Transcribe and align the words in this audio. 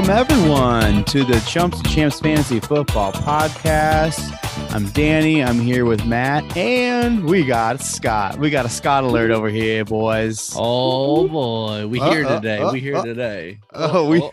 Welcome 0.00 0.16
everyone 0.16 1.04
to 1.04 1.24
the 1.24 1.38
Chumps 1.40 1.76
and 1.76 1.90
Champs 1.90 2.20
Fantasy 2.20 2.58
Football 2.58 3.12
Podcast. 3.12 4.34
I'm 4.74 4.86
Danny. 4.92 5.44
I'm 5.44 5.60
here 5.60 5.84
with 5.84 6.06
Matt, 6.06 6.56
and 6.56 7.22
we 7.26 7.44
got 7.44 7.82
Scott. 7.82 8.38
We 8.38 8.48
got 8.48 8.64
a 8.64 8.70
Scott 8.70 9.04
alert 9.04 9.30
over 9.30 9.50
here, 9.50 9.84
boys. 9.84 10.54
Oh 10.56 11.28
boy, 11.28 11.86
we 11.86 12.00
Uh, 12.00 12.12
here 12.12 12.24
today. 12.24 12.60
uh, 12.60 12.72
we 12.72 12.80
here 12.80 12.96
uh. 12.96 13.04
today. 13.04 13.58
Oh, 13.74 14.08
we. 14.08 14.26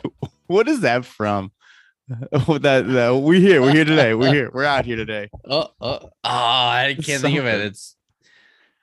What 0.45 0.69
is 0.69 0.79
that 0.79 1.03
from? 1.03 1.51
That, 2.31 2.87
that 2.87 3.17
we 3.21 3.41
here. 3.41 3.61
We're 3.61 3.73
here 3.73 3.83
today. 3.83 4.13
We're 4.13 4.33
here. 4.33 4.49
We're 4.53 4.63
out 4.63 4.85
here 4.85 4.95
today. 4.95 5.29
Oh, 5.43 5.67
oh, 5.81 5.99
oh, 6.01 6.09
I 6.23 6.95
can't 7.03 7.21
think 7.21 7.37
of 7.39 7.45
it. 7.45 7.59
It's 7.59 7.96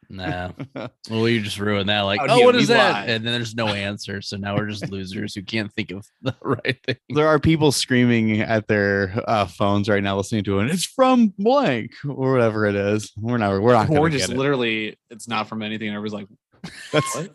nah. 0.09 0.51
Well, 1.11 1.29
you 1.29 1.41
just 1.41 1.59
ruined 1.59 1.89
that. 1.89 2.03
Like, 2.03 2.21
Out 2.21 2.31
oh, 2.31 2.37
here, 2.37 2.47
what 2.47 2.55
we 2.55 2.63
is 2.63 2.69
that? 2.69 2.93
live. 2.93 3.09
And 3.09 3.27
then 3.27 3.33
there's 3.35 3.55
no 3.55 3.69
answer. 3.69 4.23
So 4.23 4.37
now 4.37 4.57
we're 4.57 4.69
just 4.69 4.89
losers 4.91 5.35
who 5.35 5.43
can't 5.43 5.73
think 5.73 5.91
of 5.91 6.07
the 6.23 6.35
right 6.43 6.79
thing. 6.87 6.97
There 7.11 7.27
are 7.29 7.39
people 7.39 7.73
screaming 7.73 8.41
at 8.41 8.67
their 8.69 9.15
uh, 9.27 9.47
phones 9.47 9.89
right 9.89 10.03
now, 10.03 10.17
listening 10.17 10.45
to 10.45 10.61
it. 10.61 10.71
It's 10.71 10.85
from 10.87 11.35
blank 11.39 11.93
or 12.09 12.33
whatever 12.33 12.67
it 12.67 12.75
is. 12.75 13.13
We're 13.17 13.39
not. 13.39 13.61
We're 13.61 13.73
not. 13.73 13.91
or 13.91 13.95
Gonna 13.97 14.11
just 14.11 14.29
get 14.29 14.35
it. 14.37 14.39
literally, 14.39 14.99
it's 15.11 15.29
not 15.29 15.49
from 15.49 15.63
anything. 15.63 15.89
And 15.89 15.97
everyone's 15.97 16.15
like, 16.15 16.73
That's 16.93 17.15
what? 17.15 17.31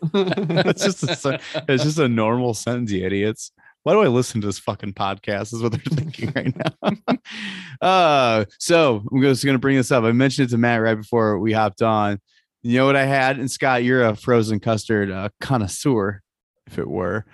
it's 0.66 0.82
just 0.84 1.02
a, 1.24 1.40
it's 1.68 1.84
just 1.84 1.98
a 1.98 2.08
normal 2.08 2.54
sentence, 2.54 2.90
you 2.90 3.04
idiots. 3.06 3.52
Why 3.82 3.94
do 3.94 4.00
I 4.02 4.08
listen 4.08 4.42
to 4.42 4.46
this 4.46 4.58
fucking 4.58 4.92
podcast? 4.92 5.54
Is 5.54 5.62
what 5.62 5.72
they're 5.72 5.80
thinking 5.80 6.32
right 6.36 6.54
now. 6.54 7.16
uh, 7.80 8.44
so 8.58 9.02
I'm 9.10 9.22
just 9.22 9.44
gonna 9.44 9.58
bring 9.58 9.76
this 9.76 9.90
up. 9.90 10.04
I 10.04 10.12
mentioned 10.12 10.48
it 10.48 10.50
to 10.50 10.58
Matt 10.58 10.82
right 10.82 10.96
before 10.96 11.38
we 11.38 11.52
hopped 11.52 11.80
on. 11.80 12.20
You 12.62 12.78
know 12.78 12.86
what 12.86 12.96
I 12.96 13.04
had? 13.06 13.38
And 13.38 13.50
Scott, 13.50 13.84
you're 13.84 14.04
a 14.04 14.14
frozen 14.14 14.60
custard 14.60 15.10
uh, 15.10 15.30
connoisseur, 15.40 16.20
if 16.66 16.78
it 16.78 16.88
were. 16.88 17.24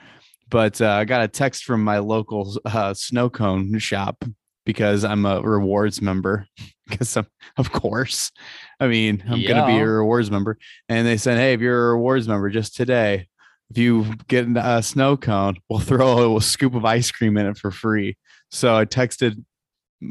But 0.48 0.80
uh, 0.80 0.90
I 0.90 1.04
got 1.04 1.22
a 1.24 1.28
text 1.28 1.64
from 1.64 1.82
my 1.82 1.98
local 1.98 2.56
uh, 2.64 2.94
snow 2.94 3.28
cone 3.28 3.78
shop 3.78 4.24
because 4.64 5.04
I'm 5.04 5.26
a 5.26 5.40
rewards 5.40 6.00
member. 6.02 6.46
Because 6.88 7.16
of 7.16 7.72
course, 7.72 8.30
I 8.78 8.86
mean, 8.86 9.20
I'm 9.28 9.42
gonna 9.42 9.66
be 9.66 9.76
a 9.76 9.84
rewards 9.84 10.30
member. 10.30 10.56
And 10.88 11.04
they 11.04 11.16
said, 11.16 11.36
"Hey, 11.36 11.52
if 11.52 11.60
you're 11.60 11.88
a 11.88 11.94
rewards 11.94 12.28
member, 12.28 12.48
just 12.48 12.76
today, 12.76 13.26
if 13.70 13.76
you 13.76 14.14
get 14.28 14.46
a 14.54 14.80
snow 14.84 15.16
cone, 15.16 15.56
we'll 15.68 15.80
throw 15.80 16.14
a 16.14 16.14
little 16.14 16.40
scoop 16.40 16.76
of 16.76 16.84
ice 16.84 17.10
cream 17.10 17.36
in 17.38 17.46
it 17.46 17.58
for 17.58 17.72
free." 17.72 18.16
So 18.52 18.76
I 18.76 18.84
texted 18.84 19.44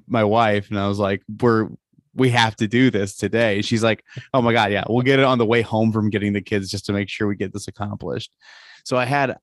my 0.06 0.26
wife, 0.26 0.70
and 0.70 0.78
I 0.78 0.90
was 0.90 1.00
like, 1.00 1.22
"We're 1.42 1.70
we 2.16 2.30
have 2.30 2.56
to 2.58 2.68
do 2.68 2.90
this 2.90 3.16
today." 3.16 3.62
She's 3.62 3.84
like, 3.84 4.04
"Oh 4.34 4.42
my 4.42 4.54
god, 4.54 4.72
yeah, 4.72 4.84
we'll 4.88 5.04
get 5.04 5.20
it 5.20 5.26
on 5.26 5.38
the 5.38 5.46
way 5.46 5.62
home 5.62 5.92
from 5.92 6.10
getting 6.10 6.34
the 6.34 6.42
kids 6.42 6.70
just 6.70 6.86
to 6.88 6.94
make 6.94 7.10
sure 7.10 7.28
we 7.28 7.36
get 7.36 7.54
this 7.54 7.68
accomplished." 7.68 8.36
So 8.84 8.98
I 8.98 9.06
had 9.06 9.38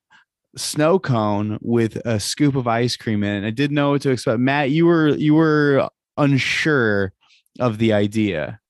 snow 0.57 0.99
cone 0.99 1.59
with 1.63 1.97
a 2.05 2.21
scoop 2.21 2.57
of 2.57 2.67
ice 2.67 2.97
cream 2.97 3.25
in 3.25 3.45
it. 3.45 3.47
I 3.47 3.51
didn't 3.51 3.75
know 3.75 3.91
what 3.91 4.03
to 4.03 4.11
expect. 4.11 4.39
Matt, 4.39 4.71
you 4.71 4.87
were 4.87 5.09
you 5.09 5.35
were 5.35 5.89
unsure 6.17 7.13
of 7.61 7.79
the 7.79 7.93
idea. 7.93 8.61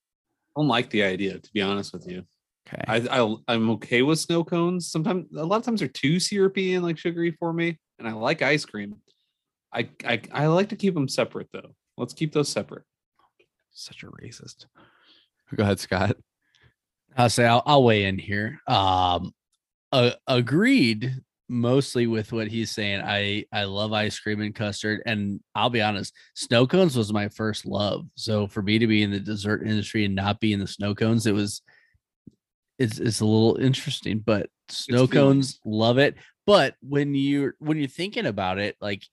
I 0.56 0.60
don't 0.60 0.68
like 0.68 0.90
the 0.90 1.02
idea, 1.02 1.38
to 1.38 1.52
be 1.52 1.62
honest 1.62 1.92
with 1.92 2.06
you. 2.08 2.24
Okay. 2.68 2.84
I, 2.86 3.20
I 3.20 3.36
I'm 3.48 3.70
okay 3.70 4.02
with 4.02 4.18
snow 4.18 4.44
cones. 4.44 4.90
Sometimes 4.90 5.26
a 5.36 5.44
lot 5.44 5.56
of 5.56 5.64
times 5.64 5.80
they're 5.80 5.88
too 5.88 6.20
syrupy 6.20 6.74
and 6.74 6.84
like 6.84 6.98
sugary 6.98 7.32
for 7.32 7.52
me, 7.52 7.78
and 7.98 8.08
I 8.08 8.12
like 8.12 8.42
ice 8.42 8.64
cream. 8.64 8.96
I 9.72 9.88
I, 10.04 10.20
I 10.32 10.46
like 10.46 10.68
to 10.70 10.76
keep 10.76 10.94
them 10.94 11.08
separate 11.08 11.48
though. 11.52 11.74
Let's 11.96 12.14
keep 12.14 12.32
those 12.32 12.48
separate. 12.48 12.84
Such 13.72 14.02
a 14.02 14.06
racist. 14.06 14.66
Go 15.54 15.62
ahead, 15.62 15.80
Scott. 15.80 16.16
I'll 17.16 17.30
say 17.30 17.44
I'll, 17.46 17.62
I'll 17.66 17.84
weigh 17.84 18.04
in 18.04 18.18
here. 18.18 18.60
Um, 18.66 19.34
uh, 19.90 20.12
agreed 20.26 21.14
mostly 21.48 22.06
with 22.06 22.32
what 22.32 22.48
he's 22.48 22.70
saying. 22.70 23.02
I 23.04 23.44
I 23.52 23.64
love 23.64 23.92
ice 23.92 24.18
cream 24.18 24.40
and 24.40 24.54
custard, 24.54 25.02
and 25.04 25.40
I'll 25.54 25.70
be 25.70 25.82
honest, 25.82 26.14
snow 26.34 26.66
cones 26.66 26.96
was 26.96 27.12
my 27.12 27.28
first 27.28 27.66
love. 27.66 28.06
So 28.16 28.46
for 28.46 28.62
me 28.62 28.78
to 28.78 28.86
be 28.86 29.02
in 29.02 29.10
the 29.10 29.20
dessert 29.20 29.62
industry 29.62 30.04
and 30.04 30.14
not 30.14 30.40
be 30.40 30.52
in 30.52 30.60
the 30.60 30.66
snow 30.66 30.94
cones, 30.94 31.26
it 31.26 31.34
was 31.34 31.62
it's 32.78 32.98
it's 32.98 33.20
a 33.20 33.26
little 33.26 33.56
interesting. 33.56 34.20
But 34.20 34.48
snow 34.68 35.06
feeling. 35.06 35.10
cones, 35.10 35.60
love 35.64 35.98
it. 35.98 36.16
But 36.46 36.74
when 36.80 37.14
you're 37.14 37.54
when 37.58 37.76
you're 37.76 37.88
thinking 37.88 38.26
about 38.26 38.58
it, 38.58 38.76
like 38.80 39.04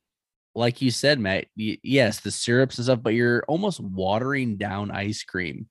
like 0.59 0.81
you 0.81 0.92
said, 0.92 1.20
Matt, 1.20 1.46
y- 1.58 1.78
yes, 1.84 2.20
the 2.20 2.31
syrups 2.31 2.78
and 2.78 2.86
stuff, 2.86 3.00
but 3.02 3.14
you're 3.14 3.44
almost 3.47 3.80
watering 3.80 4.58
down 4.58 4.92
ice 4.92 5.24
cream 5.24 5.68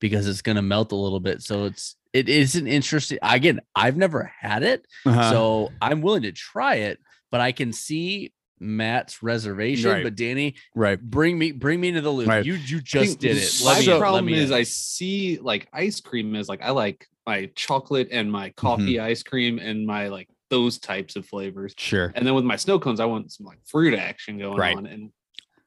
because 0.00 0.26
it's 0.26 0.40
going 0.42 0.56
to 0.56 0.62
melt 0.62 0.92
a 0.92 0.96
little 0.96 1.20
bit. 1.20 1.42
So 1.42 1.66
it's 1.66 1.96
it 2.12 2.28
is 2.28 2.56
an 2.56 2.66
interesting. 2.66 3.18
Again, 3.22 3.60
I've 3.76 3.96
never 3.96 4.32
had 4.40 4.62
it, 4.62 4.86
Uh-huh. 5.06 5.30
so 5.30 5.68
I'm 5.80 6.00
willing 6.00 6.22
to 6.22 6.32
try 6.32 6.76
it. 6.76 6.98
But 7.30 7.40
I 7.40 7.52
can 7.52 7.72
see 7.72 8.32
Matt's 8.58 9.22
reservation. 9.22 9.90
Right. 9.90 10.02
But 10.04 10.16
Danny, 10.16 10.54
right. 10.74 11.00
bring 11.00 11.38
me 11.38 11.52
bring 11.52 11.80
me 11.80 11.88
into 11.88 12.00
the 12.00 12.10
loop. 12.10 12.28
Right. 12.28 12.44
You 12.44 12.54
you 12.54 12.80
just 12.80 13.20
did 13.20 13.36
it. 13.36 13.60
My 13.64 13.72
Let 13.74 13.78
me 13.78 13.84
in, 13.84 13.90
let 13.92 13.98
problem 14.00 14.24
me 14.26 14.34
is 14.34 14.50
in. 14.50 14.56
I 14.56 14.62
see 14.64 15.38
like 15.40 15.68
ice 15.72 16.00
cream 16.00 16.34
is 16.34 16.48
like 16.48 16.62
I 16.62 16.70
like 16.70 17.06
my 17.26 17.50
chocolate 17.54 18.08
and 18.10 18.32
my 18.32 18.50
coffee 18.50 18.94
Mm-hmm. 18.94 19.04
ice 19.06 19.22
cream 19.22 19.58
and 19.58 19.86
my 19.86 20.08
like 20.08 20.28
those 20.50 20.78
types 20.78 21.16
of 21.16 21.24
flavors. 21.24 21.72
Sure. 21.78 22.12
And 22.14 22.26
then 22.26 22.34
with 22.34 22.44
my 22.44 22.56
snow 22.56 22.78
cones, 22.78 23.00
I 23.00 23.06
want 23.06 23.32
some 23.32 23.46
like 23.46 23.58
fruit 23.66 23.94
action 23.94 24.38
going 24.38 24.58
Right. 24.58 24.76
on. 24.76 24.86
And 24.86 25.10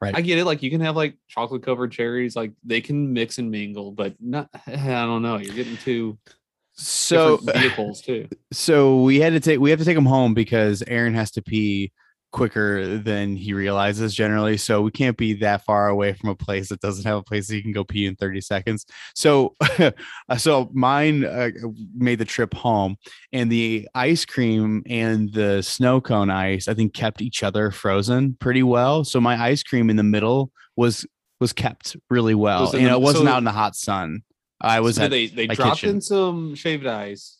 Right. 0.01 0.13
I 0.16 0.19
get 0.21 0.38
it. 0.38 0.44
Like 0.45 0.61
you 0.61 0.69
can 0.69 0.81
have 0.81 0.97
like 0.97 1.16
chocolate 1.29 1.63
covered 1.63 1.91
cherries, 1.94 2.35
like 2.35 2.51
they 2.66 2.81
can 2.81 3.13
mix 3.13 3.38
and 3.38 3.49
mingle, 3.49 3.91
but 3.94 4.13
not 4.19 4.49
I 4.67 4.75
don't 5.05 5.21
know. 5.21 5.38
You're 5.38 5.55
getting 5.55 5.77
too. 5.77 6.17
So 6.73 7.38
vehicles 7.44 8.01
too. 8.01 8.27
so 8.51 9.01
we 9.03 9.19
had 9.19 9.31
to 9.33 9.39
take 9.39 9.59
we 9.59 9.69
have 9.69 9.79
to 9.79 9.85
take 9.85 9.95
them 9.95 10.05
home 10.05 10.33
because 10.33 10.83
Aaron 10.88 11.13
has 11.13 11.31
to 11.31 11.41
pee 11.41 11.91
quicker 12.33 12.97
than 12.97 13.38
he 13.38 13.53
realizes 13.53 14.13
generally. 14.13 14.57
So 14.57 14.81
we 14.81 14.91
can't 14.91 15.16
be 15.16 15.33
that 15.35 15.63
far 15.63 15.88
away 15.88 16.11
from 16.13 16.29
a 16.29 16.35
place 16.35 16.67
that 16.69 16.81
doesn't 16.81 17.05
have 17.05 17.17
a 17.17 17.23
place 17.23 17.47
that 17.47 17.55
you 17.55 17.61
can 17.61 17.71
go 17.71 17.85
pee 17.85 18.05
in 18.05 18.16
30 18.16 18.41
seconds. 18.41 18.85
So 19.16 19.53
so 20.38 20.69
mine 20.73 21.23
uh, 21.23 21.51
made 21.95 22.19
the 22.19 22.25
trip 22.25 22.53
home 22.53 22.97
and 23.31 23.49
the 23.51 23.88
ice 23.95 24.25
cream 24.25 24.83
and 24.88 25.31
the 25.31 25.61
snow 25.61 26.01
cone 26.01 26.29
ice 26.29 26.67
I 26.67 26.73
think 26.73 26.94
kept 26.94 27.21
each 27.21 27.44
other 27.44 27.71
frozen 27.71 28.35
pretty 28.39 28.63
well. 28.63 29.05
So 29.05 29.21
my 29.21 29.41
ice 29.41 29.63
cream 29.63 29.89
in 29.89 29.95
the 29.95 30.03
middle 30.03 30.51
was 30.75 31.05
was 31.39 31.53
kept 31.53 31.95
really 32.09 32.35
well. 32.35 32.71
You 32.73 32.88
know, 32.88 32.95
it 32.95 33.01
wasn't 33.01 33.25
so- 33.25 33.31
out 33.31 33.38
in 33.38 33.44
the 33.45 33.51
hot 33.51 33.75
sun. 33.75 34.23
I 34.61 34.79
was 34.79 34.95
So 34.95 35.03
at 35.03 35.11
they 35.11 35.27
they 35.27 35.47
dropped 35.47 35.81
kitchen. 35.81 35.95
in 35.95 36.01
some 36.01 36.55
shaved 36.55 36.85
ice, 36.88 37.38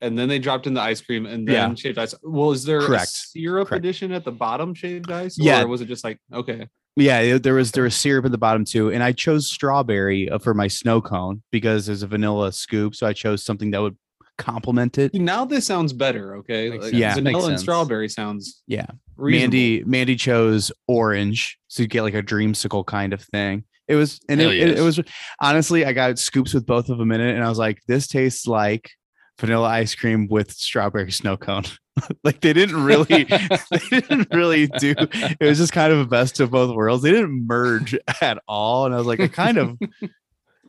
and 0.00 0.18
then 0.18 0.28
they 0.28 0.38
dropped 0.38 0.66
in 0.66 0.74
the 0.74 0.80
ice 0.80 1.00
cream, 1.00 1.26
and 1.26 1.46
then 1.46 1.70
Yeah. 1.70 1.74
shaved 1.74 1.98
ice. 1.98 2.14
Well, 2.22 2.52
is 2.52 2.64
there 2.64 2.80
Correct. 2.80 3.04
a 3.04 3.06
syrup 3.08 3.68
Correct. 3.68 3.84
edition 3.84 4.12
at 4.12 4.24
the 4.24 4.32
bottom 4.32 4.74
shaved 4.74 5.10
ice? 5.10 5.36
Yeah. 5.38 5.62
or 5.62 5.68
was 5.68 5.80
it 5.80 5.86
just 5.88 6.04
like 6.04 6.18
okay? 6.32 6.68
Yeah, 6.96 7.38
there 7.38 7.54
was 7.54 7.70
there 7.72 7.84
was 7.84 7.94
syrup 7.94 8.24
at 8.24 8.32
the 8.32 8.38
bottom 8.38 8.64
too, 8.64 8.90
and 8.90 9.02
I 9.02 9.12
chose 9.12 9.48
strawberry 9.50 10.28
uh, 10.28 10.38
for 10.38 10.52
my 10.54 10.66
snow 10.66 11.00
cone 11.00 11.42
because 11.52 11.86
there's 11.86 12.02
a 12.02 12.08
vanilla 12.08 12.50
scoop, 12.52 12.94
so 12.96 13.06
I 13.06 13.12
chose 13.12 13.44
something 13.44 13.70
that 13.70 13.80
would 13.80 13.96
complement 14.36 14.98
it. 14.98 15.14
Now 15.14 15.44
this 15.44 15.66
sounds 15.66 15.92
better. 15.92 16.36
Okay, 16.38 16.70
Like. 16.78 16.92
Yeah. 16.92 17.14
vanilla 17.14 17.50
and 17.50 17.60
strawberry 17.60 18.08
sounds 18.08 18.62
Yeah, 18.66 18.86
reasonable. 19.16 19.42
Mandy 19.42 19.84
Mandy 19.84 20.16
chose 20.16 20.72
orange, 20.88 21.58
so 21.68 21.82
you 21.82 21.88
get 21.88 22.02
like 22.02 22.14
a 22.14 22.22
dreamsicle 22.22 22.84
kind 22.86 23.12
of 23.12 23.20
thing. 23.22 23.64
It 23.86 23.94
was 23.94 24.20
and 24.28 24.40
it, 24.40 24.44
Hell 24.44 24.52
it, 24.52 24.78
it 24.78 24.82
was 24.82 25.00
honestly 25.40 25.84
I 25.84 25.92
got 25.92 26.18
scoops 26.18 26.52
with 26.52 26.66
both 26.66 26.88
of 26.88 26.98
them 26.98 27.10
in 27.12 27.20
it, 27.20 27.34
and 27.34 27.44
I 27.44 27.48
was 27.48 27.58
like, 27.58 27.80
this 27.86 28.06
tastes 28.06 28.46
like 28.46 28.90
vanilla 29.38 29.68
ice 29.68 29.94
cream 29.94 30.26
with 30.28 30.52
strawberry 30.52 31.10
snow 31.12 31.36
cone. 31.36 31.64
like 32.24 32.40
they 32.40 32.52
didn't 32.52 32.82
really 32.84 33.24
they 33.70 33.78
didn't 33.90 34.28
really 34.32 34.66
do 34.66 34.94
it 34.98 35.40
was 35.40 35.58
just 35.58 35.72
kind 35.72 35.92
of 35.92 35.98
a 35.98 36.06
best 36.06 36.40
of 36.40 36.50
both 36.50 36.74
worlds. 36.74 37.02
They 37.02 37.10
didn't 37.10 37.46
merge 37.46 37.96
at 38.20 38.42
all, 38.46 38.86
and 38.86 38.94
I 38.94 38.98
was 38.98 39.06
like, 39.06 39.20
I 39.20 39.28
kind 39.28 39.58
of 39.58 39.78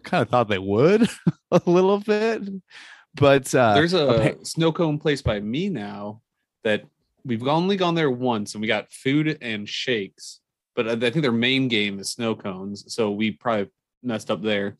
kind 0.03 0.21
of 0.21 0.29
thought 0.29 0.49
they 0.49 0.59
would 0.59 1.07
a 1.51 1.61
little 1.65 1.99
bit, 1.99 2.43
but 3.15 3.53
uh, 3.53 3.73
There's 3.73 3.93
a 3.93 4.35
snow 4.43 4.71
cone 4.71 4.97
place 4.97 5.21
by 5.21 5.39
me 5.39 5.69
now 5.69 6.21
that 6.63 6.83
we've 7.25 7.47
only 7.47 7.75
gone 7.77 7.95
there 7.95 8.11
once, 8.11 8.53
and 8.53 8.61
we 8.61 8.67
got 8.67 8.91
food 8.91 9.37
and 9.41 9.67
shakes. 9.67 10.39
But 10.75 10.87
I 10.87 10.91
I 10.93 11.11
think 11.11 11.21
their 11.21 11.31
main 11.31 11.67
game 11.67 11.99
is 11.99 12.11
snow 12.11 12.35
cones, 12.35 12.85
so 12.93 13.11
we 13.11 13.31
probably 13.31 13.69
messed 14.03 14.31
up 14.31 14.41
there. 14.41 14.77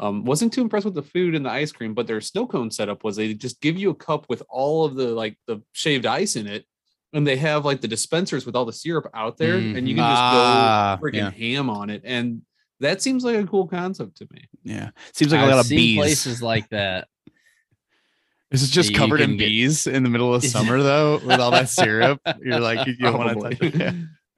Um, 0.00 0.24
wasn't 0.24 0.52
too 0.52 0.62
impressed 0.62 0.86
with 0.86 0.94
the 0.94 1.02
food 1.02 1.34
and 1.34 1.44
the 1.44 1.50
ice 1.50 1.70
cream, 1.72 1.92
but 1.94 2.06
their 2.06 2.20
snow 2.22 2.46
cone 2.46 2.70
setup 2.70 3.04
was 3.04 3.16
they 3.16 3.34
just 3.34 3.60
give 3.60 3.76
you 3.76 3.90
a 3.90 3.94
cup 3.94 4.24
with 4.30 4.42
all 4.48 4.84
of 4.86 4.94
the 4.96 5.08
like 5.08 5.36
the 5.46 5.62
shaved 5.72 6.06
ice 6.06 6.36
in 6.36 6.46
it, 6.46 6.64
and 7.12 7.26
they 7.26 7.36
have 7.36 7.66
like 7.66 7.82
the 7.82 7.88
dispensers 7.88 8.46
with 8.46 8.56
all 8.56 8.64
the 8.64 8.72
syrup 8.72 9.08
out 9.14 9.36
there, 9.36 9.56
and 9.56 9.86
you 9.86 9.94
can 9.94 10.02
just 10.04 10.22
Ah, 10.22 10.96
go 10.98 11.06
freaking 11.06 11.14
yeah. 11.14 11.30
ham 11.30 11.68
on 11.68 11.90
it, 11.90 12.00
and 12.06 12.40
that 12.80 13.02
seems 13.02 13.24
like 13.24 13.36
a 13.36 13.46
cool 13.46 13.68
concept 13.68 14.16
to 14.16 14.26
me. 14.32 14.44
yeah, 14.64 14.88
seems 15.12 15.32
like 15.32 15.42
a 15.42 15.44
I've 15.44 15.50
lot 15.56 15.64
of 15.64 15.68
bees. 15.68 15.98
places 15.98 16.42
like 16.42 16.66
that. 16.70 17.06
This 18.50 18.62
is 18.62 18.70
just 18.70 18.90
you 18.92 18.96
covered 18.96 19.20
in 19.20 19.30
can 19.30 19.36
get- 19.36 19.46
bees 19.48 19.86
in 19.86 20.02
the 20.02 20.08
middle 20.08 20.34
of 20.34 20.42
summer, 20.42 20.82
though, 20.82 21.18
with 21.18 21.40
all 21.40 21.50
that 21.50 21.68
syrup. 21.68 22.20
You're 22.42 22.58
like, 22.58 22.86
you 22.86 22.96
don't 22.96 23.18
want 23.18 23.38
to 23.38 23.50
touch 23.50 23.58
it. 23.60 23.74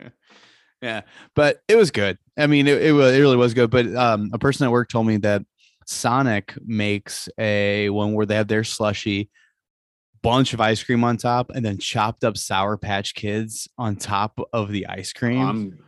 Yeah. 0.01 0.09
yeah, 0.83 1.01
but 1.37 1.61
it 1.69 1.77
was 1.77 1.93
good. 1.93 2.19
I 2.37 2.49
mean, 2.49 2.67
it, 2.67 2.83
it, 2.83 2.89
it 2.95 3.21
really 3.21 3.37
was 3.37 3.55
good. 3.55 3.71
But 3.71 3.95
um, 3.95 4.31
a 4.33 4.39
person 4.41 4.67
at 4.67 4.73
work 4.73 4.89
told 4.89 5.07
me 5.07 5.19
that 5.19 5.43
Sonic 5.87 6.55
makes 6.65 7.29
a 7.39 7.89
one 7.91 8.13
where 8.15 8.27
they 8.27 8.35
have 8.37 8.49
their 8.49 8.65
slushy 8.65 9.31
bunch 10.23 10.55
of 10.55 10.61
ice 10.61 10.83
cream 10.83 11.03
on 11.03 11.17
top 11.17 11.51
and 11.51 11.65
then 11.65 11.79
chopped 11.79 12.23
up 12.23 12.37
Sour 12.37 12.77
Patch 12.77 13.15
Kids 13.15 13.69
on 13.77 13.97
top 13.97 14.39
of 14.53 14.71
the 14.71 14.87
ice 14.87 15.13
cream. 15.13 15.41
I'm, 15.45 15.79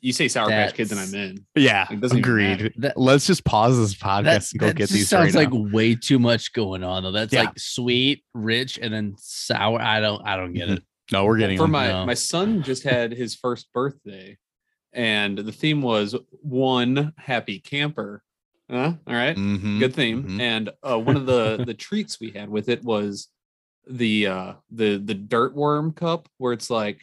you 0.00 0.12
say 0.14 0.28
Sour 0.28 0.48
Patch 0.48 0.74
Kids 0.74 0.92
and 0.92 1.00
I'm 1.00 1.14
in. 1.14 1.44
yeah, 1.54 1.86
it 1.90 2.12
agreed. 2.12 2.72
That- 2.78 2.96
Let's 2.96 3.26
just 3.26 3.44
pause 3.44 3.76
this 3.76 3.94
podcast 3.94 4.24
That's, 4.24 4.52
and 4.52 4.60
go 4.60 4.66
get 4.68 4.76
just 4.78 4.92
these. 4.94 5.08
sounds 5.08 5.34
right 5.34 5.44
like 5.44 5.52
now. 5.52 5.70
way 5.72 5.94
too 5.94 6.18
much 6.18 6.52
going 6.54 6.82
on 6.84 7.02
though. 7.02 7.12
That's 7.12 7.32
Yeah. 7.34 7.40
like 7.40 7.58
sweet, 7.58 8.24
rich, 8.32 8.78
and 8.80 8.94
then 8.94 9.14
sour. 9.18 9.80
I 9.80 10.00
don't 10.00 10.26
I 10.26 10.36
don't 10.36 10.54
get 10.54 10.68
Mhm. 10.68 10.76
it. 10.78 10.82
no, 11.12 11.24
we're 11.26 11.36
getting 11.38 11.58
For 11.58 11.64
them. 11.64 11.72
my 11.72 11.88
No. 11.88 12.06
my 12.06 12.14
son 12.14 12.62
just 12.62 12.82
had 12.82 13.12
his 13.12 13.34
first 13.34 13.70
birthday, 13.74 14.38
and 14.94 15.36
the 15.36 15.52
theme 15.52 15.82
was 15.82 16.14
one 16.40 17.12
happy 17.18 17.58
camper. 17.58 18.22
Huh? 18.70 18.94
All 19.06 19.14
right. 19.14 19.36
Mhm, 19.36 19.78
good 19.78 19.94
theme 19.94 20.24
mhm. 20.24 20.40
and 20.40 20.70
uh, 20.82 20.98
one 20.98 21.16
of 21.16 21.26
the 21.26 21.62
the 21.64 21.74
treats 21.86 22.18
we 22.18 22.30
had 22.30 22.48
with 22.48 22.68
it 22.68 22.82
was 22.82 23.28
the 23.88 24.26
uh 24.26 24.52
the 24.70 24.96
the 24.96 25.14
dirt 25.14 25.54
worm 25.54 25.92
cup 25.92 26.28
where 26.38 26.52
it's 26.52 26.68
like 26.70 27.00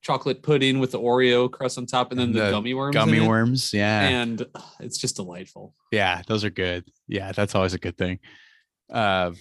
chocolate 0.00 0.42
pudding 0.42 0.78
with 0.78 0.92
the 0.92 0.98
oreo 0.98 1.50
crust 1.50 1.76
on 1.76 1.84
top 1.84 2.12
and 2.12 2.20
then 2.20 2.28
And 2.28 2.36
the, 2.36 2.44
the 2.44 2.50
gummy 2.50 2.72
worms 2.74 2.94
gummy 2.94 3.20
worms. 3.20 3.74
Yeah, 3.74 4.08
and 4.08 4.40
uh, 4.54 4.60
it's 4.80 4.96
just 4.96 5.16
delightful 5.16 5.74
yeah, 5.92 6.22
those 6.26 6.44
are 6.44 6.50
good. 6.50 6.84
Yeah, 7.08 7.32
that's 7.32 7.54
always 7.54 7.74
a 7.74 7.78
good 7.78 7.96
thing. 7.96 8.18
Uh, 8.90 9.32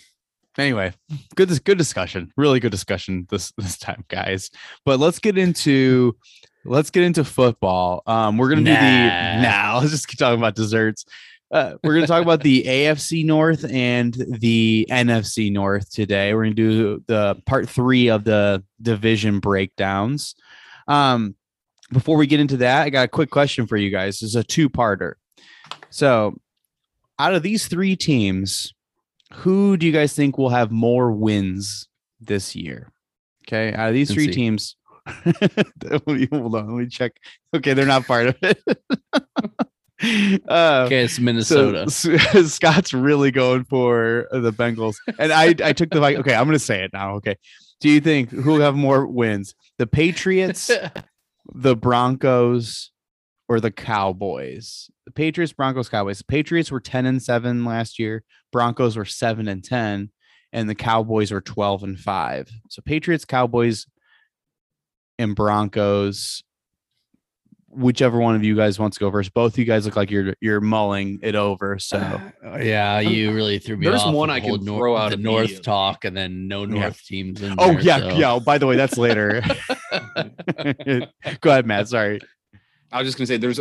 anyway, 0.57 0.94
good 1.36 1.63
good 1.63 1.78
discussion. 1.78 2.31
Really 2.38 2.60
good 2.60 2.72
discussion 2.72 3.28
this 3.30 3.52
this 3.57 3.78
time, 3.78 4.04
guys. 4.07 4.50
But 4.86 5.00
let's 5.00 5.19
get 5.19 5.38
into 5.38 6.16
let's 6.63 6.90
get 6.90 7.04
into 7.04 7.24
football. 7.24 8.04
Um, 8.06 8.38
we're 8.38 8.50
gonna 8.50 8.62
do 8.62 8.72
the 8.72 8.74
Nah. 8.74 9.42
now. 9.42 9.80
Let's 9.80 9.92
just 9.92 10.07
keep 10.07 10.19
talking 10.19 10.40
about 10.40 10.56
desserts. 10.56 11.06
Uh, 11.51 11.75
we're 11.83 11.94
gonna 11.94 12.07
talk 12.07 12.24
about 12.24 12.42
the 12.42 12.63
AFC 12.68 13.25
North 13.25 13.65
and 13.69 14.13
the 14.13 14.88
NFC 14.89 15.51
North 15.51 15.92
today. 15.92 16.33
We're 16.33 16.44
gonna 16.45 16.56
do 16.56 17.03
the 17.07 17.42
part 17.45 17.69
three 17.69 18.09
of 18.09 18.24
the 18.24 18.63
division 18.81 19.39
breakdowns. 19.39 20.36
Um, 20.88 21.36
before 21.92 22.18
we 22.18 22.27
get 22.27 22.39
into 22.39 22.57
that, 22.57 22.83
I 22.83 22.89
got 22.89 23.06
a 23.06 23.09
quick 23.09 23.30
question 23.30 23.68
for 23.68 23.77
you 23.77 23.92
guys. 23.92 24.19
This 24.19 24.30
is 24.30 24.36
a 24.36 24.44
two-parter. 24.44 25.13
So, 25.92 26.36
out 27.19 27.36
of 27.36 27.44
these 27.44 27.68
three 27.68 27.95
teams, 27.95 28.74
who 29.33 29.77
do 29.77 29.86
you 29.86 29.92
guys 29.92 30.13
think 30.13 30.38
will 30.38 30.50
have 30.50 30.71
more 30.71 31.12
wins 31.12 31.88
this 32.19 32.56
year? 32.56 32.92
Okay, 33.47 33.74
out 33.74 33.89
of 33.89 33.94
these 33.94 34.12
three 34.12 34.31
teams, 34.31 34.75
hold 35.07 36.56
on, 36.56 36.68
let 36.68 36.68
me 36.68 36.88
check. 36.88 37.13
Okay, 37.53 37.74
they're 37.74 37.86
not 37.86 38.06
part 38.07 38.27
of 38.27 38.36
it. 38.42 38.62
uh, 40.01 40.83
Okay, 40.86 41.06
it's 41.06 41.15
so 41.15 41.21
Minnesota. 41.21 41.89
Scott's 42.47 42.94
really 42.94 43.31
going 43.31 43.63
for 43.65 44.27
the 44.31 44.51
Bengals, 44.51 44.95
and 45.19 45.31
I 45.31 45.56
I 45.63 45.74
took 45.74 45.89
the 45.89 46.01
okay. 46.01 46.36
I'm 46.36 46.45
going 46.45 46.53
to 46.53 46.59
say 46.59 46.83
it 46.83 46.92
now. 46.94 47.15
Okay, 47.15 47.36
do 47.80 47.89
you 47.89 48.01
think 48.01 48.30
who 48.30 48.53
will 48.53 48.62
have 48.62 48.75
more 48.75 49.07
wins, 49.07 49.56
the 49.77 49.88
Patriots, 49.88 50.69
the 51.53 51.75
Broncos, 51.75 52.92
or 53.47 53.59
the 53.59 53.71
Cowboys? 53.71 54.89
The 55.06 55.12
Patriots, 55.12 55.53
Broncos, 55.53 55.89
Cowboys. 55.89 56.18
The 56.18 56.25
Patriots 56.25 56.71
were 56.71 56.80
10 56.80 57.06
and 57.06 57.21
7 57.21 57.63
last 57.63 58.00
year. 58.00 58.24
Broncos 58.51 58.97
were 58.97 59.06
7 59.06 59.47
and 59.47 59.63
10 59.63 60.09
and 60.56 60.69
the 60.69 60.75
Cowboys 60.75 61.31
were 61.31 61.42
12 61.42 61.83
and 61.83 62.00
5. 62.00 62.50
So 62.69 62.81
Patriots, 62.81 63.25
Cowboys 63.25 63.86
and 65.19 65.36
Broncos 65.36 66.44
whichever 67.75 68.19
one 68.19 68.36
of 68.36 68.44
you 68.44 68.56
guys 68.56 68.80
wants 68.80 68.98
to 68.98 69.00
go 69.01 69.12
first. 69.12 69.33
Both 69.33 69.57
you 69.57 69.66
guys 69.66 69.86
look 69.86 69.95
like 69.95 70.10
you're 70.10 70.33
you're 70.42 70.62
mulling 70.62 71.19
it 71.22 71.36
over. 71.36 71.77
So 71.80 71.98
Uh, 71.98 72.57
yeah, 72.60 73.00
you 73.00 73.33
really 73.33 73.60
threw 73.60 73.77
me 73.77 73.86
There's 73.88 74.01
off. 74.01 74.13
one 74.13 74.30
I 74.30 74.39
the 74.39 74.50
can 74.57 74.66
nor- 74.66 74.77
throw 74.80 74.98
out 74.98 75.12
the 75.12 75.18
North 75.18 75.62
talk, 75.62 76.06
and 76.06 76.16
then 76.16 76.48
no 76.48 76.66
North 76.66 77.04
teams. 77.06 77.42
In 77.42 77.56
Oh 77.57 77.74
there, 77.74 77.81
yeah, 77.81 78.00
so- 78.00 78.10
yeah. 78.18 78.39
By 78.39 78.57
the 78.57 78.68
way, 78.68 78.75
that's 78.75 78.98
later. 78.98 79.42
go 81.42 81.50
ahead, 81.51 81.66
Matt. 81.66 81.88
Sorry. 81.89 82.19
I 82.92 83.00
was 83.00 83.07
just 83.07 83.18
gonna 83.18 83.27
say 83.27 83.38
there's 83.38 83.60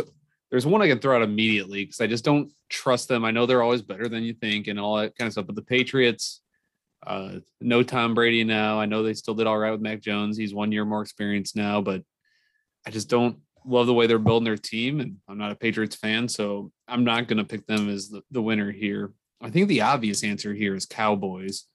there's 0.51 0.65
one 0.65 0.81
I 0.81 0.87
can 0.87 0.99
throw 0.99 1.15
out 1.15 1.21
immediately 1.23 1.83
because 1.85 1.99
I 2.01 2.07
just 2.07 2.23
don't 2.23 2.51
trust 2.69 3.07
them. 3.09 3.25
I 3.25 3.31
know 3.31 3.45
they're 3.45 3.63
always 3.63 3.81
better 3.81 4.07
than 4.07 4.23
you 4.23 4.33
think 4.33 4.67
and 4.67 4.79
all 4.79 4.97
that 4.97 5.15
kind 5.17 5.27
of 5.27 5.33
stuff. 5.33 5.47
But 5.47 5.55
the 5.55 5.61
Patriots, 5.63 6.41
uh, 7.05 7.39
no 7.59 7.83
Tom 7.83 8.13
Brady 8.13 8.43
now. 8.43 8.79
I 8.79 8.85
know 8.85 9.03
they 9.03 9.13
still 9.15 9.33
did 9.33 9.47
all 9.47 9.57
right 9.57 9.71
with 9.71 9.81
Mac 9.81 10.01
Jones. 10.01 10.37
He's 10.37 10.53
one 10.53 10.71
year 10.71 10.85
more 10.85 11.01
experienced 11.01 11.55
now, 11.55 11.81
but 11.81 12.03
I 12.87 12.91
just 12.91 13.09
don't 13.09 13.37
love 13.65 13.87
the 13.87 13.93
way 13.93 14.07
they're 14.07 14.19
building 14.19 14.45
their 14.45 14.57
team. 14.57 14.99
And 14.99 15.17
I'm 15.27 15.37
not 15.37 15.51
a 15.51 15.55
Patriots 15.55 15.95
fan, 15.95 16.27
so 16.27 16.71
I'm 16.87 17.03
not 17.03 17.27
gonna 17.27 17.43
pick 17.43 17.65
them 17.65 17.89
as 17.89 18.09
the, 18.09 18.21
the 18.31 18.41
winner 18.41 18.71
here. 18.71 19.13
I 19.41 19.49
think 19.49 19.67
the 19.67 19.81
obvious 19.81 20.23
answer 20.23 20.53
here 20.53 20.75
is 20.75 20.85
Cowboys. 20.85 21.65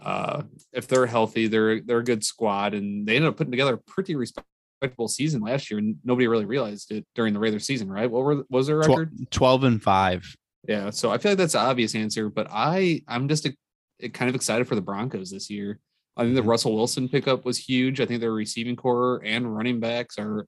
Uh, 0.00 0.42
if 0.72 0.86
they're 0.86 1.06
healthy, 1.06 1.46
they're 1.46 1.80
they're 1.80 1.98
a 1.98 2.04
good 2.04 2.24
squad, 2.24 2.74
and 2.74 3.06
they 3.06 3.16
ended 3.16 3.28
up 3.28 3.36
putting 3.36 3.50
together 3.50 3.74
a 3.74 3.78
pretty 3.78 4.14
respectable 4.14 5.08
season 5.08 5.40
last 5.40 5.70
year, 5.70 5.78
and 5.78 5.96
nobody 6.04 6.26
really 6.26 6.44
realized 6.44 6.90
it 6.92 7.06
during 7.14 7.32
the 7.32 7.40
regular 7.40 7.60
season, 7.60 7.90
right? 7.90 8.10
What 8.10 8.24
were 8.24 8.44
was 8.50 8.66
their 8.66 8.78
record? 8.78 9.12
12 9.30 9.64
and 9.64 9.82
5. 9.82 10.36
Yeah, 10.68 10.90
so 10.90 11.10
I 11.10 11.18
feel 11.18 11.32
like 11.32 11.38
that's 11.38 11.52
the 11.52 11.60
obvious 11.60 11.94
answer, 11.94 12.28
but 12.28 12.48
I 12.50 13.02
I'm 13.08 13.28
just 13.28 13.46
a, 13.46 14.08
kind 14.10 14.28
of 14.28 14.34
excited 14.34 14.66
for 14.68 14.74
the 14.74 14.82
Broncos 14.82 15.30
this 15.30 15.48
year. 15.48 15.78
I 16.16 16.24
think 16.24 16.34
the 16.34 16.42
Mhm. 16.42 16.46
Russell 16.46 16.74
Wilson 16.74 17.08
pickup 17.08 17.44
was 17.44 17.58
huge. 17.58 18.00
I 18.00 18.06
think 18.06 18.20
their 18.20 18.32
receiving 18.32 18.74
corps 18.74 19.22
and 19.24 19.54
running 19.54 19.80
backs 19.80 20.18
are 20.18 20.46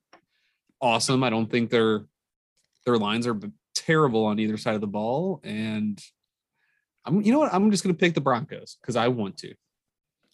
awesome. 0.81 1.23
I 1.23 1.29
don't 1.29 1.49
think 1.49 1.69
their 1.69 2.05
their 2.85 2.97
lines 2.97 3.27
are 3.27 3.37
terrible 3.75 4.25
on 4.25 4.39
either 4.39 4.57
side 4.57 4.75
of 4.75 4.81
the 4.81 4.87
ball, 4.87 5.39
and 5.43 6.01
I'm 7.05 7.21
you 7.21 7.31
know 7.31 7.39
what 7.39 7.53
I'm 7.53 7.71
just 7.71 7.83
gonna 7.83 7.93
pick 7.95 8.13
the 8.13 8.21
Broncos 8.21 8.77
because 8.81 8.95
I 8.95 9.07
want 9.09 9.37
to. 9.39 9.53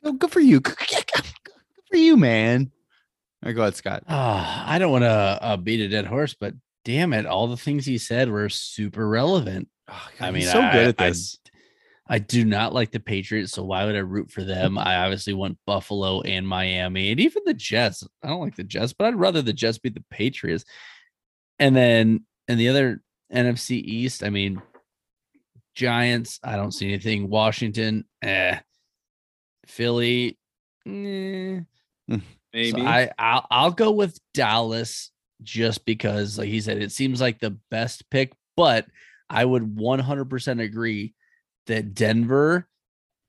Oh, 0.04 0.14
good 0.14 0.32
for 0.32 0.40
you. 0.40 0.60
Good 0.60 0.76
for 1.90 1.98
you, 1.98 2.18
man. 2.18 2.72
All 3.44 3.50
right, 3.50 3.56
go 3.56 3.62
ahead, 3.62 3.76
Scott. 3.76 4.04
Ah, 4.08 4.66
I 4.68 4.80
don't 4.80 4.92
want 4.92 5.04
to 5.04 5.10
uh, 5.10 5.58
beat 5.58 5.82
a 5.82 5.88
dead 5.88 6.06
horse, 6.06 6.36
but 6.40 6.54
damn 6.84 7.14
it, 7.14 7.26
all 7.26 7.48
the 7.48 7.58
things 7.58 7.86
he 7.86 7.98
said 7.98 8.30
were 8.30 8.50
super 8.50 9.08
relevant. 9.08 9.68
I 10.20 10.32
mean, 10.32 10.42
He's 10.42 10.52
so 10.52 10.62
good 10.72 10.88
at 10.90 10.96
I- 11.02 11.06
I- 11.06 11.10
this. 11.10 11.38
I 12.08 12.20
do 12.20 12.46
not 12.46 12.74
like 12.74 12.92
the 12.92 13.00
Patriots, 13.00 13.54
so 13.54 13.64
why 13.64 13.86
would 13.86 13.96
I 13.96 14.00
root 14.00 14.30
for 14.30 14.44
them? 14.44 14.78
I 14.78 14.98
obviously 14.98 15.34
want 15.34 15.58
Buffalo 15.66 16.22
and 16.22 16.48
Miami 16.48 17.10
and 17.12 17.20
even 17.20 17.42
the 17.46 17.54
Jets. 17.54 18.08
I 18.22 18.28
don't 18.28 18.42
like 18.42 18.56
the 18.56 18.64
Jets, 18.64 18.94
but 18.94 19.08
I'd 19.08 19.16
rather 19.16 19.42
the 19.42 19.54
Jets 19.54 19.80
beat 19.80 19.96
the 19.96 20.04
Patriots. 20.12 20.66
And 21.58 21.76
then 21.76 22.26
in 22.48 22.60
the 22.60 22.70
other 22.70 23.02
NFC 23.34 23.82
East, 23.84 24.24
I 24.24 24.30
mean, 24.30 24.62
Giants, 25.74 26.40
I 26.44 26.58
don't 26.58 26.72
see 26.72 26.88
anything. 26.88 27.30
Washington, 27.30 28.06
eh. 28.22 28.60
Philly, 29.66 30.38
eh. 30.86 31.62
Maybe 32.54 32.72
So 32.72 32.86
I 32.86 33.10
I'll, 33.18 33.48
I'll 33.50 33.72
go 33.72 33.92
with 33.92 34.20
Dallas 34.34 35.12
just 35.42 35.86
because, 35.86 36.38
like 36.38 36.50
he 36.50 36.62
said, 36.62 36.82
it 36.82 36.92
seems 36.92 37.20
like 37.20 37.40
the 37.40 37.58
best 37.72 38.10
pick. 38.12 38.34
But 38.56 38.86
I 39.28 39.44
would 39.44 39.76
100% 39.76 40.62
agree 40.62 41.16
that 41.68 41.94
Denver 41.94 42.68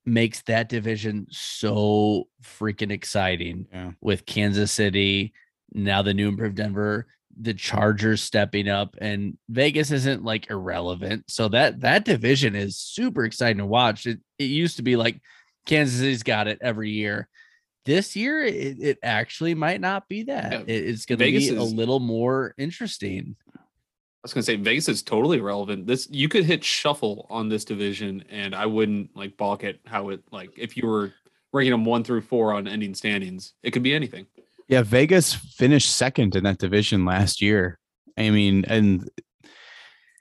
makes 0.04 0.42
that 0.42 0.68
division 0.68 1.26
so 1.30 2.28
freaking 2.42 2.92
exciting 2.92 3.66
Yeah. 3.72 3.92
with 4.00 4.24
Kansas 4.26 4.70
City, 4.70 5.32
now 5.72 6.02
the 6.02 6.14
new 6.14 6.28
improved 6.28 6.56
Denver, 6.56 7.08
the 7.38 7.54
Chargers 7.54 8.22
stepping 8.22 8.68
up, 8.68 8.96
and 9.00 9.36
Vegas 9.48 9.90
isn't 9.90 10.24
like 10.24 10.48
irrelevant. 10.50 11.24
So 11.28 11.48
that 11.48 11.80
that 11.80 12.04
division 12.04 12.54
is 12.54 12.78
super 12.78 13.24
exciting 13.24 13.58
to 13.58 13.66
watch. 13.66 14.06
It 14.06 14.20
it 14.38 14.44
used 14.44 14.76
to 14.76 14.82
be 14.82 14.96
like 14.96 15.20
Kansas 15.66 15.98
City's 15.98 16.22
got 16.22 16.46
it 16.46 16.58
every 16.62 16.90
year. 16.90 17.28
This 17.84 18.16
year, 18.16 18.42
it, 18.44 18.78
it 18.80 18.98
actually 19.02 19.54
might 19.54 19.80
not 19.80 20.08
be 20.08 20.24
that. 20.24 20.52
Yeah, 20.52 20.60
It- 20.66 20.88
it's 20.88 21.06
going 21.06 21.18
to 21.20 21.24
be 21.24 21.48
a 21.50 21.62
little 21.62 22.00
more 22.00 22.52
interesting. 22.58 23.36
I 24.26 24.28
was 24.28 24.34
gonna 24.34 24.42
say 24.42 24.56
Vegas 24.56 24.88
is 24.88 25.02
totally 25.04 25.40
relevant. 25.40 25.86
This 25.86 26.08
you 26.10 26.28
could 26.28 26.44
hit 26.44 26.64
shuffle 26.64 27.28
on 27.30 27.48
this 27.48 27.64
division, 27.64 28.24
and 28.28 28.56
I 28.56 28.66
wouldn't 28.66 29.16
like 29.16 29.36
balk 29.36 29.62
at 29.62 29.76
how 29.86 30.08
it 30.08 30.20
like 30.32 30.50
if 30.56 30.76
you 30.76 30.88
were 30.88 31.12
ranking 31.52 31.70
them 31.70 31.84
one 31.84 32.02
through 32.02 32.22
four 32.22 32.52
on 32.52 32.66
ending 32.66 32.92
standings. 32.94 33.52
It 33.62 33.70
could 33.70 33.84
be 33.84 33.94
anything. 33.94 34.26
Yeah, 34.66 34.82
Vegas 34.82 35.32
finished 35.32 35.94
second 35.94 36.34
in 36.34 36.42
that 36.42 36.58
division 36.58 37.04
last 37.04 37.40
year. 37.40 37.78
I 38.18 38.30
mean, 38.30 38.64
and 38.66 39.08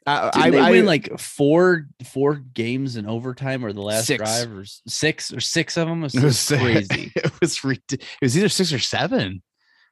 I, 0.06 0.30
Didn't 0.30 0.44
I, 0.44 0.50
they 0.52 0.60
I 0.60 0.70
win 0.70 0.86
like 0.86 1.20
four 1.20 1.88
four 2.04 2.36
games 2.36 2.98
in 2.98 3.08
overtime 3.08 3.66
or 3.66 3.74
the 3.74 3.82
last 3.82 4.06
Six. 4.06 4.20
drive 4.20 4.56
or 4.56 4.66
six 4.88 5.34
or 5.34 5.40
six 5.40 5.78
of 5.78 5.88
them? 5.88 6.02
It 6.02 6.14
was, 6.14 6.16
it 6.16 6.24
was 6.24 6.48
crazy. 6.62 7.12
It 7.16 7.42
was 7.42 7.64
rid- 7.64 7.82
it 7.90 8.04
was 8.22 8.38
either 8.38 8.50
six 8.50 8.72
or 8.72 8.78
seven. 8.78 9.42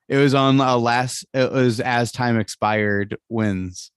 It 0.08 0.18
was 0.18 0.36
on 0.36 0.60
a 0.60 0.78
last. 0.78 1.26
It 1.34 1.52
was 1.52 1.80
as 1.80 2.12
time 2.12 2.38
expired 2.38 3.18
wins. 3.30 3.90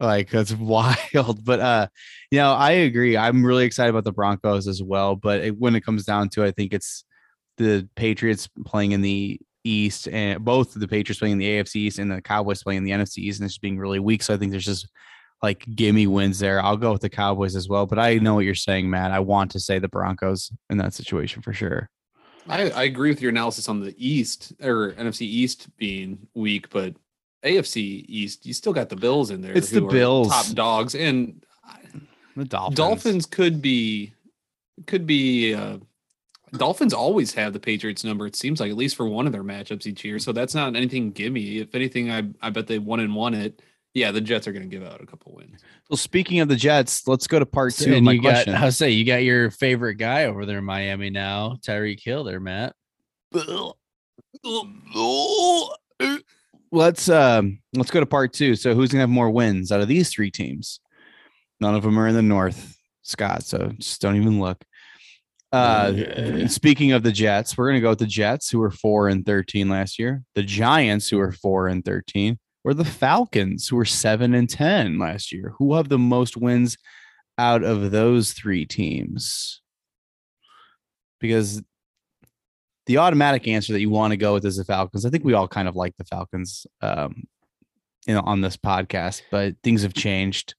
Like 0.00 0.30
that's 0.30 0.52
wild, 0.54 1.44
but 1.44 1.60
uh, 1.60 1.86
you 2.30 2.38
know, 2.38 2.52
I 2.52 2.72
agree. 2.72 3.16
I'm 3.16 3.44
really 3.44 3.64
excited 3.64 3.90
about 3.90 4.04
the 4.04 4.12
Broncos 4.12 4.66
as 4.66 4.82
well. 4.82 5.16
But 5.16 5.40
it, 5.40 5.58
when 5.58 5.76
it 5.76 5.84
comes 5.84 6.04
down 6.04 6.28
to, 6.30 6.42
it, 6.42 6.48
I 6.48 6.50
think 6.52 6.72
it's 6.72 7.04
the 7.56 7.88
Patriots 7.94 8.48
playing 8.64 8.92
in 8.92 9.02
the 9.02 9.40
East, 9.62 10.08
and 10.08 10.44
both 10.44 10.74
the 10.74 10.88
Patriots 10.88 11.18
playing 11.18 11.32
in 11.32 11.38
the 11.38 11.48
AFC 11.48 11.76
East 11.76 11.98
and 11.98 12.10
the 12.10 12.20
Cowboys 12.20 12.62
playing 12.62 12.78
in 12.78 12.84
the 12.84 12.90
NFC 12.90 13.18
East, 13.18 13.40
and 13.40 13.46
it's 13.46 13.54
just 13.54 13.62
being 13.62 13.78
really 13.78 14.00
weak. 14.00 14.22
So 14.22 14.34
I 14.34 14.36
think 14.36 14.50
there's 14.50 14.64
just 14.64 14.88
like 15.42 15.64
gimme 15.74 16.06
wins 16.06 16.38
there. 16.38 16.60
I'll 16.60 16.76
go 16.76 16.92
with 16.92 17.02
the 17.02 17.10
Cowboys 17.10 17.54
as 17.54 17.68
well. 17.68 17.86
But 17.86 17.98
I 17.98 18.16
know 18.16 18.34
what 18.34 18.44
you're 18.44 18.54
saying, 18.54 18.88
Matt. 18.88 19.12
I 19.12 19.20
want 19.20 19.50
to 19.52 19.60
say 19.60 19.78
the 19.78 19.88
Broncos 19.88 20.50
in 20.70 20.78
that 20.78 20.94
situation 20.94 21.42
for 21.42 21.52
sure. 21.52 21.90
I, 22.48 22.70
I 22.70 22.82
agree 22.84 23.10
with 23.10 23.22
your 23.22 23.30
analysis 23.30 23.68
on 23.68 23.80
the 23.80 23.94
East 23.96 24.52
or 24.62 24.92
NFC 24.92 25.22
East 25.22 25.68
being 25.76 26.26
weak, 26.34 26.68
but 26.70 26.94
AFC 27.44 28.04
East, 28.08 28.46
you 28.46 28.52
still 28.52 28.72
got 28.72 28.88
the 28.88 28.96
Bills 28.96 29.30
in 29.30 29.40
there. 29.40 29.56
It's 29.56 29.70
who 29.70 29.80
the 29.80 29.86
are 29.86 29.90
Bills. 29.90 30.28
top 30.28 30.46
dogs, 30.54 30.94
and 30.94 31.44
The 32.36 32.44
Dolphins. 32.44 32.76
Dolphins 32.76 33.26
could 33.26 33.60
be 33.62 34.14
could 34.86 35.06
be. 35.06 35.54
Uh, 35.54 35.78
Dolphins 36.56 36.94
always 36.94 37.34
have 37.34 37.52
the 37.52 37.58
Patriots 37.60 38.04
number. 38.04 38.26
It 38.26 38.36
seems 38.36 38.60
like 38.60 38.70
at 38.70 38.76
least 38.76 38.96
for 38.96 39.06
one 39.06 39.26
of 39.26 39.32
their 39.32 39.42
matchups 39.42 39.86
each 39.86 40.04
year. 40.04 40.18
So 40.20 40.30
that's 40.32 40.54
not 40.54 40.76
anything 40.76 41.10
gimme. 41.10 41.58
If 41.58 41.74
anything, 41.74 42.10
I 42.10 42.24
I 42.40 42.50
bet 42.50 42.66
they 42.66 42.78
one 42.78 43.00
and 43.00 43.14
won 43.14 43.34
it. 43.34 43.60
Yeah, 43.92 44.10
the 44.10 44.20
Jets 44.20 44.48
are 44.48 44.52
going 44.52 44.68
to 44.68 44.76
give 44.76 44.84
out 44.84 45.00
a 45.00 45.06
couple 45.06 45.34
wins. 45.36 45.60
Well, 45.88 45.96
speaking 45.96 46.40
of 46.40 46.48
the 46.48 46.56
Jets, 46.56 47.06
let's 47.06 47.28
go 47.28 47.38
to 47.38 47.46
part 47.46 47.74
two 47.74 47.90
of 47.90 47.96
and 47.98 48.04
my 48.04 48.12
you 48.12 48.22
got, 48.22 48.32
question. 48.32 48.54
I 48.54 48.70
say 48.70 48.90
you 48.90 49.04
got 49.04 49.22
your 49.22 49.52
favorite 49.52 49.96
guy 49.96 50.24
over 50.24 50.44
there 50.46 50.58
in 50.58 50.64
Miami 50.64 51.10
now, 51.10 51.58
Tyreek 51.62 52.00
Hill 52.02 52.24
there, 52.24 52.40
Matt. 52.40 52.74
let's 56.74 57.08
um 57.08 57.60
let's 57.74 57.90
go 57.90 58.00
to 58.00 58.06
part 58.06 58.32
two. 58.32 58.56
So 58.56 58.74
who's 58.74 58.90
gonna 58.90 59.02
have 59.02 59.10
more 59.10 59.30
wins 59.30 59.72
out 59.72 59.80
of 59.80 59.88
these 59.88 60.10
three 60.10 60.30
teams? 60.30 60.80
None 61.60 61.74
of 61.74 61.82
them 61.82 61.98
are 61.98 62.08
in 62.08 62.14
the 62.14 62.22
north, 62.22 62.76
Scott. 63.02 63.44
So 63.44 63.72
just 63.78 64.00
don't 64.00 64.16
even 64.16 64.40
look. 64.40 64.62
Uh 65.52 65.92
Yeah. 65.94 66.46
speaking 66.48 66.92
of 66.92 67.02
the 67.02 67.12
Jets, 67.12 67.56
we're 67.56 67.68
gonna 67.68 67.80
go 67.80 67.90
with 67.90 68.00
the 68.00 68.06
Jets 68.06 68.50
who 68.50 68.58
were 68.58 68.70
four 68.70 69.08
and 69.08 69.24
thirteen 69.24 69.68
last 69.68 69.98
year, 69.98 70.22
the 70.34 70.42
Giants 70.42 71.08
who 71.08 71.18
were 71.18 71.32
four 71.32 71.68
and 71.68 71.84
thirteen, 71.84 72.38
or 72.64 72.74
the 72.74 72.84
Falcons 72.84 73.68
who 73.68 73.76
were 73.76 73.84
seven 73.84 74.34
and 74.34 74.48
ten 74.50 74.98
last 74.98 75.32
year. 75.32 75.54
Who 75.58 75.74
have 75.74 75.88
the 75.88 75.98
most 75.98 76.36
wins 76.36 76.76
out 77.38 77.62
of 77.62 77.90
those 77.92 78.32
three 78.32 78.66
teams? 78.66 79.60
Because 81.20 81.62
the 82.86 82.98
automatic 82.98 83.46
answer 83.48 83.72
that 83.72 83.80
you 83.80 83.90
want 83.90 84.10
to 84.12 84.16
go 84.16 84.34
with 84.34 84.44
is 84.44 84.56
the 84.56 84.64
Falcons. 84.64 85.04
I 85.06 85.10
think 85.10 85.24
we 85.24 85.32
all 85.34 85.48
kind 85.48 85.68
of 85.68 85.76
like 85.76 85.96
the 85.96 86.04
Falcons 86.04 86.66
um, 86.82 87.24
you 88.06 88.14
know, 88.14 88.20
on 88.20 88.40
this 88.42 88.56
podcast, 88.56 89.22
but 89.30 89.54
things 89.62 89.82
have 89.82 89.94
changed. 89.94 90.54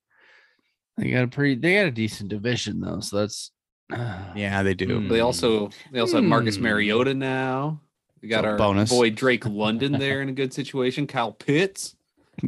They 0.97 1.11
got 1.11 1.23
a 1.25 1.27
pretty 1.27 1.55
they 1.55 1.75
got 1.75 1.85
a 1.87 1.91
decent 1.91 2.29
division 2.29 2.79
though, 2.81 2.99
so 3.01 3.17
that's 3.19 3.51
Yeah, 4.35 4.63
they 4.63 4.73
do. 4.73 4.99
Hmm. 5.01 5.07
They 5.09 5.19
also 5.19 5.69
they 5.91 5.99
also 5.99 6.15
have 6.17 6.23
Marcus 6.23 6.55
Hmm. 6.57 6.63
Mariota 6.63 7.13
now. 7.13 7.81
We 8.21 8.29
got 8.29 8.45
our 8.45 8.57
bonus. 8.57 8.89
boy 8.89 9.11
Drake 9.11 9.45
London 9.47 9.91
there 9.91 10.21
in 10.21 10.29
a 10.29 10.33
good 10.33 10.53
situation. 10.53 11.05
Kyle 11.05 11.31
Pitts 11.31 11.95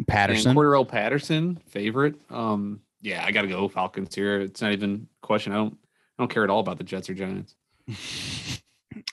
Patterson. 0.07 0.49
and 0.51 0.57
Cordarrelle 0.57 0.87
Patterson, 0.87 1.57
favorite. 1.67 2.15
Um, 2.31 2.81
yeah, 3.01 3.23
I 3.23 3.31
got 3.31 3.43
to 3.43 3.47
go 3.47 3.67
Falcons 3.67 4.15
here. 4.15 4.41
It's 4.41 4.61
not 4.61 4.71
even 4.71 5.07
a 5.23 5.25
question. 5.27 5.53
I 5.53 5.57
don't 5.57 5.77
I 6.17 6.23
don't 6.23 6.31
care 6.31 6.43
at 6.43 6.49
all 6.49 6.61
about 6.61 6.79
the 6.79 6.83
Jets 6.83 7.09
or 7.09 7.13
Giants. 7.13 7.55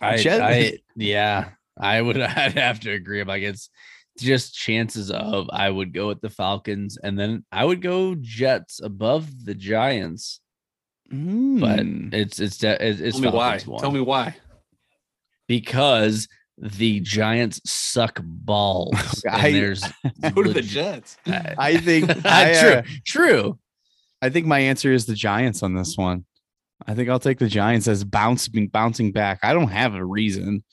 I, 0.00 0.14
I 0.26 0.78
yeah, 0.96 1.50
I 1.78 2.00
would 2.00 2.20
I'd 2.20 2.52
have 2.58 2.80
to 2.80 2.90
agree. 2.92 3.22
Like 3.24 3.42
it's 3.42 3.70
just 4.18 4.54
chances 4.54 5.10
of 5.10 5.48
I 5.52 5.68
would 5.70 5.92
go 5.92 6.06
with 6.08 6.20
the 6.20 6.30
Falcons 6.30 6.96
and 7.02 7.18
then 7.18 7.44
I 7.50 7.64
would 7.64 7.82
go 7.82 8.14
Jets 8.20 8.80
above 8.82 9.44
the 9.44 9.54
Giants, 9.54 10.40
but 11.10 11.16
Hmm. 11.16 12.08
it's 12.12 12.38
it's 12.40 12.62
it's, 12.62 13.00
it's 13.00 13.20
Tell 13.20 13.30
me 13.32 13.36
why. 13.36 13.58
One. 13.60 13.80
Tell 13.80 13.90
me 13.90 14.00
why. 14.00 14.36
because 15.48 16.28
the 16.58 17.00
Giants 17.00 17.60
suck 17.68 18.20
balls. 18.24 19.22
and 19.26 19.34
I- 19.34 19.52
there's 19.52 19.82
So 20.22 20.30
do 20.42 20.52
the 20.52 20.62
Jets. 20.62 21.16
I- 21.26 21.54
I 21.58 21.76
think 21.78 22.10
I, 22.24 22.54
true, 22.60 22.70
uh, 22.70 22.82
true. 23.04 23.58
I 24.22 24.30
think 24.30 24.46
my 24.46 24.60
answer 24.60 24.92
is 24.92 25.04
the 25.06 25.14
Giants 25.14 25.62
on 25.62 25.74
this 25.74 25.96
one. 25.96 26.24
I 26.86 26.94
think 26.94 27.08
I'll 27.08 27.18
take 27.18 27.38
the 27.38 27.48
Giants 27.48 27.88
as 27.88 28.04
bouncing 28.04 28.68
bouncing 28.68 29.12
back. 29.12 29.40
I 29.42 29.52
don't 29.52 29.68
have 29.68 29.94
a 29.94 30.04
reason. 30.04 30.64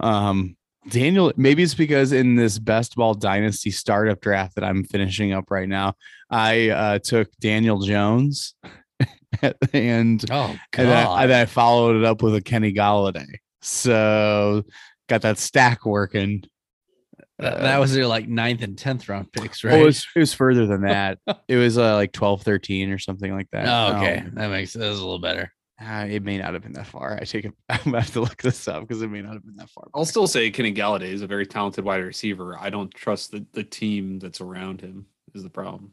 Um 0.00 0.56
Daniel, 0.88 1.32
maybe 1.36 1.62
it's 1.62 1.74
because 1.74 2.10
in 2.10 2.34
this 2.34 2.58
best 2.58 2.96
ball 2.96 3.14
dynasty 3.14 3.70
startup 3.70 4.20
draft 4.20 4.56
that 4.56 4.64
I'm 4.64 4.82
finishing 4.82 5.32
up 5.32 5.48
right 5.48 5.68
now, 5.68 5.94
I 6.28 6.70
uh, 6.70 6.98
took 6.98 7.28
Daniel 7.40 7.80
Jones 7.80 8.54
and 9.72 10.24
Oh 10.30 10.56
and 10.72 10.88
god, 10.88 11.22
and 11.22 11.32
I 11.32 11.44
followed 11.44 11.96
it 11.96 12.04
up 12.04 12.22
with 12.22 12.34
a 12.34 12.40
Kenny 12.40 12.72
Golladay. 12.72 13.38
So 13.60 14.64
got 15.08 15.22
that 15.22 15.38
stack 15.38 15.86
working. 15.86 16.42
That, 17.42 17.60
that 17.60 17.78
was 17.80 17.92
their 17.92 18.06
like 18.06 18.28
ninth 18.28 18.62
and 18.62 18.76
tenth 18.78 19.08
round 19.08 19.32
picks, 19.32 19.62
right? 19.64 19.74
Oh, 19.74 19.82
it 19.82 19.84
was 19.86 20.06
it 20.16 20.18
was 20.20 20.32
further 20.34 20.66
than 20.66 20.82
that. 20.88 21.18
it 21.48 21.56
was 21.56 21.76
uh, 21.78 21.94
like 21.96 22.12
12, 22.12 22.42
13 22.42 22.90
or 22.90 22.98
something 22.98 23.32
like 23.34 23.48
that. 23.52 23.66
Oh, 23.68 23.96
okay, 23.98 24.18
Um, 24.18 24.32
that 24.34 24.50
makes 24.50 24.72
that 24.72 24.88
was 24.88 24.98
a 25.00 25.04
little 25.04 25.18
better. 25.18 25.52
uh, 25.80 26.06
it 26.08 26.22
may 26.22 26.38
not 26.38 26.54
have 26.54 26.62
been 26.62 26.72
that 26.74 26.86
far. 26.86 27.18
I 27.20 27.24
take 27.24 27.44
it. 27.44 27.52
I'm 27.68 27.78
gonna 27.84 28.00
have 28.00 28.12
to 28.12 28.20
look 28.20 28.40
this 28.40 28.66
up 28.68 28.82
because 28.82 29.02
it 29.02 29.08
may 29.10 29.20
not 29.22 29.34
have 29.34 29.44
been 29.44 29.56
that 29.56 29.70
far. 29.70 29.88
I'll 29.94 30.04
still 30.04 30.26
say 30.26 30.50
Kenny 30.50 30.72
Golladay 30.72 31.12
is 31.12 31.22
a 31.22 31.26
very 31.26 31.46
talented 31.46 31.84
wide 31.84 32.04
receiver. 32.04 32.56
I 32.58 32.70
don't 32.70 32.92
trust 32.94 33.32
the, 33.32 33.44
the 33.52 33.64
team 33.64 34.18
that's 34.18 34.40
around 34.40 34.80
him 34.80 35.06
is 35.34 35.42
the 35.42 35.50
problem. 35.50 35.92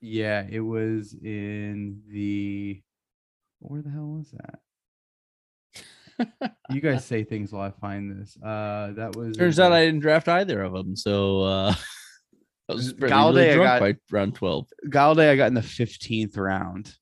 Yeah, 0.00 0.46
it 0.48 0.60
was 0.60 1.14
in 1.24 2.02
the. 2.08 2.82
Where 3.60 3.82
the 3.82 3.90
hell 3.90 4.06
was 4.18 4.30
that? 4.32 4.60
You 6.70 6.80
guys 6.80 7.04
say 7.04 7.24
things 7.24 7.52
while 7.52 7.62
I 7.62 7.70
find 7.80 8.20
this. 8.20 8.36
Uh, 8.42 8.92
that 8.96 9.16
was. 9.16 9.36
Turns 9.36 9.58
in 9.58 9.64
out 9.64 9.72
I 9.72 9.84
didn't 9.86 10.00
draft 10.00 10.28
either 10.28 10.62
of 10.62 10.72
them, 10.72 10.96
so 10.96 11.42
uh, 11.42 11.74
I 12.68 12.72
was 12.72 12.94
really, 12.94 13.12
Golladay, 13.12 13.34
really 13.54 13.66
I 13.66 13.78
got- 13.78 13.80
by 13.80 13.94
round 14.10 14.34
twelve. 14.34 14.66
Golladay. 14.86 15.30
I 15.30 15.36
got 15.36 15.46
in 15.48 15.54
the 15.54 15.62
fifteenth 15.62 16.36
round. 16.36 16.94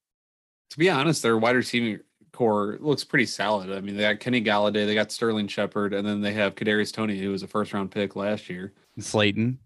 To 0.71 0.79
be 0.79 0.91
honest, 0.91 1.23
their 1.23 1.39
wide 1.39 1.57
receiving 1.57 2.01
corps 2.33 2.77
looks 2.81 3.03
pretty 3.05 3.27
solid. 3.27 3.71
I 3.73 3.81
mean, 3.81 3.97
they 3.97 4.03
got 4.03 4.21
Kenny 4.21 4.43
Golladay, 4.43 4.85
they 4.87 4.95
got 4.95 5.11
Sterling 5.11 5.49
Shepard, 5.49 5.95
and 5.95 6.07
then 6.07 6.21
they 6.21 6.33
have 6.35 6.55
Kadarius 6.55 6.93
Toney, 6.93 7.19
who 7.19 7.31
was 7.31 7.43
a 7.43 7.47
first 7.47 7.73
round 7.73 7.91
pick 7.91 8.15
last 8.17 8.51
year. 8.51 8.73
Slayton. 8.99 9.59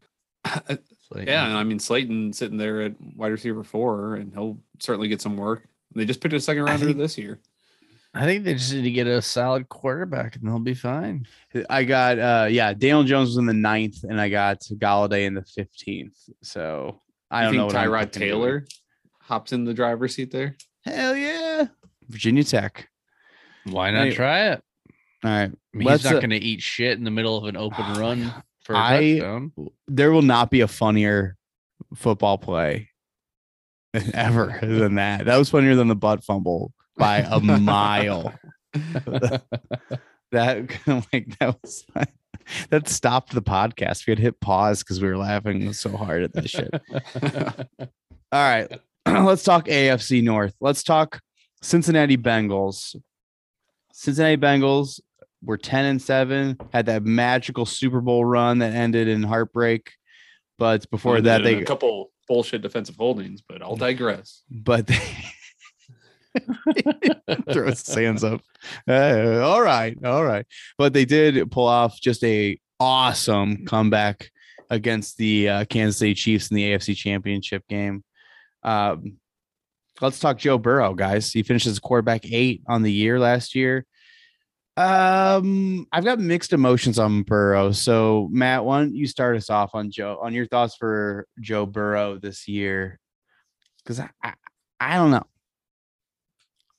So, 0.47 0.79
Yeah, 1.17 1.47
and 1.49 1.57
I 1.57 1.65
mean 1.65 1.81
Slayton 1.81 2.33
sitting 2.33 2.57
there 2.57 2.83
at 2.83 2.93
wide 3.17 3.33
receiver 3.33 3.65
four, 3.65 4.15
and 4.15 4.33
he'll 4.33 4.59
certainly 4.79 5.09
get 5.09 5.21
some 5.21 5.37
work. 5.37 5.67
They 5.95 6.05
just 6.05 6.21
picked 6.21 6.35
a 6.35 6.41
second 6.41 6.63
rounder 6.65 6.87
think- 6.87 6.99
this 6.99 7.19
year. 7.19 7.41
I 8.13 8.25
think 8.25 8.43
they 8.45 8.55
just 8.55 8.73
need 8.73 8.83
to 8.83 8.91
get 8.91 9.07
a 9.07 9.23
solid 9.23 9.69
quarterback, 9.69 10.35
and 10.37 10.45
they'll 10.49 10.59
be 10.59 10.75
fine. 10.75 11.27
I 11.69 11.85
got 11.85 12.19
uh 12.19 12.49
yeah, 12.51 12.73
Daniel 12.75 13.05
Jones 13.05 13.29
was 13.31 13.37
in 13.37 13.47
the 13.47 13.55
ninth, 13.55 14.03
and 14.03 14.21
I 14.21 14.29
got 14.29 14.61
Golladay 14.61 15.27
in 15.27 15.35
the 15.35 15.45
fifteenth. 15.45 16.19
So 16.43 17.01
I 17.31 17.41
I 17.41 17.45
don't 17.45 17.55
know 17.57 17.69
think 17.69 17.75
what 17.75 17.81
I'm 17.83 17.89
Tyrod 17.91 17.99
fucking 18.07 18.21
doing. 18.21 18.31
Taylor 18.33 18.67
hops 19.21 19.53
in 19.53 19.65
the 19.65 19.75
driver's 19.75 20.15
seat 20.17 20.33
there. 20.33 20.57
Hell 20.85 21.15
yeah, 21.15 21.67
Virginia 22.09 22.43
Tech. 22.43 22.89
Why 23.65 23.91
not 23.93 24.07
Hey, 24.07 24.15
try 24.15 24.49
it? 24.53 24.63
All 25.23 25.31
right, 25.31 25.51
I 25.53 25.77
mean, 25.77 25.89
he's 25.89 26.03
not 26.05 26.15
uh, 26.15 26.19
going 26.21 26.31
to 26.31 26.37
eat 26.39 26.63
shit 26.63 26.99
in 26.99 27.05
the 27.05 27.11
middle 27.13 27.37
of 27.37 27.45
an 27.45 27.57
open 27.57 27.85
Oh 27.89 28.01
run 28.01 28.23
God. 28.25 28.43
for 28.65 28.73
a 28.75 28.79
I- 28.79 29.13
touchdown. 29.19 29.53
there 29.87 30.11
will 30.11 30.23
not 30.23 30.51
be 30.51 30.63
a 30.63 30.69
funnier 30.69 31.37
football 31.95 32.39
play 32.39 32.89
ever 34.15 34.59
than 34.63 34.97
that. 34.97 35.27
That 35.27 35.37
was 35.37 35.51
funnier 35.51 35.75
than 35.77 35.89
the 35.89 35.95
butt 35.95 36.25
fumble 36.25 36.73
by 36.97 37.19
a 37.19 37.41
mile. 37.41 38.35
that 40.33 40.71
like 41.13 41.39
that 41.39 41.57
was 41.63 41.85
that 42.71 42.89
stopped 42.89 43.33
the 43.33 43.43
podcast. 43.43 44.07
We 44.07 44.13
had 44.13 44.19
to 44.19 44.23
hit 44.23 44.41
pause 44.41 44.83
because 44.83 45.01
we 45.01 45.09
were 45.09 45.17
laughing 45.17 45.73
so 45.73 45.97
hard 45.97 46.23
at 46.23 46.33
that 46.35 46.49
shit. 46.49 46.71
All 48.33 48.51
right, 48.51 48.69
let's 49.07 49.43
talk 49.43 49.67
AFC 49.67 50.23
North. 50.23 50.55
Let's 50.61 50.83
talk 50.83 51.21
Cincinnati 51.63 52.17
Bengals. 52.17 52.97
Cincinnati 53.93 54.37
Bengals 54.37 55.01
were 55.43 55.59
10 55.59 55.85
and 55.87 56.03
7, 56.03 56.59
had 56.73 56.87
that 56.87 57.03
magical 57.03 57.67
Super 57.67 58.01
Bowl 58.01 58.25
run 58.25 58.59
that 58.59 58.73
ended 58.73 59.09
in 59.09 59.23
heartbreak. 59.23 59.93
But 60.59 60.89
before 60.91 61.21
that, 61.23 61.43
they 61.43 61.61
a 61.61 61.65
couple 61.65 62.13
bullshit 62.29 62.63
defensive 62.63 62.97
holdings, 62.97 63.43
but 63.47 63.63
I'll 63.63 63.77
digress. 63.77 64.43
but 64.51 64.87
they 64.87 65.01
throw 67.53 67.67
his 67.67 67.95
hands 67.95 68.25
up. 68.25 68.41
Uh, 68.89 69.41
all 69.43 69.63
right, 69.63 69.97
all 70.05 70.25
right. 70.25 70.47
But 70.79 70.93
they 70.93 71.05
did 71.05 71.51
pull 71.51 71.67
off 71.67 72.01
just 72.01 72.23
a 72.25 72.59
awesome 72.79 73.67
comeback 73.67 74.31
against 74.71 75.17
the 75.17 75.49
uh, 75.49 75.65
Kansas 75.65 75.99
City 75.99 76.15
Chiefs 76.15 76.51
in 76.51 76.57
the 76.57 76.73
AFC 76.73 76.97
Championship 76.97 77.67
game. 77.69 78.05
Um, 78.63 79.17
let's 80.01 80.21
talk 80.21 80.39
Joe 80.39 80.59
Burrow, 80.59 80.95
guys. 80.95 81.33
He 81.33 81.43
finishes 81.43 81.79
quarterback 81.79 82.25
eight 82.25 82.63
on 82.69 82.83
the 82.83 82.93
year 82.93 83.19
last 83.19 83.55
year. 83.55 83.85
Um, 84.77 85.87
I've 85.93 86.05
got 86.05 86.21
mixed 86.21 86.53
emotions 86.53 86.99
on 86.99 87.23
Burrow. 87.23 87.73
So, 87.73 88.29
Matt, 88.33 88.65
why 88.65 88.81
don't 88.81 88.95
you 88.95 89.07
start 89.07 89.37
us 89.37 89.51
off 89.51 89.75
on 89.75 89.91
Joe 89.91 90.19
on 90.23 90.33
your 90.33 90.47
thoughts 90.47 90.77
for 90.77 91.27
Joe 91.41 91.67
Burrow 91.67 92.19
this 92.19 92.49
year? 92.49 92.99
Because 93.83 94.01
I, 94.01 94.09
I, 94.23 94.35
I 94.79 94.97
don't 94.97 95.11
know. 95.11 95.27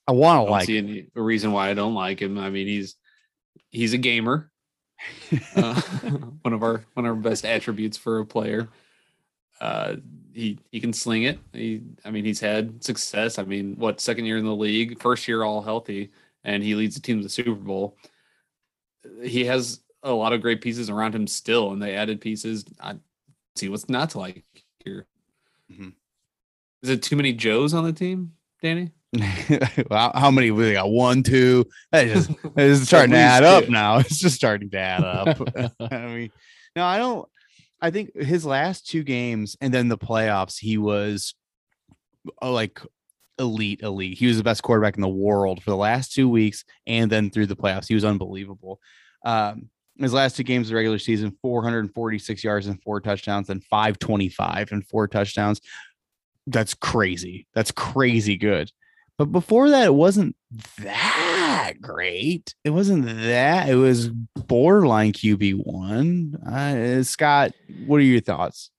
I 0.06 0.12
want 0.12 0.46
to 0.46 0.50
like. 0.50 0.66
see 0.66 0.78
any 0.78 1.06
reason 1.14 1.52
why 1.52 1.70
I 1.70 1.74
don't 1.74 1.94
like 1.94 2.20
him. 2.20 2.38
I 2.38 2.50
mean, 2.50 2.66
he's 2.66 2.96
he's 3.70 3.92
a 3.92 3.98
gamer. 3.98 4.48
Uh, 5.56 5.80
one 6.42 6.52
of 6.54 6.62
our 6.62 6.84
one 6.94 7.06
of 7.06 7.16
our 7.16 7.20
best 7.20 7.44
attributes 7.44 7.96
for 7.96 8.20
a 8.20 8.26
player. 8.26 8.68
Uh, 9.60 9.96
he 10.32 10.58
he 10.70 10.78
can 10.80 10.92
sling 10.92 11.24
it. 11.24 11.38
He, 11.52 11.80
I 12.04 12.10
mean, 12.10 12.24
he's 12.24 12.38
had 12.40 12.84
success. 12.84 13.38
I 13.38 13.42
mean, 13.44 13.74
what 13.78 14.00
second 14.00 14.26
year 14.26 14.36
in 14.38 14.44
the 14.44 14.54
league, 14.54 15.00
first 15.00 15.26
year 15.26 15.42
all 15.42 15.62
healthy, 15.62 16.10
and 16.44 16.62
he 16.62 16.74
leads 16.76 16.94
the 16.94 17.00
team 17.00 17.16
to 17.18 17.22
the 17.22 17.28
Super 17.28 17.54
Bowl. 17.54 17.96
He 19.24 19.44
has 19.46 19.80
a 20.02 20.12
lot 20.12 20.32
of 20.32 20.40
great 20.42 20.60
pieces 20.60 20.88
around 20.90 21.14
him 21.14 21.26
still, 21.26 21.72
and 21.72 21.82
they 21.82 21.94
added 21.96 22.20
pieces. 22.20 22.64
I 22.80 22.96
see 23.56 23.68
what's 23.68 23.88
not 23.88 24.10
to 24.10 24.18
like 24.18 24.44
here. 24.84 25.06
Mhm. 25.72 25.94
Is 26.82 26.90
it 26.90 27.02
too 27.02 27.16
many 27.16 27.32
Joes 27.32 27.74
on 27.74 27.84
the 27.84 27.92
team, 27.92 28.32
Danny? 28.60 28.90
how 29.90 30.30
many 30.30 30.50
we 30.50 30.72
got? 30.72 30.90
One, 30.90 31.22
two. 31.22 31.66
It's 31.92 32.26
just 32.26 32.38
it's 32.56 32.82
starting 32.84 33.12
to 33.12 33.18
add 33.18 33.44
up 33.44 33.68
now. 33.68 33.98
It's 33.98 34.18
just 34.18 34.36
starting 34.36 34.70
to 34.70 34.78
add 34.78 35.04
up. 35.04 35.38
I 35.80 36.06
mean, 36.06 36.30
no, 36.74 36.84
I 36.84 36.98
don't. 36.98 37.28
I 37.80 37.90
think 37.90 38.16
his 38.16 38.46
last 38.46 38.86
two 38.86 39.02
games 39.02 39.56
and 39.60 39.74
then 39.74 39.88
the 39.88 39.98
playoffs, 39.98 40.58
he 40.58 40.78
was 40.78 41.34
uh, 42.40 42.50
like 42.50 42.80
elite, 43.38 43.82
elite. 43.82 44.16
He 44.16 44.26
was 44.26 44.38
the 44.38 44.44
best 44.44 44.62
quarterback 44.62 44.96
in 44.96 45.02
the 45.02 45.08
world 45.08 45.62
for 45.62 45.70
the 45.70 45.76
last 45.76 46.14
two 46.14 46.28
weeks, 46.28 46.64
and 46.86 47.10
then 47.10 47.30
through 47.30 47.46
the 47.46 47.56
playoffs, 47.56 47.88
he 47.88 47.94
was 47.94 48.04
unbelievable. 48.04 48.80
Um, 49.24 49.68
his 49.98 50.14
last 50.14 50.36
two 50.36 50.42
games 50.42 50.68
of 50.68 50.70
the 50.70 50.76
regular 50.76 50.98
season, 50.98 51.36
446 51.42 52.42
yards 52.42 52.66
and 52.66 52.82
four 52.82 53.00
touchdowns, 53.00 53.50
and 53.50 53.62
525 53.64 54.72
and 54.72 54.86
four 54.86 55.06
touchdowns. 55.06 55.60
That's 56.46 56.72
crazy. 56.72 57.46
That's 57.54 57.72
crazy 57.72 58.36
good. 58.36 58.70
But 59.18 59.26
before 59.26 59.70
that, 59.70 59.86
it 59.86 59.94
wasn't 59.94 60.34
that 60.78 61.74
great. 61.80 62.54
It 62.64 62.70
wasn't 62.70 63.06
that. 63.06 63.68
It 63.68 63.74
was 63.76 64.08
borderline 64.08 65.12
QB 65.12 65.62
one. 65.64 66.34
Uh, 66.46 67.02
Scott, 67.02 67.52
what 67.86 67.96
are 67.98 68.00
your 68.04 68.20
thoughts? 68.20 68.70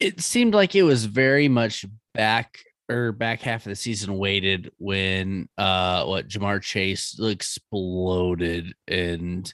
it 0.00 0.18
seemed 0.20 0.54
like 0.54 0.74
it 0.74 0.82
was 0.82 1.04
very 1.04 1.46
much 1.46 1.84
back 2.14 2.58
or 2.88 3.12
back 3.12 3.42
half 3.42 3.66
of 3.66 3.70
the 3.70 3.76
season 3.76 4.16
waited 4.16 4.70
when 4.78 5.46
uh 5.58 6.04
what 6.06 6.26
Ja'Marr 6.26 6.62
Chase 6.62 7.20
exploded 7.20 8.72
and 8.88 9.52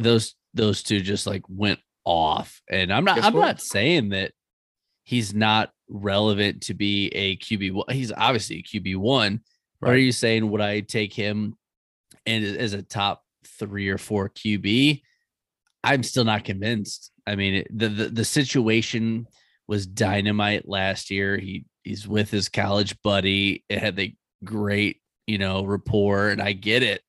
those 0.00 0.34
those 0.52 0.82
two 0.82 1.00
just 1.00 1.26
like 1.28 1.42
went 1.48 1.78
off. 2.04 2.60
And 2.68 2.92
I'm 2.92 3.04
not 3.04 3.16
Guess 3.16 3.24
I'm 3.26 3.34
what? 3.34 3.40
not 3.40 3.60
saying 3.60 4.08
that 4.10 4.32
he's 5.08 5.32
not 5.32 5.70
relevant 5.88 6.60
to 6.60 6.74
be 6.74 7.06
a 7.14 7.34
QB. 7.38 7.72
one. 7.72 7.86
He's 7.88 8.12
obviously 8.12 8.58
a 8.58 8.62
QB 8.62 8.96
one. 8.98 9.40
But 9.80 9.90
are 9.90 9.96
you 9.96 10.12
saying 10.12 10.50
would 10.50 10.60
I 10.60 10.80
take 10.80 11.14
him 11.14 11.56
and 12.26 12.44
as 12.44 12.74
a 12.74 12.82
top 12.82 13.24
three 13.58 13.88
or 13.88 13.96
four 13.96 14.28
QB? 14.28 15.00
I'm 15.82 16.02
still 16.02 16.26
not 16.26 16.44
convinced. 16.44 17.10
I 17.26 17.36
mean, 17.36 17.64
the, 17.70 17.88
the 17.88 18.08
the 18.08 18.24
situation 18.24 19.26
was 19.66 19.86
dynamite 19.86 20.68
last 20.68 21.10
year. 21.10 21.38
He 21.38 21.64
he's 21.84 22.06
with 22.06 22.30
his 22.30 22.50
college 22.50 22.94
buddy. 23.02 23.64
It 23.70 23.78
had 23.78 23.96
the 23.96 24.14
great, 24.44 25.00
you 25.26 25.38
know, 25.38 25.64
rapport, 25.64 26.28
and 26.28 26.42
I 26.42 26.52
get 26.52 26.82
it. 26.82 27.00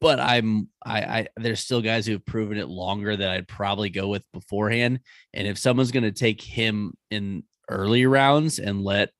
But 0.00 0.20
I'm 0.20 0.68
I 0.84 1.00
I 1.02 1.26
there's 1.36 1.60
still 1.60 1.80
guys 1.80 2.04
who 2.06 2.12
have 2.12 2.26
proven 2.26 2.58
it 2.58 2.68
longer 2.68 3.16
that 3.16 3.30
I'd 3.30 3.48
probably 3.48 3.88
go 3.90 4.08
with 4.08 4.24
beforehand. 4.32 5.00
And 5.32 5.48
if 5.48 5.56
someone's 5.58 5.92
gonna 5.92 6.12
take 6.12 6.42
him 6.42 6.94
in 7.10 7.44
early 7.70 8.04
rounds 8.04 8.58
and 8.58 8.82
let 8.84 9.10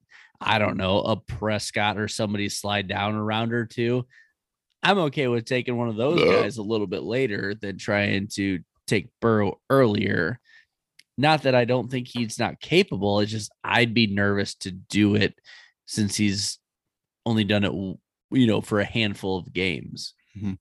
I 0.41 0.59
don't 0.59 0.77
know 0.77 0.99
a 1.01 1.17
Prescott 1.17 1.97
or 1.97 2.09
somebody 2.09 2.49
slide 2.51 2.87
down 2.89 3.15
a 3.15 3.23
round 3.23 3.55
or 3.55 3.65
two, 3.65 4.07
I'm 4.83 4.99
okay 4.99 5.27
with 5.29 5.47
taking 5.47 5.77
one 5.79 5.89
of 5.89 5.97
those 5.97 6.21
Yeah. 6.21 6.43
guys 6.43 6.59
a 6.59 6.63
little 6.63 6.87
bit 6.87 7.03
later 7.03 7.55
than 7.55 7.79
trying 7.79 8.29
to 8.35 8.59
take 8.87 9.09
Burrow 9.23 9.59
earlier. 9.71 10.39
Not 11.17 11.45
that 11.45 11.55
I 11.55 11.65
don't 11.65 11.91
think 11.91 12.09
he's 12.09 12.39
not 12.39 12.61
capable. 12.61 13.21
It's 13.21 13.31
just 13.31 13.51
I'd 13.63 13.95
be 13.95 14.09
nervous 14.09 14.55
to 14.57 14.71
do 14.73 15.15
it 15.15 15.39
since 15.87 16.17
he's 16.17 16.59
only 17.25 17.45
done 17.45 17.65
it, 17.65 17.73
you 17.73 18.47
know, 18.47 18.61
for 18.61 18.81
a 18.81 18.85
handful 18.85 19.39
of 19.39 19.53
games. 19.53 20.13
Mm-hmm. 20.37 20.55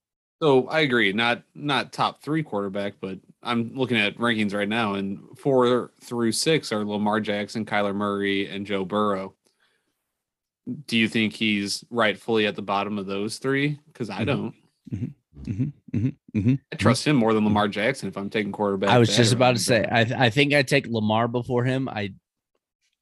So 0.44 0.68
I 0.68 0.82
agree, 0.82 1.14
not 1.14 1.42
not 1.56 1.94
top 1.94 2.22
three 2.22 2.44
quarterback, 2.44 2.96
but 3.00 3.18
I'm 3.42 3.74
looking 3.76 3.96
at 3.96 4.18
rankings 4.18 4.54
right 4.54 4.68
now, 4.68 4.96
and 4.96 5.20
four 5.38 5.92
through 6.02 6.34
six 6.34 6.74
are 6.74 6.84
Lamar 6.84 7.22
Jackson, 7.22 7.66
Kyler 7.66 7.96
Murray, 7.96 8.50
and 8.50 8.66
Joe 8.66 8.84
Burrow. 8.84 9.36
Do 10.88 10.98
you 10.98 11.08
think 11.08 11.34
he's 11.34 11.86
rightfully 11.90 12.46
at 12.46 12.58
the 12.58 12.62
bottom 12.62 13.00
of 13.00 13.06
those 13.06 13.38
three? 13.38 13.80
Because 13.88 14.10
I 14.10 14.24
Mhm. 14.24 14.26
don't. 14.26 14.54
Mhm, 14.94 15.72
mhm, 15.94 16.16
mhm. 16.36 16.60
I 16.74 16.76
trust 16.76 17.08
him 17.08 17.16
more 17.16 17.34
than 17.34 17.46
Lamar 17.46 17.70
Jackson 17.70 18.10
if 18.10 18.18
I'm 18.18 18.30
taking 18.30 18.52
quarterback. 18.52 18.90
I 18.90 19.00
was 19.00 19.16
just 19.16 19.32
about 19.32 19.56
to 19.56 19.62
say, 19.62 19.88
I 19.90 20.04
th- 20.04 20.20
I 20.20 20.30
think 20.30 20.54
I 20.54 20.62
take 20.64 20.88
Lamar 20.88 21.30
before 21.30 21.64
him. 21.64 21.88
I, 21.88 22.14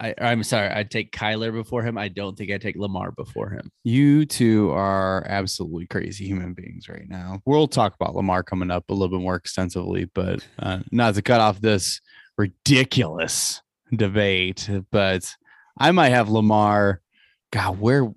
I 0.02 0.16
I'm 0.20 0.44
sorry, 0.44 0.72
I 0.74 0.84
take 0.84 1.12
Kyler 1.12 1.54
before 1.54 1.84
him. 1.84 1.98
I 1.98 2.08
don't 2.08 2.36
think 2.36 2.52
I 2.52 2.58
take 2.58 2.76
Lamar 2.76 3.12
before 3.12 3.52
him. 3.52 3.72
You 3.84 4.26
two 4.26 4.72
are 4.72 5.24
absolutely 5.30 5.86
crazy 5.86 6.26
human 6.26 6.54
beings 6.54 6.90
right 6.90 7.08
now. 7.08 7.40
We'll 7.46 7.68
talk 7.68 7.94
about 7.94 8.16
Lamar 8.16 8.42
coming 8.42 8.72
up 8.72 8.90
a 8.90 8.94
little 8.94 9.16
bit 9.16 9.24
more 9.24 9.36
extensively, 9.36 10.06
but 10.06 10.46
uh, 10.58 10.80
not 10.92 11.14
to 11.16 11.22
cut 11.22 11.40
off 11.40 11.62
this 11.62 12.02
ridiculous 12.36 13.62
debate. 13.96 14.68
But 14.92 15.32
I 15.78 15.92
might 15.92 16.10
have 16.10 16.30
Lamar. 16.30 17.02
God, 17.52 17.80
where? 17.80 18.12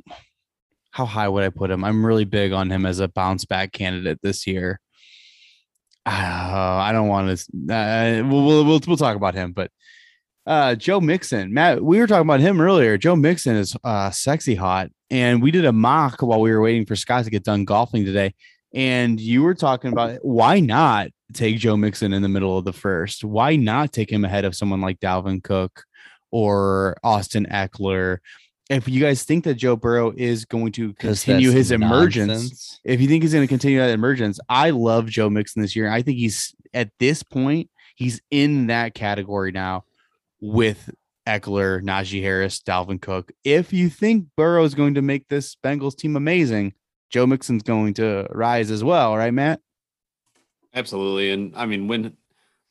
How 0.90 1.04
high 1.04 1.28
would 1.28 1.44
I 1.44 1.50
put 1.50 1.70
him? 1.70 1.84
I'm 1.84 2.06
really 2.06 2.24
big 2.24 2.52
on 2.52 2.70
him 2.70 2.86
as 2.86 3.00
a 3.00 3.08
bounce 3.08 3.44
back 3.44 3.72
candidate 3.72 4.20
this 4.22 4.46
year. 4.46 4.80
Uh, 6.06 6.10
I 6.10 6.92
don't 6.92 7.08
want 7.08 7.36
to. 7.36 7.74
Uh, 7.74 8.22
we'll, 8.28 8.44
we'll 8.46 8.64
we'll 8.64 8.80
we'll 8.86 8.96
talk 8.96 9.16
about 9.16 9.34
him, 9.34 9.52
but 9.52 9.70
uh 10.46 10.74
Joe 10.74 11.00
Mixon. 11.00 11.52
Matt, 11.52 11.82
we 11.82 11.98
were 11.98 12.06
talking 12.06 12.26
about 12.26 12.40
him 12.40 12.60
earlier. 12.60 12.98
Joe 12.98 13.16
Mixon 13.16 13.56
is 13.56 13.76
uh 13.84 14.10
sexy 14.10 14.54
hot. 14.54 14.90
And 15.10 15.42
we 15.42 15.50
did 15.50 15.64
a 15.64 15.72
mock 15.72 16.22
while 16.22 16.40
we 16.40 16.50
were 16.50 16.60
waiting 16.60 16.86
for 16.86 16.96
Scott 16.96 17.24
to 17.24 17.30
get 17.30 17.44
done 17.44 17.64
golfing 17.64 18.04
today. 18.04 18.34
And 18.74 19.20
you 19.20 19.42
were 19.42 19.54
talking 19.54 19.92
about 19.92 20.18
why 20.22 20.58
not 20.60 21.10
take 21.32 21.58
Joe 21.58 21.76
Mixon 21.76 22.12
in 22.12 22.22
the 22.22 22.28
middle 22.28 22.58
of 22.58 22.64
the 22.64 22.72
first? 22.72 23.22
Why 23.22 23.54
not 23.54 23.92
take 23.92 24.10
him 24.10 24.24
ahead 24.24 24.44
of 24.44 24.56
someone 24.56 24.80
like 24.80 24.98
Dalvin 24.98 25.42
Cook 25.42 25.84
or 26.32 26.96
Austin 27.04 27.46
Ekeler? 27.46 28.18
If 28.68 28.88
you 28.88 29.00
guys 29.00 29.22
think 29.22 29.44
that 29.44 29.54
Joe 29.54 29.76
Burrow 29.76 30.12
is 30.16 30.46
going 30.46 30.72
to 30.72 30.94
continue 30.94 31.50
his 31.50 31.70
emergence, 31.70 32.28
nonsense. 32.28 32.80
if 32.82 33.00
you 33.00 33.06
think 33.06 33.22
he's 33.22 33.34
going 33.34 33.44
to 33.44 33.48
continue 33.48 33.78
that 33.78 33.90
emergence, 33.90 34.40
I 34.48 34.70
love 34.70 35.06
Joe 35.06 35.30
Mixon 35.30 35.62
this 35.62 35.76
year. 35.76 35.88
I 35.88 36.02
think 36.02 36.18
he's 36.18 36.54
at 36.72 36.90
this 36.98 37.22
point, 37.22 37.70
he's 37.94 38.20
in 38.30 38.66
that 38.68 38.94
category 38.94 39.52
now 39.52 39.84
with 40.44 40.90
Ekeler, 41.26 41.82
Najee 41.82 42.20
Harris, 42.20 42.60
Dalvin 42.60 43.00
Cook. 43.00 43.32
If 43.44 43.72
you 43.72 43.88
think 43.88 44.26
Burrow 44.36 44.64
is 44.64 44.74
going 44.74 44.94
to 44.94 45.02
make 45.02 45.28
this 45.28 45.56
Bengals 45.64 45.96
team 45.96 46.16
amazing, 46.16 46.74
Joe 47.08 47.26
Mixon's 47.26 47.62
going 47.62 47.94
to 47.94 48.26
rise 48.30 48.70
as 48.70 48.84
well, 48.84 49.16
right, 49.16 49.32
Matt? 49.32 49.60
Absolutely. 50.74 51.30
And 51.30 51.54
I 51.56 51.64
mean, 51.64 51.88
when 51.88 52.16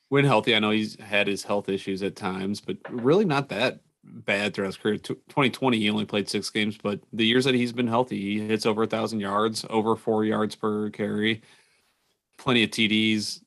when 0.09 0.25
healthy, 0.25 0.55
I 0.55 0.59
know 0.59 0.69
he's 0.69 0.99
had 0.99 1.25
his 1.25 1.43
health 1.43 1.67
issues 1.67 2.03
at 2.03 2.15
times, 2.15 2.61
but 2.61 2.77
really 2.89 3.25
not 3.25 3.49
that 3.49 3.79
bad 4.03 4.53
throughout 4.53 4.67
his 4.67 4.77
career. 4.77 4.97
2020, 4.97 5.79
he 5.79 5.89
only 5.89 6.05
played 6.05 6.29
six 6.29 6.51
games, 6.51 6.77
but 6.77 6.99
the 7.11 7.25
years 7.25 7.45
that 7.45 7.55
he's 7.55 7.71
been 7.71 7.87
healthy, 7.87 8.19
he 8.19 8.47
hits 8.47 8.67
over 8.67 8.83
a 8.83 8.87
thousand 8.87 9.21
yards, 9.21 9.65
over 9.71 9.95
four 9.95 10.25
yards 10.25 10.55
per 10.55 10.91
carry, 10.91 11.41
plenty 12.37 12.63
of 12.63 12.69
TDs. 12.69 13.41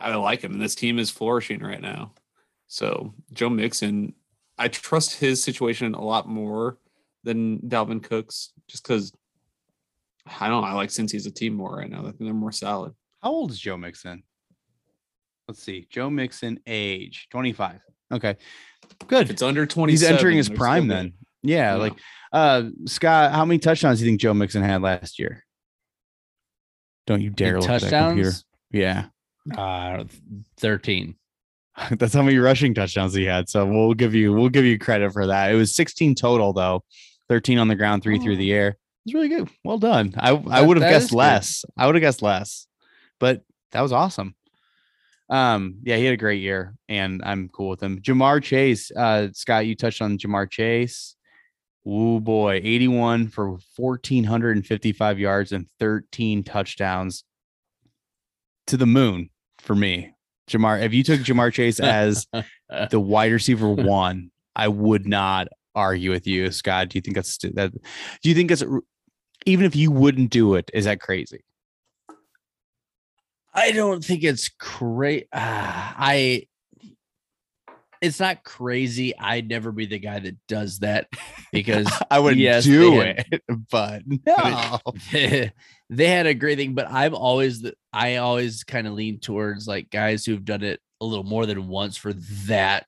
I 0.00 0.14
like 0.14 0.42
him, 0.42 0.52
and 0.52 0.62
this 0.62 0.74
team 0.74 0.98
is 0.98 1.10
flourishing 1.10 1.60
right 1.60 1.80
now. 1.80 2.12
So 2.72 3.12
Joe 3.34 3.50
Mixon, 3.50 4.14
I 4.56 4.68
trust 4.68 5.20
his 5.20 5.44
situation 5.44 5.92
a 5.92 6.02
lot 6.02 6.26
more 6.26 6.78
than 7.22 7.58
Dalvin 7.58 8.02
Cook's, 8.02 8.54
just 8.66 8.82
because 8.82 9.12
I 10.40 10.48
don't 10.48 10.62
know. 10.62 10.68
I 10.68 10.72
like 10.72 10.88
Cincy's 10.88 11.26
a 11.26 11.30
team 11.30 11.52
more 11.52 11.76
right 11.76 11.90
now. 11.90 11.98
I 12.00 12.04
think 12.04 12.20
they're 12.20 12.32
more 12.32 12.50
solid. 12.50 12.94
How 13.22 13.30
old 13.30 13.50
is 13.50 13.60
Joe 13.60 13.76
Mixon? 13.76 14.22
Let's 15.46 15.62
see. 15.62 15.86
Joe 15.90 16.08
Mixon, 16.08 16.60
age 16.66 17.28
25. 17.30 17.80
Okay. 18.10 18.36
If 19.02 19.06
Good. 19.06 19.28
it's 19.28 19.42
under 19.42 19.66
20, 19.66 19.92
He's 19.92 20.02
entering 20.02 20.38
his 20.38 20.48
prime 20.48 20.88
then. 20.88 21.12
Yeah, 21.42 21.74
like 21.74 21.98
uh 22.32 22.70
Scott, 22.86 23.32
how 23.32 23.44
many 23.44 23.58
touchdowns 23.58 23.98
do 23.98 24.06
you 24.06 24.12
think 24.12 24.20
Joe 24.22 24.32
Mixon 24.32 24.62
had 24.62 24.80
last 24.80 25.18
year? 25.18 25.44
Don't 27.06 27.20
you 27.20 27.28
dare 27.28 27.56
Big 27.58 27.62
look 27.62 27.70
at 27.70 27.80
that 27.82 27.90
computer. 28.08 28.30
touchdowns. 28.30 28.44
Yeah. 28.70 29.06
Uh, 29.54 30.04
thirteen. 30.56 31.16
That's 31.92 32.14
how 32.14 32.22
many 32.22 32.38
rushing 32.38 32.74
touchdowns 32.74 33.14
he 33.14 33.24
had. 33.24 33.48
So 33.48 33.66
we'll 33.66 33.94
give 33.94 34.14
you 34.14 34.32
we'll 34.32 34.48
give 34.48 34.64
you 34.64 34.78
credit 34.78 35.12
for 35.12 35.26
that. 35.26 35.52
It 35.52 35.56
was 35.56 35.74
16 35.74 36.14
total 36.14 36.52
though. 36.52 36.84
13 37.28 37.58
on 37.58 37.68
the 37.68 37.76
ground, 37.76 38.02
three 38.02 38.18
through 38.18 38.36
the 38.36 38.52
air. 38.52 38.76
It's 39.04 39.14
really 39.14 39.28
good. 39.28 39.48
Well 39.64 39.78
done. 39.78 40.14
I 40.18 40.30
I 40.30 40.60
would 40.60 40.76
have 40.76 40.82
that 40.82 40.90
guessed 40.90 41.10
good. 41.10 41.16
less. 41.16 41.64
I 41.76 41.86
would 41.86 41.94
have 41.94 42.02
guessed 42.02 42.22
less. 42.22 42.66
But 43.18 43.42
that 43.72 43.80
was 43.80 43.92
awesome. 43.92 44.34
Um, 45.30 45.76
yeah, 45.82 45.96
he 45.96 46.04
had 46.04 46.12
a 46.12 46.18
great 46.18 46.42
year, 46.42 46.74
and 46.88 47.22
I'm 47.24 47.48
cool 47.48 47.70
with 47.70 47.82
him. 47.82 48.00
Ja'Marr 48.02 48.42
Chase, 48.42 48.90
uh, 48.94 49.28
Scott, 49.32 49.64
you 49.64 49.74
touched 49.74 50.02
on 50.02 50.18
Ja'Marr 50.18 50.50
Chase. 50.50 51.16
Oh 51.86 52.20
boy, 52.20 52.60
81 52.62 53.28
for 53.28 53.58
1,455 53.76 55.18
yards 55.18 55.52
and 55.52 55.66
13 55.80 56.44
touchdowns 56.44 57.24
to 58.66 58.76
the 58.76 58.86
moon 58.86 59.30
for 59.58 59.74
me. 59.74 60.14
Ja'Marr, 60.52 60.82
if 60.82 60.92
you 60.92 61.02
took 61.02 61.20
Ja'Marr 61.20 61.52
Chase 61.52 61.80
as 61.80 62.26
the 62.90 63.00
wide 63.00 63.32
receiver 63.32 63.68
one, 63.68 64.30
I 64.54 64.68
would 64.68 65.06
not 65.06 65.48
argue 65.74 66.10
with 66.10 66.26
you, 66.26 66.50
Scott. 66.50 66.90
Do 66.90 66.98
you 66.98 67.02
think 67.02 67.16
that's 67.16 67.38
that? 67.38 67.72
Do 68.22 68.28
you 68.28 68.34
think 68.34 68.50
that's 68.50 68.64
even 69.46 69.66
if 69.66 69.74
you 69.74 69.90
wouldn't 69.90 70.30
do 70.30 70.54
it, 70.54 70.70
is 70.72 70.84
that 70.84 71.00
crazy? 71.00 71.44
I 73.54 73.72
don't 73.72 74.04
think 74.04 74.24
it's 74.24 74.48
crazy. 74.48 75.26
Uh, 75.32 75.38
I 75.40 76.46
it's 78.02 78.20
not 78.20 78.44
crazy. 78.44 79.16
I'd 79.16 79.48
never 79.48 79.72
be 79.72 79.86
the 79.86 79.98
guy 79.98 80.18
that 80.18 80.36
does 80.48 80.80
that 80.80 81.06
because 81.52 81.86
I 82.10 82.18
would 82.18 82.36
yes, 82.36 82.64
do 82.64 83.00
had- 83.00 83.24
it, 83.32 83.42
but 83.70 84.02
no. 84.06 84.80
they 85.88 86.06
had 86.08 86.26
a 86.26 86.34
great 86.34 86.58
thing, 86.58 86.74
but 86.74 86.90
I'm 86.90 87.14
always 87.14 87.62
the 87.62 87.74
I 87.92 88.16
always 88.16 88.64
kind 88.64 88.86
of 88.86 88.92
lean 88.94 89.20
towards 89.20 89.66
like 89.66 89.88
guys 89.90 90.24
who've 90.26 90.44
done 90.44 90.62
it 90.62 90.80
a 91.00 91.04
little 91.06 91.24
more 91.24 91.46
than 91.46 91.68
once 91.68 91.96
for 91.96 92.12
that, 92.46 92.86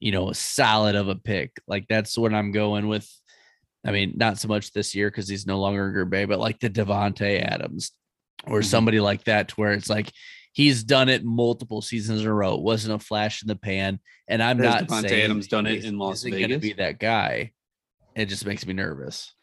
you 0.00 0.12
know, 0.12 0.32
solid 0.32 0.96
of 0.96 1.08
a 1.08 1.14
pick. 1.14 1.52
Like 1.66 1.86
that's 1.88 2.16
what 2.18 2.34
I'm 2.34 2.52
going 2.52 2.88
with. 2.88 3.08
I 3.86 3.90
mean, 3.92 4.14
not 4.16 4.38
so 4.38 4.48
much 4.48 4.72
this 4.72 4.94
year 4.94 5.10
because 5.10 5.28
he's 5.28 5.46
no 5.46 5.60
longer 5.60 6.02
in 6.02 6.08
Bay, 6.08 6.24
but 6.24 6.38
like 6.40 6.58
the 6.60 6.70
Davante 6.70 7.42
Adams 7.42 7.92
or 8.46 8.60
Mhm. 8.60 8.64
somebody 8.64 9.00
like 9.00 9.24
that, 9.24 9.48
to 9.48 9.54
where 9.56 9.72
it's 9.72 9.90
like 9.90 10.10
he's 10.54 10.82
done 10.82 11.10
it 11.10 11.22
multiple 11.22 11.82
seasons 11.82 12.22
in 12.22 12.26
a 12.26 12.32
row. 12.32 12.54
It 12.54 12.62
wasn't 12.62 12.94
a 12.94 13.04
flash 13.04 13.42
in 13.42 13.48
the 13.48 13.56
pan, 13.56 14.00
and 14.26 14.42
I'm 14.42 14.58
Has 14.58 14.66
not 14.66 14.84
Davante 14.84 15.08
saying 15.08 15.24
Adams 15.24 15.48
done 15.48 15.66
it 15.66 15.84
in 15.84 15.98
Las 15.98 16.20
isn't 16.20 16.30
gonna 16.30 16.42
Vegas? 16.46 16.62
Be 16.62 16.72
that 16.74 16.98
guy. 16.98 17.52
It 18.14 18.26
just 18.26 18.46
makes 18.46 18.66
me 18.66 18.72
nervous. 18.72 19.34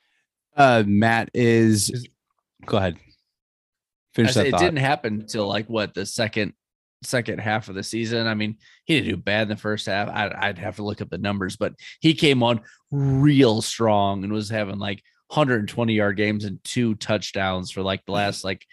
Uh, 0.58 0.84
Matt 0.88 1.30
is. 1.36 1.90
Is- 1.92 2.08
Go 2.66 2.78
ahead. 2.78 2.98
Finish 4.14 4.34
that 4.34 4.48
it 4.48 4.52
thought. 4.52 4.60
didn't 4.60 4.80
happen 4.80 5.22
until 5.22 5.48
like 5.48 5.68
what 5.68 5.94
the 5.94 6.06
second 6.06 6.54
second 7.04 7.40
half 7.40 7.68
of 7.70 7.76
the 7.76 7.84
season. 7.84 8.28
I 8.28 8.36
mean, 8.36 8.58
he 8.86 8.96
didn't 8.96 9.10
do 9.10 9.18
bad 9.18 9.44
in 9.44 9.48
the 9.50 9.56
first 9.56 9.88
half. 9.88 10.10
I'd, 10.10 10.34
I'd 10.34 10.58
have 10.60 10.76
to 10.76 10.84
look 10.84 11.02
up 11.02 11.10
the 11.10 11.18
numbers, 11.18 11.56
but 11.56 11.74
he 12.00 12.14
came 12.14 12.44
on 12.44 12.62
real 12.92 13.62
strong 13.62 14.24
and 14.24 14.32
was 14.32 14.50
having 14.50 14.78
like 14.78 15.02
120 15.28 15.94
yard 15.94 16.18
games 16.18 16.46
and 16.46 16.64
two 16.64 16.94
touchdowns 16.96 17.72
for 17.72 17.82
like 17.82 18.06
the 18.06 18.12
last 18.12 18.44
like 18.44 18.66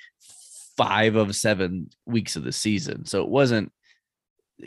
five 0.78 1.16
of 1.16 1.36
seven 1.36 1.90
weeks 2.06 2.36
of 2.36 2.44
the 2.44 2.52
season. 2.52 3.04
So 3.04 3.22
it 3.22 3.28
wasn't 3.28 3.72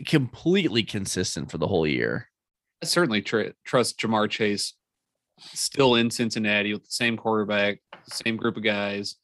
completely 0.05 0.83
consistent 0.83 1.49
for 1.49 1.57
the 1.57 1.67
whole 1.67 1.87
year. 1.87 2.27
I 2.83 2.85
certainly 2.85 3.21
tr- 3.21 3.53
trust 3.65 3.99
Ja'Marr 3.99 4.29
Chase 4.29 4.73
still 5.39 5.95
in 5.95 6.11
Cincinnati 6.11 6.73
with 6.73 6.83
the 6.83 6.91
same 6.91 7.17
quarterback, 7.17 7.79
same 8.11 8.37
group 8.37 8.57
of 8.57 8.63
guys 8.63 9.15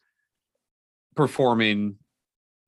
performing 1.15 1.97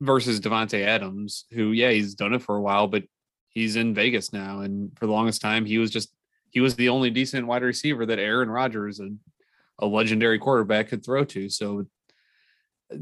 versus 0.01 0.39
Davante 0.39 0.85
Adams, 0.85 1.45
who 1.51 1.71
yeah, 1.71 1.91
he's 1.91 2.15
done 2.15 2.33
it 2.33 2.41
for 2.41 2.57
a 2.57 2.61
while, 2.61 2.87
but 2.87 3.03
he's 3.49 3.75
in 3.75 3.93
Vegas 3.93 4.33
now, 4.33 4.61
and 4.61 4.91
for 4.97 5.05
the 5.05 5.11
longest 5.13 5.41
time 5.41 5.65
he 5.65 5.77
was 5.77 5.91
just 5.91 6.13
he 6.51 6.59
was 6.59 6.75
the 6.75 6.89
only 6.89 7.09
decent 7.09 7.47
wide 7.47 7.61
receiver 7.61 8.05
that 8.05 8.19
Aaron 8.19 8.49
Rodgers, 8.49 8.99
a, 8.99 9.09
a 9.79 9.85
legendary 9.85 10.39
quarterback, 10.39 10.89
could 10.89 11.05
throw 11.05 11.23
to. 11.25 11.47
So 11.47 11.85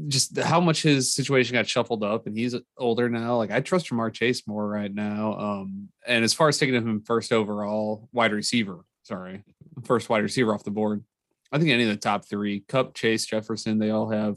just 0.06 0.38
how 0.38 0.60
much 0.60 0.82
his 0.82 1.14
situation 1.14 1.54
got 1.54 1.66
shuffled 1.66 2.04
up 2.04 2.26
and 2.26 2.36
he's 2.36 2.54
older 2.76 3.08
now. 3.08 3.36
Like 3.36 3.50
I 3.50 3.60
trust 3.60 3.88
Ja'Marr 3.88 4.12
Chase 4.12 4.46
more 4.46 4.68
right 4.68 4.92
now. 4.92 5.38
Um, 5.38 5.88
and 6.06 6.24
as 6.24 6.34
far 6.34 6.48
as 6.48 6.58
taking 6.58 6.74
him 6.74 7.02
first 7.02 7.32
overall 7.32 8.08
wide 8.12 8.32
receiver, 8.32 8.84
sorry, 9.02 9.44
first 9.84 10.08
wide 10.08 10.22
receiver 10.22 10.52
off 10.52 10.64
the 10.64 10.70
board, 10.70 11.04
I 11.50 11.58
think 11.58 11.70
any 11.70 11.84
of 11.84 11.88
the 11.88 11.96
top 11.96 12.28
three, 12.28 12.64
Kupp, 12.68 12.94
Chase, 12.94 13.24
Jefferson, 13.24 13.78
they 13.78 13.90
all 13.90 14.10
have 14.10 14.36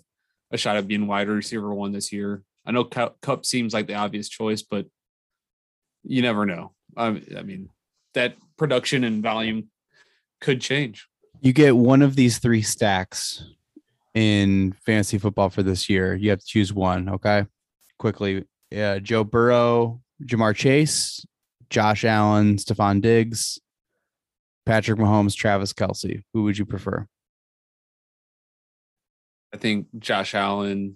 a 0.52 0.58
shot 0.58 0.78
at 0.78 0.88
being 0.88 1.08
wide 1.08 1.28
receiver 1.28 1.74
one 1.74 1.92
this 1.92 2.14
year. 2.14 2.44
I 2.66 2.72
know 2.72 2.86
Kupp, 2.86 3.46
seems 3.46 3.74
like 3.74 3.88
the 3.88 3.96
obvious 3.96 4.30
choice, 4.30 4.62
but 4.62 4.86
you 6.04 6.22
never 6.22 6.46
know. 6.46 6.72
I, 6.96 7.22
I 7.38 7.42
mean, 7.44 7.70
that 8.14 8.36
production 8.58 9.04
and 9.04 9.24
volume 9.24 9.70
could 10.40 10.62
change. 10.62 11.08
you 11.42 11.52
get 11.54 11.76
one 11.76 12.02
of 12.02 12.16
these 12.16 12.38
three 12.38 12.62
stacks 12.62 13.44
in 14.14 14.74
fantasy 14.86 15.18
football 15.18 15.50
for 15.50 15.64
this 15.64 15.90
year. 15.90 16.16
You 16.16 16.30
have 16.32 16.40
to 16.40 16.46
choose 16.46 16.74
one. 16.74 17.10
Okay, 17.10 17.46
quickly. 18.00 18.46
Yeah, 18.70 19.00
Joe 19.00 19.24
Burrow, 19.24 20.02
Ja'Marr 20.24 20.56
Chase, 20.56 21.26
Josh 21.70 22.06
Allen, 22.06 22.56
Stefon 22.58 23.02
Diggs, 23.02 23.60
Patrick 24.66 25.00
Mahomes, 25.00 25.36
Travis 25.36 25.74
Kelce. 25.74 26.22
Who 26.34 26.44
would 26.44 26.58
you 26.58 26.66
prefer? 26.66 27.08
I 29.54 29.58
think 29.58 29.88
Josh 30.00 30.34
Allen 30.34 30.96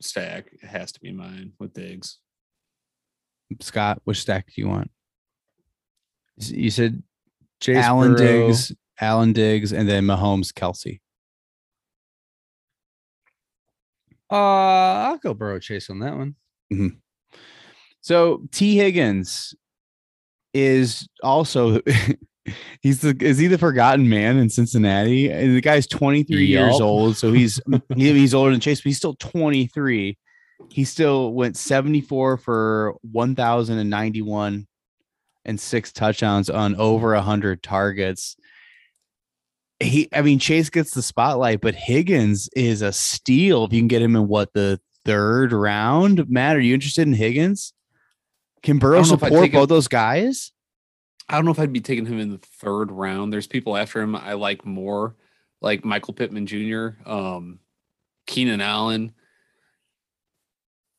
stack 0.00 0.50
has 0.62 0.92
to 0.92 1.00
be 1.00 1.12
mine 1.12 1.52
with 1.58 1.72
Diggs. 1.72 2.18
Scott, 3.60 4.00
which 4.04 4.20
stack 4.20 4.46
do 4.46 4.60
you 4.60 4.68
want? 4.68 4.90
You 6.38 6.70
said 6.70 7.02
Chase 7.60 7.76
Allen 7.84 8.14
Burrow- 8.14 8.46
Diggs, 8.48 8.72
Allen 9.00 9.32
Diggs, 9.32 9.72
and 9.72 9.88
then 9.88 10.04
Mahomes, 10.04 10.52
Kelce. 10.52 11.00
Uh, 14.32 15.10
I'll 15.10 15.18
go 15.18 15.34
Burrow 15.34 15.58
Chase 15.58 15.90
on 15.90 15.98
that 15.98 16.16
one. 16.16 16.34
So 18.00 18.42
Tee 18.50 18.76
Higgins 18.76 19.54
is 20.54 21.06
also 21.22 21.80
he's 22.80 23.00
the 23.02 23.16
is 23.20 23.38
he 23.38 23.46
the 23.46 23.58
forgotten 23.58 24.08
man 24.08 24.38
in 24.38 24.48
Cincinnati? 24.48 25.30
And 25.30 25.54
the 25.54 25.60
guy's 25.60 25.86
23 25.86 26.46
years 26.46 26.80
old, 26.80 27.16
so 27.16 27.32
he's 27.32 27.60
he's 27.94 28.34
older 28.34 28.50
than 28.52 28.60
Chase, 28.60 28.80
but 28.80 28.84
he's 28.84 28.96
still 28.96 29.14
23. 29.16 30.16
He 30.70 30.84
still 30.84 31.34
went 31.34 31.56
74 31.56 32.38
for 32.38 32.94
1,091 33.02 34.66
and 35.44 35.60
six 35.60 35.92
touchdowns 35.92 36.48
on 36.48 36.74
over 36.76 37.14
100 37.14 37.62
targets. 37.62 38.36
He, 39.82 40.08
I 40.12 40.22
mean, 40.22 40.38
Chase 40.38 40.70
gets 40.70 40.92
the 40.92 41.02
spotlight, 41.02 41.60
but 41.60 41.74
Higgins 41.74 42.48
is 42.54 42.82
a 42.82 42.92
steal 42.92 43.64
if 43.64 43.72
you 43.72 43.80
can 43.80 43.88
get 43.88 44.02
him 44.02 44.16
in 44.16 44.28
what 44.28 44.52
the 44.52 44.80
third 45.04 45.52
round. 45.52 46.28
Matt, 46.30 46.56
are 46.56 46.60
you 46.60 46.74
interested 46.74 47.06
in 47.06 47.14
Higgins? 47.14 47.72
Can 48.62 48.78
Burrow 48.78 49.00
don't 49.00 49.08
know 49.08 49.14
if 49.14 49.22
I'd 49.24 49.26
support 49.26 49.44
take 49.44 49.52
him- 49.52 49.60
both 49.60 49.68
those 49.68 49.88
guys? 49.88 50.52
I 51.28 51.36
don't 51.36 51.44
know 51.44 51.50
if 51.50 51.58
I'd 51.58 51.72
be 51.72 51.80
taking 51.80 52.06
him 52.06 52.18
in 52.18 52.30
the 52.30 52.38
third 52.38 52.90
round. 52.90 53.32
There's 53.32 53.46
people 53.46 53.76
after 53.76 54.00
him 54.00 54.14
I 54.14 54.34
like 54.34 54.66
more, 54.66 55.16
like 55.60 55.84
Michael 55.84 56.14
Pittman 56.14 56.46
Jr., 56.46 56.88
um, 57.06 57.60
Keenan 58.26 58.60
Allen. 58.60 59.12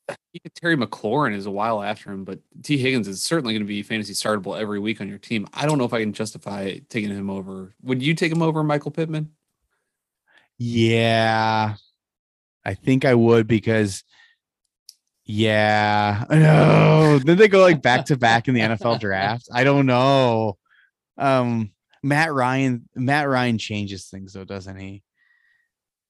Even 0.10 0.52
Terry 0.56 0.76
McLaurin 0.76 1.36
is 1.36 1.46
a 1.46 1.52
while 1.52 1.82
after 1.82 2.12
him, 2.12 2.26
but 2.26 2.40
Tee 2.62 2.78
Higgins 2.78 3.08
is 3.08 3.24
certainly 3.24 3.54
going 3.54 3.62
to 3.62 3.68
be 3.68 3.84
fantasy 3.84 4.14
startable 4.14 4.60
every 4.60 4.80
week 4.80 5.00
on 5.00 5.08
your 5.08 5.18
team. 5.18 5.48
I 5.54 5.66
don't 5.66 5.78
know 5.78 5.86
if 5.86 5.94
I 5.94 6.02
can 6.02 6.14
justify 6.14 6.80
taking 6.90 7.10
him 7.10 7.30
over. 7.30 7.74
Would 7.84 8.02
you 8.02 8.14
take 8.14 8.32
him 8.32 8.42
over 8.42 8.64
Michael 8.64 8.92
Pittman? 8.92 9.32
Yeah, 10.58 11.76
I 12.66 12.74
think 12.74 13.06
I 13.06 13.14
would 13.14 13.48
because, 13.48 14.04
yeah, 15.26 16.26
no. 16.30 17.20
Then 17.24 17.38
they 17.38 17.48
go 17.48 17.62
like 17.62 17.82
back 17.82 18.06
to 18.06 18.18
back 18.18 18.48
in 18.48 18.56
the 18.56 18.62
NFL 18.62 19.00
draft. 19.00 19.48
I 19.54 19.64
don't 19.64 19.86
know. 19.86 20.58
Um, 21.18 21.72
Matt 22.02 22.34
Ryan, 22.34 22.90
Matt 22.96 23.30
Ryan 23.30 23.58
changes 23.58 24.08
things 24.08 24.34
though, 24.34 24.46
doesn't 24.46 24.78
he? 24.78 25.04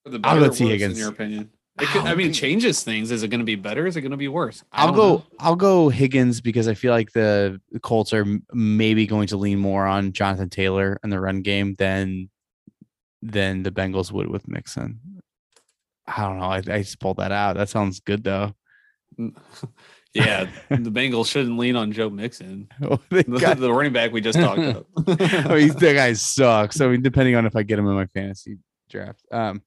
For 0.03 0.09
the 0.09 0.19
I'll 0.23 0.39
go 0.39 0.49
Tee 0.49 0.69
Higgins. 0.69 0.93
In 0.93 0.99
your 0.99 1.09
opinion, 1.09 1.51
could, 1.79 2.03
I 2.03 2.13
mean, 2.15 2.27
go- 2.27 2.33
changes 2.33 2.83
things. 2.83 3.09
Is 3.11 3.23
it 3.23 3.29
going 3.29 3.39
to 3.39 3.45
be 3.45 3.55
better? 3.55 3.87
Is 3.87 3.95
it 3.97 4.01
going 4.01 4.11
to 4.11 4.17
be 4.17 4.27
worse? 4.27 4.63
I 4.71 4.85
I'll 4.85 4.91
go. 4.93 5.07
know. 5.15 5.25
I'll 5.39 5.55
go 5.55 5.89
Higgins 5.89 6.39
because 6.41 6.67
I 6.67 6.73
feel 6.75 6.91
like 6.93 7.11
the 7.13 7.59
Colts 7.81 8.13
are 8.13 8.25
maybe 8.53 9.07
going 9.07 9.27
to 9.27 9.37
lean 9.37 9.59
more 9.59 9.85
on 9.85 10.11
Jonathan 10.13 10.49
Taylor 10.49 10.99
in 11.03 11.09
the 11.09 11.19
run 11.19 11.41
game 11.41 11.73
than 11.79 12.29
than 13.21 13.63
the 13.63 13.71
Bengals 13.71 14.11
would 14.11 14.27
with 14.27 14.47
Mixon. 14.47 14.99
I 16.05 16.21
don't 16.23 16.37
know. 16.39 16.45
I, 16.45 16.57
I 16.57 16.79
just 16.83 16.99
pulled 16.99 17.17
that 17.17 17.31
out. 17.31 17.55
That 17.55 17.69
sounds 17.69 18.01
good 18.01 18.23
though. 18.23 18.53
yeah, 20.13 20.49
the 20.69 20.91
Bengals 20.91 21.27
shouldn't 21.27 21.57
lean 21.57 21.75
on 21.75 21.91
Joe 21.91 22.09
Mixon, 22.09 22.67
They 23.09 23.23
the, 23.23 23.39
got- 23.39 23.57
the 23.57 23.71
running 23.73 23.93
back 23.93 24.11
we 24.11 24.21
just 24.21 24.39
talked 24.39 24.59
about. 24.59 24.85
I 24.97 25.55
mean, 25.55 25.67
that 25.69 25.93
guy 25.95 26.13
sucks. 26.13 26.81
I 26.81 26.87
mean, 26.87 27.01
depending 27.01 27.35
on 27.35 27.45
if 27.45 27.55
I 27.55 27.63
get 27.63 27.79
him 27.79 27.87
in 27.87 27.95
my 27.95 28.05
fantasy 28.07 28.57
draft. 28.89 29.21
Um, 29.31 29.61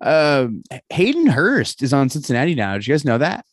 um, 0.00 0.62
Hayden 0.90 1.26
Hurst 1.26 1.82
is 1.82 1.92
on 1.92 2.08
Cincinnati 2.08 2.54
now. 2.54 2.74
Did 2.74 2.86
you 2.86 2.94
guys 2.94 3.04
know 3.04 3.18
that? 3.18 3.44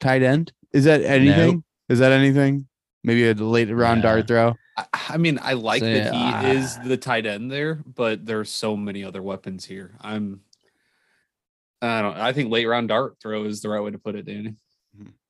Tight 0.00 0.22
end. 0.22 0.52
Is 0.72 0.84
that 0.84 1.02
anything? 1.02 1.64
Is 1.88 1.98
that 1.98 2.12
anything? 2.12 2.66
Maybe 3.02 3.28
a 3.28 3.34
late 3.34 3.70
round 3.70 3.98
Yeah. 3.98 4.10
dart 4.10 4.28
throw. 4.28 4.54
I, 4.76 4.84
I 5.10 5.16
mean, 5.16 5.38
I 5.42 5.54
like 5.54 5.80
So, 5.80 5.92
that 5.92 6.12
he 6.14 6.32
uh, 6.32 6.42
is 6.52 6.78
the 6.78 6.96
tight 6.96 7.26
end 7.26 7.50
there, 7.50 7.82
but 7.94 8.24
there's 8.24 8.50
so 8.50 8.76
many 8.76 9.02
other 9.04 9.22
weapons 9.22 9.64
here. 9.64 9.96
I'm, 10.00 10.42
I 11.82 12.02
don't. 12.02 12.16
I 12.16 12.32
think 12.32 12.50
late 12.50 12.66
round 12.66 12.88
dart 12.88 13.16
throw 13.20 13.44
is 13.44 13.60
the 13.60 13.68
right 13.70 13.80
way 13.80 13.90
to 13.90 13.98
put 13.98 14.14
it, 14.14 14.26
Danny. 14.26 14.54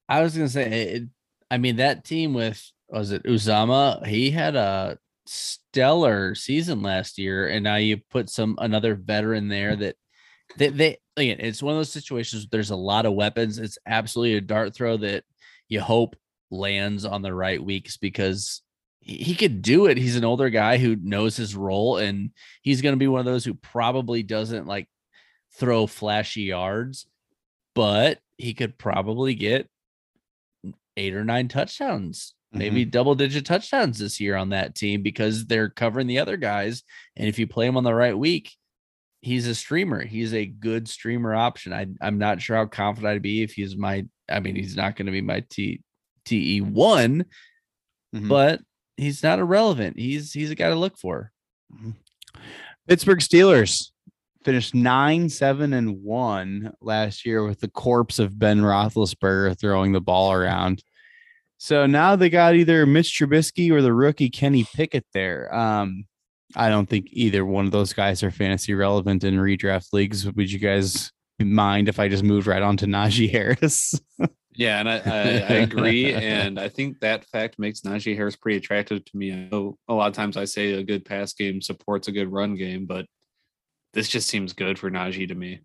I 0.08 0.22
was 0.22 0.34
gonna 0.34 0.48
say, 0.48 0.64
it, 0.94 1.02
I 1.50 1.58
mean, 1.58 1.76
that 1.76 2.04
team 2.04 2.34
with 2.34 2.62
was 2.88 3.10
it 3.12 3.22
Uzomah? 3.24 4.06
He 4.06 4.30
had 4.30 4.56
a 4.56 4.98
stellar 5.28 6.34
season 6.34 6.82
last 6.82 7.18
year, 7.18 7.48
and 7.48 7.62
now 7.62 7.76
you 7.76 7.98
put 8.10 8.30
some 8.30 8.56
another 8.60 8.94
veteran 8.94 9.48
there 9.48 9.76
that 9.76 9.96
they, 10.56 10.68
they 10.68 10.98
again, 11.16 11.38
it's 11.40 11.62
one 11.62 11.74
of 11.74 11.78
those 11.78 11.92
situations. 11.92 12.46
There's 12.50 12.70
a 12.70 12.76
lot 12.76 13.06
of 13.06 13.14
weapons. 13.14 13.58
It's 13.58 13.78
absolutely 13.86 14.36
a 14.36 14.40
dart 14.40 14.74
throw 14.74 14.96
that 14.98 15.24
you 15.68 15.80
hope 15.80 16.16
lands 16.50 17.04
on 17.04 17.22
the 17.22 17.34
right 17.34 17.62
weeks 17.62 17.96
because 17.96 18.62
he, 19.00 19.16
he 19.16 19.34
could 19.34 19.62
do 19.62 19.86
it. 19.86 19.98
He's 19.98 20.16
an 20.16 20.24
older 20.24 20.50
guy 20.50 20.78
who 20.78 20.96
knows 20.96 21.36
his 21.36 21.54
role, 21.54 21.98
and 21.98 22.30
he's 22.62 22.82
going 22.82 22.94
to 22.94 22.98
be 22.98 23.08
one 23.08 23.20
of 23.20 23.26
those 23.26 23.44
who 23.44 23.54
probably 23.54 24.22
doesn't 24.22 24.66
like 24.66 24.88
throw 25.54 25.86
flashy 25.86 26.42
yards, 26.42 27.06
but 27.74 28.18
he 28.36 28.54
could 28.54 28.78
probably 28.78 29.34
get 29.34 29.68
eight 30.96 31.14
or 31.14 31.24
nine 31.24 31.48
touchdowns, 31.48 32.34
maybe 32.52 32.84
double 32.84 33.14
digit 33.14 33.44
touchdowns 33.44 33.98
this 33.98 34.20
year 34.20 34.36
on 34.36 34.50
that 34.50 34.74
team 34.74 35.02
because 35.02 35.46
they're 35.46 35.68
covering 35.68 36.06
the 36.06 36.18
other 36.18 36.36
guys. 36.36 36.82
And 37.16 37.28
if 37.28 37.38
you 37.38 37.46
play 37.46 37.66
him 37.66 37.76
on 37.76 37.84
the 37.84 37.94
right 37.94 38.16
week, 38.16 38.52
he's 39.20 39.46
a 39.46 39.54
streamer. 39.54 40.04
He's 40.04 40.32
a 40.32 40.46
good 40.46 40.88
streamer 40.88 41.34
option. 41.34 41.72
I, 41.72 41.86
I'm 42.00 42.18
not 42.18 42.40
sure 42.40 42.56
how 42.56 42.66
confident 42.66 43.12
I'd 43.14 43.22
be 43.22 43.42
if 43.42 43.52
he's 43.52 43.76
my, 43.76 44.06
I 44.30 44.40
mean, 44.40 44.54
he's 44.56 44.76
not 44.76 44.96
going 44.96 45.06
to 45.06 45.12
be 45.12 45.20
my 45.20 45.44
T 45.50 45.82
TE 46.24 46.60
one, 46.62 47.24
Mhm. 48.14 48.28
but 48.28 48.60
he's 48.96 49.22
not 49.22 49.38
irrelevant. 49.38 49.98
He's 49.98 50.32
he's 50.32 50.50
a 50.50 50.54
guy 50.54 50.68
to 50.68 50.74
look 50.74 50.98
for. 50.98 51.32
Pittsburgh 52.86 53.18
Steelers 53.18 53.90
finished 54.44 54.74
nine, 54.74 55.28
seven, 55.28 55.72
and 55.74 56.02
one 56.02 56.72
last 56.80 57.26
year 57.26 57.44
with 57.44 57.60
the 57.60 57.68
corpse 57.68 58.18
of 58.18 58.38
Ben 58.38 58.60
Roethlisberger 58.60 59.58
throwing 59.58 59.92
the 59.92 60.00
ball 60.00 60.32
around. 60.32 60.82
So 61.58 61.86
now 61.86 62.16
they 62.16 62.30
got 62.30 62.54
either 62.54 62.86
Mitch 62.86 63.18
Trubisky 63.18 63.70
or 63.70 63.82
the 63.82 63.92
rookie 63.92 64.30
Kenny 64.30 64.64
Pickett 64.64 65.04
there. 65.12 65.52
Um, 65.54 66.04
I 66.54 66.68
don't 66.70 66.88
think 66.88 67.08
either 67.10 67.44
one 67.44 67.66
of 67.66 67.72
those 67.72 67.92
guys 67.92 68.22
are 68.22 68.30
fantasy 68.30 68.74
relevant 68.74 69.24
in 69.24 69.34
redraft 69.34 69.92
leagues. 69.92 70.24
Would 70.30 70.50
you 70.50 70.60
guys 70.60 71.12
mind 71.40 71.88
if 71.88 71.98
I 71.98 72.08
just 72.08 72.22
moved 72.22 72.46
right 72.46 72.62
on 72.62 72.76
to 72.78 72.86
Najee 72.86 73.30
Harris? 73.32 74.00
Yeah, 74.54 74.80
and 74.80 74.88
I, 74.88 74.96
I, 74.96 75.20
I 75.20 75.58
agree, 75.60 76.12
and 76.12 76.58
I 76.58 76.68
think 76.68 76.98
that 76.98 77.24
fact 77.26 77.60
makes 77.60 77.82
Najee 77.82 78.16
Harris 78.16 78.34
pretty 78.34 78.56
attractive 78.56 79.04
to 79.04 79.16
me. 79.16 79.32
I 79.32 79.48
know 79.50 79.78
a 79.86 79.94
lot 79.94 80.08
of 80.08 80.14
times 80.14 80.36
I 80.36 80.46
say 80.46 80.72
a 80.72 80.82
good 80.82 81.04
pass 81.04 81.32
game 81.32 81.62
supports 81.62 82.08
a 82.08 82.12
good 82.12 82.32
run 82.32 82.56
game, 82.56 82.84
but 82.86 83.06
this 83.94 84.08
just 84.08 84.26
seems 84.28 84.52
good 84.52 84.76
for 84.76 84.90
Najee 84.90 85.28
to 85.28 85.34
me. 85.34 85.60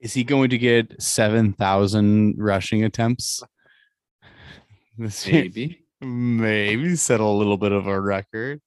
Is 0.00 0.14
he 0.14 0.24
going 0.24 0.50
to 0.50 0.58
get 0.58 1.00
7,000 1.00 2.34
rushing 2.38 2.82
attempts? 2.84 3.42
This 5.04 5.26
year? 5.26 5.44
Maybe. 5.44 5.84
maybe 6.02 6.94
settle 6.94 7.34
a 7.34 7.38
little 7.38 7.56
bit 7.56 7.72
of 7.72 7.86
a 7.86 7.98
record. 7.98 8.60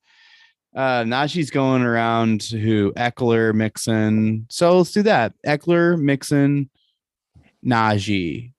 Uh 0.75 1.03
Najee's 1.03 1.51
going 1.51 1.83
around 1.83 2.41
who 2.41 2.91
Ekeler, 2.93 3.53
Mixon. 3.53 4.47
So 4.49 4.79
let's 4.79 4.91
do 4.91 5.03
that. 5.03 5.33
Ekeler, 5.45 5.95
Mixon, 6.01 6.71
Najee. 7.63 8.53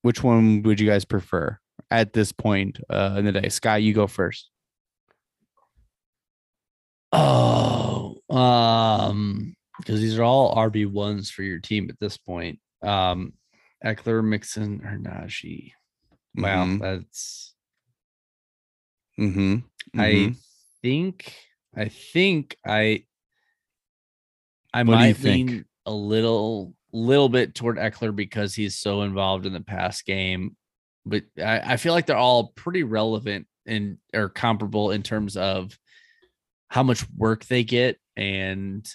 Which 0.00 0.22
one 0.22 0.62
would 0.62 0.80
you 0.80 0.88
guys 0.88 1.04
prefer 1.04 1.58
at 1.90 2.14
this 2.14 2.32
point 2.32 2.80
uh, 2.88 3.16
in 3.18 3.26
the 3.26 3.32
day? 3.32 3.50
Sky, 3.50 3.76
you 3.76 3.92
go 3.92 4.06
first. 4.06 4.50
Oh, 7.12 8.16
um, 8.30 9.54
because 9.78 10.00
these 10.00 10.18
are 10.18 10.24
all 10.24 10.56
RB 10.56 10.90
ones 10.90 11.30
for 11.30 11.42
your 11.42 11.58
team 11.60 11.90
at 11.90 12.00
this 12.00 12.16
point. 12.16 12.58
Um, 12.82 13.34
Ekeler, 13.84 14.24
Mixon, 14.24 14.80
or 14.84 14.96
Najee. 14.96 15.72
Wow, 16.36 16.64
Mhm. 16.66 16.80
that's 16.80 17.54
Mm-hmm. 19.18 19.56
I 20.00 20.34
think 20.80 21.34
I 21.76 21.88
think 21.88 22.56
I 22.66 23.04
I 24.72 24.82
What 24.82 24.94
might 24.94 25.16
think? 25.16 25.50
lean 25.50 25.64
a 25.86 25.92
little 25.92 26.74
little 26.92 27.28
bit 27.28 27.54
toward 27.54 27.76
Ekeler 27.76 28.14
because 28.14 28.54
he's 28.54 28.76
so 28.76 29.02
involved 29.02 29.46
in 29.46 29.52
the 29.52 29.60
pass 29.60 30.02
game. 30.02 30.56
But 31.04 31.24
I, 31.38 31.72
I 31.72 31.76
feel 31.76 31.92
like 31.92 32.06
they're 32.06 32.16
all 32.16 32.48
pretty 32.54 32.82
relevant 32.84 33.46
and 33.66 33.98
or 34.14 34.28
comparable 34.28 34.90
in 34.92 35.02
terms 35.02 35.36
of 35.36 35.78
how 36.68 36.82
much 36.82 37.04
work 37.16 37.44
they 37.46 37.64
get 37.64 37.98
and 38.16 38.88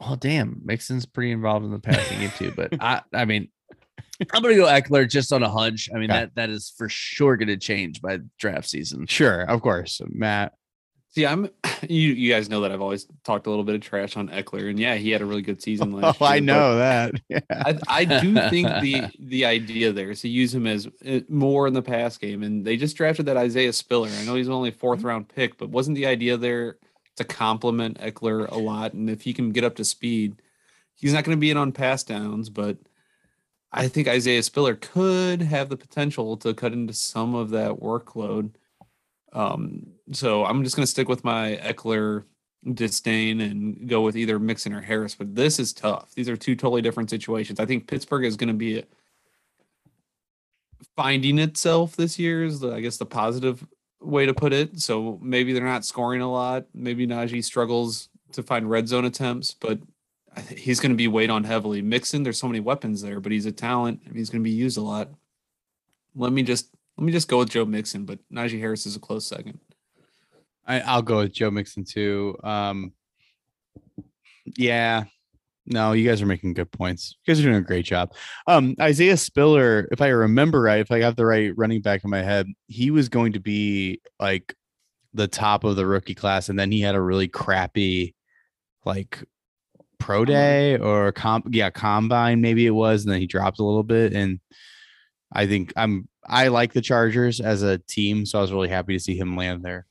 oh 0.00 0.16
damn, 0.16 0.60
Mixon's 0.64 1.06
pretty 1.06 1.32
involved 1.32 1.64
in 1.64 1.72
the 1.72 1.78
passing 1.80 2.18
game 2.20 2.30
too. 2.38 2.52
But 2.56 2.74
I 2.80 3.02
I 3.12 3.24
mean 3.24 3.48
I'm 4.32 4.42
gonna 4.42 4.54
go 4.54 4.66
Ekeler 4.66 5.08
just 5.08 5.32
on 5.32 5.42
a 5.42 5.48
hunch. 5.50 5.88
I 5.94 5.98
mean 5.98 6.10
Okay. 6.10 6.20
that 6.20 6.34
that 6.36 6.50
is 6.50 6.72
for 6.76 6.88
sure 6.88 7.36
gonna 7.36 7.56
change 7.56 8.00
by 8.00 8.20
draft 8.38 8.68
season. 8.68 9.06
Sure, 9.06 9.42
of 9.42 9.60
course. 9.62 10.00
Matt. 10.08 10.54
See, 11.10 11.24
I'm 11.26 11.48
you. 11.88 12.12
You 12.12 12.32
guys 12.32 12.48
know 12.48 12.60
that 12.62 12.72
I've 12.72 12.80
always 12.80 13.06
talked 13.24 13.46
a 13.46 13.50
little 13.50 13.64
bit 13.64 13.76
of 13.76 13.80
trash 13.80 14.16
on 14.16 14.28
Ekeler, 14.30 14.68
and 14.70 14.80
yeah, 14.80 14.96
he 14.96 15.10
had 15.10 15.20
a 15.22 15.24
really 15.24 15.42
good 15.42 15.62
season 15.62 15.92
last 16.00 16.20
Oh, 16.20 16.24
year. 16.26 16.34
I 16.34 16.40
know 16.40 16.76
that. 16.78 17.14
Yeah. 17.28 17.40
I, 17.50 17.78
I 17.88 18.04
do 18.04 18.34
think 18.50 18.68
the 18.82 19.02
the 19.20 19.44
idea 19.44 19.92
there 19.92 20.10
is 20.10 20.22
to 20.22 20.28
use 20.28 20.52
him 20.54 20.66
as 20.66 20.88
uh, 21.06 21.20
more 21.28 21.66
in 21.68 21.72
the 21.72 21.82
pass 21.82 22.18
game, 22.18 22.42
and 22.42 22.64
they 22.64 22.76
just 22.76 22.96
drafted 22.96 23.26
that 23.26 23.36
Isaiah 23.36 23.72
Spiller. 23.72 24.08
I 24.10 24.24
know 24.24 24.34
he's 24.34 24.48
only 24.48 24.70
a 24.70 24.72
fourth 24.72 25.02
round 25.02 25.28
pick, 25.28 25.56
but 25.56 25.70
wasn't 25.70 25.96
the 25.96 26.06
idea 26.06 26.36
there 26.36 26.78
to 27.16 27.22
complement 27.24 28.00
Ekeler 28.00 28.48
a 28.50 28.58
lot? 28.58 28.92
And 28.92 29.08
if 29.08 29.22
he 29.22 29.32
can 29.32 29.52
get 29.52 29.62
up 29.62 29.76
to 29.76 29.84
speed, 29.84 30.42
he's 30.96 31.12
not 31.12 31.22
going 31.22 31.36
to 31.36 31.40
be 31.40 31.50
in 31.52 31.56
on 31.56 31.70
pass 31.70 32.02
downs, 32.02 32.50
but 32.50 32.76
I 33.76 33.88
think 33.88 34.06
Isaiah 34.06 34.42
Spiller 34.42 34.76
could 34.76 35.42
have 35.42 35.68
the 35.68 35.76
potential 35.76 36.36
to 36.38 36.54
cut 36.54 36.72
into 36.72 36.94
some 36.94 37.34
of 37.34 37.50
that 37.50 37.72
workload. 37.72 38.52
Um, 39.32 39.88
so 40.12 40.44
I'm 40.44 40.62
just 40.62 40.76
going 40.76 40.84
to 40.84 40.90
stick 40.90 41.08
with 41.08 41.24
my 41.24 41.58
Ekeler 41.60 42.22
disdain 42.72 43.40
and 43.40 43.88
go 43.88 44.00
with 44.02 44.16
either 44.16 44.38
Mixon 44.38 44.72
or 44.72 44.80
Harris. 44.80 45.16
But 45.16 45.34
this 45.34 45.58
is 45.58 45.72
tough. 45.72 46.14
These 46.14 46.28
are 46.28 46.36
two 46.36 46.54
totally 46.54 46.82
different 46.82 47.10
situations. 47.10 47.58
I 47.58 47.66
think 47.66 47.88
Pittsburgh 47.88 48.24
is 48.24 48.36
going 48.36 48.48
to 48.48 48.54
be 48.54 48.84
finding 50.94 51.40
itself 51.40 51.96
this 51.96 52.16
year. 52.16 52.44
Is 52.44 52.62
I 52.62 52.80
guess 52.80 52.96
the 52.96 53.06
positive 53.06 53.66
way 54.00 54.24
to 54.24 54.34
put 54.34 54.52
it. 54.52 54.80
So 54.80 55.18
maybe 55.20 55.52
they're 55.52 55.64
not 55.64 55.84
scoring 55.84 56.20
a 56.20 56.30
lot. 56.30 56.66
Maybe 56.72 57.08
Najee 57.08 57.42
struggles 57.42 58.08
to 58.32 58.42
find 58.44 58.70
red 58.70 58.86
zone 58.86 59.04
attempts, 59.04 59.54
but 59.54 59.80
he's 60.50 60.80
going 60.80 60.92
to 60.92 60.96
be 60.96 61.08
weighed 61.08 61.30
on 61.30 61.44
heavily. 61.44 61.82
Mixon, 61.82 62.22
there's 62.22 62.38
so 62.38 62.48
many 62.48 62.60
weapons 62.60 63.02
there, 63.02 63.20
but 63.20 63.32
he's 63.32 63.46
a 63.46 63.52
talent. 63.52 64.00
and 64.06 64.16
He's 64.16 64.30
going 64.30 64.42
to 64.42 64.48
be 64.48 64.54
used 64.54 64.78
a 64.78 64.82
lot. 64.82 65.10
Let 66.14 66.32
me 66.32 66.42
just 66.42 66.74
let 66.96 67.04
me 67.04 67.12
just 67.12 67.28
go 67.28 67.38
with 67.38 67.50
Joe 67.50 67.64
Mixon, 67.64 68.04
but 68.04 68.18
Najee 68.32 68.60
Harris 68.60 68.86
is 68.86 68.96
a 68.96 69.00
close 69.00 69.26
second. 69.26 69.58
I, 70.66 70.80
I'll 70.80 71.02
go 71.02 71.18
with 71.18 71.32
Joe 71.32 71.50
Mixon 71.50 71.84
too. 71.84 72.38
Um, 72.42 72.92
yeah, 74.56 75.04
no, 75.66 75.92
you 75.92 76.08
guys 76.08 76.22
are 76.22 76.26
making 76.26 76.54
good 76.54 76.70
points. 76.70 77.16
You 77.24 77.32
guys 77.32 77.40
are 77.40 77.44
doing 77.44 77.56
a 77.56 77.62
great 77.62 77.84
job. 77.84 78.12
Um, 78.46 78.74
Isaiah 78.80 79.16
Spiller, 79.16 79.88
if 79.90 80.00
I 80.00 80.08
remember 80.08 80.60
right, 80.60 80.80
if 80.80 80.90
I 80.90 80.98
got 81.00 81.16
the 81.16 81.26
right 81.26 81.52
running 81.56 81.80
back 81.80 82.04
in 82.04 82.10
my 82.10 82.22
head, 82.22 82.46
he 82.66 82.90
was 82.90 83.08
going 83.08 83.32
to 83.32 83.40
be 83.40 84.00
like 84.20 84.54
the 85.14 85.28
top 85.28 85.64
of 85.64 85.76
the 85.76 85.86
rookie 85.86 86.14
class, 86.14 86.48
and 86.48 86.58
then 86.58 86.70
he 86.70 86.80
had 86.80 86.94
a 86.94 87.00
really 87.00 87.28
crappy, 87.28 88.14
like 88.84 89.24
pro 90.04 90.24
day 90.24 90.76
or 90.78 91.10
comp, 91.12 91.46
yeah, 91.50 91.70
combine 91.70 92.40
maybe 92.40 92.66
it 92.66 92.70
was, 92.70 93.04
and 93.04 93.12
then 93.12 93.20
he 93.20 93.26
dropped 93.26 93.58
a 93.58 93.64
little 93.64 93.82
bit. 93.82 94.12
And 94.12 94.38
I 95.32 95.46
think 95.46 95.72
I'm 95.76 96.08
I 96.26 96.48
like 96.48 96.72
the 96.72 96.80
Chargers 96.82 97.40
as 97.40 97.62
a 97.62 97.78
team, 97.78 98.26
so 98.26 98.38
I 98.38 98.42
was 98.42 98.52
really 98.52 98.68
happy 98.68 98.92
to 98.96 99.02
see 99.02 99.16
him 99.16 99.36
land 99.36 99.62
there. 99.64 99.86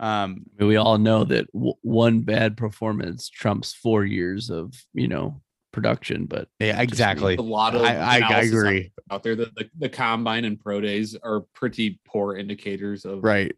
Um, 0.00 0.44
we 0.60 0.76
all 0.76 0.96
know 0.98 1.24
that 1.24 1.52
w- 1.52 1.74
one 1.82 2.20
bad 2.20 2.56
performance 2.56 3.28
trumps 3.28 3.74
four 3.74 4.04
years 4.04 4.48
of 4.48 4.72
you 4.94 5.08
know 5.08 5.40
production. 5.72 6.26
But 6.26 6.48
yeah, 6.60 6.80
exactly. 6.80 7.34
A 7.36 7.42
lot 7.42 7.74
of 7.74 7.82
I, 7.82 7.96
I, 7.96 8.14
I 8.14 8.16
analysis 8.18 8.54
out- 8.54 8.58
agree. 8.58 8.92
out 9.10 9.22
there. 9.24 9.34
The, 9.36 9.50
the 9.56 9.70
the 9.78 9.88
combine 9.88 10.44
and 10.44 10.58
pro 10.58 10.80
days 10.80 11.16
are 11.16 11.40
pretty 11.52 12.00
poor 12.06 12.36
indicators 12.36 13.04
of 13.04 13.24
Right, 13.24 13.54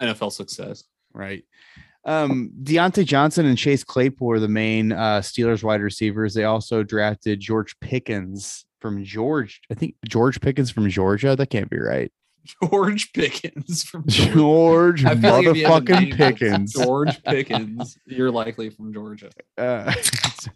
NFL 0.00 0.30
success. 0.32 0.84
right. 1.12 1.44
Um, 2.06 2.50
Diontae 2.62 3.06
Johnson 3.06 3.46
and 3.46 3.56
Chase 3.56 3.84
Claypool 3.84 4.32
are 4.32 4.38
the 4.38 4.48
main 4.48 4.92
uh, 4.92 5.20
Steelers 5.20 5.62
wide 5.62 5.80
receivers. 5.80 6.34
They 6.34 6.44
also 6.44 6.82
drafted 6.82 7.40
George 7.40 7.78
Pickens 7.80 8.66
from 8.80 9.02
George. 9.04 9.62
I 9.70 9.74
think 9.74 9.94
George 10.06 10.40
Pickens 10.40 10.70
from 10.70 10.88
Georgia. 10.90 11.34
That 11.34 11.48
can't 11.48 11.70
be 11.70 11.78
right. 11.78 12.12
George 12.62 13.12
Pickens 13.12 13.84
from. 13.84 14.04
George 14.08 15.04
I 15.04 15.16
feel 15.16 15.32
like 15.32 15.46
if 15.46 15.56
you 15.56 15.66
have 15.66 15.82
a 15.82 15.86
motherfucking 15.86 16.16
Pickens. 16.16 16.74
George 16.74 17.22
Pickens, 17.24 17.96
you're 18.06 18.30
likely 18.30 18.70
from 18.70 18.92
Georgia. 18.92 19.30
Uh, 19.56 19.92
so, 20.40 20.50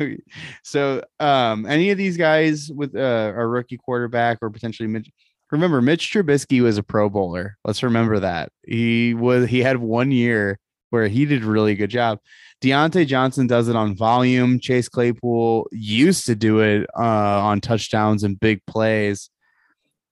so 0.63 1.03
um, 1.19 1.65
any 1.67 1.91
of 1.91 1.99
these 1.99 2.17
guys 2.17 2.71
with 2.71 2.95
uh, 2.95 3.33
a 3.35 3.47
rookie 3.47 3.79
quarterback 3.79 4.39
or 4.43 4.51
potentially 4.51 4.87
Mitch, 4.87 5.11
remember 5.51 5.81
Mitch 5.81 6.13
Trubisky 6.13 6.61
was 6.61 6.77
a 6.77 6.83
Pro 6.83 7.09
Bowler. 7.09 7.57
Let's 7.65 7.83
remember 7.83 8.21
that 8.21 8.53
he 8.67 9.15
was. 9.15 9.49
He 9.49 9.61
had 9.61 9.79
one 9.79 10.11
year 10.11 10.59
where 10.90 11.09
he 11.09 11.24
did 11.24 11.44
a 11.44 11.46
really 11.46 11.74
good 11.74 11.90
job. 11.90 12.18
Diontae 12.62 13.07
Johnson 13.07 13.46
does 13.46 13.68
it 13.68 13.77
on 13.77 13.96
volume. 13.96 14.59
Chase 14.59 14.88
Claypool 14.88 15.68
used 15.70 16.27
to 16.27 16.35
do 16.35 16.61
it 16.61 16.88
uh, 16.98 17.03
on 17.42 17.61
touchdowns 17.61 18.24
and 18.24 18.38
big 18.38 18.64
plays. 18.66 19.31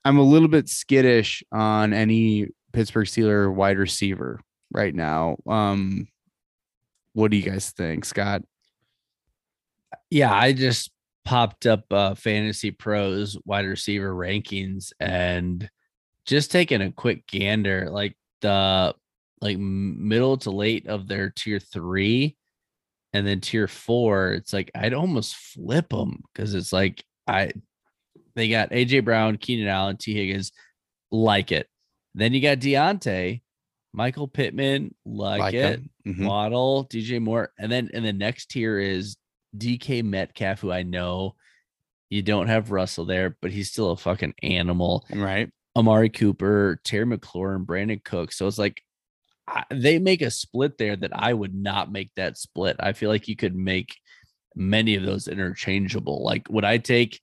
I'm 0.04 0.18
a 0.18 0.22
little 0.22 0.48
bit 0.48 0.68
skittish 0.68 1.42
on 1.50 1.92
any 1.92 2.48
Pittsburgh 2.72 3.06
Steeler 3.06 3.52
wide 3.52 3.78
receiver 3.78 4.40
right 4.72 4.94
now. 4.94 5.36
Um, 5.46 6.06
what 7.12 7.30
do 7.30 7.36
you 7.36 7.42
guys 7.42 7.70
think, 7.70 8.04
Scott? 8.04 8.42
Yeah, 10.10 10.32
I 10.32 10.52
just 10.52 10.92
popped 11.24 11.66
up 11.66 11.92
uh 11.92 12.14
fantasy 12.14 12.70
pros 12.70 13.36
wide 13.44 13.66
receiver 13.66 14.14
rankings 14.14 14.92
and 15.00 15.68
just 16.24 16.52
taking 16.52 16.80
a 16.80 16.92
quick 16.92 17.26
gander 17.26 17.88
like 17.90 18.16
the 18.42 18.94
like 19.40 19.58
middle 19.58 20.36
to 20.38 20.50
late 20.50 20.86
of 20.86 21.08
their 21.08 21.30
tier 21.30 21.58
three 21.58 22.36
and 23.12 23.26
then 23.26 23.40
tier 23.40 23.68
four 23.68 24.32
it's 24.32 24.52
like 24.52 24.70
i'd 24.74 24.94
almost 24.94 25.36
flip 25.36 25.88
them 25.90 26.22
because 26.32 26.54
it's 26.54 26.72
like 26.72 27.04
i 27.26 27.52
they 28.34 28.48
got 28.48 28.70
aj 28.70 29.04
brown 29.04 29.36
keenan 29.36 29.68
allen 29.68 29.96
Tee 29.96 30.14
Higgins 30.14 30.52
like 31.10 31.52
it 31.52 31.68
then 32.14 32.32
you 32.32 32.40
got 32.40 32.58
Diontae, 32.58 33.42
michael 33.92 34.26
pittman 34.26 34.94
like, 35.04 35.40
Like 35.40 35.54
it 35.54 35.80
him. 35.80 35.90
Mhm. 36.06 36.26
Waddle, 36.26 36.86
DJ 36.86 37.20
Moore, 37.20 37.52
and 37.58 37.70
then 37.70 37.90
and 37.92 38.04
the 38.04 38.12
next 38.12 38.50
tier 38.50 38.78
is 38.78 39.16
DK 39.56 40.02
Metcalf, 40.02 40.60
who 40.60 40.72
I 40.72 40.82
know 40.82 41.34
you 42.10 42.22
don't 42.22 42.46
have 42.46 42.70
Russell 42.70 43.04
there, 43.04 43.36
but 43.42 43.50
he's 43.50 43.70
still 43.70 43.90
a 43.90 43.96
fucking 43.96 44.34
animal. 44.42 45.04
Right. 45.12 45.50
Amari 45.76 46.08
Cooper, 46.08 46.80
Terry 46.84 47.04
McLaurin, 47.04 47.66
Brandon 47.66 48.00
Cook. 48.02 48.32
So 48.32 48.46
it's 48.46 48.58
like 48.58 48.82
I, 49.48 49.64
they 49.70 49.98
make 49.98 50.22
a 50.22 50.30
split 50.30 50.78
there 50.78 50.96
that 50.96 51.12
I 51.14 51.32
would 51.32 51.54
not 51.54 51.92
make 51.92 52.10
that 52.16 52.36
split. 52.36 52.76
I 52.80 52.92
feel 52.92 53.10
like 53.10 53.28
you 53.28 53.36
could 53.36 53.54
make 53.54 53.96
many 54.54 54.96
of 54.96 55.04
those 55.04 55.28
interchangeable. 55.28 56.24
Like, 56.24 56.48
would 56.48 56.64
I 56.64 56.78
take 56.78 57.20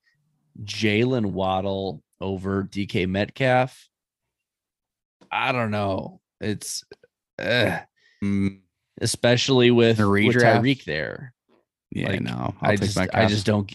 Jalen 0.64 1.28
Waddle 1.28 2.02
over 2.22 2.64
DK 2.64 3.08
Metcalf? 3.08 3.88
I 5.32 5.52
don't 5.52 5.72
know. 5.72 6.22
It's 6.40 6.84
uh, 7.40 7.80
especially 9.02 9.72
with, 9.72 9.98
with? 9.98 10.36
Tyreek 10.36 10.86
there. 10.86 11.34
yeah, 11.92 12.10
Like, 12.10 12.22
no. 12.22 12.54
I'll 12.62 12.72
I 12.72 12.76
just, 12.76 12.98
I 12.98 13.26
just 13.26 13.46
don't. 13.46 13.72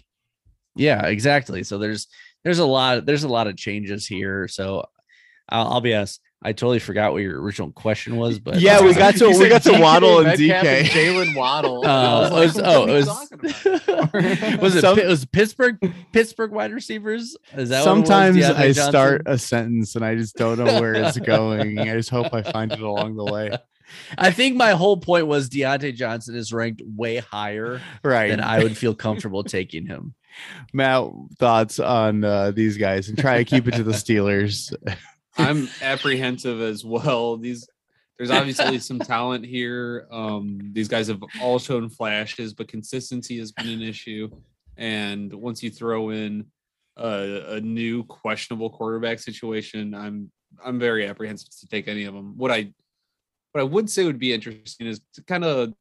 Yeah, 0.76 1.06
exactly. 1.06 1.64
So 1.64 1.78
there's 1.78 2.06
there's 2.44 2.61
a 2.61 2.64
lot 2.64 3.04
there's 3.04 3.24
a 3.24 3.28
lot 3.28 3.48
of 3.48 3.56
changes 3.56 4.06
here. 4.06 4.46
So 4.48 4.84
I'll, 5.48 5.66
I'll 5.68 5.80
be 5.80 5.94
honest. 5.94 6.20
I 6.40 6.53
totally 6.53 6.79
forgot 6.79 7.12
what 7.12 7.22
your 7.22 7.40
original 7.40 7.72
question 7.72 8.16
was, 8.16 8.38
but 8.38 8.61
Yeah, 8.61 8.81
we 8.81 8.94
got 8.94 9.16
to 9.16 9.29
we 9.29 9.48
got 9.48 9.62
to 9.64 9.81
Waddle 9.81 10.20
and 10.20 10.38
DK. 10.38 10.85
Jalen 10.85 11.35
Waddle. 11.37 11.83
I 11.87 11.88
Uh, 11.90 12.31
was 12.31 12.57
it 12.57 12.62
was, 12.62 12.62
like, 12.62 12.66
oh, 12.66 12.87
it 12.87 12.92
was, 14.55 14.59
was 14.62 14.77
it 14.77 14.81
Some- 14.83 14.98
it 15.01 15.07
was 15.09 15.24
Pittsburgh 15.24 15.79
Pittsburgh 16.12 16.53
wide 16.53 16.72
receivers? 16.72 17.37
Is 17.57 17.70
that 17.70 17.83
Sometimes 17.83 18.37
what 18.37 18.44
it 18.44 18.68
was? 18.68 18.79
I 18.79 18.83
DeAndre 18.85 18.88
start 18.88 19.22
a 19.27 19.37
sentence 19.37 19.96
and 19.96 20.05
I 20.05 20.14
just 20.14 20.37
don't 20.37 20.59
know 20.59 20.81
where 20.81 20.94
it's 20.94 21.18
going. 21.18 21.79
I 21.81 21.94
just 21.94 22.11
hope 22.11 22.33
I 22.33 22.42
find 22.42 22.70
it 22.70 22.81
along 22.81 23.16
the 23.16 23.24
way. 23.24 23.51
I 24.16 24.31
think 24.31 24.55
my 24.55 24.72
whole 24.72 24.98
point 24.98 25.27
was 25.27 25.48
Diontae 25.48 25.94
Johnson 25.94 26.37
is 26.37 26.53
ranked 26.53 26.83
way 26.85 27.16
higher 27.16 27.81
Right. 28.05 28.29
than 28.29 28.40
I 28.40 28.62
would 28.62 28.77
feel 28.77 28.94
comfortable 28.94 29.42
taking 29.42 29.87
him. 29.87 30.14
Matt, 30.72 31.05
thoughts 31.38 31.81
on 31.81 32.22
uh, 32.22 32.51
these 32.53 32.77
guys 32.77 33.09
and 33.09 33.18
try 33.18 33.38
to 33.38 33.44
keep 33.44 33.66
it 33.66 33.74
to 33.74 33.83
the 33.83 33.92
Steelers. 33.92 34.72
I'm 35.38 35.68
apprehensive 35.83 36.61
as 36.61 36.85
well. 36.85 37.37
These 37.37 37.68
there's 38.18 38.31
obviously 38.31 38.79
some 38.81 38.98
talent 38.98 39.46
here. 39.46 40.07
Um, 40.11 40.59
these 40.72 40.88
guys 40.88 41.09
have 41.09 41.22
all 41.40 41.59
shown 41.59 41.88
flashes, 41.88 42.53
but 42.53 42.68
consistency 42.68 43.38
has 43.38 43.53
been 43.53 43.68
an 43.68 43.83
issue. 43.83 44.29
And 44.77 45.33
once 45.33 45.62
you 45.62 45.70
throw 45.70 46.11
in 46.11 46.46
a, 46.96 47.55
a 47.57 47.61
new 47.61 48.05
questionable 48.05 48.70
quarterback 48.70 49.20
situation, 49.20 49.94
I'm 49.94 50.31
I'm 50.64 50.79
very 50.79 51.07
apprehensive 51.07 51.51
to 51.61 51.68
take 51.68 51.88
any 51.88 52.05
of 52.05 52.14
them. 52.14 52.37
What 52.37 52.51
I 52.51 52.72
what 53.53 53.61
I 53.61 53.64
would 53.64 53.88
say 53.88 54.05
would 54.05 54.18
be 54.18 54.33
interesting 54.33 54.87
is 54.87 55.01
to 55.14 55.22
kind 55.24 55.44
of 55.44 55.72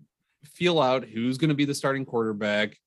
feel 0.46 0.80
out 0.80 1.06
who's 1.06 1.38
going 1.38 1.50
to 1.50 1.56
be 1.56 1.66
the 1.66 1.76
starting 1.76 2.06
quarterback, 2.06 2.78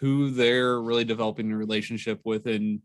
who 0.00 0.30
they're 0.30 0.80
really 0.80 1.04
developing 1.04 1.50
a 1.52 1.56
relationship 1.56 2.20
with 2.24 2.46
in 2.46 2.82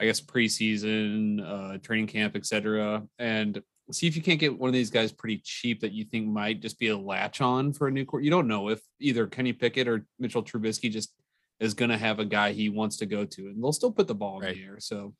I 0.00 0.04
guess 0.06 0.20
preseason, 0.20 1.40
uh, 1.46 1.78
training 1.78 2.06
camp, 2.06 2.34
etc., 2.34 3.06
and 3.18 3.62
see 3.92 4.06
if 4.06 4.14
you 4.16 4.22
can't 4.22 4.38
get 4.40 4.56
one 4.56 4.68
of 4.68 4.72
these 4.74 4.90
guys 4.90 5.10
pretty 5.12 5.38
cheap 5.44 5.80
that 5.80 5.92
you 5.92 6.04
think 6.04 6.26
might 6.28 6.60
just 6.60 6.78
be 6.78 6.88
a 6.88 6.96
latch 6.96 7.40
on 7.40 7.72
for 7.72 7.88
a 7.88 7.90
new 7.90 8.04
court. 8.04 8.22
You 8.22 8.30
don't 8.30 8.46
know 8.46 8.68
if 8.68 8.80
either 9.00 9.26
Kenny 9.26 9.52
Pickett 9.52 9.88
or 9.88 10.06
Mitchell 10.18 10.44
Trubisky 10.44 10.90
just 10.90 11.12
is 11.58 11.74
going 11.74 11.90
to 11.90 11.98
have 11.98 12.20
a 12.20 12.24
guy 12.24 12.52
he 12.52 12.68
wants 12.70 12.96
to 12.98 13.06
go 13.06 13.24
to, 13.24 13.42
and 13.48 13.62
they'll 13.62 13.72
still 13.72 13.92
put 13.92 14.06
the 14.06 14.14
ball 14.14 14.38
in 14.40 14.46
Right. 14.46 14.56
the 14.56 14.62
air. 14.64 14.76
So 14.80 15.14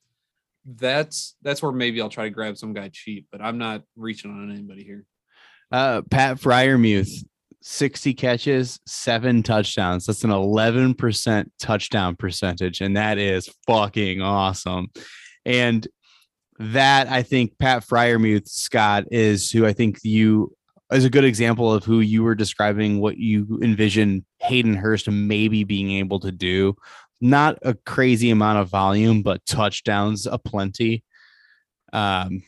that's 0.65 1.35
that's 1.41 1.61
where 1.61 1.71
maybe 1.71 2.01
I'll 2.01 2.09
try 2.09 2.23
to 2.25 2.29
grab 2.29 2.57
some 2.57 2.73
guy 2.73 2.89
cheap, 2.93 3.27
but 3.31 3.41
I'm 3.41 3.57
not 3.57 3.83
reaching 3.95 4.31
on 4.31 4.51
anybody 4.51 4.83
here. 4.83 5.05
Uh, 5.71 6.01
Pat 6.09 6.37
Freiermuth, 6.37 7.23
60 7.61 8.13
catches, 8.15 8.79
seven 8.85 9.43
touchdowns. 9.43 10.05
That's 10.05 10.23
an 10.23 10.31
11% 10.31 11.45
touchdown 11.59 12.15
percentage. 12.15 12.81
And 12.81 12.97
that 12.97 13.17
is 13.17 13.49
fucking 13.67 14.21
awesome. 14.21 14.87
And 15.45 15.87
that 16.59 17.07
I 17.07 17.23
think 17.23 17.57
Pat 17.59 17.83
Freiermuth, 17.83 18.47
Scott, 18.47 19.05
is 19.11 19.51
who 19.51 19.65
I 19.65 19.73
think 19.73 19.99
you 20.03 20.55
is 20.91 21.05
a 21.05 21.09
good 21.09 21.23
example 21.23 21.71
of 21.71 21.85
who 21.85 22.01
you 22.01 22.21
were 22.21 22.35
describing 22.35 22.99
what 22.99 23.17
you 23.17 23.59
envision 23.63 24.25
Hayden 24.39 24.75
Hurst 24.75 25.09
maybe 25.09 25.63
being 25.63 25.91
able 25.91 26.19
to 26.19 26.31
do. 26.31 26.75
Not 27.21 27.57
a 27.61 27.73
crazy 27.73 28.29
amount 28.29 28.59
of 28.59 28.67
volume, 28.67 29.21
but 29.21 29.45
touchdowns 29.45 30.25
aplenty. 30.25 31.03
Um, 31.93 32.43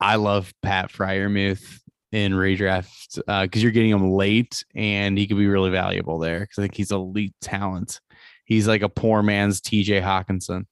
I 0.00 0.16
love 0.16 0.52
Pat 0.62 0.92
Freiermuth 0.92 1.80
in 2.12 2.32
redraft 2.32 3.16
because 3.16 3.26
uh, 3.28 3.48
you're 3.54 3.70
getting 3.70 3.90
him 3.90 4.10
late 4.10 4.64
and 4.74 5.18
he 5.18 5.26
could 5.26 5.36
be 5.36 5.46
really 5.46 5.70
valuable 5.70 6.18
there 6.18 6.40
because 6.40 6.58
I 6.58 6.62
think 6.62 6.74
he's 6.74 6.90
elite 6.90 7.34
talent. 7.40 8.00
He's 8.44 8.66
like 8.66 8.82
a 8.82 8.88
poor 8.88 9.22
man's 9.22 9.60
TJ 9.60 10.02
Hockenson. 10.02 10.64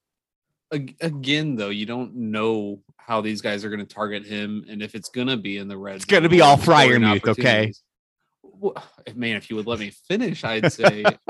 Again, 0.72 1.56
though, 1.56 1.68
you 1.68 1.86
don't 1.86 2.14
know 2.16 2.80
how 2.96 3.20
these 3.20 3.40
guys 3.40 3.64
are 3.64 3.70
going 3.70 3.86
to 3.86 3.94
target 3.94 4.26
him, 4.26 4.64
and 4.68 4.82
if 4.82 4.94
it's 4.94 5.10
going 5.10 5.28
to 5.28 5.36
be 5.36 5.58
in 5.58 5.68
the 5.68 5.76
red. 5.76 5.96
It's 5.96 6.04
gonna 6.04 6.28
be 6.28 6.40
all 6.40 6.58
scoring 6.58 7.02
Freiermuth, 7.02 7.28
okay? 7.28 7.30
opportunities. 7.30 7.82
Well, 8.42 8.74
man, 9.14 9.36
if 9.36 9.48
you 9.48 9.56
would 9.56 9.66
let 9.66 9.78
me 9.78 9.90
finish, 10.08 10.42
I'd 10.42 10.72
say 10.72 11.04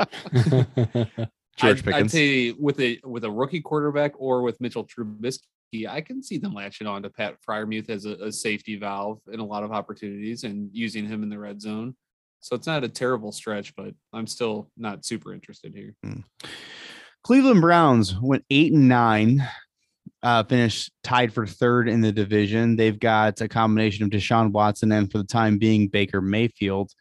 George 1.57 1.87
I'd, 1.87 1.93
I'd 1.93 2.11
say 2.11 2.53
with 2.53 2.81
a 2.81 3.01
with 3.05 3.25
a 3.25 3.31
rookie 3.31 3.61
quarterback 3.61 4.13
or 4.19 4.43
with 4.43 4.61
Mitchell 4.61 4.87
Trubisky, 4.87 5.43
I 5.89 6.01
can 6.01 6.23
see 6.23 6.39
them 6.39 6.55
latching 6.55 6.87
on 6.87 7.03
to 7.03 7.11
Pat 7.11 7.37
Freiermuth 7.47 7.91
as 7.91 8.05
a, 8.05 8.13
a 8.15 8.33
safety 8.33 8.77
valve 8.77 9.21
in 9.33 9.41
a 9.41 9.45
lot 9.45 9.63
of 9.63 9.73
opportunities 9.73 10.45
and 10.45 10.71
using 10.73 11.07
him 11.07 11.23
in 11.23 11.29
the 11.29 11.39
red 11.39 11.61
zone. 11.61 11.95
So 12.41 12.55
it's 12.55 12.67
not 12.67 12.85
a 12.85 12.89
terrible 12.89 13.33
stretch, 13.33 13.75
but 13.75 13.93
I'm 14.13 14.27
still 14.27 14.71
not 14.77 15.05
super 15.05 15.35
interested 15.35 15.75
here. 15.75 15.95
Cleveland 17.25 17.61
Browns 17.61 18.15
went 18.21 18.45
eight 18.51 18.73
and 18.73 18.89
nine, 18.89 19.47
uh, 20.23 20.45
finished 20.45 20.93
tied 21.03 21.33
for 21.33 21.47
third 21.47 21.89
in 21.89 22.01
the 22.01 22.13
division. 22.13 22.77
They've 22.77 22.99
got 22.99 23.41
a 23.41 23.49
combination 23.49 24.05
of 24.05 24.11
Deshaun 24.11 24.53
Watson 24.53 24.93
and, 24.93 25.11
for 25.11 25.19
the 25.19 25.25
time 25.25 25.59
being, 25.59 25.89
Baker 25.89 26.21
Mayfield. 26.21 26.93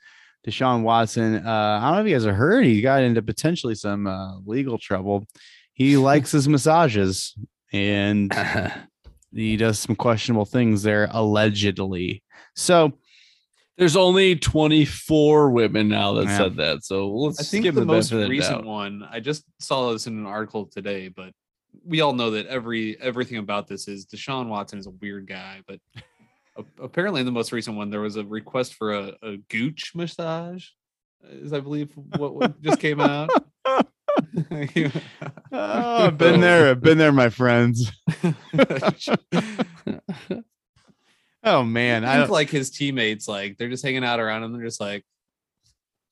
Deshaun 0.47 0.81
Watson, 0.81 1.45
uh, 1.45 1.79
I 1.81 1.85
don't 1.85 1.95
know 1.95 2.01
if 2.01 2.07
you 2.07 2.15
guys 2.15 2.25
have 2.25 2.35
heard, 2.35 2.65
he 2.65 2.81
got 2.81 3.03
into 3.03 3.21
potentially 3.21 3.75
some 3.75 4.07
uh, 4.07 4.39
legal 4.45 4.77
trouble. 4.77 5.27
He 5.73 5.97
likes 5.97 6.31
his 6.31 6.47
massages 6.47 7.35
and 7.75 8.33
he 9.33 9.57
does 9.57 9.79
some 9.79 9.95
questionable 9.95 10.45
things 10.45 10.81
there, 10.83 11.07
allegedly. 11.11 12.23
So, 12.55 12.93
There's 13.77 13.97
only 13.97 14.37
24 14.37 15.51
women 15.51 15.89
now 15.89 16.13
that 16.13 16.27
Yeah. 16.27 16.37
said 16.37 16.55
that. 16.55 16.83
So 16.85 17.09
let's 17.13 17.41
I 17.41 17.43
think 17.43 17.63
give 17.63 17.75
the 17.75 17.81
the 17.81 17.85
most 17.87 18.09
benefit 18.09 18.15
of 18.15 18.21
the 18.21 18.29
recent 18.29 18.57
doubt. 18.59 18.65
one, 18.65 19.03
I 19.11 19.19
just 19.19 19.43
saw 19.59 19.91
this 19.91 20.07
in 20.07 20.17
an 20.17 20.25
article 20.25 20.65
today, 20.67 21.09
but 21.09 21.33
we 21.83 21.99
all 21.99 22.13
know 22.13 22.31
that 22.31 22.47
every 22.47 22.97
everything 23.01 23.37
about 23.37 23.67
this 23.67 23.89
is 23.89 24.05
Deshaun 24.05 24.47
Watson 24.47 24.79
is 24.79 24.87
a 24.87 24.91
weird 24.91 25.27
guy, 25.27 25.59
but 25.67 25.79
apparently 26.81 27.19
in 27.19 27.25
the 27.25 27.33
most 27.33 27.51
recent 27.51 27.75
one 27.75 27.89
there 27.89 27.99
was 27.99 28.15
a 28.15 28.23
request 28.23 28.75
for 28.75 28.93
a, 28.93 29.13
a 29.21 29.37
gooch 29.49 29.91
massage, 29.93 30.67
is 31.29 31.51
I 31.51 31.59
believe 31.59 31.91
what, 31.95 32.33
what 32.33 32.61
just 32.61 32.79
came 32.79 33.01
out. 33.01 33.29
oh, 35.51 36.05
I've 36.05 36.17
been 36.17 36.41
there. 36.41 36.71
I've 36.71 36.81
been 36.81 36.97
there, 36.97 37.11
my 37.11 37.29
friends. 37.29 37.91
Oh, 41.47 41.61
man. 41.63 42.03
I 42.03 42.07
I 42.07 42.15
think 42.15 42.23
don't, 42.29 42.33
like 42.33 42.49
his 42.49 42.71
teammates, 42.71 43.27
like 43.27 43.59
they're 43.59 43.69
just 43.69 43.83
hanging 43.83 44.03
out 44.03 44.19
around 44.19 44.41
him. 44.43 44.51
They're 44.51 44.65
just 44.65 44.81
like, 44.81 45.05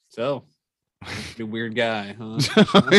so 0.09 0.45
you're 1.37 1.47
a 1.47 1.49
weird 1.49 1.75
guy, 1.75 2.15
huh? 2.17 2.39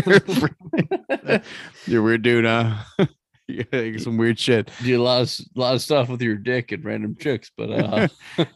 You're 1.87 2.01
a 2.01 2.05
weird 2.05 2.23
dude, 2.23 2.45
huh? 2.45 2.75
yeah, 3.49 3.97
some 3.99 4.17
weird 4.17 4.37
shit. 4.39 4.69
Do 4.83 5.01
a 5.01 5.03
lot 5.03 5.21
of 5.21 5.29
s- 5.29 5.49
lot 5.55 5.75
of 5.77 5.81
stuff 5.81 6.09
with 6.09 6.21
your 6.23 6.35
dick 6.35 6.73
and 6.73 6.85
random 6.85 7.15
chicks, 7.17 7.53
but 7.57 7.71
uh 7.71 8.09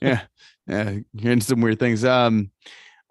yeah, 0.03 0.23
yeah, 0.67 0.97
hearing 1.17 1.41
some 1.41 1.61
weird 1.61 1.79
things. 1.79 2.05
Um, 2.05 2.51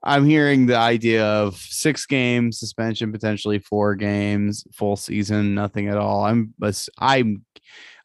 I'm 0.03 0.25
hearing 0.25 0.67
the 0.67 0.77
idea 0.77 1.25
of 1.25 1.57
six 1.57 2.05
games 2.05 2.59
suspension, 2.59 3.11
potentially 3.11 3.59
four 3.59 3.95
games, 3.95 4.63
full 4.71 4.95
season, 4.95 5.55
nothing 5.55 5.87
at 5.89 5.97
all. 5.97 6.23
I'm, 6.23 6.53
I'm, 6.99 7.43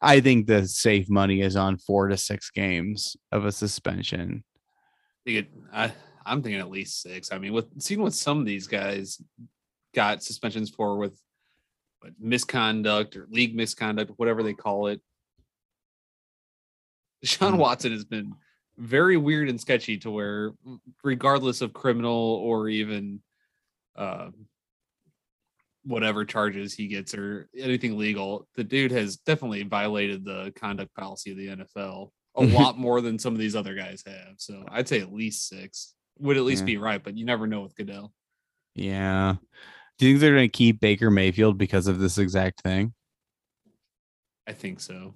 I 0.01 0.19
think 0.19 0.47
the 0.47 0.67
safe 0.67 1.09
money 1.09 1.41
is 1.41 1.55
on 1.55 1.77
four 1.77 2.07
to 2.07 2.17
six 2.17 2.49
games 2.49 3.15
of 3.31 3.45
a 3.45 3.51
suspension. 3.51 4.43
think 5.25 5.37
it, 5.39 5.51
I, 5.71 5.93
I'm 6.25 6.41
thinking 6.41 6.59
at 6.59 6.69
least 6.69 7.01
six. 7.01 7.31
I 7.31 7.37
mean, 7.37 7.53
with 7.53 7.67
seeing 7.81 8.01
what 8.01 8.13
some 8.13 8.39
of 8.39 8.45
these 8.45 8.67
guys 8.67 9.21
got 9.93 10.23
suspensions 10.23 10.69
for 10.69 10.97
with 10.97 11.17
what, 11.99 12.13
misconduct 12.19 13.15
or 13.15 13.27
league 13.29 13.55
misconduct, 13.55 14.11
whatever 14.17 14.43
they 14.43 14.53
call 14.53 14.87
it. 14.87 14.99
Sean 17.23 17.53
Mhm. 17.53 17.59
Watson 17.59 17.91
has 17.93 18.03
been 18.03 18.33
very 18.77 19.17
weird 19.17 19.49
and 19.49 19.59
sketchy 19.59 19.97
to 19.99 20.11
where, 20.11 20.51
regardless 21.03 21.61
of 21.61 21.73
criminal 21.73 22.11
or 22.43 22.69
even 22.69 23.21
uh, 23.95 24.29
whatever 25.85 26.25
charges 26.25 26.73
he 26.73 26.87
gets 26.87 27.13
or 27.13 27.49
anything 27.57 27.97
legal, 27.97 28.47
the 28.55 28.63
dude 28.63 28.91
has 28.91 29.17
definitely 29.17 29.63
violated 29.63 30.23
the 30.25 30.51
conduct 30.55 30.93
policy 30.95 31.31
of 31.31 31.37
the 31.37 31.47
NFL 31.47 32.09
a 32.35 32.43
lot 32.45 32.77
more 32.77 33.01
than 33.01 33.19
some 33.19 33.33
of 33.33 33.39
these 33.39 33.55
other 33.55 33.75
guys 33.75 34.03
have. 34.07 34.35
So 34.37 34.65
I'd 34.69 34.87
say 34.87 34.99
at 35.01 35.13
least 35.13 35.47
six 35.47 35.93
would 36.19 36.37
at 36.37 36.43
least 36.43 36.61
Yeah. 36.61 36.65
be 36.67 36.77
right, 36.77 37.03
but 37.03 37.17
you 37.17 37.25
never 37.25 37.45
know 37.47 37.61
with 37.61 37.75
Goodell. 37.75 38.11
Yeah. 38.75 39.35
Do 39.99 40.07
you 40.07 40.13
think 40.13 40.21
they're 40.21 40.35
going 40.35 40.49
to 40.49 40.57
keep 40.57 40.79
Baker 40.79 41.11
Mayfield 41.11 41.57
because 41.57 41.85
of 41.87 41.99
this 41.99 42.17
exact 42.17 42.61
thing? 42.63 42.93
I 44.47 44.53
think 44.53 44.79
so. 44.79 45.13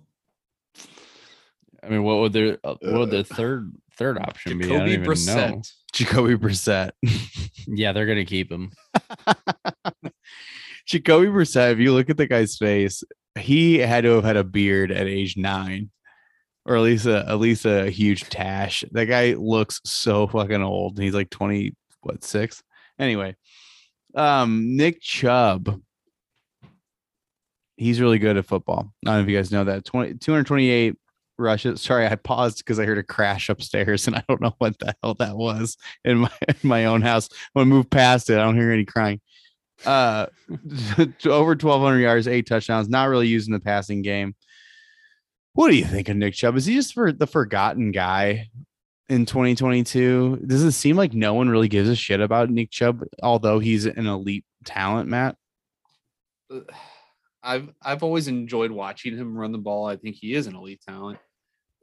I 1.83 1.89
mean, 1.89 2.03
what 2.03 2.17
would 2.17 2.33
their 2.33 2.57
uh, 2.63 2.75
what 2.81 2.93
would 2.93 3.09
the 3.11 3.23
third 3.23 3.71
third 3.97 4.17
option 4.17 4.57
be? 4.57 4.65
I 4.65 4.69
don't 4.69 4.87
Jacoby 4.87 5.19
even 5.19 5.25
know. 5.25 5.61
Jacoby 5.93 6.35
Brissett. 6.35 6.91
Yeah, 7.69 7.91
they're 7.91 8.05
gonna 8.05 8.23
keep 8.23 8.49
him. 8.49 8.71
Jacoby 10.85 11.27
Brissett, 11.27 11.73
if 11.73 11.79
you 11.79 11.93
look 11.93 12.09
at 12.09 12.15
the 12.15 12.27
guy's 12.27 12.55
face, 12.55 13.03
he 13.37 13.77
had 13.77 14.05
to 14.05 14.11
have 14.11 14.23
had 14.23 14.37
a 14.37 14.43
beard 14.45 14.89
at 14.89 15.05
age 15.05 15.35
nine, 15.35 15.91
or 16.65 16.77
at 16.77 16.81
least 16.81 17.07
a 17.07 17.25
at 17.27 17.39
least 17.39 17.65
a 17.65 17.89
huge 17.89 18.21
tash. 18.29 18.85
That 18.91 19.07
guy 19.07 19.33
looks 19.33 19.81
so 19.83 20.27
fucking 20.27 20.63
old. 20.63 20.97
He's 20.97 21.13
like 21.13 21.29
twenty, 21.29 21.75
what 22.01 22.23
six? 22.23 22.63
Anyway, 22.97 23.35
um, 24.15 24.77
Nick 24.77 25.01
Chubb. 25.01 25.81
He's 27.75 27.99
really 27.99 28.17
good 28.17 28.37
at 28.37 28.45
football. 28.45 28.93
I 29.05 29.09
don't 29.09 29.15
know 29.15 29.21
if 29.23 29.29
you 29.29 29.37
guys 29.37 29.51
know 29.51 29.65
that. 29.65 29.85
20, 29.85 30.15
228 30.15 30.95
rushes. 31.37 31.81
Sorry, 31.81 32.07
I 32.07 32.15
paused 32.15 32.59
because 32.59 32.79
I 32.79 32.85
heard 32.85 32.97
a 32.97 33.03
crash 33.03 33.49
upstairs 33.49 34.07
and 34.07 34.15
I 34.15 34.23
don't 34.27 34.41
know 34.41 34.55
what 34.57 34.77
the 34.79 34.95
hell 35.01 35.15
that 35.15 35.35
was 35.35 35.77
in 36.03 36.19
my 36.19 36.31
in 36.47 36.55
my 36.63 36.85
own 36.85 37.01
house. 37.01 37.29
When 37.53 37.67
I 37.67 37.69
move 37.69 37.89
past 37.89 38.29
it, 38.29 38.37
I 38.37 38.43
don't 38.43 38.57
hear 38.57 38.71
any 38.71 38.85
crying. 38.85 39.21
Uh, 39.85 40.27
over 41.25 41.51
1,200 41.51 41.99
yards, 41.99 42.27
eight 42.27 42.47
touchdowns. 42.47 42.89
Not 42.89 43.09
really 43.09 43.27
using 43.27 43.53
the 43.53 43.59
passing 43.59 44.01
game. 44.01 44.35
What 45.53 45.69
do 45.69 45.75
you 45.75 45.85
think 45.85 46.09
of 46.09 46.17
Nick 46.17 46.35
Chubb? 46.35 46.55
Is 46.55 46.65
he 46.65 46.75
just 46.75 46.93
for 46.93 47.11
the 47.11 47.27
forgotten 47.27 47.91
guy 47.91 48.49
in 49.09 49.25
2022? 49.25 50.43
Does 50.45 50.63
it 50.63 50.71
seem 50.73 50.95
like 50.95 51.13
no 51.13 51.33
one 51.33 51.49
really 51.49 51.67
gives 51.67 51.89
a 51.89 51.95
shit 51.95 52.21
about 52.21 52.49
Nick 52.49 52.69
Chubb, 52.69 53.03
although 53.23 53.59
he's 53.59 53.85
an 53.85 54.05
elite 54.05 54.45
talent, 54.65 55.09
Matt? 55.09 55.35
I've 57.43 57.69
I've 57.81 58.03
always 58.03 58.27
enjoyed 58.27 58.71
watching 58.71 59.17
him 59.17 59.37
run 59.37 59.51
the 59.51 59.57
ball. 59.57 59.87
I 59.87 59.95
think 59.95 60.15
he 60.15 60.33
is 60.33 60.47
an 60.47 60.55
elite 60.55 60.81
talent. 60.87 61.17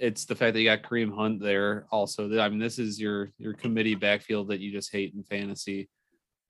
It's 0.04 0.24
the 0.24 0.34
fact 0.34 0.54
that 0.54 0.60
you 0.60 0.68
got 0.68 0.82
Kareem 0.82 1.14
Hunt 1.14 1.40
there 1.40 1.86
also. 1.90 2.28
That 2.28 2.40
I 2.40 2.48
mean, 2.48 2.58
this 2.58 2.78
is 2.78 3.00
your 3.00 3.30
your 3.38 3.54
committee 3.54 3.94
backfield 3.94 4.48
that 4.48 4.60
you 4.60 4.70
just 4.70 4.92
hate 4.92 5.14
in 5.14 5.22
fantasy, 5.24 5.88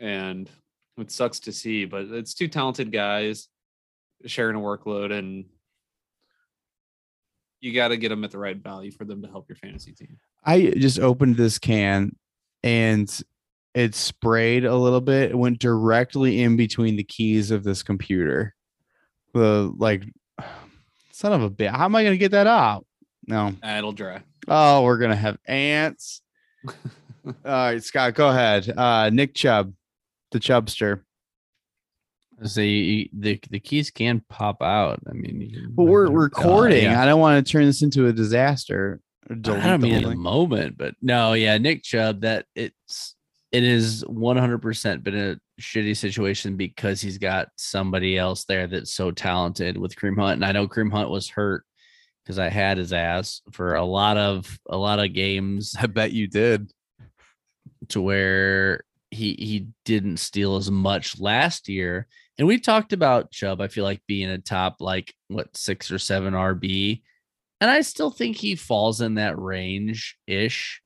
and 0.00 0.50
it 0.98 1.10
sucks 1.10 1.40
to 1.40 1.52
see. 1.52 1.84
But 1.84 2.06
it's 2.06 2.34
two 2.34 2.48
talented 2.48 2.92
guys 2.92 3.48
sharing 4.26 4.56
a 4.56 4.60
workload, 4.60 5.12
and 5.12 5.44
you 7.64 7.72
got 7.72 7.88
to 7.88 7.96
get 7.96 8.10
them 8.10 8.24
at 8.24 8.30
the 8.30 8.38
right 8.38 8.56
value 8.56 8.90
for 8.90 9.04
them 9.04 9.22
to 9.22 9.28
help 9.28 9.48
your 9.48 9.56
fantasy 9.56 9.92
team. 9.92 10.18
I 10.44 10.74
just 10.76 11.00
opened 11.00 11.36
this 11.36 11.58
can 11.58 12.14
and 12.62 13.22
it 13.74 13.94
sprayed 13.94 14.64
a 14.64 14.76
little 14.76 15.00
bit. 15.00 15.30
It 15.30 15.38
went 15.38 15.58
directly 15.58 16.42
in 16.42 16.56
between 16.56 16.96
the 16.96 17.04
keys 17.04 17.50
of 17.50 17.64
this 17.64 17.82
computer. 17.82 18.54
The 19.32 19.72
like, 19.76 20.04
son 21.12 21.32
of 21.32 21.42
a 21.42 21.50
bit. 21.50 21.70
How 21.70 21.86
am 21.86 21.96
I 21.96 22.02
going 22.02 22.14
to 22.14 22.18
get 22.18 22.32
that 22.32 22.46
out? 22.46 22.86
No. 23.26 23.52
It'll 23.64 23.92
dry. 23.92 24.22
Oh, 24.48 24.82
we're 24.82 24.98
going 24.98 25.10
to 25.10 25.16
have 25.16 25.38
ants. 25.46 26.20
All 26.66 26.72
right, 27.44 27.82
Scott, 27.82 28.14
go 28.14 28.28
ahead. 28.28 28.70
Uh, 28.76 29.10
Nick 29.10 29.34
Chubb, 29.34 29.72
the 30.30 30.38
Chubster. 30.40 31.00
See, 32.44 33.08
the 33.16 33.40
the 33.48 33.60
keys 33.60 33.90
can 33.90 34.20
pop 34.28 34.60
out. 34.60 35.00
I 35.08 35.12
mean, 35.12 35.40
you 35.40 35.50
can- 35.60 35.70
But 35.72 35.84
we're 35.84 36.08
uh, 36.08 36.10
recording. 36.10 36.84
yeah. 36.84 37.00
I 37.00 37.06
don't 37.06 37.20
want 37.20 37.44
to 37.46 37.50
turn 37.50 37.64
this 37.64 37.82
into 37.82 38.06
a 38.08 38.12
disaster. 38.12 39.00
I 39.30 39.34
don't 39.34 39.60
the 39.62 39.78
mean 39.78 39.94
whole 40.02 40.10
in 40.10 40.16
the 40.18 40.22
moment, 40.22 40.76
but 40.76 40.94
no, 41.00 41.32
yeah, 41.32 41.56
Nick 41.56 41.82
Chubb. 41.84 42.20
That 42.22 42.44
it's 42.54 43.14
it 43.52 43.62
is 43.62 44.02
one 44.06 44.36
hundred 44.36 44.58
percent 44.60 45.02
been 45.04 45.16
a 45.16 45.36
shitty 45.62 45.96
situation 45.96 46.56
because 46.56 47.00
he's 47.00 47.16
got 47.18 47.48
somebody 47.56 48.18
else 48.18 48.44
there 48.44 48.66
that's 48.66 48.92
so 48.92 49.10
talented 49.12 49.78
with 49.78 49.94
Kareem 49.96 50.18
Hunt, 50.18 50.34
and 50.34 50.44
I 50.44 50.52
know 50.52 50.66
Kareem 50.68 50.90
Hunt 50.92 51.08
was 51.08 51.28
hurt 51.28 51.64
because 52.24 52.38
I 52.38 52.48
had 52.48 52.78
his 52.78 52.92
ass 52.92 53.42
for 53.52 53.74
a 53.74 53.84
lot 53.84 54.16
of 54.16 54.58
a 54.68 54.76
lot 54.76 54.98
of 54.98 55.12
games 55.12 55.74
I 55.78 55.86
bet 55.86 56.12
you 56.12 56.26
did. 56.26 56.70
to 57.90 58.00
where 58.00 58.84
he 59.10 59.34
he 59.38 59.68
didn't 59.84 60.16
steal 60.18 60.56
as 60.56 60.70
much 60.70 61.20
last 61.20 61.68
year. 61.68 62.06
And 62.38 62.48
we 62.48 62.58
talked 62.58 62.92
about 62.92 63.30
Chubb, 63.30 63.60
I 63.60 63.68
feel 63.68 63.84
like 63.84 64.02
being 64.08 64.28
a 64.30 64.38
top 64.38 64.76
like 64.80 65.14
what 65.28 65.56
six 65.56 65.90
or 65.92 65.98
seven 65.98 66.34
RB. 66.34 67.02
And 67.60 67.70
I 67.70 67.82
still 67.82 68.10
think 68.10 68.36
he 68.36 68.56
falls 68.56 69.00
in 69.00 69.14
that 69.14 69.38
range 69.38 70.16
ish. 70.26 70.80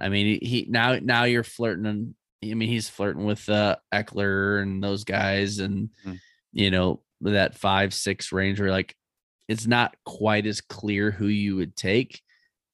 I 0.00 0.08
mean, 0.08 0.38
he, 0.42 0.66
now 0.68 0.98
now 1.02 1.24
you're 1.24 1.44
flirting 1.44 1.86
and 1.86 2.14
I 2.42 2.54
mean 2.54 2.68
he's 2.68 2.88
flirting 2.88 3.24
with 3.24 3.48
uh 3.48 3.76
Ekeler 3.92 4.62
and 4.62 4.82
those 4.82 5.04
guys 5.04 5.58
and 5.58 5.90
Mhm. 6.06 6.18
you 6.52 6.70
know 6.70 7.02
that 7.20 7.56
five 7.56 7.92
six 7.94 8.32
range 8.32 8.60
where 8.60 8.70
like 8.70 8.94
it's 9.48 9.66
not 9.66 9.94
quite 10.04 10.46
as 10.46 10.60
clear 10.60 11.10
who 11.10 11.26
you 11.26 11.56
would 11.56 11.76
take 11.76 12.22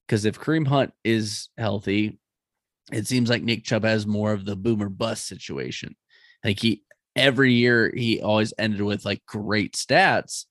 because 0.07 0.25
if 0.25 0.39
Kareem 0.39 0.67
Hunt 0.67 0.91
is 1.03 1.49
healthy, 1.57 2.19
it 2.91 3.07
seems 3.07 3.29
like 3.29 3.43
Nick 3.43 3.63
Chubb 3.63 3.85
has 3.85 4.05
more 4.05 4.33
of 4.33 4.43
the 4.43 4.55
boomer 4.55 4.89
bust 4.89 5.25
situation. 5.25 5.95
Like 6.43 6.59
he 6.59 6.83
every 7.15 7.53
year 7.53 7.91
he 7.95 8.21
always 8.21 8.53
ended 8.57 8.81
with 8.81 9.05
like 9.05 9.25
great 9.25 9.73
stats. 9.73 10.45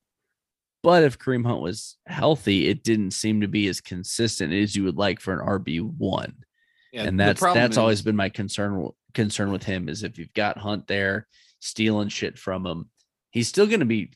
But 0.82 1.04
if 1.04 1.18
Kareem 1.18 1.44
Hunt 1.44 1.60
was 1.60 1.98
healthy, 2.06 2.68
it 2.68 2.82
didn't 2.82 3.10
seem 3.10 3.42
to 3.42 3.48
be 3.48 3.68
as 3.68 3.82
consistent 3.82 4.54
as 4.54 4.74
you 4.74 4.84
would 4.84 4.96
like 4.96 5.20
for 5.20 5.34
an 5.34 5.46
RB 5.46 5.82
one. 5.82 6.36
Yeah, 6.90 7.04
and 7.04 7.20
that's 7.20 7.40
that's 7.40 7.76
always 7.76 8.02
been 8.02 8.16
my 8.16 8.30
concern 8.30 8.88
concern 9.12 9.52
with 9.52 9.64
him 9.64 9.88
is 9.88 10.02
if 10.02 10.18
you've 10.18 10.32
got 10.32 10.56
Hunt 10.56 10.86
there 10.86 11.28
stealing 11.60 12.08
shit 12.08 12.38
from 12.38 12.66
him, 12.66 12.88
he's 13.30 13.48
still 13.48 13.66
going 13.66 13.80
to 13.80 13.86
be 13.86 14.12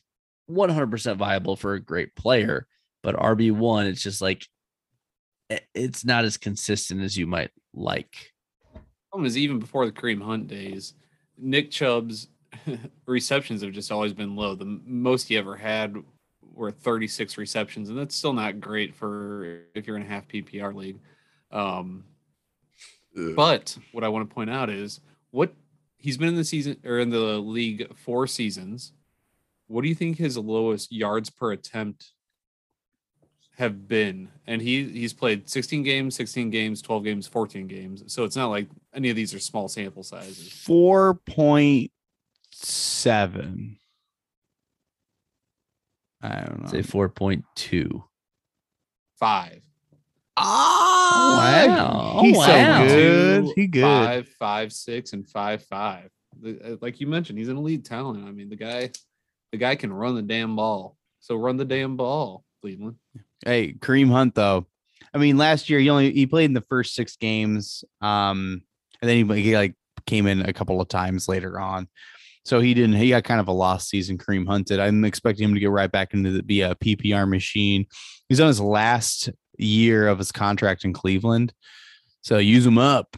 100% 0.49 1.17
viable 1.17 1.55
for 1.55 1.73
a 1.73 1.79
great 1.79 2.15
player. 2.15 2.67
But 3.03 3.15
RB 3.15 3.51
one, 3.51 3.87
it's 3.87 4.01
just 4.01 4.21
like 4.21 4.47
it's 5.73 6.03
not 6.03 6.25
as 6.25 6.37
consistent 6.37 7.01
as 7.01 7.17
you 7.17 7.27
might 7.27 7.51
like. 7.73 8.33
problem 9.11 9.27
is 9.27 9.37
even 9.37 9.59
before 9.59 9.85
the 9.85 9.91
Kareem 9.91 10.21
Hunt 10.21 10.47
days, 10.47 10.93
Nick 11.37 11.69
Chubb's 11.71 12.29
receptions 13.05 13.61
have 13.61 13.71
just 13.71 13.91
always 13.91 14.13
been 14.13 14.35
low. 14.35 14.55
The 14.55 14.79
most 14.85 15.27
he 15.27 15.37
ever 15.37 15.55
had 15.55 15.95
were 16.53 16.71
36 16.71 17.37
receptions, 17.37 17.89
and 17.89 17.97
that's 17.97 18.15
still 18.15 18.33
not 18.33 18.59
great 18.59 18.95
for 18.95 19.61
if 19.75 19.85
you're 19.85 19.97
in 19.97 20.03
a 20.03 20.07
half 20.07 20.27
PPR 20.27 20.73
league. 20.73 20.99
Um, 21.51 22.05
but 23.35 23.77
what 23.91 24.03
I 24.03 24.09
want 24.09 24.27
to 24.27 24.33
point 24.33 24.49
out 24.49 24.69
is 24.69 24.99
what 25.31 25.53
he's 25.97 26.17
been 26.17 26.27
in 26.27 26.35
the 26.35 26.43
season 26.43 26.77
or 26.85 26.99
in 26.99 27.09
the 27.09 27.39
league 27.39 27.95
four 27.95 28.27
seasons. 28.27 28.93
What 29.67 29.81
do 29.83 29.89
you 29.89 29.95
think 29.95 30.17
his 30.17 30.37
lowest 30.37 30.91
yards 30.91 31.29
per 31.29 31.51
attempt 31.51 32.11
have 33.57 33.87
been? 33.87 34.29
And 34.45 34.61
he 34.61 34.83
he's 34.89 35.13
played 35.13 35.49
16 35.49 35.83
games, 35.83 36.15
16 36.15 36.49
games, 36.49 36.81
12 36.81 37.03
games, 37.03 37.27
14 37.27 37.67
games. 37.67 38.03
So 38.13 38.23
it's 38.23 38.35
not 38.35 38.47
like 38.49 38.67
any 38.93 39.09
of 39.09 39.15
these 39.15 39.33
are 39.33 39.39
small 39.39 39.67
sample 39.67 40.03
sizes. 40.03 40.51
Four 40.51 41.15
point 41.15 41.91
seven. 42.51 43.77
I 46.21 46.41
don't 46.41 46.61
know. 46.63 46.67
Say 46.69 46.79
4.2. 46.81 48.03
Five. 49.19 49.61
Oh, 50.37 51.35
wow. 51.37 52.19
He's 52.23 52.35
Oh, 52.37 52.41
so 52.41 52.87
good. 52.87 53.45
Two, 53.45 53.53
He 53.55 53.67
good. 53.67 53.81
Five, 53.83 54.27
five, 54.39 54.73
six, 54.73 55.13
and 55.13 55.27
five, 55.27 55.63
five. 55.63 56.09
Uh, 56.45 56.77
Like 56.81 56.99
you 56.99 57.05
mentioned, 57.07 57.37
he's 57.37 57.47
an 57.49 57.57
elite 57.57 57.85
talent. 57.85 58.25
I 58.27 58.31
mean, 58.31 58.49
the 58.49 58.55
guy, 58.55 58.89
the 59.55 59.59
guy 59.59 59.75
can 59.75 59.93
run 59.93 60.15
the 60.15 60.21
damn 60.21 60.57
ball. 60.57 60.97
So 61.21 61.37
run 61.37 61.55
the 61.55 61.63
damn 61.63 61.95
ball, 61.95 62.43
Cleveland. 62.61 62.97
Hey, 63.45 63.71
Kareem 63.71 64.11
Hunt 64.11 64.35
though. 64.35 64.67
I 65.13 65.17
mean, 65.17 65.37
last 65.37 65.69
year 65.69 65.79
he 65.79 65.89
only 65.89 66.11
he 66.11 66.25
played 66.25 66.45
in 66.45 66.53
the 66.53 66.59
first 66.59 66.93
six 66.93 67.15
games. 67.15 67.85
Um, 68.01 68.63
and 69.01 69.09
then 69.09 69.29
he, 69.29 69.41
he 69.41 69.55
like 69.55 69.75
came 70.05 70.27
in 70.27 70.41
a 70.41 70.51
couple 70.51 70.81
of 70.81 70.89
times 70.89 71.29
later 71.29 71.57
on. 71.57 71.87
So 72.43 72.59
he 72.59 72.73
didn't 72.73 72.97
he 72.97 73.09
got 73.09 73.23
kind 73.23 73.39
of 73.39 73.47
a 73.47 73.53
lost 73.53 73.87
season, 73.87 74.17
Kareem 74.17 74.45
Hunt 74.45 74.67
did. 74.67 74.81
I'm 74.81 75.05
expecting 75.05 75.45
him 75.45 75.53
to 75.53 75.59
get 75.61 75.71
right 75.71 75.91
back 75.91 76.13
into 76.13 76.31
the 76.31 76.43
be 76.43 76.59
a 76.59 76.75
PPR 76.75 77.29
machine. 77.29 77.85
He's 78.27 78.41
on 78.41 78.47
his 78.47 78.59
last 78.59 79.29
year 79.57 80.09
of 80.09 80.17
his 80.17 80.33
contract 80.33 80.83
in 80.83 80.91
Cleveland. 80.91 81.53
So 82.23 82.39
use 82.39 82.65
him 82.65 82.77
up. 82.77 83.15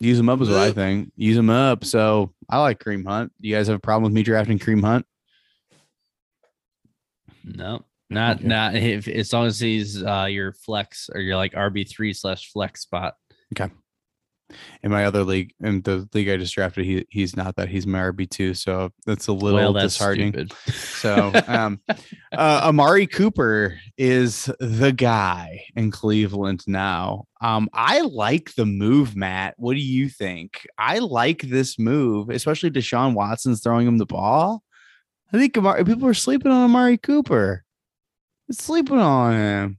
Use 0.00 0.18
him 0.18 0.28
up 0.28 0.40
is 0.40 0.48
what 0.48 0.58
I 0.58 0.72
think. 0.72 1.12
Use 1.16 1.36
him 1.36 1.50
up. 1.50 1.84
So 1.84 2.34
I 2.50 2.60
like 2.60 2.82
Kareem 2.82 3.06
Hunt. 3.06 3.32
Do 3.40 3.48
you 3.48 3.54
guys 3.54 3.68
have 3.68 3.76
a 3.76 3.80
problem 3.80 4.02
with 4.02 4.12
me 4.12 4.24
drafting 4.24 4.58
Kareem 4.58 4.84
Hunt? 4.84 5.06
No, 7.44 7.84
not 8.10 8.38
Okay. 8.38 8.46
not 8.48 8.74
if 8.74 9.08
as 9.08 9.32
long 9.32 9.46
as 9.46 9.60
he's 9.60 10.02
uh 10.02 10.26
your 10.28 10.52
flex 10.52 11.08
or 11.14 11.20
your 11.20 11.36
like 11.36 11.52
RB 11.52 11.88
three 11.88 12.12
slash 12.12 12.50
flex 12.52 12.82
spot. 12.82 13.14
Okay. 13.58 13.72
In 14.82 14.90
my 14.90 15.04
other 15.04 15.24
league, 15.24 15.52
in 15.60 15.82
the 15.82 16.08
league 16.14 16.30
I 16.30 16.38
just 16.38 16.54
drafted, 16.54 16.86
he 16.86 17.04
he's 17.10 17.36
not 17.36 17.56
that. 17.56 17.68
He's 17.68 17.86
my 17.86 17.98
RB 17.98 18.30
two, 18.30 18.54
so 18.54 18.90
that's 19.04 19.26
a 19.26 19.32
little 19.34 19.58
well, 19.60 19.72
that's 19.74 19.92
disheartening. 19.98 20.32
stupid. 20.32 20.52
So, 20.74 21.32
um, 21.48 21.82
uh, 22.32 22.62
Amari 22.64 23.06
Cooper 23.06 23.78
is 23.98 24.50
the 24.58 24.90
guy 24.92 25.64
in 25.76 25.90
Cleveland 25.90 26.64
now. 26.66 27.26
Um, 27.42 27.68
I 27.74 28.00
like 28.00 28.54
the 28.54 28.64
move, 28.64 29.14
Matt. 29.14 29.52
What 29.58 29.74
do 29.74 29.80
you 29.80 30.08
think? 30.08 30.66
I 30.78 31.00
like 31.00 31.42
this 31.42 31.78
move, 31.78 32.30
especially 32.30 32.70
Deshaun 32.70 33.12
Watson's 33.12 33.60
throwing 33.62 33.86
him 33.86 33.98
the 33.98 34.06
ball. 34.06 34.62
I 35.32 35.38
think 35.38 35.56
Amari, 35.58 35.84
people 35.84 36.08
are 36.08 36.14
sleeping 36.14 36.50
on 36.50 36.64
Amari 36.64 36.96
Cooper. 36.96 37.64
Sleeping 38.50 38.98
on 38.98 39.34
him. 39.34 39.78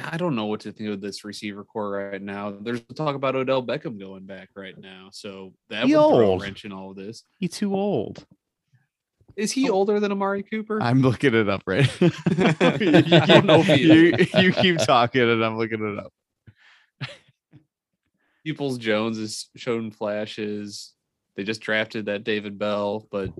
I 0.00 0.16
don't 0.18 0.36
know 0.36 0.46
what 0.46 0.60
to 0.60 0.72
think 0.72 0.90
of 0.90 1.00
this 1.00 1.24
receiver 1.24 1.64
corps 1.64 1.90
right 1.90 2.22
now. 2.22 2.50
There's 2.60 2.80
talk 2.94 3.16
about 3.16 3.34
Odell 3.34 3.62
Beckham 3.62 3.98
going 3.98 4.24
back 4.24 4.50
right 4.54 4.78
now, 4.78 5.08
so 5.10 5.52
that 5.68 5.86
He 5.86 5.96
would 5.96 6.02
throw 6.02 6.32
a 6.32 6.38
wrench 6.38 6.64
in 6.64 6.72
all 6.72 6.90
of 6.90 6.96
this. 6.96 7.24
He's 7.38 7.52
too 7.52 7.74
old. 7.74 8.24
Is 9.36 9.52
he 9.52 9.70
oh. 9.70 9.74
older 9.74 9.98
than 9.98 10.12
Amari 10.12 10.42
Cooper? 10.42 10.82
I'm 10.82 11.02
looking 11.02 11.34
it 11.34 11.48
up 11.48 11.62
right. 11.66 11.90
Don't 11.98 13.46
know 13.46 13.62
you, 13.62 14.14
you 14.34 14.52
keep 14.52 14.78
talking 14.78 15.22
and 15.22 15.44
I'm 15.44 15.56
looking 15.56 15.82
it 15.82 15.98
up. 15.98 16.12
Peoples 18.44 18.78
Jones 18.78 19.18
has 19.18 19.46
shown 19.56 19.90
flashes. 19.90 20.92
They 21.36 21.44
just 21.44 21.60
drafted 21.60 22.06
that 22.06 22.24
David 22.24 22.58
Bell, 22.58 23.06
but 23.10 23.30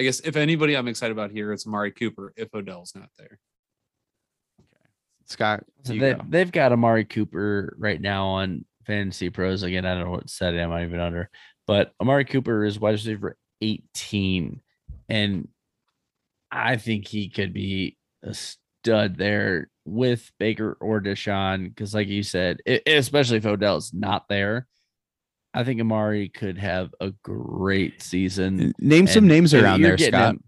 I 0.00 0.02
guess 0.02 0.20
if 0.20 0.34
anybody 0.36 0.78
I'm 0.78 0.88
excited 0.88 1.12
about 1.12 1.30
here, 1.30 1.52
it's 1.52 1.66
Amari 1.66 1.92
Cooper 1.92 2.32
if 2.34 2.48
Odell's 2.54 2.94
not 2.94 3.10
there. 3.18 3.38
Okay. 4.58 4.86
Scott, 5.26 5.64
So 5.84 5.92
they, 5.92 6.14
go. 6.14 6.22
they've 6.26 6.50
got 6.50 6.72
Amari 6.72 7.04
Cooper 7.04 7.76
right 7.78 8.00
now 8.00 8.28
on 8.28 8.64
Fantasy 8.86 9.28
Pros. 9.28 9.62
Again, 9.62 9.84
I 9.84 9.92
don't 9.94 10.04
know 10.04 10.10
what 10.12 10.30
setting 10.30 10.58
I'm 10.58 10.70
not 10.70 10.84
even 10.84 11.00
under, 11.00 11.28
but 11.66 11.92
Amari 12.00 12.24
Cooper 12.24 12.64
is 12.64 12.80
wide 12.80 12.92
receiver 12.92 13.36
18. 13.60 14.62
And 15.10 15.48
I 16.50 16.78
think 16.78 17.06
he 17.06 17.28
could 17.28 17.52
be 17.52 17.98
a 18.22 18.32
stud 18.32 19.18
there 19.18 19.68
with 19.84 20.32
Baker 20.38 20.78
or 20.80 21.02
Deshaun. 21.02 21.68
Because, 21.68 21.92
like 21.94 22.08
you 22.08 22.22
said, 22.22 22.62
e- 22.66 22.80
especially 22.86 23.36
if 23.36 23.44
Odell's 23.44 23.92
not 23.92 24.30
there, 24.30 24.66
I 25.52 25.64
think 25.64 25.80
Amari 25.80 26.28
could 26.28 26.58
have 26.58 26.94
a 27.00 27.10
great 27.24 28.02
season. 28.02 28.72
Name 28.78 29.06
some 29.06 29.24
And 29.24 29.28
names 29.28 29.52
around 29.54 29.82
there, 29.82 29.98
Scott. 29.98 30.34
him- 30.34 30.44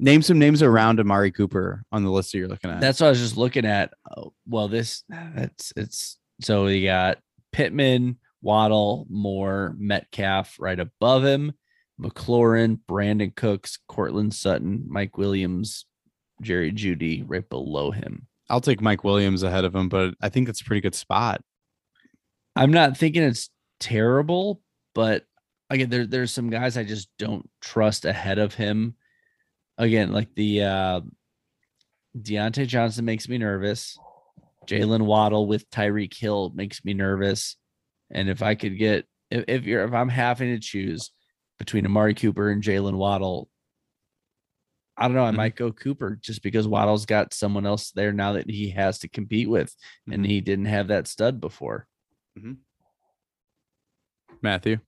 Name 0.00 0.22
some 0.22 0.38
names 0.38 0.62
around 0.62 1.00
Amari 1.00 1.32
Cooper 1.32 1.84
on 1.90 2.04
the 2.04 2.10
list 2.10 2.30
that 2.32 2.38
you're 2.38 2.46
looking 2.48 2.70
at. 2.70 2.80
That's 2.80 3.00
what 3.00 3.08
I 3.08 3.10
was 3.10 3.18
just 3.18 3.36
looking 3.36 3.66
at. 3.66 3.92
Oh, 4.16 4.32
well, 4.46 4.68
this 4.68 5.02
that's 5.08 5.72
it's 5.76 6.18
so 6.40 6.66
we 6.66 6.84
got 6.84 7.18
Pittman, 7.50 8.18
Waddle, 8.40 9.08
Moore, 9.10 9.74
Metcalf 9.76 10.54
right 10.60 10.78
above 10.78 11.24
him, 11.24 11.52
McLaurin, 12.00 12.78
Brandon 12.86 13.32
Cooks, 13.34 13.78
Courtland 13.88 14.34
Sutton, 14.34 14.84
Mike 14.88 15.18
Williams, 15.18 15.84
Jerry 16.42 16.70
Jeudy 16.70 17.24
right 17.26 17.48
below 17.48 17.90
him. 17.90 18.28
I'll 18.48 18.60
take 18.60 18.80
Mike 18.80 19.02
Williams 19.02 19.42
ahead 19.42 19.64
of 19.64 19.74
him, 19.74 19.88
but 19.88 20.14
I 20.22 20.28
think 20.28 20.46
that's 20.46 20.60
a 20.60 20.64
pretty 20.64 20.80
good 20.80 20.94
spot. 20.94 21.42
I'm 22.54 22.70
not 22.72 22.96
thinking 22.96 23.24
it's 23.24 23.50
terrible, 23.80 24.60
but 24.94 25.24
again, 25.70 25.90
there, 25.90 26.06
there's 26.06 26.30
some 26.32 26.50
guys 26.50 26.76
I 26.76 26.84
just 26.84 27.08
don't 27.18 27.48
trust 27.60 28.04
ahead 28.04 28.38
of 28.38 28.54
him. 28.54 28.94
Again, 29.76 30.12
like 30.12 30.34
the 30.34 30.62
uh, 30.64 31.00
Diontae 32.16 32.66
Johnson 32.66 33.04
makes 33.04 33.28
me 33.28 33.38
nervous. 33.38 33.98
Jalen 34.66 35.02
Waddle 35.02 35.46
with 35.46 35.70
Tyreek 35.70 36.14
Hill 36.14 36.52
makes 36.54 36.84
me 36.84 36.94
nervous. 36.94 37.56
And 38.10 38.28
if 38.28 38.42
I 38.42 38.54
could 38.54 38.78
get, 38.78 39.06
if, 39.30 39.44
if 39.48 39.64
you're, 39.64 39.84
if 39.84 39.92
I'm 39.92 40.08
having 40.08 40.54
to 40.54 40.60
choose 40.60 41.10
between 41.58 41.86
Amari 41.86 42.14
Cooper 42.14 42.50
and 42.50 42.62
Jalen 42.62 42.94
Waddle, 42.96 43.48
I 44.96 45.06
don't 45.06 45.14
know. 45.14 45.24
I 45.24 45.30
Mhm. 45.30 45.36
might 45.36 45.56
go 45.56 45.70
Cooper 45.70 46.18
just 46.20 46.42
because 46.42 46.66
Waddle's 46.66 47.06
got 47.06 47.32
someone 47.32 47.66
else 47.66 47.92
there 47.92 48.12
now 48.12 48.32
that 48.32 48.50
he 48.50 48.70
has 48.70 48.98
to 49.00 49.08
compete 49.08 49.48
with, 49.48 49.72
and 50.10 50.24
Mhm. 50.24 50.28
he 50.28 50.40
didn't 50.40 50.64
have 50.64 50.88
that 50.88 51.06
stud 51.06 51.40
before. 51.40 51.86
Matthew. 54.42 54.78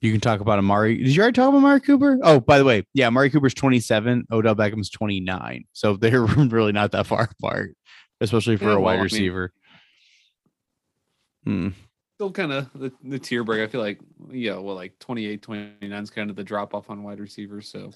You 0.00 0.12
can 0.12 0.20
talk 0.20 0.40
about 0.40 0.58
Amari. 0.58 0.98
Did 0.98 1.14
you 1.14 1.22
already 1.22 1.34
talk 1.34 1.48
about 1.48 1.58
Amari 1.58 1.80
Cooper? 1.80 2.18
Oh, 2.22 2.38
by 2.40 2.58
the 2.58 2.64
way, 2.64 2.84
yeah, 2.92 3.06
Amari 3.06 3.30
Cooper's 3.30 3.54
27, 3.54 4.26
Odell 4.30 4.54
Beckham's 4.54 4.90
29. 4.90 5.64
So 5.72 5.96
they're 6.00 6.22
really 6.22 6.72
not 6.72 6.92
that 6.92 7.06
far 7.06 7.30
apart, 7.40 7.74
especially 8.20 8.56
for 8.58 8.64
Yeah, 8.66 8.70
a 8.72 8.74
well, 8.74 8.82
wide 8.82 8.92
I 8.92 8.96
mean- 8.96 9.02
receiver. 9.04 9.52
Hmm. 11.44 11.68
Still 12.16 12.30
kind 12.30 12.52
of 12.52 12.70
the, 12.74 12.92
the 13.02 13.18
tier 13.18 13.42
break. 13.44 13.60
I 13.60 13.66
feel 13.66 13.80
like, 13.80 14.00
yeah, 14.30 14.56
well, 14.56 14.76
like 14.76 14.96
28, 15.00 15.42
29 15.42 15.92
is 15.92 16.10
kind 16.10 16.30
of 16.30 16.36
the 16.36 16.44
drop 16.44 16.72
off 16.72 16.88
on 16.88 17.02
wide 17.02 17.18
receivers. 17.18 17.68
So, 17.70 17.90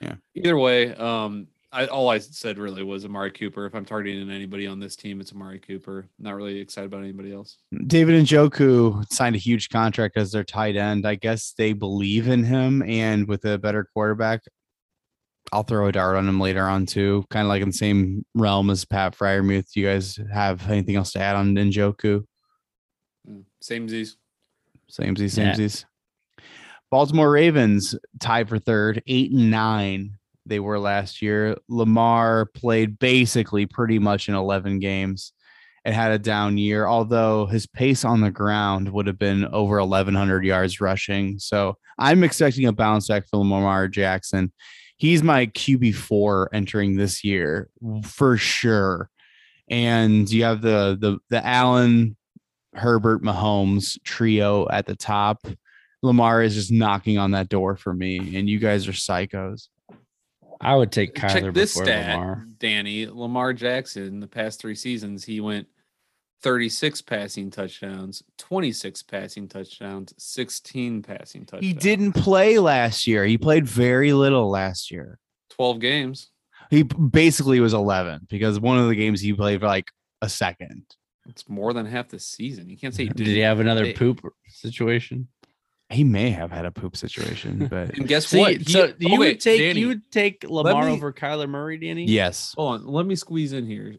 Yeah. 0.00 0.16
Either 0.34 0.58
way, 0.58 0.92
um, 0.94 1.46
I 1.72 1.86
all 1.86 2.08
I 2.08 2.18
said 2.18 2.58
really 2.58 2.82
was 2.82 3.04
Amari 3.04 3.30
Cooper. 3.30 3.64
If 3.64 3.74
I'm 3.74 3.84
targeting 3.84 4.28
anybody 4.28 4.66
on 4.66 4.80
this 4.80 4.96
team, 4.96 5.20
it's 5.20 5.32
Amari 5.32 5.60
Cooper. 5.60 6.08
Not 6.18 6.34
really 6.34 6.58
excited 6.58 6.86
about 6.92 7.02
anybody 7.04 7.32
else. 7.32 7.58
David 7.86 8.20
Njoku 8.24 9.04
signed 9.12 9.36
a 9.36 9.38
huge 9.38 9.68
contract 9.68 10.16
as 10.16 10.32
their 10.32 10.42
tight 10.42 10.76
end. 10.76 11.06
I 11.06 11.14
guess 11.14 11.52
they 11.56 11.72
believe 11.72 12.26
in 12.26 12.42
him, 12.42 12.82
and 12.82 13.28
with 13.28 13.44
a 13.44 13.56
better 13.56 13.86
quarterback, 13.94 14.42
I'll 15.52 15.62
throw 15.62 15.86
a 15.86 15.92
dart 15.92 16.16
on 16.16 16.28
him 16.28 16.40
later 16.40 16.66
on 16.66 16.86
too. 16.86 17.24
Kind 17.30 17.44
of 17.46 17.48
like 17.50 17.62
in 17.62 17.68
the 17.68 17.72
same 17.74 18.24
realm 18.34 18.68
as 18.70 18.84
Pat 18.84 19.16
Freiermuth. 19.16 19.72
Do 19.72 19.80
you 19.80 19.86
guys 19.86 20.18
have 20.32 20.68
anything 20.68 20.96
else 20.96 21.12
to 21.12 21.20
add 21.20 21.36
on 21.36 21.54
Njoku? 21.54 22.24
Mm, 23.28 23.44
Same 23.60 23.88
Z's. 23.88 24.16
Samesies, 24.90 25.38
Nah. 25.38 25.52
samesies. 25.54 25.84
Baltimore 26.90 27.30
Ravens 27.30 27.94
tied 28.18 28.48
for 28.48 28.58
third, 28.58 29.00
eight 29.06 29.30
and 29.30 29.52
nine. 29.52 30.16
They 30.46 30.60
were 30.60 30.78
last 30.78 31.22
year. 31.22 31.56
Lamar 31.68 32.46
played 32.46 32.98
basically 32.98 33.66
pretty 33.66 33.98
much 33.98 34.28
in 34.28 34.34
11 34.34 34.78
games 34.78 35.32
and 35.84 35.94
had 35.94 36.12
a 36.12 36.18
down 36.18 36.58
year, 36.58 36.86
although 36.86 37.46
his 37.46 37.66
pace 37.66 38.04
on 38.04 38.20
the 38.20 38.30
ground 38.30 38.90
would 38.92 39.06
have 39.06 39.18
been 39.18 39.46
over 39.46 39.78
1,100 39.78 40.44
yards 40.44 40.80
rushing. 40.80 41.38
So 41.38 41.76
I'm 41.98 42.24
expecting 42.24 42.66
a 42.66 42.72
bounce 42.72 43.08
back 43.08 43.28
for 43.28 43.38
Lamar 43.38 43.88
Jackson. 43.88 44.52
He's 44.96 45.22
my 45.22 45.46
QB4 45.46 46.48
entering 46.52 46.96
this 46.96 47.24
year 47.24 47.70
for 48.04 48.36
sure. 48.36 49.08
And 49.70 50.30
you 50.30 50.44
have 50.44 50.62
the 50.62 50.98
the 51.00 51.18
the 51.30 51.46
Allen 51.46 52.16
Herbert 52.74 53.22
Mahomes 53.22 53.98
trio 54.04 54.68
at 54.68 54.86
the 54.86 54.96
top. 54.96 55.46
Lamar 56.02 56.42
is 56.42 56.54
just 56.54 56.72
knocking 56.72 57.18
on 57.18 57.32
that 57.32 57.48
door 57.48 57.76
for 57.76 57.94
me, 57.94 58.36
and 58.36 58.48
you 58.48 58.58
guys 58.58 58.88
are 58.88 58.92
psychos. 58.92 59.68
I 60.60 60.76
would 60.76 60.92
take 60.92 61.14
Kyler 61.14 61.32
Check 61.32 61.54
this 61.54 61.72
before 61.72 61.84
stat, 61.86 62.18
Lamar. 62.18 62.46
Danny. 62.58 63.06
Lamar 63.06 63.52
Jackson, 63.52 64.20
the 64.20 64.26
past 64.26 64.60
three 64.60 64.74
seasons, 64.74 65.24
he 65.24 65.40
went 65.40 65.66
36 66.42 67.02
passing 67.02 67.50
touchdowns, 67.50 68.22
26 68.38 69.02
passing 69.04 69.48
touchdowns, 69.48 70.14
16 70.18 71.02
passing 71.02 71.44
touchdowns. 71.46 71.66
He 71.66 71.72
didn't 71.72 72.12
play 72.12 72.58
last 72.58 73.06
year. 73.06 73.24
He 73.24 73.38
played 73.38 73.66
very 73.66 74.12
little 74.12 74.50
last 74.50 74.90
year. 74.90 75.18
12 75.50 75.80
games. 75.80 76.30
He 76.70 76.82
basically 76.84 77.60
was 77.60 77.74
11 77.74 78.26
because 78.28 78.60
one 78.60 78.78
of 78.78 78.88
the 78.88 78.94
games 78.94 79.20
he 79.20 79.32
played 79.32 79.60
for 79.60 79.66
like 79.66 79.90
a 80.22 80.28
second. 80.28 80.84
It's 81.28 81.48
more 81.48 81.72
than 81.72 81.84
half 81.86 82.08
the 82.08 82.18
season. 82.18 82.68
You 82.68 82.76
can't 82.76 82.94
say 82.94 83.04
he 83.04 83.08
Did 83.08 83.16
didn't 83.18 83.34
he 83.34 83.40
have 83.40 83.60
another 83.60 83.84
play. 83.84 83.92
poop 83.94 84.20
situation? 84.48 85.28
He 85.90 86.04
may 86.04 86.30
have 86.30 86.50
had 86.52 86.64
a 86.64 86.70
poop 86.70 86.96
situation, 86.96 87.66
but 87.70 87.96
And 87.98 88.06
guess 88.06 88.26
See, 88.28 88.38
what? 88.38 88.56
He- 88.58 88.64
so 88.72 88.92
you 88.98 89.08
okay, 89.08 89.18
would 89.18 89.40
take 89.40 89.60
Danny, 89.60 89.80
you 89.80 89.88
would 89.88 90.10
take 90.12 90.44
Lamar 90.48 90.86
me- 90.86 90.92
over 90.92 91.12
Kyler 91.12 91.48
Murray, 91.48 91.78
Danny? 91.78 92.04
yes. 92.04 92.54
Hold 92.56 92.74
on, 92.82 92.86
let 92.86 93.06
me 93.06 93.14
squeeze 93.16 93.52
in 93.52 93.66
here. 93.66 93.96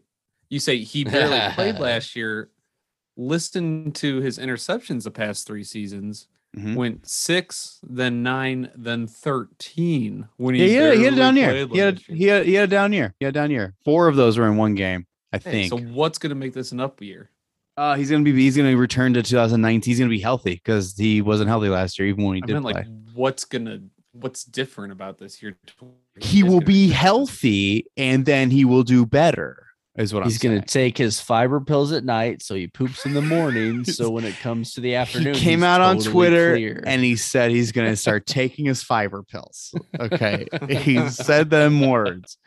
You 0.48 0.58
say 0.58 0.78
he 0.78 1.04
barely 1.04 1.38
played 1.54 1.78
last 1.78 2.14
year. 2.16 2.50
Listen 3.16 3.92
to 3.92 4.20
his 4.20 4.38
interceptions 4.38 5.04
the 5.04 5.10
past 5.10 5.46
three 5.46 5.64
seasons. 5.64 6.28
Mhm. 6.56 6.74
Went 6.76 7.06
six, 7.08 7.78
then 7.82 8.22
nine, 8.22 8.70
then 8.74 9.06
thirteen. 9.06 10.28
When 10.36 10.54
he 10.54 10.68
he 10.68 10.74
had, 10.74 10.96
he 10.98 11.04
had 11.04 11.14
a 11.14 11.16
down 11.16 11.36
year. 11.36 11.52
He 11.52 11.58
had, 11.78 11.96
last 11.96 12.08
year. 12.08 12.16
he, 12.18 12.24
had, 12.26 12.46
he 12.46 12.54
had 12.54 12.64
a 12.64 12.70
down 12.70 12.92
year. 12.92 13.14
He 13.18 13.24
had 13.24 13.34
a 13.34 13.38
down 13.40 13.50
year. 13.50 13.74
Four 13.86 14.08
of 14.08 14.16
those 14.16 14.36
were 14.38 14.46
in 14.46 14.56
one 14.58 14.74
game, 14.74 15.06
I 15.32 15.38
Hey, 15.38 15.68
think. 15.68 15.70
so 15.70 15.78
what's 15.78 16.18
going 16.18 16.28
to 16.30 16.34
make 16.36 16.52
this 16.52 16.72
an 16.72 16.80
up 16.80 17.00
year? 17.00 17.30
Uh, 17.76 17.94
he's 17.94 18.10
gonna 18.10 18.22
be 18.24 18.32
he's 18.32 18.56
gonna 18.56 18.76
return 18.76 19.14
to 19.14 19.22
2019. 19.22 19.90
He's 19.90 19.98
gonna 19.98 20.08
be 20.10 20.20
healthy 20.20 20.54
because 20.54 20.96
he 20.96 21.22
wasn't 21.22 21.48
healthy 21.48 21.68
last 21.68 21.98
year, 21.98 22.08
even 22.08 22.24
when 22.24 22.36
he 22.36 22.42
I 22.42 22.46
did 22.46 22.52
meant 22.54 22.64
play. 22.64 22.72
like 22.74 22.86
what's 23.14 23.44
gonna 23.44 23.80
what's 24.12 24.44
different 24.44 24.92
about 24.92 25.18
this 25.18 25.42
year? 25.42 25.56
he 26.20 26.42
will 26.42 26.60
be 26.60 26.88
healthy 26.90 27.86
and 27.96 28.26
then 28.26 28.50
he 28.50 28.64
will 28.64 28.82
do 28.82 29.06
better. 29.06 29.58
Is 29.96 30.14
what 30.14 30.24
He's 30.24 30.42
I'm 30.42 30.50
gonna 30.50 30.60
saying. 30.60 30.66
take 30.68 30.98
his 30.98 31.20
fiber 31.20 31.60
pills 31.60 31.92
at 31.92 32.02
night, 32.02 32.42
so 32.42 32.54
he 32.54 32.66
poops 32.66 33.04
in 33.04 33.12
the 33.12 33.20
morning. 33.36 33.84
so 33.84 34.08
when 34.10 34.24
it 34.24 34.36
comes 34.38 34.72
to 34.74 34.80
the 34.80 34.94
afternoon, 34.94 35.34
he 35.34 35.40
came 35.40 35.58
he's 35.60 35.64
out 35.66 35.82
on 35.82 35.98
Twitter 35.98 36.54
clear. 36.54 36.82
and 36.86 37.02
he 37.02 37.14
said 37.16 37.50
he's 37.50 37.72
going 37.72 37.90
to 37.90 37.96
start 37.96 38.24
taking 38.26 38.64
his 38.64 38.82
fiber 38.82 39.22
pills. 39.22 39.74
Okay, 40.00 40.46
he 40.68 41.06
said 41.10 41.50
them 41.50 41.80
words. 41.86 42.38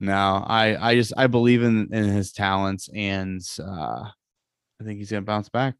No, 0.00 0.42
I 0.46 0.90
I 0.90 0.94
just 0.94 1.12
I 1.18 1.26
believe 1.26 1.62
in 1.62 1.92
in 1.92 2.04
his 2.04 2.32
talents 2.32 2.88
and 2.94 3.42
uh 3.62 4.04
I 4.80 4.84
think 4.84 4.98
he's 4.98 5.10
going 5.10 5.22
to 5.22 5.26
bounce 5.26 5.48
back. 5.48 5.74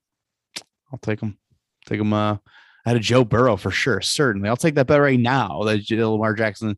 I'll 0.92 0.98
take 0.98 1.20
him. 1.20 1.38
Take 1.86 2.00
him. 2.00 2.12
Uh, 2.12 2.34
I 2.34 2.88
had 2.90 2.96
a 2.96 3.00
Joe 3.00 3.24
Burrow 3.24 3.56
for 3.56 3.70
sure. 3.70 4.00
Certainly, 4.00 4.48
I'll 4.48 4.56
take 4.56 4.74
that 4.74 4.86
bet 4.86 5.00
right 5.00 5.18
now. 5.18 5.62
That 5.64 5.88
Lamar 5.90 6.34
Jackson 6.34 6.76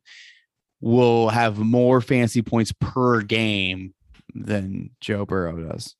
will 0.81 1.29
have 1.29 1.57
more 1.57 2.01
fancy 2.01 2.41
points 2.41 2.71
per 2.79 3.21
game 3.21 3.93
than 4.35 4.91
Joe 5.01 5.25
Burrow 5.25 5.57
does. 5.69 5.95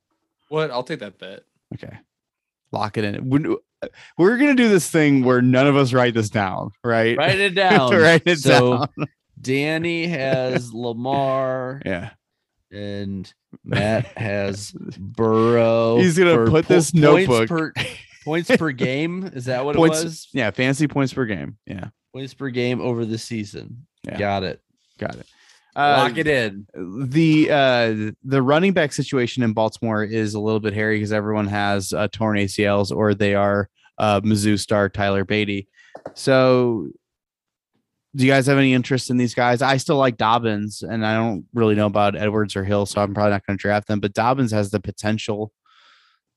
What? 0.50 0.72
I'll 0.72 0.84
take 0.84 1.00
that 1.00 1.18
bet. 1.20 1.44
Okay. 1.74 1.98
Lock 2.72 2.98
it 2.98 3.04
in. 3.04 3.30
When- 3.30 3.56
We're 4.18 4.38
gonna 4.38 4.56
do 4.56 4.70
this 4.70 4.90
thing 4.90 5.24
where 5.26 5.42
none 5.42 5.68
of 5.68 5.76
us 5.76 5.92
write 5.94 6.14
this 6.14 6.30
down, 6.30 6.72
right? 6.84 7.18
write 7.18 7.40
it 7.40 7.50
down. 7.56 7.92
write 7.94 8.24
it 8.26 8.40
so 8.40 8.78
down. 8.98 9.08
Danny 9.42 10.08
has 10.08 10.74
Lamar, 10.74 11.82
Yeah. 11.86 12.12
And 12.74 13.32
Matt 13.64 14.06
has 14.18 14.72
Burrow. 15.00 15.98
He's 15.98 16.18
gonna 16.18 16.50
put 16.50 16.66
po- 16.66 16.74
this 16.74 16.92
points 16.92 16.94
notebook- 17.30 17.50
per, 17.50 17.74
points 18.26 18.56
per 18.56 18.72
game. 18.72 19.30
Is 19.34 19.46
that 19.46 19.64
what 19.66 19.76
Points- 19.76 20.02
it 20.02 20.06
was? 20.06 20.28
Yeah, 20.34 20.52
fancy 20.52 20.88
points 20.88 21.14
per 21.14 21.26
game. 21.26 21.58
Yeah, 21.66 21.90
Points 22.14 22.34
per 22.34 22.50
game 22.50 22.82
over 22.82 23.06
the 23.06 23.18
season. 23.18 23.86
Yeah. 24.06 24.18
Got 24.18 24.44
it. 24.44 24.62
got 24.98 25.16
it. 25.16 25.26
Uh, 25.76 25.96
Lock 26.08 26.18
it 26.18 26.28
in. 26.28 26.68
the 27.10 27.50
uh 27.50 28.12
the 28.24 28.42
running 28.44 28.74
back 28.74 28.94
situation 28.94 29.42
in 29.42 29.54
Baltimore 29.54 30.04
is 30.04 30.36
a 30.36 30.40
little 30.40 30.60
bit 30.60 30.74
hairy 30.74 30.98
because 30.98 31.12
everyone 31.12 31.48
has 31.48 31.92
uh, 31.94 32.08
torn 32.12 32.38
ACLs 32.38 32.96
or 32.96 33.16
they 33.16 33.34
are 33.34 33.70
uh 33.98 34.22
Mizzou 34.22 34.60
star 34.60 34.88
Tyler 34.90 35.26
Beatty. 35.26 35.68
So 36.14 36.90
do 38.16 38.26
you 38.26 38.32
guys 38.32 38.46
have 38.48 38.58
any 38.58 38.74
interest 38.74 39.10
in 39.10 39.18
these 39.18 39.34
guys? 39.34 39.62
I 39.62 39.78
still 39.78 39.98
like 39.98 40.18
Dobbins 40.18 40.84
and 40.84 41.06
I 41.06 41.16
don't 41.16 41.46
really 41.54 41.76
know 41.76 41.88
about 41.88 42.16
Edwards 42.16 42.56
or 42.56 42.64
Hill, 42.64 42.86
so 42.86 43.02
I'm 43.02 43.14
probably 43.14 43.32
not 43.32 43.46
going 43.46 43.58
to 43.58 43.62
draft 43.62 43.88
them, 43.88 44.00
but 44.00 44.14
Dobbins 44.14 44.52
has 44.52 44.70
the 44.70 44.80
potential. 44.80 45.52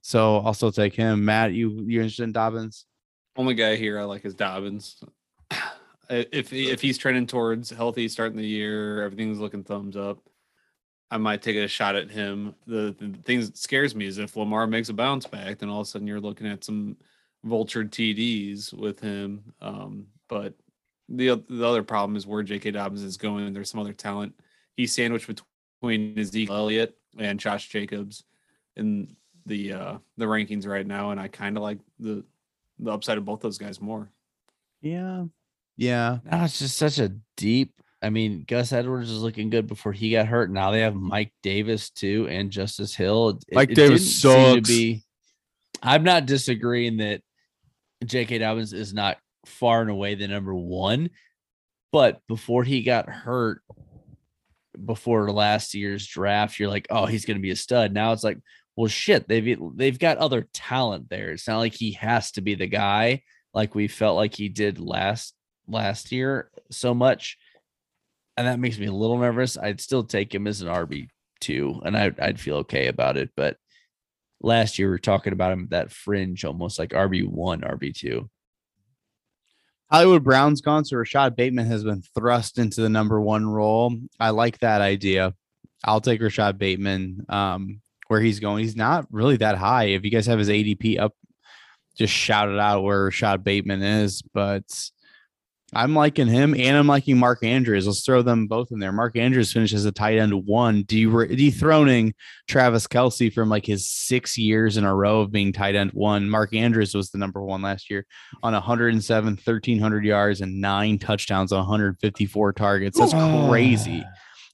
So 0.01 0.39
I'll 0.39 0.55
still 0.55 0.73
take 0.73 0.95
him. 0.95 1.25
Matt, 1.25 1.53
you 1.53 1.85
you 1.87 2.01
interested 2.01 2.23
in 2.23 2.33
Dobbins? 2.33 2.87
Only 3.37 3.55
guy 3.55 3.77
here 3.77 3.99
I 3.99 4.05
like 4.05 4.25
is 4.25 4.35
Dobbins. 4.35 5.03
If 6.09 6.53
if 6.53 6.81
he's 6.81 6.99
trending 6.99 7.27
towards 7.27 7.69
healthy 7.69 8.07
starting 8.07 8.37
the 8.37 8.47
year, 8.47 9.03
everything's 9.03 9.41
looking 9.41 9.65
thumbs 9.65 9.97
up. 9.97 10.21
I 11.11 11.17
might 11.17 11.43
take 11.43 11.57
a 11.57 11.67
shot 11.67 11.97
at 11.97 12.13
him. 12.13 12.55
The, 12.69 12.95
the 12.97 13.19
thing 13.25 13.41
that 13.41 13.57
scares 13.57 13.93
me 13.93 14.07
is 14.07 14.19
if 14.19 14.37
Lamar 14.37 14.69
makes 14.69 14.89
a 14.89 14.93
bounce 14.93 15.27
back, 15.27 15.59
then 15.59 15.69
all 15.69 15.81
of 15.81 15.87
a 15.89 15.91
sudden 15.91 16.07
you're 16.07 16.21
looking 16.21 16.47
at 16.47 16.63
some 16.63 16.97
vultured 17.45 17.91
TDs 17.91 18.73
with 18.73 19.01
him. 19.01 19.53
Um, 19.61 20.07
but 20.29 20.55
the 21.09 21.43
the 21.49 21.67
other 21.67 21.83
problem 21.83 22.17
is 22.17 22.27
where 22.27 22.43
J.K. 22.43 22.73
Dobbins 22.73 23.03
is 23.03 23.17
going. 23.17 23.53
There's 23.53 23.71
some 23.71 23.81
other 23.81 23.93
talent. 23.93 24.35
He's 24.77 24.95
sandwiched 24.95 25.29
between 25.29 26.19
Ezekiel 26.19 26.55
Elliott 26.55 26.97
and 27.19 27.41
Josh 27.41 27.69
Jacobs 27.69 28.25
in 28.77 29.17
the 29.47 29.73
uh, 29.73 29.99
the 30.17 30.25
rankings 30.27 30.67
right 30.67 30.87
now, 30.87 31.11
and 31.11 31.21
I 31.21 31.29
kind 31.29 31.57
of 31.57 31.63
like 31.63 31.79
the 31.99 32.25
the 32.79 32.91
upside 32.93 33.19
of 33.19 33.25
both 33.25 33.41
those 33.41 33.59
guys 33.59 33.81
more. 33.81 34.11
Yeah. 34.83 35.25
Yeah. 35.77 36.19
No, 36.31 36.45
it's 36.45 36.59
just 36.59 36.77
such 36.79 36.99
a 36.99 37.13
deep. 37.37 37.73
I 38.03 38.11
mean, 38.11 38.45
Gus 38.47 38.73
Edwards 38.73 39.11
was 39.11 39.23
looking 39.23 39.49
good 39.51 39.67
before 39.67 39.93
he 39.93 40.11
got 40.11 40.27
hurt. 40.27 40.51
Now 40.51 40.71
they 40.71 40.81
have 40.81 40.95
Mike 40.95 41.33
Davis 41.43 41.91
too 41.91 42.29
and 42.29 42.51
Justice 42.51 42.95
Hill. 42.95 43.31
It- 43.49 43.55
Mike 43.55 43.71
it 43.71 43.75
Davis 43.75 44.21
didn't 44.23 44.33
sucks. 44.35 44.55
To 44.55 44.61
be, 44.63 45.05
I'm 45.83 46.05
not 46.05 46.27
disagreeing 46.27 46.99
that 46.99 47.23
J.K. 48.05 48.39
Dobbins 48.39 48.73
is 48.75 48.93
not 48.93 49.17
far 49.47 49.81
and 49.81 49.91
away 49.91 50.15
the 50.15 50.29
number 50.29 50.55
one, 50.55 51.11
but 51.93 52.21
before 52.29 52.65
he 52.65 52.83
got 52.83 53.09
hurt, 53.09 53.63
before 54.85 55.31
last 55.33 55.75
year's 55.75 56.07
draft, 56.07 56.59
you're 56.59 56.69
like, 56.69 56.87
oh, 56.91 57.07
he's 57.07 57.25
going 57.25 57.37
to 57.37 57.43
be 57.43 57.51
a 57.51 57.57
stud. 57.57 57.93
Now 57.93 58.13
it's 58.13 58.25
like, 58.25 58.39
well, 58.77 58.89
shit, 58.89 59.27
they've 59.27 59.59
they've 59.75 59.99
got 59.99 60.19
other 60.19 60.47
talent 60.53 61.09
there. 61.09 61.31
It's 61.31 61.49
not 61.49 61.59
like 61.59 61.75
he 61.75 61.93
has 61.93 62.33
to 62.33 62.43
be 62.43 62.55
the 62.55 62.67
guy 62.67 63.23
like 63.55 63.75
we 63.75 63.89
felt 63.89 64.17
like 64.17 64.35
he 64.35 64.51
did 64.51 64.79
last 64.79 65.35
last 65.67 66.13
year 66.13 66.51
so 66.71 66.93
much. 66.93 67.39
And 68.37 68.47
that 68.47 68.61
makes 68.61 68.79
me 68.79 68.87
a 68.87 68.93
little 68.93 69.17
nervous. 69.17 69.57
I'd 69.57 69.81
still 69.81 70.05
take 70.05 70.35
him 70.35 70.47
as 70.47 70.61
an 70.61 70.69
RB 70.69 71.09
two, 71.41 71.81
and 71.85 71.97
I'd 71.97 72.21
I'd 72.21 72.39
feel 72.39 72.57
okay 72.57 72.89
about 72.89 73.17
it. 73.17 73.31
But 73.35 73.57
last 74.43 74.79
year 74.79 74.91
we 74.91 74.97
are 74.97 74.99
talking 74.99 75.33
about 75.33 75.53
him 75.53 75.69
that 75.71 75.91
fringe, 75.91 76.45
almost 76.45 76.79
like 76.79 76.91
RB 76.91 77.27
one, 77.27 77.63
RB 77.63 77.95
two. 77.95 78.29
Hollywood 79.91 80.25
Brown's 80.25 80.61
gone, 80.61 80.85
so 80.85 80.97
Rashod 80.97 81.37
Bateman 81.37 81.67
has 81.67 81.85
been 81.85 82.03
thrust 82.15 82.59
into 82.59 82.81
the 82.81 82.89
number 82.89 83.21
one 83.21 83.47
role. 83.47 83.97
I 84.19 84.31
like 84.31 84.59
that 84.59 84.81
idea. 84.81 85.35
I'll 85.85 86.01
take 86.01 86.21
Rashod 86.21 86.59
Bateman 86.59 87.25
um, 87.29 87.81
where 88.09 88.21
he's 88.21 88.41
going. 88.41 88.65
He's 88.65 88.77
not 88.77 89.07
really 89.11 89.37
that 89.37 89.57
high. 89.57 89.85
If 89.85 90.05
you 90.05 90.11
guys 90.11 90.27
have 90.27 90.41
his 90.41 90.49
ADP 90.49 90.99
up, 90.99 91.15
just 91.97 92.13
shout 92.13 92.49
it 92.49 92.59
out 92.59 92.83
where 92.83 93.05
Rashod 93.05 93.45
Bateman 93.45 93.83
is. 93.83 94.23
But 94.23 94.65
I'm 95.75 95.95
liking 95.97 96.29
him 96.29 96.55
and 96.55 96.77
I'm 96.77 96.87
liking 96.87 97.19
Mark 97.19 97.43
Andrews. 97.43 97.87
Let's 97.89 98.05
throw 98.05 98.23
them 98.23 98.47
both 98.47 98.71
in 98.71 98.79
there. 98.79 98.93
Mark 98.93 99.17
Andrews 99.17 99.53
finishes 99.53 99.85
a 99.85 99.91
tight 99.91 100.17
end 100.17 100.47
one, 100.47 100.85
dethroning 100.87 102.15
Travis 102.49 102.87
Kelce 102.87 103.33
from 103.33 103.49
like 103.49 103.67
his 103.67 103.89
six 103.91 104.39
years 104.39 104.77
in 104.77 104.85
a 104.85 104.95
row 104.95 105.21
of 105.23 105.33
being 105.33 105.53
tight 105.53 105.75
end 105.75 105.91
one. 105.93 106.31
Mark 106.31 106.55
Andrews 106.55 106.95
was 106.95 107.11
the 107.11 107.19
number 107.19 107.43
one 107.43 107.63
last 107.63 107.91
year 107.91 108.07
on 108.45 108.53
107, 108.53 109.33
1300 109.33 110.05
yards 110.05 110.41
and 110.41 110.61
nine 110.61 110.99
touchdowns 110.99 111.51
on 111.51 111.59
154 111.59 112.53
targets. 112.53 112.99
That's 112.99 113.13
crazy. 113.49 114.05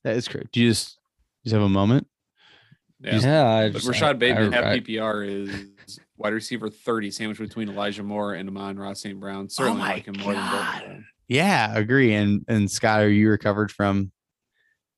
That 0.05 0.17
is 0.17 0.27
crazy. 0.29 0.49
Do 0.51 0.61
you 0.63 0.71
just, 0.71 0.99
just 1.45 1.53
have 1.53 1.63
a 1.63 1.69
moment? 1.69 2.07
Yeah. 3.01 3.19
Yeah, 3.21 3.47
I 3.49 3.69
But 3.69 3.75
just- 3.75 3.89
Rashod 3.89 4.19
Bateman 4.19 4.55
I- 4.55 4.57
at 4.59 4.65
I- 4.65 4.79
PPR 4.81 5.27
is 5.29 5.51
wide 6.23 6.33
receiver 6.33 6.71
30, 6.71 7.11
sandwiched 7.11 7.41
between 7.41 7.69
Elijah 7.69 8.03
Moore 8.03 8.35
and 8.35 8.49
Amon-Ra 8.49 8.93
St. 8.95 9.19
Brown. 9.19 9.45
Oh 9.45 9.49
Certainly 9.49 9.81
my 9.81 9.93
like 9.95 10.07
him 10.07 10.15
more 10.19 10.33
than 10.35 10.43
both 10.43 10.61
God. 10.61 10.83
of 10.83 10.89
them. 10.89 11.07
Yeah, 11.29 11.77
agree. 11.77 12.15
And 12.15 12.45
and 12.49 12.71
Scott, 12.71 13.01
are 13.01 13.09
you 13.09 13.31
recovered 13.31 13.71
from 13.73 14.13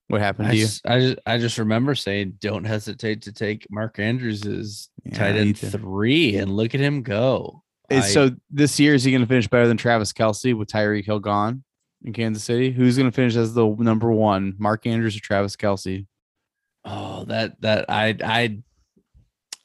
what 0.08 0.20
happened 0.20 0.48
I 0.48 0.50
to 0.52 0.56
you? 0.56 0.64
just, 0.64 0.86
I 0.86 1.00
just 1.00 1.18
I 1.26 1.38
just 1.38 1.58
remember 1.58 1.94
saying, 1.94 2.34
don't 2.40 2.64
hesitate 2.64 3.22
to 3.22 3.32
take 3.32 3.66
Mark 3.70 3.98
Andrews 3.98 4.44
as 4.46 4.88
tight 5.12 5.36
end 5.36 5.58
three, 5.58 6.36
and 6.36 6.54
look 6.56 6.74
at 6.74 6.80
him 6.80 7.02
go. 7.02 7.62
Is- 7.90 8.04
I- 8.04 8.08
so 8.08 8.30
this 8.50 8.78
year 8.80 8.94
is 8.94 9.04
he 9.04 9.10
going 9.12 9.22
to 9.22 9.28
finish 9.28 9.46
better 9.48 9.68
than 9.68 9.76
Travis 9.76 10.12
Kelce 10.12 10.56
with 10.56 10.68
Tyreek 10.68 11.04
Hill 11.04 11.20
gone 11.20 11.62
in 12.04 12.12
Kansas 12.12 12.42
City? 12.44 12.70
Who's 12.72 12.96
going 12.96 13.10
to 13.10 13.14
finish 13.14 13.36
as 13.36 13.54
the 13.54 13.66
number 13.78 14.10
one, 14.10 14.54
Mark 14.58 14.86
Andrews 14.86 15.16
or 15.16 15.20
Travis 15.20 15.56
Kelce? 15.56 16.06
Oh, 16.84 17.24
that 17.26 17.60
that 17.60 17.86
I 17.88 18.16
I 18.24 18.58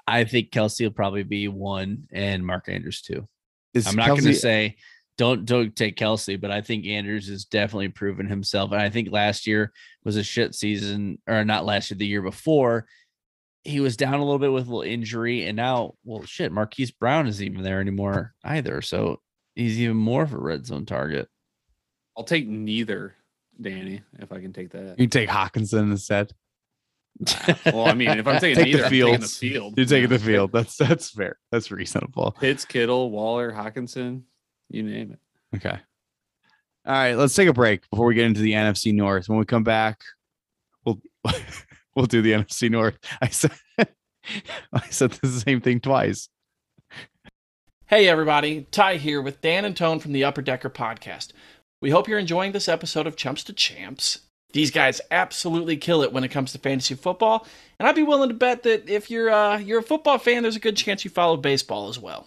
I 0.09 0.23
think 0.25 0.51
Kelce 0.51 0.81
will 0.83 0.91
probably 0.91 1.23
be 1.23 1.47
one 1.47 2.07
and 2.11 2.45
Mark 2.45 2.67
Andrews 2.67 3.01
two. 3.01 3.27
Is 3.73 3.87
I'm 3.87 3.95
not 3.95 4.07
going 4.07 4.23
to 4.23 4.33
say 4.33 4.77
don't 5.19 5.43
don't 5.45 5.75
take 5.75 5.97
Kelce, 5.97 6.39
but 6.39 6.49
I 6.49 6.61
think 6.61 6.87
Andrews 6.87 7.27
has 7.27 7.43
definitely 7.43 7.89
proven 7.89 8.27
himself. 8.27 8.71
And 8.71 8.81
I 8.81 8.89
think 8.89 9.11
last 9.11 9.45
year 9.45 9.73
was 10.05 10.15
a 10.15 10.23
shit 10.23 10.55
season, 10.55 11.19
or 11.27 11.43
not 11.43 11.65
last 11.65 11.91
year, 11.91 11.97
the 11.97 12.07
year 12.07 12.21
before. 12.21 12.87
He 13.65 13.81
was 13.81 13.97
down 13.97 14.13
a 14.13 14.23
little 14.23 14.39
bit 14.39 14.53
with 14.53 14.67
a 14.67 14.69
little 14.69 14.89
injury, 14.89 15.45
and 15.45 15.57
now, 15.57 15.95
well, 16.05 16.23
shit, 16.23 16.53
Marquise 16.53 16.91
Brown 16.91 17.27
isn't 17.27 17.45
even 17.45 17.61
there 17.61 17.81
anymore 17.81 18.33
either. 18.45 18.81
So 18.81 19.19
he's 19.55 19.79
even 19.81 19.97
more 19.97 20.23
of 20.23 20.33
a 20.33 20.37
red 20.37 20.65
zone 20.65 20.85
target. 20.85 21.27
I'll 22.17 22.23
take 22.23 22.47
neither, 22.47 23.15
Danny, 23.59 24.01
if 24.19 24.31
I 24.31 24.39
can 24.39 24.53
take 24.53 24.71
that. 24.71 24.97
you 24.97 25.07
take 25.07 25.29
Hockenson 25.29 25.91
instead. 25.91 26.31
well, 27.65 27.85
I 27.87 27.93
mean, 27.93 28.09
if 28.09 28.27
I'm 28.27 28.39
taking 28.39 28.63
Take 28.63 28.73
the 28.73 28.79
neither, 28.79 28.85
I'm 28.85 28.89
taking 28.91 29.19
the 29.19 29.27
field. 29.27 29.73
You're 29.77 29.85
taking 29.85 30.09
Yeah. 30.11 30.17
the 30.17 30.23
field. 30.23 30.51
That's 30.53 30.77
that's 30.77 31.09
fair. 31.11 31.37
That's 31.51 31.69
reasonable. 31.71 32.31
Pitts, 32.39 32.65
Kittle, 32.65 33.11
Waller, 33.11 33.51
Hockenson, 33.51 34.21
you 34.69 34.83
name 34.83 35.11
it. 35.11 35.57
Okay. 35.57 35.77
All 36.85 36.93
right, 36.93 37.15
let's 37.15 37.35
take 37.35 37.49
a 37.49 37.53
break 37.53 37.87
before 37.89 38.05
we 38.05 38.15
get 38.15 38.25
into 38.25 38.39
the 38.41 38.53
NFC 38.53 38.93
North. 38.93 39.27
When 39.27 39.37
we 39.37 39.45
come 39.45 39.63
back, 39.63 39.99
we'll 40.85 41.01
we'll 41.95 42.05
do 42.05 42.21
the 42.21 42.31
NFC 42.31 42.69
North. 42.71 42.97
I 43.21 43.27
said 43.27 43.51
I 44.73 44.87
said 44.89 45.11
the 45.11 45.27
same 45.27 45.59
thing 45.61 45.81
twice. 45.81 46.29
Hey 47.87 48.07
everybody, 48.07 48.67
Ty 48.71 48.97
here 48.97 49.21
with 49.21 49.41
Dan 49.41 49.65
and 49.65 49.75
Tone 49.75 49.99
from 49.99 50.13
the 50.13 50.23
Upper 50.23 50.41
Decker 50.41 50.69
podcast. 50.69 51.31
We 51.81 51.89
hope 51.89 52.07
you're 52.07 52.19
enjoying 52.19 52.51
this 52.51 52.69
episode 52.69 53.07
of 53.07 53.15
Chumps 53.15 53.43
to 53.45 53.53
Champs. 53.53 54.19
These 54.51 54.71
guys 54.71 54.99
absolutely 55.11 55.77
kill 55.77 56.01
it 56.01 56.11
when 56.11 56.23
it 56.23 56.29
comes 56.29 56.51
to 56.53 56.57
fantasy 56.57 56.95
football, 56.95 57.45
and 57.77 57.87
I'd 57.87 57.95
be 57.95 58.03
willing 58.03 58.29
to 58.29 58.35
bet 58.35 58.63
that 58.63 58.89
if 58.89 59.11
you're 59.11 59.29
uh, 59.29 59.59
you're 59.59 59.79
a 59.79 59.83
football 59.83 60.17
fan, 60.17 60.41
there's 60.41 60.55
a 60.55 60.59
good 60.59 60.77
chance 60.77 61.03
you 61.05 61.11
follow 61.11 61.37
baseball 61.37 61.89
as 61.89 61.99
well. 61.99 62.25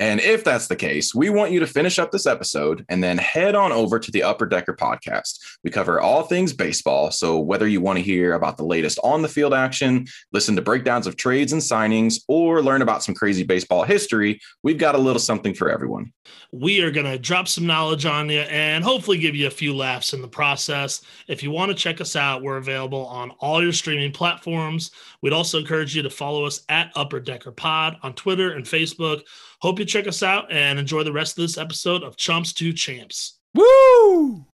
And 0.00 0.18
if 0.18 0.42
that's 0.44 0.66
the 0.66 0.76
case, 0.76 1.14
we 1.14 1.28
want 1.28 1.52
you 1.52 1.60
to 1.60 1.66
finish 1.66 1.98
up 1.98 2.10
this 2.10 2.26
episode 2.26 2.86
and 2.88 3.04
then 3.04 3.18
head 3.18 3.54
on 3.54 3.70
over 3.70 3.98
to 3.98 4.10
the 4.10 4.22
Upper 4.22 4.46
Decker 4.46 4.74
podcast. 4.74 5.38
We 5.62 5.70
cover 5.70 6.00
all 6.00 6.22
things 6.22 6.54
baseball. 6.54 7.10
So 7.10 7.38
whether 7.38 7.68
you 7.68 7.82
want 7.82 7.98
to 7.98 8.02
hear 8.02 8.32
about 8.32 8.56
the 8.56 8.64
latest 8.64 8.98
on 9.04 9.20
the 9.20 9.28
field 9.28 9.52
action, 9.52 10.06
listen 10.32 10.56
to 10.56 10.62
breakdowns 10.62 11.06
of 11.06 11.16
trades 11.16 11.52
and 11.52 11.60
signings, 11.60 12.22
or 12.28 12.62
learn 12.62 12.80
about 12.80 13.02
some 13.02 13.14
crazy 13.14 13.42
baseball 13.42 13.82
history, 13.82 14.40
we've 14.62 14.78
got 14.78 14.94
a 14.94 14.98
little 14.98 15.20
something 15.20 15.52
for 15.52 15.70
everyone. 15.70 16.12
We 16.50 16.80
are 16.80 16.90
going 16.90 17.06
to 17.06 17.18
drop 17.18 17.46
some 17.46 17.66
knowledge 17.66 18.06
on 18.06 18.30
you 18.30 18.40
and 18.40 18.82
hopefully 18.82 19.18
give 19.18 19.36
you 19.36 19.48
a 19.48 19.50
few 19.50 19.76
laughs 19.76 20.14
in 20.14 20.22
the 20.22 20.28
process. 20.28 21.02
If 21.28 21.42
you 21.42 21.50
want 21.50 21.70
to 21.72 21.76
check 21.76 22.00
us 22.00 22.16
out, 22.16 22.42
we're 22.42 22.56
available 22.56 23.06
on 23.06 23.32
all 23.32 23.62
your 23.62 23.72
streaming 23.72 24.12
platforms. 24.12 24.92
We'd 25.20 25.34
also 25.34 25.58
encourage 25.58 25.94
you 25.94 26.02
to 26.02 26.10
follow 26.10 26.46
us 26.46 26.62
at 26.70 26.90
Upper 26.96 27.20
Decker 27.20 27.52
Pod 27.52 27.98
on 28.02 28.14
Twitter 28.14 28.52
and 28.52 28.64
Facebook. 28.64 29.24
Hope 29.60 29.78
you 29.78 29.84
check 29.84 30.06
us 30.06 30.22
out 30.22 30.50
and 30.50 30.78
enjoy 30.78 31.02
the 31.04 31.12
rest 31.12 31.36
of 31.38 31.42
this 31.42 31.58
episode 31.58 32.02
of 32.02 32.16
Chumps 32.16 32.52
to 32.54 32.72
Champs. 32.72 33.38
Woo! 33.54 34.46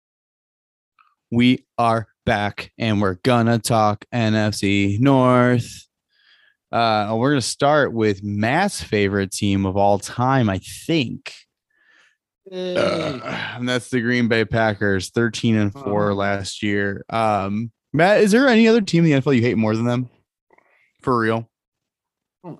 We 1.31 1.65
are 1.79 2.09
back 2.25 2.73
and 2.79 3.01
we're 3.01 3.19
gonna 3.23 3.59
talk 3.59 4.05
NFC 4.13 4.99
North. 4.99 5.87
Uh, 6.73 7.15
we're 7.17 7.31
gonna 7.31 7.41
start 7.41 7.93
with 7.93 8.23
Matt's 8.25 8.83
favorite 8.83 9.31
team 9.31 9.65
of 9.65 9.77
all 9.77 9.99
time, 9.99 10.51
I 10.51 10.59
think. 10.59 11.33
Uh, 12.51 13.21
and 13.57 13.69
that's 13.69 13.91
the 13.91 14.01
Green 14.01 14.29
Bay 14.29 14.45
Packers, 14.45 15.11
13 15.11 15.57
and 15.57 15.73
4 15.73 16.11
Oh. 16.11 16.15
last 16.15 16.63
year. 16.63 17.05
Um, 17.11 17.71
Matt, 17.93 18.21
is 18.21 18.31
there 18.33 18.47
any 18.49 18.69
other 18.69 18.81
team 18.81 19.05
in 19.05 19.11
the 19.11 19.17
NFL 19.21 19.35
you 19.37 19.43
hate 19.43 19.57
more 19.57 19.75
than 19.75 19.85
them? 19.85 20.11
For 21.03 21.17
real? 21.19 21.49
I 22.45 22.55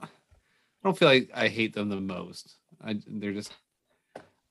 don't, 0.87 0.89
I 0.89 0.91
don't 0.91 0.99
feel 0.99 1.09
like 1.09 1.31
I 1.35 1.49
hate 1.49 1.75
them 1.75 1.89
the 1.89 2.01
most. 2.01 2.57
I 2.85 2.97
they're 3.07 3.33
just 3.33 3.53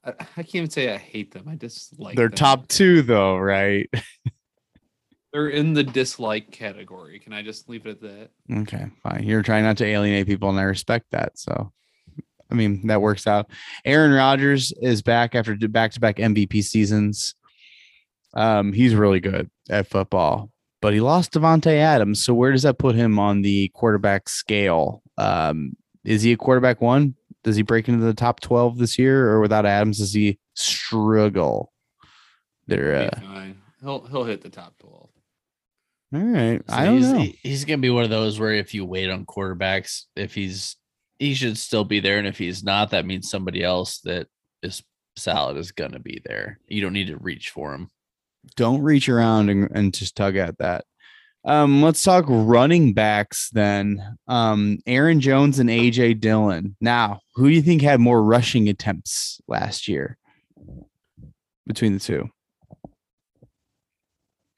I, 0.05 0.11
I 0.11 0.43
can't 0.43 0.55
even 0.55 0.69
say 0.69 0.93
I 0.93 0.97
hate 0.97 1.33
them. 1.33 1.47
I 1.47 1.55
just 1.55 1.99
like 1.99 2.15
They're 2.15 2.29
them. 2.29 2.38
top 2.38 2.67
two, 2.67 3.01
though, 3.01 3.38
right? 3.38 3.89
They're 5.33 5.49
in 5.49 5.73
the 5.73 5.83
dislike 5.83 6.51
category. 6.51 7.19
Can 7.19 7.33
I 7.33 7.41
just 7.41 7.67
leave 7.67 7.86
it 7.86 7.89
at 7.89 8.01
that? 8.01 8.29
Okay, 8.61 8.86
fine. 9.03 9.23
You're 9.23 9.41
trying 9.41 9.63
not 9.63 9.77
to 9.77 9.86
alienate 9.86 10.27
people, 10.27 10.49
and 10.49 10.59
I 10.59 10.63
respect 10.63 11.07
that. 11.11 11.38
So, 11.38 11.73
I 12.49 12.55
mean, 12.55 12.88
that 12.88 13.01
works 13.01 13.27
out. 13.27 13.49
Aaron 13.83 14.13
Rodgers 14.13 14.71
is 14.81 15.01
back 15.01 15.36
after 15.36 15.55
back 15.67 15.91
to 15.91 15.99
back 15.99 16.17
MVP 16.17 16.63
seasons. 16.63 17.36
Um, 18.33 18.71
he's 18.71 18.95
really 18.95 19.19
good 19.19 19.49
at 19.69 19.88
football, 19.88 20.51
but 20.81 20.93
he 20.93 21.01
lost 21.01 21.33
Davante 21.33 21.75
Adams. 21.77 22.23
So, 22.23 22.33
where 22.33 22.53
does 22.53 22.63
that 22.63 22.77
put 22.77 22.95
him 22.95 23.19
on 23.19 23.41
the 23.41 23.69
quarterback 23.73 24.29
scale? 24.29 25.01
Um, 25.17 25.73
is 26.06 26.22
he 26.22 26.32
a 26.32 26.38
quarterback 26.38 26.82
one? 26.82 27.16
Does 27.43 27.56
he 27.56 27.62
break 27.62 27.88
into 27.89 28.03
the 28.06 28.14
top 28.14 28.39
12 28.39 28.78
this 28.78 28.97
year, 28.97 29.30
or 29.30 29.39
without 29.39 29.66
Adams, 29.66 29.99
does 29.99 30.14
he 30.14 30.39
struggle? 30.56 31.72
There, 32.68 33.10
He'll 33.22 33.30
uh. 33.30 33.45
He'll 33.82 34.06
he'll 34.08 34.24
hit 34.24 34.41
the 34.41 34.49
top 34.49 34.76
twelve. 34.80 35.10
all 36.14 36.20
right. 36.20 36.60
So 36.68 36.76
I 36.76 36.86
don't 36.86 36.97
he's, 36.97 37.12
know. 37.12 37.26
he's 37.43 37.66
gonna 37.66 37.78
be 37.78 37.91
one 37.91 38.03
of 38.03 38.10
those 38.10 38.39
where 38.39 38.53
if 38.53 38.74
you 38.74 38.84
wait 38.86 39.12
on 39.12 39.26
quarterbacks, 39.28 40.06
if 40.16 40.34
he's 40.34 40.76
he 41.20 41.36
should 41.36 41.58
still 41.60 41.84
be 41.84 41.99
there, 41.99 42.18
and 42.18 42.28
if 42.28 42.38
he's 42.39 42.64
not, 42.64 42.89
that 42.91 43.06
means 43.06 43.30
somebody 43.30 43.64
else 43.64 43.99
that 43.99 44.28
is 44.64 44.82
solid 45.16 45.58
is 45.58 45.72
gonna 45.72 45.99
be 45.99 46.22
there. 46.26 46.60
You 46.68 46.82
don't 46.82 46.93
need 46.93 47.08
to 47.08 47.18
reach 47.18 47.51
for 47.51 47.76
him. 47.76 47.91
don't 48.56 48.82
reach 48.82 49.08
around 49.10 49.49
and, 49.49 49.70
and 49.72 49.93
just 49.93 50.16
tug 50.16 50.36
at 50.36 50.58
that. 50.58 50.86
Um, 51.46 51.84
let's 51.84 52.04
talk 52.04 52.26
running 52.28 52.93
backs 52.93 53.50
then. 53.52 54.18
Um, 54.28 54.80
Aaron 54.88 55.20
Jones 55.22 55.60
and 55.60 55.70
AJ 55.70 56.20
Dillon. 56.20 56.76
Now, 56.82 57.20
who 57.36 57.50
do 57.50 57.56
you 57.56 57.62
think 57.62 57.82
had 57.82 58.00
more 58.00 58.24
rushing 58.24 58.68
attempts 58.68 59.39
last 59.48 59.88
year 59.88 60.18
between 61.68 61.93
the 61.93 62.00
two? 62.00 62.30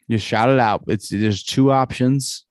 Just 0.09 0.25
shout 0.25 0.49
it 0.49 0.59
out. 0.59 0.83
It's 0.87 1.09
there's 1.09 1.43
two 1.43 1.71
options. 1.71 2.45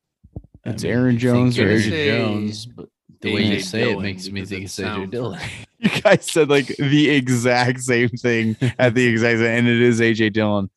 I 0.66 0.70
It's 0.70 0.82
mean, 0.82 0.92
Aaron 0.92 1.18
Jones 1.18 1.58
or 1.58 1.68
AJ 1.68 2.06
Jones, 2.18 2.66
but 2.66 2.88
the 3.22 3.34
way 3.34 3.44
you 3.44 3.60
say 3.60 3.92
it 3.92 3.98
makes 4.00 4.28
me 4.28 4.44
think 4.44 4.64
it's 4.66 4.78
AJ 4.78 5.10
Dillon. 5.10 5.40
You 5.78 5.90
guys 6.00 6.24
said 6.24 6.48
like 6.48 6.68
the 6.78 7.10
exact 7.10 7.80
same 7.82 8.08
thing 8.08 8.56
at 8.78 8.94
the 8.94 9.06
exact 9.06 9.40
same, 9.40 9.58
and 9.58 9.68
it 9.68 9.80
is 9.82 10.00
AJ 10.00 10.32
Dillon. 10.32 10.70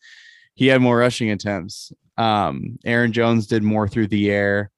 He 0.55 0.67
had 0.67 0.81
more 0.81 0.97
rushing 0.97 1.31
attempts. 1.31 1.93
Um, 2.19 2.77
Aaron 2.85 3.13
Jones 3.13 3.47
did 3.47 3.63
more 3.63 3.87
through 3.87 4.07
the 4.07 4.29
air. 4.29 4.71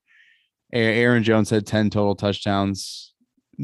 Aaron 0.72 1.24
Jones 1.24 1.50
had 1.50 1.66
10 1.66 1.90
total 1.90 2.14
touchdowns. 2.14 3.12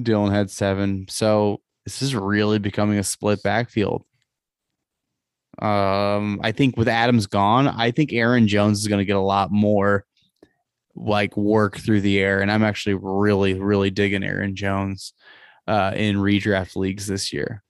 Dillon 0.03 0.33
had 0.33 0.51
seven. 0.51 1.07
So 1.09 1.61
this 1.85 2.03
is 2.03 2.14
really 2.14 2.59
becoming 2.59 2.99
a 2.99 3.05
split 3.05 3.43
backfield. 3.43 4.05
Um, 5.62 6.41
I 6.43 6.53
think 6.53 6.76
with 6.76 6.89
Adams 6.89 7.26
gone, 7.26 7.68
I 7.68 7.93
think 7.93 8.12
Aaron 8.12 8.49
Jones 8.49 8.81
is 8.81 8.89
going 8.89 8.99
to 8.99 9.05
get 9.05 9.16
a 9.16 9.20
lot 9.20 9.51
more 9.51 10.05
like 10.95 11.37
work 11.37 11.79
through 11.79 12.01
the 12.01 12.18
air. 12.18 12.41
And 12.41 12.51
I'm 12.51 12.64
actually 12.64 12.95
really, 12.95 13.55
really 13.55 13.91
digging 13.91 14.24
Aaron 14.24 14.57
Jones 14.57 15.14
uh, 15.66 15.93
in 15.95 16.16
redraft 16.16 16.76
leagues 16.76 17.07
this 17.07 17.33
year. 17.33 17.62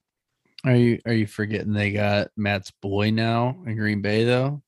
Are 0.65 0.75
you 0.75 0.99
are 1.07 1.13
you 1.13 1.27
forgetting 1.27 1.73
they 1.73 1.93
got 1.93 2.29
Matt's 2.37 2.73
boy 2.83 3.11
now 3.11 3.63
in 3.67 3.77
Green 3.77 4.03
Bay 4.03 4.25
though? 4.25 4.63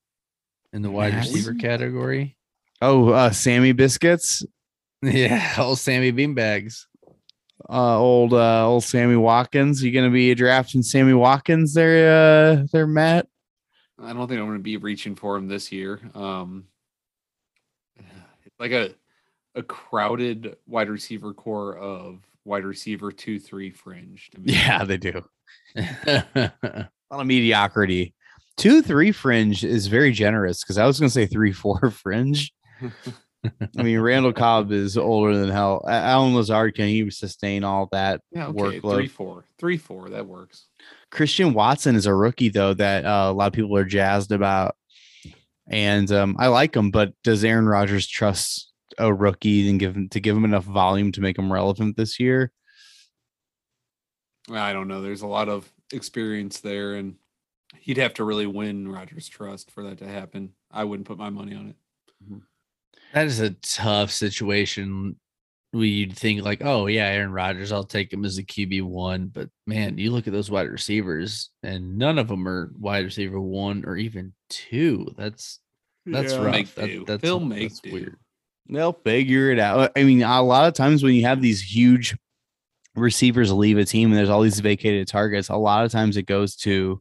In 0.73 0.83
the 0.83 0.91
wide 0.91 1.15
Matt's? 1.15 1.29
receiver 1.33 1.55
category? 1.55 2.37
Oh, 2.83 3.11
uh, 3.11 3.31
Sammy 3.31 3.73
Biscuits, 3.73 4.45
Yeah, 5.03 5.55
old 5.59 5.79
Sammy 5.79 6.13
Beanbags. 6.13 6.87
uh, 7.69 7.99
old 7.99 8.33
uh, 8.33 8.67
old 8.67 8.85
Sammy 8.85 9.17
Watkins. 9.17 9.83
You 9.83 9.93
gonna 9.93 10.11
be 10.11 10.35
drafting 10.35 10.83
Sammy 10.83 11.13
Watkins 11.15 11.75
there, 11.75 12.61
uh, 12.63 12.67
there, 12.73 12.87
Matt? 12.87 13.27
I 14.03 14.13
don't 14.15 14.29
think 14.29 14.41
I'm 14.41 14.47
going 14.47 14.57
to 14.57 14.63
be 14.63 14.79
reaching 14.79 15.15
for 15.15 15.37
him 15.37 15.47
this 15.47 15.71
year. 15.71 16.01
Um, 16.15 16.65
it's 17.99 18.59
like 18.59 18.73
a 18.73 18.95
a 19.55 19.63
crowded 19.63 20.57
wide 20.67 20.89
receiver 20.89 21.35
corps 21.35 21.77
of 21.77 22.21
wide 22.47 22.65
receiver 22.65 23.13
two 23.13 23.39
three 23.39 23.71
fringe. 23.71 24.31
To. 24.31 24.41
Yeah, 24.45 24.85
they 24.85 24.97
do. 24.97 25.23
A 25.77 26.51
lot 27.11 27.21
of 27.21 27.27
mediocrity. 27.27 28.15
Two, 28.61 28.83
three 28.83 29.11
fringe 29.11 29.65
is 29.65 29.87
very 29.87 30.13
generous 30.13 30.63
because 30.63 30.77
I 30.77 30.85
was 30.85 31.01
gonna 31.01 31.09
say 31.09 31.25
three, 31.25 31.51
four 31.51 31.91
fringe. 31.91 32.53
I 33.43 33.83
mean, 33.83 33.99
Randall 34.01 34.35
Cobb 34.35 34.71
is 34.71 34.99
older 34.99 35.35
than 35.35 35.49
hell. 35.49 35.83
Allen 35.89 36.35
Lazard 36.35 36.75
can 36.75 36.89
he 36.89 37.11
sustain 37.11 37.65
all 37.65 37.89
that 37.91 38.21
yeah. 38.31 38.49
Okay, 38.49 38.81
workload? 38.81 38.97
three 38.97 39.09
four, 39.09 39.45
three 39.59 39.79
four. 39.79 40.11
That 40.11 40.27
works. 40.27 40.67
Christian 41.11 41.55
Watson 41.55 41.97
is 41.97 42.05
a 42.05 42.15
rookie 42.15 42.51
though 42.51 42.75
that 42.75 43.07
uh, 43.07 43.31
a 43.31 43.33
lot 43.33 43.47
of 43.47 43.55
people 43.55 43.75
are 43.79 43.85
jazzed 43.87 44.31
about, 44.31 44.77
and 45.67 46.13
um, 46.13 46.37
I 46.39 46.49
like 46.49 46.77
him. 46.77 46.91
But 46.91 47.15
does 47.25 47.43
Aaron 47.43 47.67
Rodgers 47.67 48.07
trust 48.07 48.71
a 48.99 49.11
rookie 49.11 49.71
and 49.71 49.81
give 49.81 49.97
him 49.97 50.11
to 50.11 50.21
give 50.21 50.37
him 50.37 50.45
enough 50.45 50.65
volume 50.65 51.13
to 51.13 51.23
make 51.23 51.39
him 51.39 51.51
relevant 51.51 51.97
this 51.97 52.21
year? 52.21 52.53
I 54.53 54.75
don't 54.75 54.89
know. 54.89 55.01
There's 55.01 55.23
a 55.23 55.27
lot 55.27 55.49
of 55.49 55.73
experience 55.95 56.61
there, 56.61 56.97
and 56.97 57.17
he'd 57.79 57.97
have 57.99 58.15
to 58.15 58.25
really 58.25 58.47
win 58.47 58.89
Rodgers' 58.91 59.29
trust 59.29 59.71
for 59.71 59.83
that 59.85 59.99
to 59.99 60.07
happen. 60.09 60.51
I 60.71 60.85
wouldn't 60.85 61.07
put 61.09 61.19
my 61.19 61.31
money 61.31 61.55
on 61.55 61.69
it. 61.69 61.77
Mm-hmm. 62.25 62.39
That 63.15 63.27
is 63.27 63.41
a 63.41 63.51
tough 63.51 64.11
situation. 64.11 65.17
We 65.73 65.89
you'd 65.89 66.17
think 66.17 66.43
like, 66.43 66.63
oh 66.65 66.87
yeah, 66.87 67.07
Aaron 67.07 67.33
Rodgers, 67.33 67.71
I'll 67.71 67.85
take 67.85 68.13
him 68.13 68.25
as 68.25 68.39
a 68.39 68.43
QB 68.43 68.83
one. 68.83 69.29
But 69.29 69.51
man, 69.67 69.99
you 69.99 70.11
look 70.11 70.27
at 70.27 70.33
those 70.33 70.51
wide 70.51 70.69
receivers, 70.69 71.51
and 71.63 71.97
none 71.97 72.19
of 72.19 72.27
them 72.29 72.47
are 72.49 72.73
wide 72.77 73.05
receiver 73.05 73.41
one 73.41 73.85
or 73.87 73.97
even 73.97 74.33
two. 74.49 75.07
That's 75.17 75.61
that's 76.07 76.33
Yeah. 76.33 76.45
rough. 76.45 76.75
That, 76.75 77.05
that's 77.07 77.23
He'll 77.23 77.39
make 77.41 77.69
that's 77.69 77.81
do. 77.81 77.93
weird. 77.93 78.17
They'll 78.69 78.93
figure 78.93 79.51
it 79.51 79.59
out. 79.61 79.93
I 79.97 80.03
mean, 80.05 80.23
a 80.23 80.43
lot 80.43 80.67
of 80.69 80.75
times 80.75 81.03
when 81.03 81.15
you 81.15 81.23
have 81.23 81.41
these 81.41 81.61
huge 81.63 82.17
receivers 82.97 83.53
leave 83.53 83.79
a 83.79 83.85
team 83.85 84.11
and 84.11 84.19
there's 84.19 84.29
all 84.29 84.43
these 84.43 84.61
vacated 84.61 85.07
targets, 85.09 85.49
a 85.49 85.57
lot 85.57 85.85
of 85.85 85.93
times 85.93 86.17
it 86.17 86.27
goes 86.27 86.57
to 86.57 87.01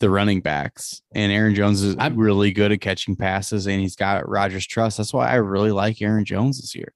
the 0.00 0.10
running 0.10 0.40
backs. 0.40 1.02
And 1.14 1.30
Aaron 1.30 1.54
Jones 1.54 1.82
is 1.82 1.96
I'm- 1.98 2.16
really 2.16 2.52
good 2.52 2.72
at 2.72 2.80
catching 2.80 3.16
passes 3.16 3.66
and 3.66 3.80
he's 3.80 3.96
got 3.96 4.28
Rodgers' 4.28 4.66
trust. 4.66 4.96
That's 4.96 5.12
why 5.12 5.30
I 5.30 5.36
really 5.36 5.70
like 5.70 6.02
Aaron 6.02 6.24
Jones 6.24 6.60
this 6.60 6.74
year. 6.74 6.92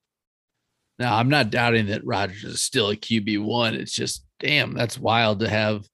Now, 0.99 1.17
I'm 1.17 1.29
not 1.29 1.51
doubting 1.51 1.87
that 1.87 2.07
Rodgers 2.07 2.45
is 2.45 2.63
still 2.63 2.91
a 2.91 2.97
QB 2.97 3.43
one. 3.45 3.75
It's 3.75 3.93
just, 3.93 4.25
damn, 4.41 4.75
that's 4.75 4.99
wild 4.99 5.41
to 5.41 5.49
have 5.49 5.89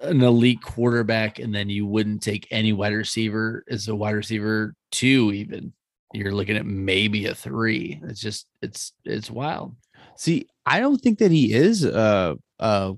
an 0.00 0.20
elite 0.22 0.62
quarterback 0.62 1.38
and 1.38 1.54
then 1.54 1.68
you 1.68 1.86
wouldn't 1.86 2.22
take 2.22 2.46
any 2.50 2.72
wide 2.72 2.92
receiver 2.92 3.64
as 3.70 3.88
a 3.88 3.94
wide 3.94 4.14
receiver 4.14 4.74
two, 4.90 5.32
even. 5.32 5.72
You're 6.14 6.34
looking 6.34 6.58
at 6.58 6.66
maybe 6.66 7.24
a 7.26 7.34
three. 7.34 8.00
It's 8.04 8.20
just, 8.20 8.46
it's, 8.60 8.92
it's 9.04 9.30
wild. 9.30 9.74
See, 10.16 10.46
I 10.66 10.78
don't 10.78 11.00
think 11.00 11.18
that 11.20 11.30
he 11.30 11.54
is 11.54 11.84
a, 11.84 12.36
a 12.58 12.94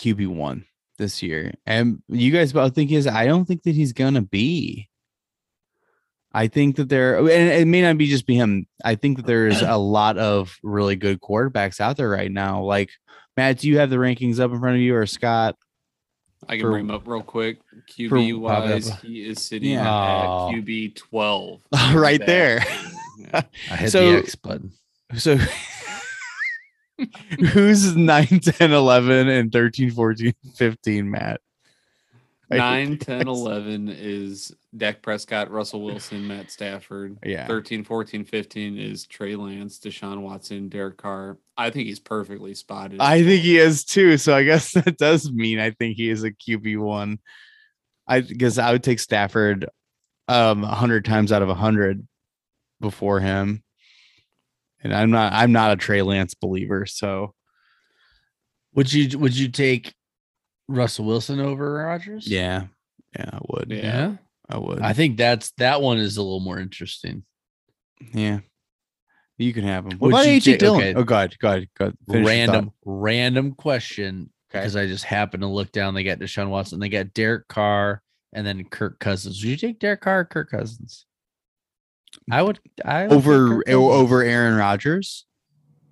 QB 0.00 0.26
one 0.26 0.64
this 0.98 1.22
year. 1.22 1.54
And 1.66 2.02
you 2.08 2.30
guys 2.32 2.52
both 2.52 2.74
think 2.74 2.90
is. 2.92 3.06
I 3.06 3.26
don't 3.26 3.44
think 3.46 3.62
that 3.62 3.74
he's 3.74 3.92
gonna 3.92 4.22
be. 4.22 4.88
I 6.32 6.46
think 6.48 6.76
that 6.76 6.88
there, 6.90 7.18
and 7.18 7.28
it 7.28 7.66
may 7.66 7.80
not 7.80 7.96
be 7.96 8.06
just 8.08 8.26
be 8.26 8.34
him. 8.34 8.66
I 8.84 8.94
think 8.96 9.16
that 9.16 9.26
there 9.26 9.46
is 9.46 9.62
a 9.62 9.76
lot 9.78 10.18
of 10.18 10.56
really 10.62 10.94
good 10.94 11.20
quarterbacks 11.20 11.80
out 11.80 11.96
there 11.96 12.10
right 12.10 12.30
now. 12.30 12.62
Like 12.62 12.90
Matt, 13.36 13.58
do 13.60 13.68
you 13.68 13.78
have 13.78 13.88
the 13.88 13.96
rankings 13.96 14.38
up 14.38 14.50
in 14.52 14.60
front 14.60 14.76
of 14.76 14.82
you 14.82 14.94
or 14.94 15.06
Scott? 15.06 15.56
I 16.46 16.56
can 16.56 16.66
For- 16.66 16.70
bring 16.72 16.84
him 16.84 16.90
up 16.90 17.08
real 17.08 17.22
quick. 17.22 17.58
QB 17.96 18.42
pop 18.46 18.64
it 18.66 18.70
wise, 18.70 19.00
he 19.00 19.24
is 19.24 19.40
sitting 19.40 19.70
Yeah. 19.72 19.88
at. 19.88 20.26
QB 20.54 20.94
12. 20.96 21.60
Right 21.94 22.24
there. 22.24 22.64
Yeah. 23.18 23.42
I 23.70 23.76
hit 23.76 23.90
So- 23.90 24.12
the 24.12 24.18
X 24.18 24.34
button. 24.34 24.72
So 25.16 25.38
who's 27.52 27.96
9, 27.96 28.26
10, 28.26 28.72
11, 28.72 29.28
and 29.28 29.52
13, 29.52 29.90
14, 29.90 30.32
15, 30.56 31.10
Matt? 31.10 31.40
I- 32.50 32.56
9, 32.56 32.98
10, 32.98 33.28
11 33.28 33.88
is 33.90 34.54
Dak 34.76 35.02
Prescott, 35.02 35.50
Russell 35.50 35.82
Wilson, 35.82 36.26
Matt 36.26 36.50
Stafford. 36.50 37.18
Yeah. 37.24 37.46
13, 37.46 37.84
14, 37.84 38.24
15 38.24 38.78
is 38.78 39.06
Trey 39.06 39.36
Lance, 39.36 39.78
Deshaun 39.78 40.22
Watson, 40.22 40.68
Derek 40.68 40.96
Carr. 40.96 41.36
I 41.56 41.70
think 41.70 41.88
he's 41.88 42.00
perfectly 42.00 42.54
spotted. 42.54 43.00
I 43.00 43.22
think 43.22 43.42
he 43.42 43.58
is 43.58 43.84
too. 43.84 44.16
So 44.16 44.34
I 44.34 44.44
guess 44.44 44.72
that 44.74 44.96
does 44.96 45.30
mean 45.30 45.58
I 45.58 45.72
think 45.72 45.96
he 45.96 46.08
is 46.08 46.24
a 46.24 46.30
QB 46.30 46.78
one. 46.78 47.18
I 48.06 48.22
because 48.22 48.58
I 48.58 48.72
would 48.72 48.82
take 48.82 49.00
Stafford 49.00 49.66
um 50.28 50.64
a 50.64 50.74
hundred 50.74 51.04
times 51.04 51.32
out 51.32 51.42
of 51.42 51.50
a 51.50 51.54
hundred 51.54 52.06
before 52.80 53.20
him. 53.20 53.62
And 54.82 54.94
I'm 54.94 55.10
not 55.10 55.32
I'm 55.32 55.52
not 55.52 55.72
a 55.72 55.76
Trey 55.76 56.02
Lance 56.02 56.34
believer. 56.34 56.86
So 56.86 57.34
Would 58.74 58.92
you 58.92 59.18
would 59.18 59.36
you 59.36 59.48
take 59.48 59.94
Russell 60.68 61.04
Wilson 61.06 61.40
over 61.40 61.74
Rodgers? 61.74 62.26
yeah. 62.28 62.64
Yeah, 63.18 63.30
I 63.32 63.38
would. 63.48 63.70
Yeah. 63.70 63.76
Yeah. 63.82 64.12
I 64.50 64.58
would. 64.58 64.80
I 64.80 64.92
think 64.92 65.16
that's 65.16 65.50
that 65.58 65.80
one 65.82 65.98
is 65.98 66.16
a 66.16 66.22
little 66.22 66.40
more 66.40 66.58
interesting. 66.58 67.24
yeah. 68.12 68.40
You 69.38 69.52
can 69.52 69.62
have 69.64 69.84
him. 69.86 69.98
What 69.98 70.08
Would 70.12 70.14
about 70.14 70.26
you 70.26 70.40
AJ 70.40 70.44
take- 70.44 70.58
Dillon? 70.58 70.80
okay. 70.80 70.94
Oh 70.96 71.04
god, 71.04 71.36
god, 71.38 71.68
god. 71.78 71.94
Random 72.08 72.72
random 72.84 73.52
question 73.54 74.30
Okay. 74.50 74.60
because 74.60 74.74
I 74.76 74.86
just 74.86 75.04
happened 75.04 75.42
to 75.42 75.46
look 75.46 75.70
down. 75.72 75.94
They 75.94 76.02
got 76.04 76.18
Deshaun 76.18 76.48
Watson, 76.48 76.80
they 76.80 76.88
got 76.88 77.14
Derek 77.14 77.46
Carr, 77.48 78.02
and 78.32 78.46
then 78.46 78.64
Kirk 78.64 78.98
Cousins. 78.98 79.40
Would 79.42 79.50
you 79.50 79.56
take 79.56 79.78
Derek 79.78 80.00
Carr 80.00 80.20
or 80.20 80.24
Kirk 80.24 80.50
Cousins? 80.50 81.06
I 82.30 82.42
would. 82.42 82.58
I 82.84 83.06
would 83.06 83.12
Over 83.12 83.48
Kirk 83.48 83.64
oh, 83.68 83.90
over 83.90 84.22
Aaron 84.22 84.56
Rodgers. 84.56 85.24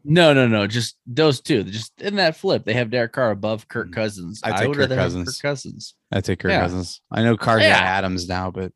No, 0.08 0.32
no, 0.32 0.46
no. 0.46 0.66
Just 0.68 0.96
those 1.06 1.40
two. 1.40 1.64
Just 1.64 2.00
in 2.00 2.16
that 2.16 2.36
flip, 2.36 2.64
they 2.64 2.74
have 2.74 2.90
Derek 2.90 3.12
Carr 3.12 3.32
above 3.32 3.66
Kirk 3.66 3.88
mm. 3.88 3.92
Cousins. 3.92 4.40
I'd 4.44 4.56
take 4.58 4.68
would 4.68 4.76
Kirk 4.76 4.90
Cousins. 4.90 5.40
Kirk 5.40 5.50
Cousins. 5.50 5.94
I 6.12 6.20
take 6.20 6.38
Kirk 6.38 6.52
Yeah. 6.52 6.60
Cousins. 6.60 7.00
I 7.10 7.22
know 7.24 7.36
Carr's 7.36 7.62
Yeah. 7.62 7.70
got 7.70 7.82
Adams 7.82 8.28
now, 8.28 8.52
but 8.52 8.72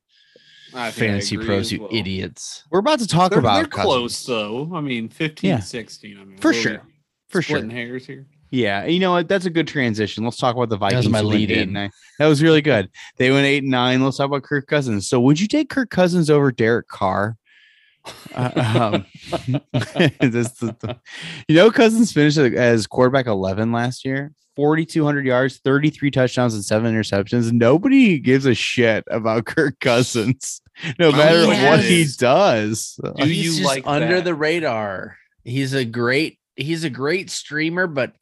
I 0.75 0.91
think 0.91 1.11
I 1.11 1.13
Fantasy 1.13 1.37
pros, 1.37 1.67
as 1.67 1.73
you 1.73 1.81
well. 1.83 1.91
idiots. 1.93 2.65
we're 2.71 2.81
about 2.81 2.99
to 2.99 3.07
talk 3.07 3.31
They're, 3.31 3.39
about 3.39 3.57
they're 3.57 3.67
Cousins. 3.67 3.85
close 3.85 4.27
though. 4.27 4.73
I 4.75 4.81
mean, 4.81 5.09
15, 5.09 5.49
Yeah. 5.51 5.61
16. 5.61 6.19
I 6.19 6.25
mean, 6.25 6.37
For 6.39 6.49
what 6.49 6.55
are 6.55 6.59
we 6.59 6.63
sure. 6.63 6.83
For 7.29 7.43
sure. 7.43 7.59
splitting 7.59 7.77
hairs 7.77 8.07
here. 8.07 8.27
Yeah, 8.51 8.85
you 8.87 8.99
know 8.99 9.13
what? 9.13 9.29
That's 9.29 9.47
a 9.47 9.51
good 9.51 9.69
transition. 9.69 10.25
Let's 10.25 10.37
talk 10.37 10.57
about 10.57 10.69
the 10.69 10.77
was 10.77 10.93
Vikings. 10.93 11.09
my 11.09 11.21
who 11.21 11.29
went 11.29 11.39
lead 11.39 11.51
in. 11.53 11.73
That 12.19 12.27
was 12.27 12.43
really 12.43 12.61
good. 12.61 12.91
They 13.17 13.31
went 13.31 13.47
eight 13.47 13.63
and 13.63 13.71
nine. 13.71 14.03
Let's 14.03 14.17
talk 14.17 14.27
about 14.27 14.43
Kirk 14.43 14.67
Cousins. 14.67 15.09
So, 15.09 15.21
would 15.21 15.41
you 15.41 15.47
take 15.47 15.71
Kirk 15.71 15.91
Cousins 15.91 16.29
over 16.31 16.51
Derek 16.51 16.89
Carr? 16.89 17.37
Uh, 18.35 18.93
um, 18.95 19.07
this- 20.21 20.53
the- 20.53 20.77
the- 20.81 20.99
you 21.49 21.57
know, 21.57 21.71
Cousins 21.71 22.13
finished 22.13 22.39
as 22.39 22.87
quarterback 22.87 23.27
eleven 23.27 23.73
last 23.73 24.05
year. 24.05 24.33
4,200 24.57 25.25
yards, 25.25 25.59
33 25.65 26.11
touchdowns, 26.11 26.53
and 26.55 26.63
seven 26.63 26.93
interceptions. 26.95 27.51
Nobody 27.51 28.19
gives 28.19 28.45
a 28.45 28.55
shit 28.55 29.05
about 29.11 29.47
Kirk 29.47 29.79
Cousins, 29.81 30.61
no 30.99 31.09
Oh, 31.09 31.13
matter 31.13 31.43
he 31.45 31.65
what 31.67 31.81
he 31.81 32.07
does. 32.19 32.99
Do 33.17 33.25
He's 33.25 33.37
you 33.47 33.51
just 33.53 33.65
like 33.65 33.85
under 33.87 34.17
that? 34.17 34.25
the 34.25 34.35
radar? 34.35 35.17
He's 35.45 35.73
a 35.73 35.85
great. 35.87 36.39
He's 36.57 36.85
a 36.85 36.91
great 36.91 37.31
streamer, 37.31 37.87
but 37.87 38.17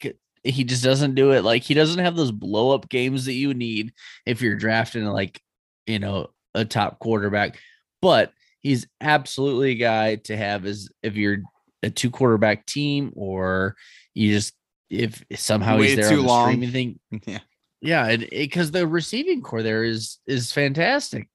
he 0.45 0.63
just 0.63 0.83
doesn't 0.83 1.15
do 1.15 1.31
it. 1.31 1.43
Like 1.43 1.63
he 1.63 1.73
doesn't 1.73 1.99
have 2.05 2.15
those 2.15 2.31
blow 2.31 2.71
up 2.71 2.87
games 2.87 3.25
that 3.25 3.33
you 3.33 3.53
need 3.53 3.91
if 4.25 4.41
you're 4.41 4.55
drafting 4.55 5.03
like 5.05 5.41
you 5.87 5.99
know 5.99 6.29
a 6.53 6.63
top 6.63 6.99
quarterback. 6.99 7.59
But 8.01 8.31
he's 8.61 8.87
absolutely 9.01 9.71
a 9.71 9.75
guy 9.75 10.15
to 10.15 10.35
have 10.37 10.65
as 10.65 10.89
if 11.03 11.15
you're 11.15 11.37
a 11.83 11.89
two 11.89 12.09
quarterback 12.11 12.65
team 12.65 13.11
or 13.15 13.75
you 14.13 14.31
just 14.33 14.53
if 14.89 15.23
somehow 15.35 15.77
he's 15.77 15.95
there 15.95 16.09
too 16.09 16.17
on 16.19 16.21
the 16.21 16.27
long. 16.27 16.47
streaming 16.47 16.71
thing. 16.71 16.99
Yeah. 17.25 17.39
Yeah, 17.81 18.17
because 18.17 18.67
eh, 18.69 18.79
the 18.79 18.87
receiving 18.87 19.41
corps 19.41 19.63
there 19.63 19.85
is 19.85 20.17
is 20.27 20.51
fantastic, 20.51 21.27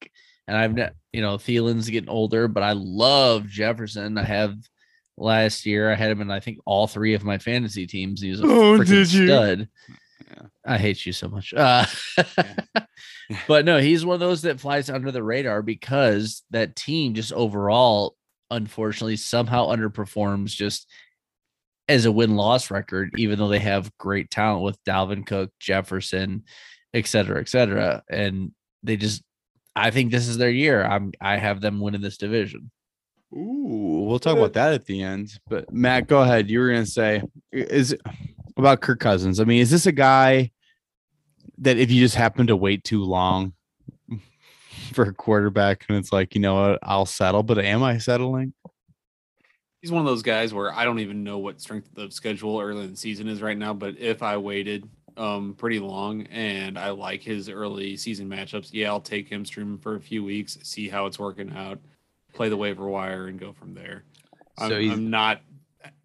and 0.46 0.54
I've 0.56 0.74
not 0.76 0.92
you 1.10 1.22
know 1.22 1.36
Thielen's 1.38 1.88
getting 1.88 2.10
older, 2.10 2.48
but 2.48 2.62
I 2.62 2.72
love 2.72 3.46
Jefferson. 3.46 4.18
I 4.18 4.24
have 4.24 4.54
last 5.16 5.64
year 5.64 5.90
I 5.90 5.94
had 5.94 6.10
him 6.10 6.20
in 6.20 6.30
I 6.30 6.40
think 6.40 6.58
all 6.66 6.86
three 6.86 7.14
of 7.14 7.24
my 7.24 7.38
fantasy 7.38 7.86
teams. 7.86 8.20
He 8.20 8.30
was 8.30 8.40
a 8.40 8.44
Oh, 8.44 8.78
freaking 8.78 8.86
did 8.88 9.12
you? 9.14 9.26
stud. 9.26 9.68
Yeah. 10.34 10.46
I 10.64 10.78
hate 10.78 11.04
you 11.06 11.12
so 11.12 11.28
much. 11.28 11.52
Uh, 11.54 11.86
but 13.48 13.64
no, 13.64 13.78
he's 13.78 14.04
one 14.04 14.14
of 14.14 14.20
those 14.20 14.42
that 14.42 14.60
flies 14.60 14.90
under 14.90 15.10
the 15.10 15.22
radar 15.22 15.62
because 15.62 16.42
that 16.50 16.76
team 16.76 17.14
just 17.14 17.32
overall, 17.32 18.16
unfortunately, 18.50 19.16
somehow 19.16 19.68
underperforms 19.68 20.50
just 20.50 20.90
as 21.88 22.04
a 22.06 22.12
win 22.12 22.34
loss 22.34 22.70
record, 22.70 23.10
even 23.16 23.38
though 23.38 23.48
they 23.48 23.58
have 23.58 23.96
great 23.98 24.30
talent 24.30 24.62
with 24.62 24.82
Dalvin 24.84 25.26
Cook, 25.26 25.50
Jefferson, 25.60 26.44
et 26.94 27.06
cetera, 27.06 27.40
et 27.40 27.48
cetera. 27.48 28.02
And 28.08 28.52
they 28.82 28.96
just, 28.96 29.22
I 29.76 29.90
think 29.90 30.10
this 30.10 30.28
is 30.28 30.38
their 30.38 30.50
year. 30.50 30.82
I'm, 30.82 31.12
I 31.20 31.36
have 31.36 31.60
them 31.60 31.80
winning 31.80 32.00
this 32.00 32.16
division. 32.16 32.70
Ooh, 33.34 34.04
we'll 34.06 34.20
talk 34.20 34.36
about 34.36 34.52
that 34.52 34.72
at 34.72 34.86
the 34.86 35.02
end. 35.02 35.38
But 35.48 35.72
Matt, 35.72 36.06
go 36.06 36.22
ahead. 36.22 36.48
You 36.48 36.60
were 36.60 36.68
gonna 36.68 36.86
say 36.86 37.22
is 37.50 37.92
it 37.92 38.00
about 38.56 38.80
Kirk 38.80 39.00
Cousins. 39.00 39.40
I 39.40 39.44
mean, 39.44 39.60
is 39.60 39.70
this 39.70 39.86
a 39.86 39.92
guy 39.92 40.50
that 41.58 41.76
if 41.78 41.90
you 41.90 42.00
just 42.00 42.14
happen 42.14 42.46
to 42.48 42.56
wait 42.56 42.84
too 42.84 43.02
long 43.04 43.52
for 44.92 45.04
a 45.04 45.14
quarterback 45.14 45.84
and 45.88 45.98
it's 45.98 46.12
like, 46.12 46.34
you 46.34 46.40
know 46.40 46.54
what, 46.70 46.78
I'll 46.82 47.06
settle, 47.06 47.42
but 47.42 47.58
am 47.58 47.82
I 47.82 47.98
settling? 47.98 48.52
He's 49.80 49.92
one 49.92 50.00
of 50.00 50.06
those 50.06 50.22
guys 50.22 50.54
where 50.54 50.72
I 50.72 50.84
don't 50.84 51.00
even 51.00 51.24
know 51.24 51.38
what 51.38 51.60
strength 51.60 51.96
of 51.98 52.12
schedule 52.12 52.58
early 52.58 52.84
in 52.84 52.92
the 52.92 52.96
season 52.96 53.28
is 53.28 53.42
right 53.42 53.56
now. 53.58 53.74
But 53.74 53.98
if 53.98 54.22
I 54.22 54.36
waited 54.36 54.88
um 55.16 55.54
pretty 55.56 55.78
long 55.78 56.22
and 56.26 56.76
I 56.76 56.90
like 56.90 57.22
his 57.22 57.48
early 57.48 57.96
season 57.96 58.28
matchups, 58.28 58.70
yeah, 58.72 58.88
I'll 58.88 59.00
take 59.00 59.28
him 59.28 59.44
streaming 59.44 59.78
for 59.78 59.96
a 59.96 60.00
few 60.00 60.24
weeks, 60.24 60.58
see 60.62 60.88
how 60.88 61.06
it's 61.06 61.18
working 61.18 61.52
out, 61.54 61.78
play 62.32 62.48
the 62.48 62.56
waiver 62.56 62.88
wire, 62.88 63.26
and 63.26 63.38
go 63.38 63.52
from 63.52 63.74
there. 63.74 64.04
I'm, 64.58 64.70
So 64.70 64.80
he's- 64.80 64.92
I'm 64.92 65.10
not 65.10 65.42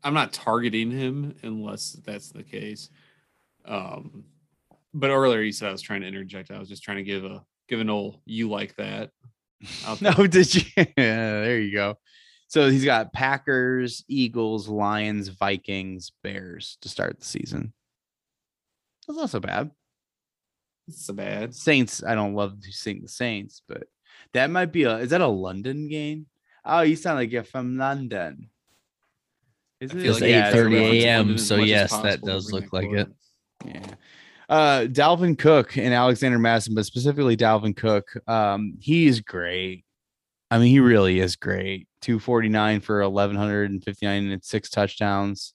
I'm 0.03 0.13
not 0.13 0.33
targeting 0.33 0.91
him 0.91 1.35
unless 1.43 1.93
that's 2.05 2.31
the 2.31 2.43
case. 2.43 2.89
Um, 3.65 4.23
but 4.93 5.09
earlier 5.09 5.41
you 5.41 5.51
said 5.51 5.69
I 5.69 5.71
was 5.71 5.81
trying 5.81 6.01
to 6.01 6.07
interject. 6.07 6.51
I 6.51 6.59
was 6.59 6.69
just 6.69 6.83
trying 6.83 6.97
to 6.97 7.03
give 7.03 7.25
a 7.25 7.43
give 7.67 7.79
an 7.79 7.89
old 7.89 8.19
you 8.25 8.49
like 8.49 8.75
that. 8.77 9.11
No, 10.01 10.13
did 10.25 10.55
you? 10.55 10.61
Yeah, 10.77 10.85
there 10.95 11.59
you 11.59 11.73
go. 11.73 11.97
So 12.47 12.69
he's 12.69 12.85
got 12.85 13.13
Packers, 13.13 14.03
Eagles, 14.07 14.67
Lions, 14.69 15.27
Vikings, 15.27 16.13
Bears 16.23 16.77
to 16.81 16.89
start 16.89 17.19
the 17.19 17.25
season. 17.25 17.73
That's 19.05 19.19
not 19.19 19.29
so 19.29 19.39
bad. 19.39 19.69
It's 20.87 21.05
so 21.05 21.13
bad. 21.13 21.53
Saints, 21.53 22.03
I 22.03 22.15
don't 22.15 22.33
love 22.33 22.61
to 22.61 22.71
sing 22.71 23.01
the 23.01 23.07
Saints, 23.07 23.61
but 23.67 23.83
that 24.33 24.49
might 24.49 24.71
be 24.71 24.83
a 24.83 24.97
is 24.97 25.09
that 25.09 25.21
a 25.21 25.27
London 25.27 25.89
game? 25.89 26.27
Oh, 26.65 26.81
you 26.81 26.95
sound 26.95 27.17
like 27.17 27.31
you're 27.31 27.43
from 27.43 27.77
London. 27.77 28.49
Is 29.81 29.91
it? 29.91 30.05
It's 30.05 30.21
like 30.21 30.29
yeah, 30.29 30.47
it's 30.49 30.55
a 30.55 30.59
8:30 30.59 31.03
a.m., 31.03 31.37
so 31.37 31.55
yes, 31.55 31.91
that 32.01 32.21
does 32.21 32.51
bring 32.51 32.63
look 32.63 32.73
like 32.73 32.91
it. 32.91 33.07
Yeah. 33.65 33.85
Uh, 34.49 34.87
Dalvin 34.87 35.37
Cook 35.37 35.77
and 35.77 35.93
Alexander 35.93 36.39
Mattison, 36.39 36.73
but 36.73 36.85
specifically 36.85 37.37
Dalvin 37.37 37.75
Cook. 37.75 38.07
Um, 38.27 38.73
he 38.79 39.05
is 39.05 39.21
great. 39.21 39.85
I 40.51 40.57
mean, 40.57 40.69
he 40.69 40.79
really 40.79 41.19
is 41.19 41.35
great. 41.35 41.87
249 42.01 42.81
for 42.81 43.07
1159 43.07 44.31
and 44.31 44.43
six 44.43 44.69
touchdowns. 44.69 45.53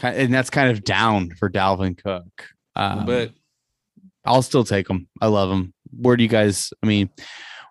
And 0.00 0.32
that's 0.32 0.50
kind 0.50 0.70
of 0.70 0.82
down 0.82 1.30
for 1.30 1.50
Dalvin 1.50 2.02
Cook. 2.02 2.48
Um, 2.74 3.04
but 3.04 3.32
I'll 4.24 4.42
still 4.42 4.64
take 4.64 4.88
him. 4.88 5.06
I 5.20 5.26
love 5.26 5.50
him. 5.50 5.74
Where 5.96 6.16
do 6.16 6.22
you 6.22 6.28
guys? 6.28 6.72
I 6.82 6.86
mean, 6.86 7.10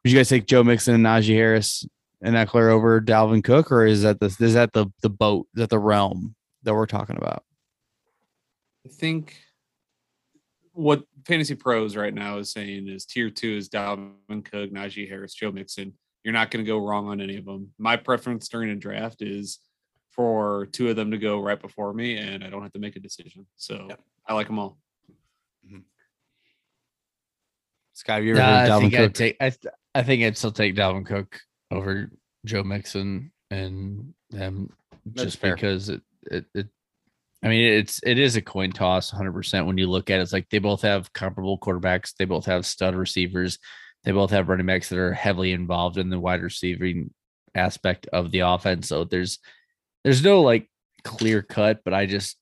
would 0.03 0.11
you 0.11 0.17
guys 0.17 0.29
take 0.29 0.45
Joe 0.45 0.63
Mixon 0.63 0.93
and 0.93 1.03
Najee 1.03 1.33
Harris 1.33 1.85
and 2.23 2.35
Ekeler 2.35 2.69
over 2.71 3.01
Dalvin 3.01 3.43
Cook, 3.43 3.71
or 3.71 3.85
is 3.85 4.01
that 4.01 4.19
the 4.19 4.25
is 4.39 4.53
that 4.53 4.73
the 4.73 4.87
the 5.01 5.09
boat 5.09 5.47
that 5.53 5.69
the 5.69 5.77
realm 5.79 6.35
that 6.63 6.73
we're 6.73 6.85
talking 6.87 7.17
about? 7.17 7.43
I 8.85 8.89
think 8.89 9.35
what 10.71 11.03
Fantasy 11.27 11.55
Pros 11.55 11.95
right 11.95 12.13
now 12.13 12.37
is 12.39 12.51
saying 12.51 12.87
is 12.87 13.05
tier 13.05 13.29
two 13.29 13.55
is 13.57 13.69
Dalvin 13.69 14.43
Cook, 14.43 14.71
Najee 14.71 15.07
Harris, 15.07 15.33
Joe 15.35 15.51
Mixon. 15.51 15.93
You're 16.23 16.33
not 16.33 16.49
going 16.49 16.63
to 16.63 16.67
go 16.67 16.77
wrong 16.77 17.07
on 17.07 17.19
any 17.21 17.35
of 17.37 17.45
them. 17.45 17.71
My 17.77 17.97
preference 17.97 18.47
during 18.47 18.69
a 18.69 18.75
draft 18.75 19.21
is 19.21 19.59
for 20.11 20.67
two 20.71 20.89
of 20.89 20.95
them 20.95 21.11
to 21.11 21.17
go 21.17 21.41
right 21.41 21.59
before 21.59 21.93
me, 21.93 22.17
and 22.17 22.43
I 22.43 22.49
don't 22.49 22.61
have 22.63 22.71
to 22.71 22.79
make 22.79 22.95
a 22.95 22.99
decision. 22.99 23.45
So 23.57 23.87
Yep. 23.89 23.99
I 24.27 24.33
like 24.33 24.47
them 24.47 24.57
all. 24.59 24.77
Mm-hmm. 25.65 25.79
Scott, 27.93 28.15
have 28.17 28.23
you 28.25 28.31
ever 28.31 28.39
Nah, 28.39 28.59
heard 28.59 28.65
I 28.65 28.69
Dalvin 28.69 28.79
think 28.81 28.93
Cook? 28.93 29.01
I'd 29.01 29.15
take. 29.15 29.37
I, 29.41 29.49
th- 29.49 29.73
I 29.95 30.03
think 30.03 30.23
I'd 30.23 30.37
still 30.37 30.51
take 30.51 30.75
Dalvin 30.75 31.05
Cook 31.05 31.39
over 31.71 32.11
Joe 32.45 32.63
Mixon 32.63 33.31
and 33.51 34.13
them 34.29 34.69
That's 35.05 35.23
just 35.23 35.37
fair. 35.37 35.55
because 35.55 35.89
it, 35.89 36.01
it 36.23 36.45
it 36.53 36.67
I 37.43 37.49
mean, 37.49 37.73
it's 37.73 37.99
it 38.03 38.17
is 38.17 38.37
a 38.37 38.41
coin 38.41 38.71
toss 38.71 39.11
100% 39.11 39.65
when 39.65 39.77
you 39.77 39.87
look 39.87 40.09
at 40.09 40.19
it. 40.19 40.23
It's 40.23 40.31
like 40.31 40.49
they 40.49 40.59
both 40.59 40.81
have 40.83 41.11
comparable 41.11 41.59
quarterbacks, 41.59 42.13
they 42.17 42.25
both 42.25 42.45
have 42.45 42.65
stud 42.65 42.95
receivers, 42.95 43.59
they 44.05 44.11
both 44.11 44.31
have 44.31 44.47
running 44.47 44.65
backs 44.65 44.89
that 44.89 44.99
are 44.99 45.13
heavily 45.13 45.51
involved 45.51 45.97
in 45.97 46.09
the 46.09 46.19
wide 46.19 46.41
receiving 46.41 47.13
aspect 47.53 48.07
of 48.13 48.31
the 48.31 48.39
offense. 48.39 48.87
So 48.87 49.03
there's 49.03 49.39
there's 50.05 50.23
no 50.23 50.41
like 50.41 50.69
clear 51.03 51.41
cut, 51.41 51.81
but 51.83 51.93
I 51.93 52.05
just 52.05 52.37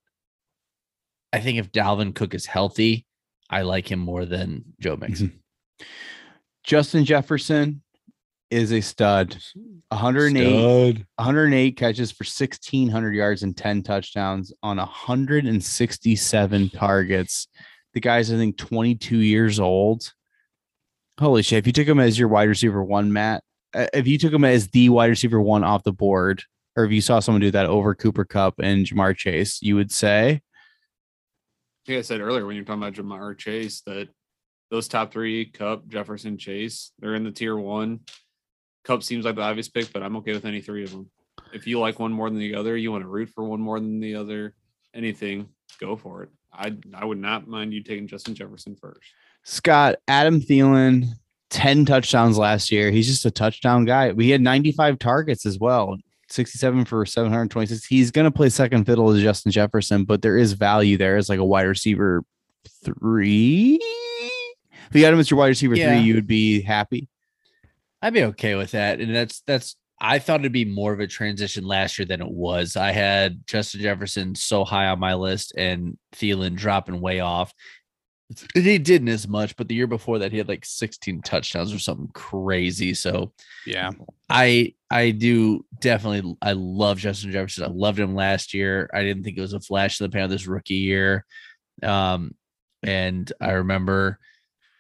I 1.34 1.40
think 1.40 1.58
if 1.58 1.72
Dalvin 1.72 2.14
Cook 2.14 2.36
is 2.36 2.46
healthy, 2.46 3.08
I 3.50 3.64
like 3.64 3.92
him 3.92 4.00
more 4.00 4.26
than 4.26 4.66
Joe 4.80 4.98
Mixon. 4.98 5.28
Mm-hmm. 5.28 5.86
Justin 6.64 7.06
Jefferson 7.06 7.82
is 8.52 8.72
a 8.72 8.82
stud. 8.82 9.38
108, 9.90 11.04
108 11.16 11.78
catches 11.78 12.12
for 12.12 12.24
1,600 12.24 13.16
yards 13.16 13.44
and 13.44 13.56
10 13.58 13.82
touchdowns 13.84 14.54
on 14.62 14.78
167 14.78 16.70
targets. 16.70 17.48
The 17.94 18.00
guy's, 18.00 18.32
I 18.32 18.36
think, 18.36 18.58
22 18.58 19.18
years 19.18 19.60
old. 19.60 20.14
Holy 21.20 21.42
shit. 21.42 21.60
If 21.60 21.68
you 21.68 21.74
took 21.74 21.88
him 21.88 22.00
as 22.00 22.20
your 22.20 22.28
wide 22.28 22.50
receiver 22.50 22.84
one, 22.84 23.12
Matt, 23.12 23.44
uh, 23.74 23.88
if 23.94 24.08
you 24.08 24.18
took 24.18 24.34
him 24.34 24.46
as 24.46 24.68
the 24.70 24.90
wide 24.90 25.10
receiver 25.10 25.42
one 25.42 25.64
off 25.64 25.84
the 25.84 25.94
board, 25.94 26.44
or 26.76 26.86
if 26.86 26.92
you 26.92 27.02
saw 27.02 27.20
someone 27.20 27.42
do 27.42 27.52
that 27.52 27.66
over 27.66 27.96
Cooper 27.96 28.26
Kupp 28.26 28.60
and 28.60 28.86
Ja'Marr 28.86 29.16
Chase, 29.16 29.62
you 29.62 29.76
would 29.76 29.92
say, 29.92 30.42
Like 31.88 31.98
I 31.98 32.02
said 32.02 32.22
earlier, 32.22 32.46
when 32.46 32.56
you're 32.56 32.66
talking 32.66 32.82
about 32.82 32.94
Ja'Marr 32.94 33.38
Chase, 33.38 33.82
that 33.86 34.10
those 34.70 34.88
top 34.88 35.12
three, 35.12 35.46
Kupp, 35.46 35.88
Jefferson, 35.88 36.38
Chase, 36.38 36.92
they're 37.00 37.16
in 37.16 37.26
the 37.26 37.32
tier 37.32 37.58
one. 37.58 38.02
Kupp 38.84 39.04
seems 39.04 39.26
like 39.26 39.36
the 39.36 39.42
obvious 39.42 39.70
pick, 39.70 39.92
but 39.94 40.02
I'm 40.04 40.16
okay 40.18 40.34
with 40.34 40.46
any 40.46 40.62
three 40.62 40.84
of 40.84 40.92
them. 40.92 41.10
If 41.54 41.68
you 41.68 41.80
like 41.80 42.00
one 42.00 42.12
more 42.12 42.30
than 42.30 42.40
the 42.40 42.56
other, 42.56 42.76
you 42.78 42.92
want 42.92 43.04
to 43.04 43.08
root 43.10 43.30
for 43.30 43.44
one 43.44 43.62
more 43.62 43.80
than 43.80 44.00
the 44.00 44.16
other, 44.16 44.54
anything, 44.94 45.50
go 45.80 45.96
for 45.96 46.24
it. 46.24 46.30
I 46.54 46.76
I 46.94 47.06
would 47.06 47.18
not 47.20 47.48
mind 47.48 47.74
you 47.74 47.84
taking 47.84 48.08
Justin 48.08 48.36
Jefferson 48.36 48.76
first. 48.76 49.00
Scott, 49.44 49.96
Adam 50.08 50.40
Thielen, 50.42 51.06
10 51.50 51.86
touchdowns 51.86 52.38
last 52.38 52.72
year. 52.72 52.92
He's 52.92 53.08
just 53.08 53.26
a 53.26 53.32
touchdown 53.32 53.86
guy. 53.86 54.12
We 54.12 54.30
had 54.30 54.42
95 54.42 55.00
targets 55.00 55.46
as 55.46 55.58
well, 55.60 55.98
67 56.30 56.86
for 56.86 57.06
726. 57.06 57.86
He's 57.86 58.12
going 58.12 58.26
to 58.26 58.32
play 58.32 58.50
second 58.50 58.86
fiddle 58.86 59.14
to 59.14 59.22
Justin 59.22 59.52
Jefferson, 59.52 60.04
but 60.06 60.22
there 60.22 60.38
is 60.38 60.54
value 60.54 60.98
there 60.98 61.18
as 61.18 61.30
like 61.30 61.40
a 61.40 61.46
wide 61.46 61.64
receiver 61.64 62.24
three. 62.84 63.80
If 63.82 64.96
you 64.96 65.02
got 65.02 65.14
him 65.14 65.20
as 65.20 65.32
your 65.32 65.38
wide 65.40 65.48
receiver 65.48 65.76
Yeah. 65.76 65.88
three, 65.96 66.06
you 66.06 66.16
would 66.16 66.28
be 66.28 66.62
happy. 66.62 67.08
I'd 68.02 68.14
be 68.14 68.24
okay 68.24 68.56
with 68.56 68.72
that. 68.72 69.00
And 69.00 69.16
that's 69.16 69.42
that's 69.42 69.76
I 70.00 70.18
thought 70.18 70.40
it'd 70.40 70.52
be 70.52 70.66
more 70.66 70.94
of 70.94 71.00
a 71.00 71.06
transition 71.08 71.64
last 71.64 72.00
year 72.00 72.08
than 72.08 72.22
it 72.22 72.32
was. 72.32 72.76
I 72.76 72.92
had 72.92 73.46
Justin 73.46 73.82
Jefferson 73.82 74.34
so 74.34 74.66
high 74.66 74.88
on 74.88 75.00
my 75.00 75.14
list 75.14 75.54
and 75.56 75.96
Thielen 76.16 76.56
dropping 76.56 77.00
way 77.00 77.20
off. 77.20 77.54
He 78.56 78.80
didn't 78.80 79.10
as 79.10 79.28
much, 79.28 79.56
but 79.58 79.68
the 79.68 79.76
year 79.76 79.88
before 79.88 80.20
that, 80.20 80.32
he 80.32 80.38
had 80.40 80.48
like 80.48 80.66
16 80.66 81.22
touchdowns 81.22 81.74
or 81.74 81.78
something 81.78 82.10
crazy. 82.14 82.96
So 82.96 83.34
Yeah. 83.68 83.92
I 84.30 84.74
I 84.90 85.12
do 85.12 85.66
definitely 85.80 86.36
I 86.42 86.54
love 86.54 86.98
Justin 86.98 87.32
Jefferson. 87.32 87.66
I 87.66 87.68
loved 87.68 88.00
him 88.00 88.16
last 88.16 88.56
year. 88.56 88.90
I 88.94 89.04
didn't 89.04 89.24
think 89.24 89.38
it 89.38 89.42
was 89.42 89.54
a 89.54 89.60
flash 89.60 90.00
in 90.00 90.06
the 90.06 90.10
pan 90.10 90.30
this 90.30 90.48
rookie 90.48 90.76
year. 90.76 91.26
Um, 91.84 92.34
and 92.82 93.32
I 93.40 93.52
remember 93.52 94.18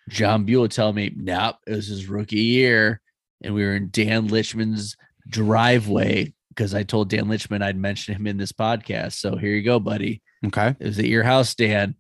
John 0.10 0.46
Buell 0.46 0.68
telling 0.68 0.96
me, 0.96 1.14
nope, 1.16 1.58
it 1.68 1.76
was 1.76 1.88
his 1.88 2.08
rookie 2.08 2.42
year. 2.42 3.01
And 3.44 3.54
we 3.54 3.64
were 3.64 3.76
in 3.76 3.90
Dan 3.92 4.30
Lichman's 4.30 4.98
driveway 5.28 6.24
mm-hmm. 6.24 6.32
because 6.50 6.74
I 6.74 6.84
told 6.84 7.10
Dan 7.10 7.26
Lichman 7.26 7.64
I'd 7.64 7.78
mention 7.78 8.16
him 8.16 8.28
in 8.28 8.38
this 8.38 8.52
podcast. 8.52 9.14
So 9.14 9.36
here 9.36 9.52
you 9.52 9.64
go, 9.64 9.80
buddy. 9.80 10.22
Okay. 10.46 10.76
It 10.80 10.86
was 10.86 11.00
at 11.00 11.06
your 11.06 11.24
house, 11.24 11.56
Dan. 11.56 11.96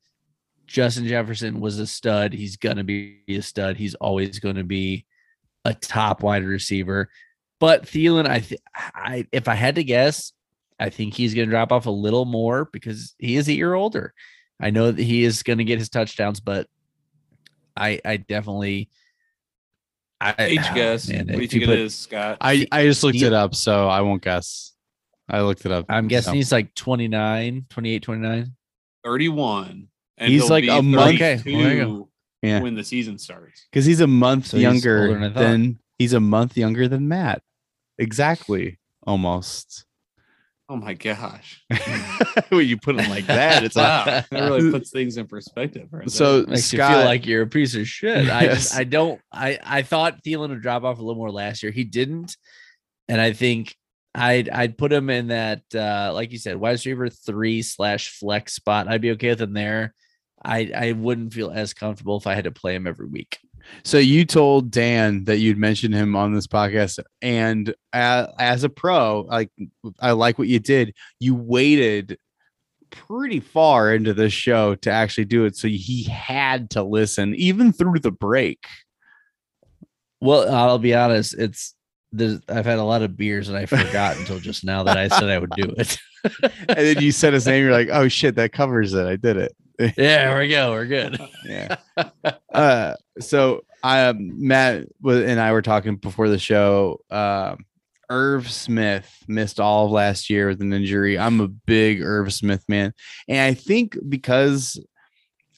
Justin 0.68 1.08
Jefferson 1.08 1.60
was 1.60 1.80
a 1.80 1.88
stud. 1.88 2.34
He's 2.34 2.56
gonna 2.56 2.84
be 2.84 3.22
a 3.28 3.42
stud. 3.42 3.76
He's 3.76 3.96
always 3.96 4.39
going 4.39 4.56
to 4.56 4.64
be 4.64 5.06
a 5.66 5.74
top 5.74 6.24
wide 6.24 6.44
receiver. 6.44 7.10
But 7.60 7.84
Thielen, 7.84 8.28
I, 8.28 8.39
th- 8.39 8.62
I 8.76 9.28
if 9.32 9.48
I 9.48 9.56
had 9.56 9.76
to 9.76 9.84
guess, 9.84 10.34
I 10.80 10.89
think 10.89 11.14
he's 11.14 11.36
going 11.36 11.48
to 11.48 11.52
drop 11.52 11.72
off 11.72 11.86
a 11.86 11.92
little 11.92 12.26
more 12.26 12.68
because 12.74 13.14
he 13.20 13.36
is 13.36 13.48
a 13.48 13.54
year 13.54 13.76
older. 13.76 14.16
I 14.60 14.72
know 14.72 14.92
that 14.92 15.02
he 15.02 15.24
is 15.24 15.44
going 15.44 15.60
to 15.60 15.64
get 15.64 15.78
his 15.78 15.89
touchdowns, 15.89 16.39
but 16.39 16.68
I, 17.78 18.02
I 18.04 18.18
definitely, 18.18 18.89
I 20.22 20.36
Age 20.38 20.59
oh, 20.69 20.76
guess. 20.76 21.09
man, 21.09 21.26
what 21.28 21.36
do 21.36 21.41
you 21.41 21.47
think 21.47 21.65
put- 21.65 21.74
it 21.74 21.80
is, 21.80 21.95
Scott? 21.95 22.38
I, 22.41 22.67
I 22.72 22.84
just 22.84 23.03
looked 23.03 23.17
He- 23.17 23.26
it 23.26 23.34
up, 23.34 23.55
so 23.55 23.88
I 23.89 24.01
won't 24.01 24.22
guess. 24.22 24.74
I 25.28 25.41
looked 25.41 25.65
it 25.65 25.72
up. 25.72 25.86
I'm 25.89 26.07
guessing 26.07 26.32
So- 26.32 26.36
he's 26.36 26.51
like 26.51 26.76
29, 26.76 27.65
28, 27.69 28.03
29. 28.03 28.53
31. 29.03 29.88
And 30.17 30.32
He's 30.32 30.49
like 30.49 30.65
a 30.67 30.82
month- 30.82 31.15
Okay, 31.15 31.36
well, 31.36 31.43
there 31.63 31.74
you 31.76 31.80
32 31.82 32.07
Yeah. 32.43 32.61
when 32.61 32.76
the 32.76 32.84
season 32.84 33.17
starts. 33.17 33.65
because 33.72 33.86
he's 33.86 33.99
a 34.01 34.07
month 34.07 34.47
So 34.47 34.57
he's 34.57 34.63
younger 34.63 35.17
than 35.19 35.34
than 35.34 35.80
he's 35.97 36.13
a 36.13 36.19
month 36.19 36.55
younger 36.57 36.88
than 36.88 37.07
Matt. 37.07 37.41
Exactly. 37.97 38.78
Almost. 39.07 39.86
Oh 40.72 40.78
my 40.78 40.93
gosh. 40.93 41.61
when 42.49 42.65
you 42.65 42.78
put 42.78 42.95
him 42.95 43.09
like 43.09 43.26
that, 43.26 43.61
it's 43.65 43.76
like 43.76 44.05
wow. 44.05 44.24
That 44.32 44.49
really 44.49 44.72
puts 44.72 44.89
things 44.89 45.17
in 45.17 45.28
perspective. 45.28 45.89
Right 45.91 46.09
so 46.09 46.45
makes 46.47 46.72
you 46.72 46.78
Scott, 46.78 46.93
feel 46.93 47.03
like 47.03 47.26
you're 47.26 47.41
a 47.41 47.47
piece 47.47 47.76
of 47.76 47.86
shit. 47.89 48.30
I 48.30 48.45
just 48.45 48.74
I 48.74 48.86
don't 48.86 49.19
I 49.34 49.59
I 49.61 49.82
thought 49.82 50.24
Thielen 50.24 50.47
would 50.47 50.61
drop 50.61 50.86
off 50.86 50.97
a 50.97 51.01
little 51.01 51.19
more 51.19 51.30
last 51.30 51.61
year. 51.61 51.74
He 51.74 51.84
didn't, 51.84 52.38
and 53.09 53.19
I 53.19 53.34
think 53.34 53.76
I'd 54.15 54.47
I'd 54.47 54.78
put 54.78 54.93
him 54.93 55.09
in 55.09 55.28
that 55.28 55.63
uh 55.76 56.11
like 56.13 56.32
you 56.32 56.38
said, 56.38 56.55
wide 56.55 56.72
receiver 56.72 57.09
three 57.09 57.63
slash 57.63 58.07
flex 58.17 58.53
spot. 58.53 58.88
I'd 58.88 59.01
be 59.01 59.11
okay 59.11 59.32
with 59.32 59.41
him 59.41 59.51
there. 59.51 59.93
I 60.41 60.72
I 60.74 60.91
wouldn't 60.93 61.34
feel 61.34 61.51
as 61.51 61.74
comfortable 61.74 62.15
if 62.15 62.28
I 62.28 62.34
had 62.36 62.45
to 62.45 62.51
play 62.51 62.76
him 62.76 62.88
every 62.88 63.07
week. 63.07 63.39
So 63.84 63.97
you 63.97 64.26
told 64.26 64.72
Dan 64.72 65.26
that 65.26 65.38
you'd 65.38 65.57
mentioned 65.57 65.93
him 65.93 66.15
on 66.15 66.34
this 66.34 66.47
podcast, 66.47 66.99
and 67.22 67.74
as, 67.93 68.28
as 68.38 68.63
a 68.63 68.69
pro, 68.69 69.22
like 69.22 69.49
I 69.99 70.11
like 70.11 70.38
what 70.38 70.47
you 70.47 70.59
did. 70.59 70.93
You 71.19 71.36
waited 71.36 72.17
pretty 72.89 73.39
far 73.39 73.93
into 73.93 74.13
the 74.13 74.30
show 74.30 74.76
to 74.76 74.91
actually 74.91 75.26
do 75.26 75.45
it, 75.45 75.55
so 75.55 75.67
he 75.67 76.03
had 76.03 76.69
to 76.72 76.84
listen 76.84 77.36
even 77.36 77.72
through 77.74 77.99
the 77.99 78.11
break. 78.11 78.65
Well, 80.19 80.53
I'll 80.53 80.78
be 80.78 80.93
honest, 80.93 81.34
it's 81.38 81.76
there's 82.11 82.39
I've 82.49 82.65
had 82.65 82.80
a 82.80 82.84
lot 82.84 83.01
of 83.01 83.15
beers 83.15 83.47
and 83.49 83.57
I 83.57 83.65
forgot 83.65 84.17
until 84.17 84.39
just 84.39 84.63
now 84.63 84.84
that 84.84 84.97
I 84.97 85.07
said 85.07 85.30
I 85.30 85.38
would 85.38 85.51
do 85.51 85.74
it. 85.78 85.97
And 86.69 86.78
then 86.78 87.01
you 87.01 87.11
said 87.11 87.34
his 87.34 87.47
name. 87.47 87.63
You're 87.63 87.72
like, 87.72 87.89
"Oh 87.91 88.07
shit, 88.07 88.36
that 88.36 88.51
covers 88.51 88.93
it. 88.93 89.07
I 89.07 89.15
did 89.15 89.38
it." 89.38 89.55
yeah, 89.98 90.38
we 90.38 90.48
go. 90.48 90.72
We're 90.72 90.86
good. 90.86 91.20
Yeah. 91.46 91.76
uh, 92.54 92.96
so 93.20 93.62
I, 93.84 94.06
um, 94.06 94.48
Matt 94.48 94.86
and 95.04 95.40
I 95.40 95.52
were 95.52 95.62
talking 95.62 95.96
before 95.96 96.30
the 96.30 96.40
show. 96.40 97.00
Um, 97.10 97.66
Irv 98.10 98.52
Smith 98.52 99.24
missed 99.28 99.60
all 99.60 99.86
of 99.86 99.92
last 99.92 100.30
year 100.30 100.50
with 100.50 100.62
an 100.62 100.74
injury. 100.74 101.18
I'm 101.18 101.40
a 101.40 101.48
big 101.48 102.02
Irv 102.02 102.34
Smith 102.34 102.64
man, 102.68 102.94
and 103.28 103.40
I 103.40 103.54
think 103.54 103.98
because 104.10 104.80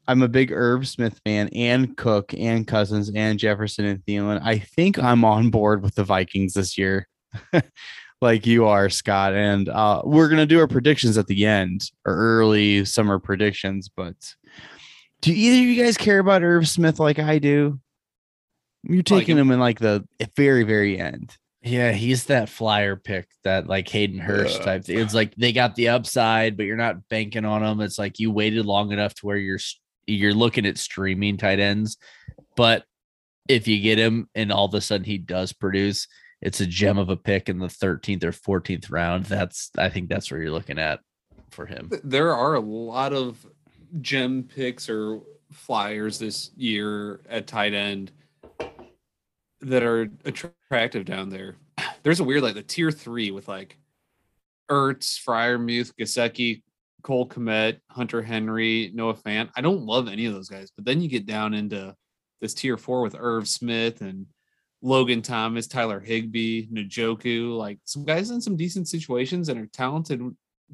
I'm 0.07 0.21
a 0.21 0.27
big 0.27 0.51
Irv 0.51 0.87
Smith 0.87 1.19
fan 1.25 1.49
and 1.49 1.97
Cook 1.97 2.33
and 2.37 2.67
Cousins 2.67 3.11
and 3.13 3.39
Jefferson 3.39 3.85
and 3.85 3.99
Thielen, 4.05 4.41
I 4.43 4.59
think 4.59 4.99
I'm 4.99 5.25
on 5.25 5.49
board 5.49 5.81
with 5.81 5.95
the 5.95 6.03
Vikings 6.03 6.53
this 6.53 6.77
year. 6.77 7.07
like 8.23 8.47
you 8.47 8.65
are, 8.65 8.89
Scott. 8.89 9.33
And 9.33 9.69
uh, 9.69 10.01
we're 10.03 10.29
gonna 10.29 10.47
do 10.47 10.59
our 10.59 10.67
predictions 10.67 11.17
at 11.17 11.27
the 11.27 11.45
end 11.45 11.91
or 12.05 12.15
early 12.15 12.85
summer 12.85 13.19
predictions. 13.19 13.89
But 13.89 14.15
do 15.21 15.31
either 15.31 15.57
of 15.57 15.63
you 15.63 15.83
guys 15.83 15.97
care 15.97 16.19
about 16.19 16.43
Irv 16.43 16.67
Smith 16.67 16.99
like 16.99 17.19
I 17.19 17.37
do? 17.37 17.79
You're 18.83 19.03
taking 19.03 19.37
him. 19.37 19.47
him 19.47 19.51
in 19.51 19.59
like 19.59 19.79
the 19.79 20.05
very, 20.35 20.63
very 20.63 20.97
end. 20.97 21.37
Yeah, 21.61 21.93
he's 21.93 22.25
that 22.25 22.49
flyer 22.49 22.97
pick, 22.97 23.29
that 23.45 23.67
like 23.67 23.87
Hayden 23.87 24.19
Hurst 24.19 24.59
Ugh. 24.59 24.65
type 24.65 24.83
thing. 24.83 24.99
It's 24.99 25.13
like 25.13 25.33
they 25.35 25.53
got 25.53 25.75
the 25.75 25.89
upside, 25.89 26.57
but 26.57 26.65
you're 26.65 26.75
not 26.75 27.07
banking 27.07 27.45
on 27.45 27.61
them. 27.61 27.79
It's 27.79 27.97
like 27.97 28.19
you 28.19 28.31
waited 28.31 28.65
long 28.65 28.91
enough 28.91 29.13
to 29.15 29.25
where 29.25 29.37
you're 29.37 29.59
you're 30.05 30.33
looking 30.33 30.65
at 30.65 30.77
streaming 30.77 31.37
tight 31.37 31.59
ends, 31.59 31.97
but 32.57 32.83
if 33.47 33.67
you 33.67 33.79
get 33.79 33.97
him 33.97 34.29
and 34.35 34.51
all 34.51 34.65
of 34.65 34.73
a 34.73 34.81
sudden 34.81 35.05
he 35.05 35.17
does 35.17 35.53
produce, 35.53 36.07
it's 36.43 36.59
a 36.59 36.65
gem 36.65 36.97
of 36.97 37.07
a 37.07 37.15
pick 37.15 37.47
in 37.47 37.57
the 37.57 37.67
13th 37.67 38.23
or 38.23 38.59
14th 38.59 38.91
round. 38.91 39.25
That's 39.25 39.71
I 39.77 39.89
think 39.89 40.09
that's 40.09 40.29
where 40.29 40.41
you're 40.41 40.51
looking 40.51 40.77
at 40.77 40.99
for 41.51 41.65
him. 41.65 41.89
There 42.03 42.35
are 42.35 42.55
a 42.55 42.59
lot 42.59 43.13
of 43.13 43.45
gem 44.01 44.43
picks 44.43 44.89
or 44.89 45.21
flyers 45.51 46.19
this 46.19 46.51
year 46.57 47.21
at 47.29 47.47
tight 47.47 47.73
end 47.73 48.11
that 49.61 49.83
are 49.83 50.09
attractive 50.25 51.05
down 51.05 51.29
there. 51.29 51.55
There's 52.03 52.19
a 52.19 52.25
weird 52.25 52.43
like 52.43 52.55
the 52.55 52.61
tier 52.61 52.91
three 52.91 53.31
with 53.31 53.47
like 53.47 53.77
Ertz, 54.69 55.17
Freiermuth, 55.23 55.93
Gesicki, 55.97 56.61
Cole 57.03 57.27
Kmet, 57.27 57.79
Hunter 57.89 58.21
Henry, 58.21 58.91
Noah 58.93 59.13
Fant. 59.13 59.49
I 59.55 59.61
don't 59.61 59.85
love 59.85 60.09
any 60.09 60.25
of 60.25 60.33
those 60.33 60.49
guys, 60.49 60.71
but 60.75 60.83
then 60.83 60.99
you 60.99 61.07
get 61.07 61.25
down 61.25 61.53
into 61.53 61.95
this 62.41 62.53
tier 62.53 62.75
four 62.75 63.01
with 63.01 63.15
Irv 63.17 63.47
Smith 63.47 64.01
and 64.01 64.25
Logan 64.83 65.21
Thomas, 65.21 65.65
Tyler 65.65 66.01
Higbee, 66.01 66.67
Njoku, 66.67 67.57
like 67.57 67.79
some 67.85 68.03
guys 68.03 68.29
in 68.29 68.41
some 68.41 68.57
decent 68.57 68.89
situations 68.89 69.47
and 69.47 69.57
are 69.57 69.65
talented 69.67 70.21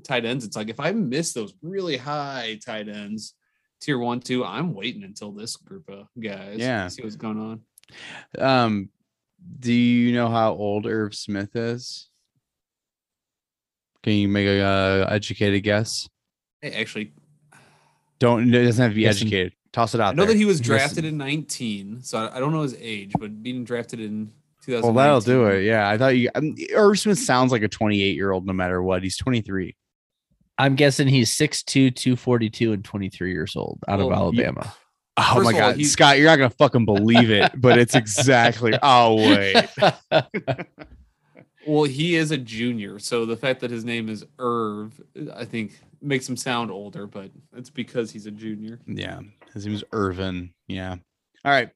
tight 0.04 0.26
ends, 0.26 0.44
it's 0.44 0.56
like 0.56 0.70
if 0.70 0.80
I 0.80 0.92
miss 0.92 1.32
those 1.34 1.54
really 1.62 1.96
high 1.96 2.60
tight 2.66 2.90
ends, 2.90 3.36
tier 3.80 4.00
one, 4.00 4.20
two, 4.20 4.44
I'm 4.44 4.74
waiting 4.74 5.04
until 5.04 5.32
this 5.32 5.56
group 5.58 5.88
of 5.90 6.08
guys. 6.20 6.58
Yeah. 6.58 6.88
See 6.88 7.04
what's 7.04 7.16
going 7.16 7.40
on. 7.40 7.62
Um, 8.44 8.90
do 9.60 9.72
you 9.72 10.14
know 10.14 10.28
how 10.28 10.54
old 10.54 10.88
Irv 10.88 11.14
Smith 11.14 11.56
is? 11.56 12.10
Can 14.02 14.14
you 14.14 14.28
make 14.28 14.48
a 14.48 14.62
uh, 14.62 15.08
educated 15.12 15.62
guess? 15.64 16.10
Hey, 16.62 16.72
actually, 16.72 17.14
Don't 18.18 18.54
it 18.54 18.66
doesn't 18.66 18.82
have 18.82 18.92
to 18.92 18.96
be 18.96 19.08
educated. 19.08 19.54
Toss 19.72 19.94
it 19.94 20.02
out 20.02 20.10
I 20.10 20.12
know 20.16 20.24
there. 20.26 20.34
that 20.34 20.38
he 20.38 20.46
was 20.46 20.60
drafted 20.60 21.06
in 21.06 21.18
19, 21.18 22.02
so 22.02 22.18
I, 22.18 22.38
I 22.38 22.40
don't 22.40 22.52
know 22.52 22.64
his 22.64 22.76
age, 22.80 23.12
but 23.20 23.44
being 23.44 23.64
drafted 23.64 24.00
in 24.00 24.32
2000. 24.64 24.84
well, 24.84 24.94
that'll 24.94 25.22
do 25.22 25.46
it. 25.48 25.64
Yeah, 25.64 25.88
I 25.88 25.98
thought 25.98 26.18
you. 26.18 26.30
Um, 26.34 26.56
Irv 26.74 26.98
Smith 27.00 27.20
sounds 27.20 27.52
like 27.52 27.62
a 27.62 27.68
28 27.68 28.16
year 28.16 28.32
old, 28.32 28.46
no 28.48 28.54
matter 28.54 28.82
what. 28.82 29.04
He's 29.04 29.18
23. 29.18 29.76
I'm 30.58 30.76
guessing 30.76 31.08
he's 31.08 31.32
6'2, 31.38 31.96
242, 31.96 32.74
and 32.74 32.84
23 32.84 33.32
years 33.32 33.56
old 33.56 33.80
out 33.88 34.00
of 34.00 34.08
Well, 34.08 34.32
yeah. 34.34 34.48
Alabama. 34.48 34.74
Oh 35.18 35.36
First 35.36 35.44
my 35.46 35.52
of 35.52 35.64
all, 35.64 35.74
god, 35.74 35.86
Scott, 35.86 36.18
you're 36.18 36.28
not 36.28 36.38
gonna 36.38 36.50
fucking 36.50 36.86
believe 36.86 37.30
it, 37.30 37.52
but 37.60 37.78
it's 37.78 37.94
exactly. 37.94 38.74
Oh 38.82 39.16
wait, 39.16 39.56
Well, 41.70 41.84
he 41.84 42.16
is 42.16 42.32
a 42.32 42.38
junior, 42.38 42.98
so 42.98 43.28
the 43.28 43.38
fact 43.38 43.60
that 43.60 43.70
his 43.70 43.86
name 43.86 44.10
is 44.10 44.26
Irv, 44.40 45.00
I 45.36 45.46
think, 45.46 45.80
makes 46.02 46.28
him 46.28 46.36
sound 46.36 46.72
older, 46.72 47.06
but 47.06 47.30
it's 47.56 47.70
because 47.70 48.10
he's 48.10 48.26
a 48.26 48.32
junior. 48.32 48.80
yeah, 48.88 49.20
his 49.54 49.68
name 49.68 49.74
was 49.74 49.84
Irvin. 49.92 50.52
Yeah. 50.68 50.96
All 51.46 51.52
right. 51.52 51.70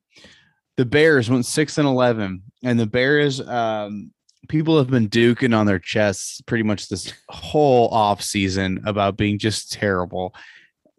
The 0.78 0.86
Bears 0.86 1.30
went 1.30 1.46
six 1.46 1.78
and 1.78 1.88
eleven, 1.88 2.42
and 2.64 2.80
the 2.80 2.88
Bears, 2.88 3.40
um, 3.42 4.12
people 4.50 4.80
have 4.80 4.90
been 4.90 5.10
duking 5.10 5.56
on 5.56 5.68
their 5.68 5.78
chests 5.78 6.42
pretty 6.42 6.64
much 6.64 6.90
this 6.90 7.14
whole 7.30 7.88
off 7.90 8.20
season 8.20 8.82
about 8.88 9.16
being 9.16 9.38
just 9.38 9.72
terrible. 9.72 10.34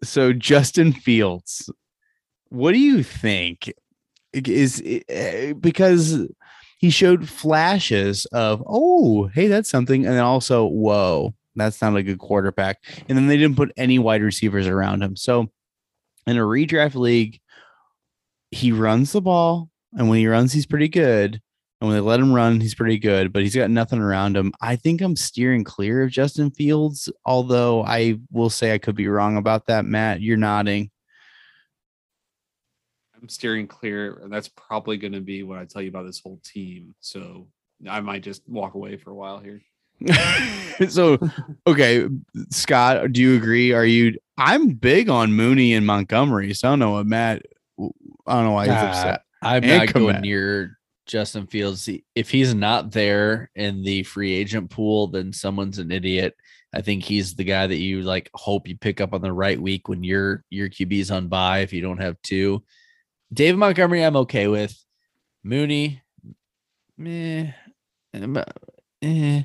So 0.03 0.31
Justin 0.31 0.93
Fields, 0.93 1.69
what 2.47 2.71
do 2.71 2.79
you 2.79 3.03
think? 3.03 3.73
Is 4.31 4.81
eh, 5.09 5.51
because 5.51 6.29
he 6.85 6.91
showed 6.91 7.27
flashes 7.27 8.27
of 8.27 8.63
oh 8.67 9.25
hey 9.33 9.47
that's 9.47 9.69
something, 9.69 10.05
and 10.05 10.13
then 10.13 10.23
also 10.23 10.67
whoa 10.67 11.33
that's 11.55 11.81
not 11.81 11.95
a 11.95 12.03
good 12.03 12.19
quarterback, 12.19 12.77
and 13.09 13.17
then 13.17 13.25
they 13.25 13.37
didn't 13.37 13.57
put 13.57 13.71
any 13.75 13.97
wide 13.97 14.21
receivers 14.21 14.67
around 14.67 15.01
him. 15.01 15.15
So 15.15 15.49
in 16.27 16.37
a 16.37 16.41
redraft 16.41 16.93
league, 16.93 17.39
he 18.51 18.71
runs 18.71 19.13
the 19.13 19.21
ball, 19.21 19.71
and 19.93 20.09
when 20.09 20.19
he 20.19 20.27
runs, 20.27 20.53
he's 20.53 20.67
pretty 20.67 20.89
good. 20.89 21.41
And 21.81 21.89
when 21.89 21.97
they 21.97 22.01
let 22.01 22.19
him 22.19 22.33
run, 22.33 22.61
he's 22.61 22.75
pretty 22.75 22.99
good, 22.99 23.33
but 23.33 23.41
he's 23.41 23.55
got 23.55 23.71
nothing 23.71 23.99
around 23.99 24.37
him. 24.37 24.53
I 24.61 24.75
think 24.75 25.01
I'm 25.01 25.15
steering 25.15 25.63
clear 25.63 26.03
of 26.03 26.11
Justin 26.11 26.51
Fields, 26.51 27.09
although 27.25 27.83
I 27.83 28.19
will 28.31 28.51
say 28.51 28.73
I 28.73 28.77
could 28.77 28.95
be 28.95 29.07
wrong 29.07 29.37
about 29.37 29.65
that. 29.65 29.85
Matt, 29.85 30.21
you're 30.21 30.37
nodding. 30.37 30.91
I'm 33.25 33.29
steering 33.29 33.65
clear, 33.65 34.19
and 34.23 34.31
that's 34.31 34.49
probably 34.49 34.97
going 34.97 35.13
to 35.13 35.19
be 35.19 35.41
what 35.41 35.57
I 35.57 35.65
tell 35.65 35.81
you 35.81 35.89
about 35.89 36.05
this 36.05 36.19
whole 36.19 36.39
team. 36.43 36.93
So 36.99 37.47
I 37.89 37.99
might 37.99 38.21
just 38.21 38.47
walk 38.47 38.75
away 38.75 38.97
for 38.97 39.09
a 39.09 39.15
while 39.15 39.39
here. 39.39 39.61
so, 40.89 41.17
okay, 41.65 42.07
Scott, 42.51 43.11
do 43.13 43.21
you 43.21 43.35
agree? 43.35 43.71
Are 43.73 43.85
you? 43.85 44.15
I'm 44.37 44.69
big 44.69 45.09
on 45.09 45.33
Mooney 45.33 45.73
and 45.73 45.87
Montgomery, 45.87 46.53
so 46.53 46.67
I 46.67 46.71
don't 46.73 46.79
know 46.79 46.91
what 46.91 47.07
Matt. 47.07 47.41
I 47.79 48.33
don't 48.35 48.43
know 48.43 48.51
why 48.51 48.65
he's 48.65 48.73
Uh, 48.73 48.85
upset. 48.89 49.21
I'm 49.41 49.63
And 49.63 49.85
not 49.85 49.93
going 49.93 50.15
Kmet. 50.17 50.21
near 50.21 50.77
Justin 51.07 51.47
Fields. 51.47 51.89
If 52.13 52.29
he's 52.29 52.53
not 52.53 52.91
there 52.91 53.49
in 53.55 53.81
the 53.83 54.03
free 54.03 54.33
agent 54.33 54.69
pool, 54.69 55.07
then 55.07 55.33
someone's 55.33 55.79
an 55.79 55.91
idiot. 55.91 56.35
I 56.75 56.81
think 56.81 57.03
he's 57.03 57.33
the 57.33 57.43
guy 57.43 57.65
that 57.65 57.77
you 57.77 58.01
like 58.03 58.29
hope 58.35 58.67
you 58.67 58.77
pick 58.77 59.01
up 59.01 59.13
on 59.13 59.21
the 59.21 59.33
right 59.33 59.59
week 59.59 59.87
when 59.89 60.03
your 60.03 60.43
your 60.51 60.69
QB's 60.69 61.09
on 61.09 61.27
bye 61.27 61.59
if 61.61 61.73
you 61.73 61.81
don't 61.81 62.01
have 62.01 62.21
two. 62.21 62.63
David 63.33 63.57
Montgomery, 63.57 64.03
I'm 64.03 64.15
okay 64.17 64.47
with. 64.47 64.75
Mooney, 65.43 66.01
meh, 66.97 67.51
um, 68.13 68.43
eh. 69.01 69.43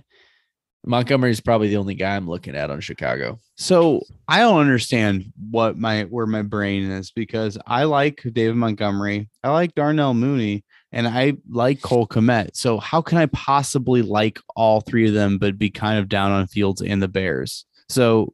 Montgomery's 0.86 1.40
probably 1.40 1.68
the 1.68 1.76
only 1.76 1.94
guy 1.94 2.16
I'm 2.16 2.28
looking 2.28 2.56
at 2.56 2.70
on 2.70 2.80
Chicago. 2.80 3.38
So 3.56 4.00
I 4.28 4.38
don't 4.38 4.60
understand 4.60 5.30
what 5.50 5.76
my 5.76 6.04
where 6.04 6.26
my 6.26 6.42
brain 6.42 6.90
is 6.90 7.10
because 7.10 7.58
I 7.66 7.84
like 7.84 8.22
David 8.32 8.56
Montgomery, 8.56 9.28
I 9.44 9.50
like 9.50 9.74
Darnell 9.74 10.14
Mooney, 10.14 10.64
and 10.92 11.06
I 11.06 11.34
like 11.50 11.82
Cole 11.82 12.06
Kmet. 12.06 12.56
So 12.56 12.78
how 12.78 13.02
can 13.02 13.18
I 13.18 13.26
possibly 13.26 14.02
like 14.02 14.40
all 14.56 14.80
three 14.80 15.06
of 15.06 15.14
them 15.14 15.36
but 15.36 15.58
be 15.58 15.70
kind 15.70 15.98
of 15.98 16.08
down 16.08 16.32
on 16.32 16.46
Fields 16.46 16.80
and 16.80 17.02
the 17.02 17.08
Bears? 17.08 17.66
So 17.90 18.32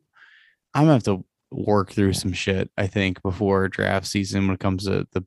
I'm 0.73 0.83
gonna 0.83 0.93
have 0.93 1.03
to 1.05 1.25
work 1.51 1.91
through 1.91 2.13
some 2.13 2.33
shit. 2.33 2.71
I 2.79 2.87
think 2.87 3.23
before 3.23 3.69
draft 3.69 4.07
season 4.07 4.47
when 4.47 4.55
it 4.55 4.61
comes 4.61 4.85
to 4.85 5.07
the 5.13 5.25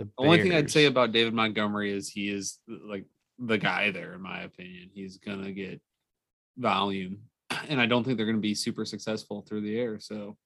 the 0.00 0.10
The 0.18 0.24
only 0.24 0.42
thing 0.42 0.54
I'd 0.54 0.70
say 0.70 0.86
about 0.86 1.12
David 1.12 1.34
Montgomery 1.34 1.92
is 1.92 2.08
he 2.08 2.28
is 2.28 2.58
like 2.68 3.04
the 3.38 3.58
guy 3.58 3.90
there, 3.90 4.14
in 4.14 4.22
my 4.22 4.42
opinion. 4.42 4.90
He's 4.92 5.18
gonna 5.18 5.52
get 5.52 5.80
volume, 6.56 7.18
and 7.68 7.80
I 7.80 7.86
don't 7.86 8.04
think 8.04 8.16
they're 8.16 8.26
gonna 8.26 8.38
be 8.38 8.54
super 8.54 8.84
successful 8.84 9.42
through 9.42 9.62
the 9.62 9.78
air. 9.78 9.98
So 10.00 10.36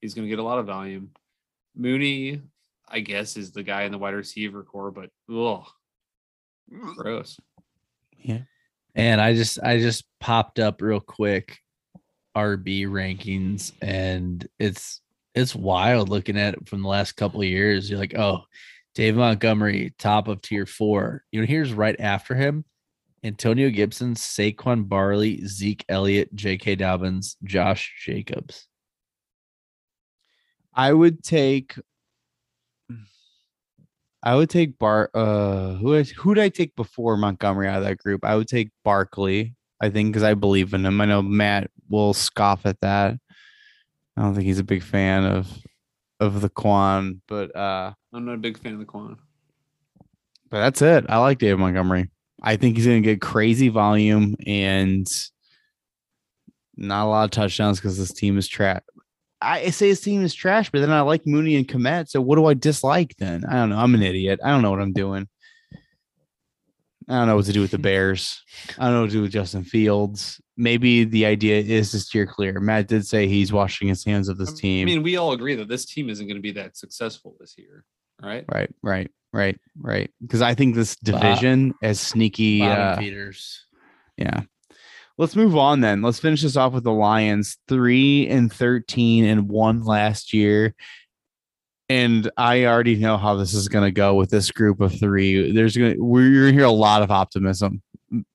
he's 0.00 0.14
gonna 0.14 0.28
get 0.28 0.38
a 0.38 0.42
lot 0.42 0.58
of 0.58 0.66
volume. 0.66 1.10
Mooney, 1.76 2.40
I 2.88 3.00
guess, 3.00 3.36
is 3.36 3.52
the 3.52 3.62
guy 3.62 3.82
in 3.82 3.92
the 3.92 3.98
wide 3.98 4.14
receiver 4.14 4.62
corps, 4.62 4.90
but 4.90 5.10
ugh, 5.32 5.66
gross. 6.96 7.38
Yeah. 8.18 8.42
And 8.94 9.20
I 9.20 9.34
just 9.34 9.62
I 9.62 9.78
just 9.78 10.04
popped 10.20 10.58
up 10.58 10.82
real 10.82 11.00
quick 11.00 11.58
RB 12.36 12.86
rankings 12.86 13.72
and 13.82 14.46
it's 14.58 15.00
it's 15.34 15.54
wild 15.54 16.08
looking 16.08 16.38
at 16.38 16.54
it 16.54 16.68
from 16.68 16.82
the 16.82 16.88
last 16.88 17.12
couple 17.12 17.40
of 17.40 17.46
years. 17.46 17.88
You're 17.88 17.98
like, 17.98 18.16
oh, 18.16 18.42
Dave 18.94 19.16
Montgomery, 19.16 19.94
top 19.98 20.28
of 20.28 20.42
tier 20.42 20.66
four. 20.66 21.24
You 21.32 21.40
know, 21.40 21.46
here's 21.46 21.72
right 21.72 21.96
after 21.98 22.34
him. 22.34 22.64
Antonio 23.24 23.70
Gibson, 23.70 24.14
Saquon 24.14 24.88
Barkley, 24.88 25.46
Zeke 25.46 25.84
Elliott, 25.88 26.34
J.K. 26.34 26.74
Dobbins, 26.74 27.36
Josh 27.44 27.92
Jacobs. 28.04 28.66
I 30.74 30.92
would 30.92 31.22
take. 31.22 31.78
I 34.24 34.36
would 34.36 34.50
take 34.50 34.78
Bar. 34.78 35.10
Uh, 35.14 35.74
who 35.74 35.94
is, 35.94 36.10
who 36.10 36.34
did 36.34 36.44
I 36.44 36.48
take 36.48 36.76
before 36.76 37.16
Montgomery 37.16 37.68
out 37.68 37.78
of 37.78 37.84
that 37.84 37.98
group? 37.98 38.24
I 38.24 38.36
would 38.36 38.48
take 38.48 38.70
Barkley. 38.84 39.54
I 39.80 39.90
think 39.90 40.12
because 40.12 40.22
I 40.22 40.34
believe 40.34 40.74
in 40.74 40.86
him. 40.86 41.00
I 41.00 41.06
know 41.06 41.22
Matt 41.22 41.70
will 41.88 42.14
scoff 42.14 42.64
at 42.66 42.80
that. 42.80 43.16
I 44.16 44.22
don't 44.22 44.34
think 44.34 44.46
he's 44.46 44.60
a 44.60 44.64
big 44.64 44.82
fan 44.82 45.24
of 45.24 45.48
of 46.22 46.40
the 46.40 46.48
Quan, 46.48 47.20
but 47.28 47.54
uh, 47.54 47.92
I'm 48.12 48.24
not 48.24 48.34
a 48.34 48.38
big 48.38 48.58
fan 48.58 48.74
of 48.74 48.78
the 48.78 48.84
Quan. 48.84 49.16
but 50.50 50.60
that's 50.60 50.82
it. 50.82 51.06
I 51.08 51.18
like 51.18 51.38
David 51.38 51.58
Montgomery. 51.58 52.10
I 52.42 52.56
think 52.56 52.76
he's 52.76 52.86
going 52.86 53.02
to 53.02 53.08
get 53.08 53.20
crazy 53.20 53.68
volume 53.68 54.36
and 54.46 55.06
not 56.76 57.04
a 57.04 57.08
lot 57.08 57.24
of 57.24 57.30
touchdowns 57.30 57.78
because 57.78 57.98
this 57.98 58.12
team 58.12 58.38
is 58.38 58.48
trash. 58.48 58.80
I 59.40 59.70
say 59.70 59.88
his 59.88 60.00
team 60.00 60.22
is 60.22 60.34
trash, 60.34 60.70
but 60.70 60.80
then 60.80 60.90
I 60.92 61.00
like 61.00 61.26
Mooney 61.26 61.56
and 61.56 61.66
Kmet. 61.66 62.08
So 62.08 62.20
what 62.20 62.36
do 62.36 62.46
I 62.46 62.54
dislike 62.54 63.16
then? 63.18 63.44
I 63.44 63.54
don't 63.54 63.70
know. 63.70 63.78
I'm 63.78 63.94
an 63.94 64.02
idiot. 64.02 64.40
I 64.44 64.50
don't 64.50 64.62
know 64.62 64.70
what 64.70 64.80
I'm 64.80 64.92
doing. 64.92 65.28
I 67.08 67.14
don't 67.14 67.26
know 67.26 67.36
what 67.36 67.46
to 67.46 67.52
do 67.52 67.60
with 67.60 67.72
the 67.72 67.78
Bears. 67.78 68.42
I 68.78 68.84
don't 68.84 68.94
know 68.94 69.00
what 69.02 69.10
to 69.10 69.16
do 69.16 69.22
with 69.22 69.32
Justin 69.32 69.64
Fields. 69.64 70.40
Maybe 70.56 71.04
the 71.04 71.24
idea 71.24 71.60
is 71.60 71.90
to 71.92 72.00
steer 72.00 72.26
clear. 72.26 72.60
Matt 72.60 72.88
did 72.88 73.06
say 73.06 73.26
he's 73.26 73.52
washing 73.52 73.88
his 73.88 74.04
hands 74.04 74.28
of 74.28 74.36
this 74.36 74.52
team. 74.52 74.86
I 74.86 74.90
mean, 74.90 75.02
we 75.02 75.16
all 75.16 75.32
agree 75.32 75.54
that 75.54 75.68
this 75.68 75.86
team 75.86 76.10
isn't 76.10 76.26
going 76.26 76.36
to 76.36 76.42
be 76.42 76.52
that 76.52 76.76
successful 76.76 77.36
this 77.40 77.54
year, 77.56 77.84
right? 78.22 78.44
right, 78.52 78.70
right, 78.82 79.10
right, 79.32 79.58
right. 79.80 80.10
Because 80.20 80.42
I 80.42 80.54
think 80.54 80.74
this 80.74 80.96
Bo- 80.96 81.12
division 81.12 81.72
as 81.82 82.00
sneaky. 82.00 82.60
Bottom 82.60 82.88
Uh, 82.88 82.96
feeders. 82.96 83.66
Yeah. 84.18 84.42
Let's 85.18 85.36
move 85.36 85.56
on 85.56 85.80
then. 85.80 86.02
Let's 86.02 86.20
finish 86.20 86.42
this 86.42 86.56
off 86.56 86.72
with 86.72 86.84
the 86.84 86.92
Lions, 86.92 87.58
three 87.68 88.28
and 88.28 88.52
13 88.52 89.24
and 89.24 89.48
one 89.48 89.84
last 89.84 90.32
year. 90.32 90.74
And 91.88 92.30
I 92.36 92.64
already 92.64 92.96
know 92.96 93.18
how 93.18 93.36
this 93.36 93.52
is 93.52 93.68
going 93.68 93.84
to 93.84 93.90
go 93.92 94.14
with 94.14 94.30
this 94.30 94.50
group 94.50 94.80
of 94.80 94.98
three. 94.98 95.52
There's 95.52 95.76
going 95.76 95.94
to, 95.94 96.00
we're 96.00 96.32
going 96.32 96.46
to 96.46 96.52
hear 96.52 96.64
a 96.64 96.70
lot 96.70 97.02
of 97.02 97.10
optimism. 97.10 97.82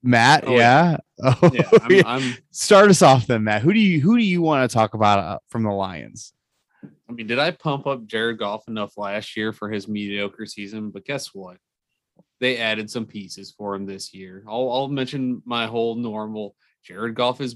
Matt, 0.04 0.44
Oh, 0.48 0.56
yeah. 0.56 0.98
Oh, 1.24 1.52
Yeah, 1.52 1.70
I'm. 1.82 2.06
I'm 2.06 2.38
Start 2.52 2.90
us 2.90 3.02
off 3.02 3.28
then, 3.28 3.44
Matt. 3.44 3.62
Who 3.62 3.74
do 3.74 3.80
you, 3.80 4.02
who 4.02 4.18
do 4.18 4.24
you 4.24 4.42
want 4.42 4.70
to 4.70 4.74
talk 4.74 4.94
about 4.94 5.20
uh, 5.20 5.40
from 5.50 5.64
the 5.64 5.72
Lions? 5.72 6.34
I 7.10 7.14
mean, 7.14 7.28
did 7.28 7.40
I 7.40 7.52
pump 7.52 7.88
up 7.88 8.06
Jared 8.06 8.38
Goff 8.38 8.68
enough 8.68 8.98
last 8.98 9.36
year 9.38 9.54
for 9.54 9.70
his 9.70 9.88
mediocre 9.88 10.46
season? 10.46 10.92
But 10.92 11.06
guess 11.06 11.34
what? 11.34 11.58
They 12.40 12.58
added 12.58 12.90
some 12.90 13.06
pieces 13.06 13.52
for 13.58 13.74
him 13.74 13.86
this 13.86 14.14
year. 14.14 14.44
I'll, 14.48 14.72
I'll 14.72 14.88
mention 14.88 15.42
my 15.46 15.66
whole 15.66 15.96
normal. 15.96 16.56
Jared 16.84 17.16
Goff 17.16 17.40
has 17.40 17.56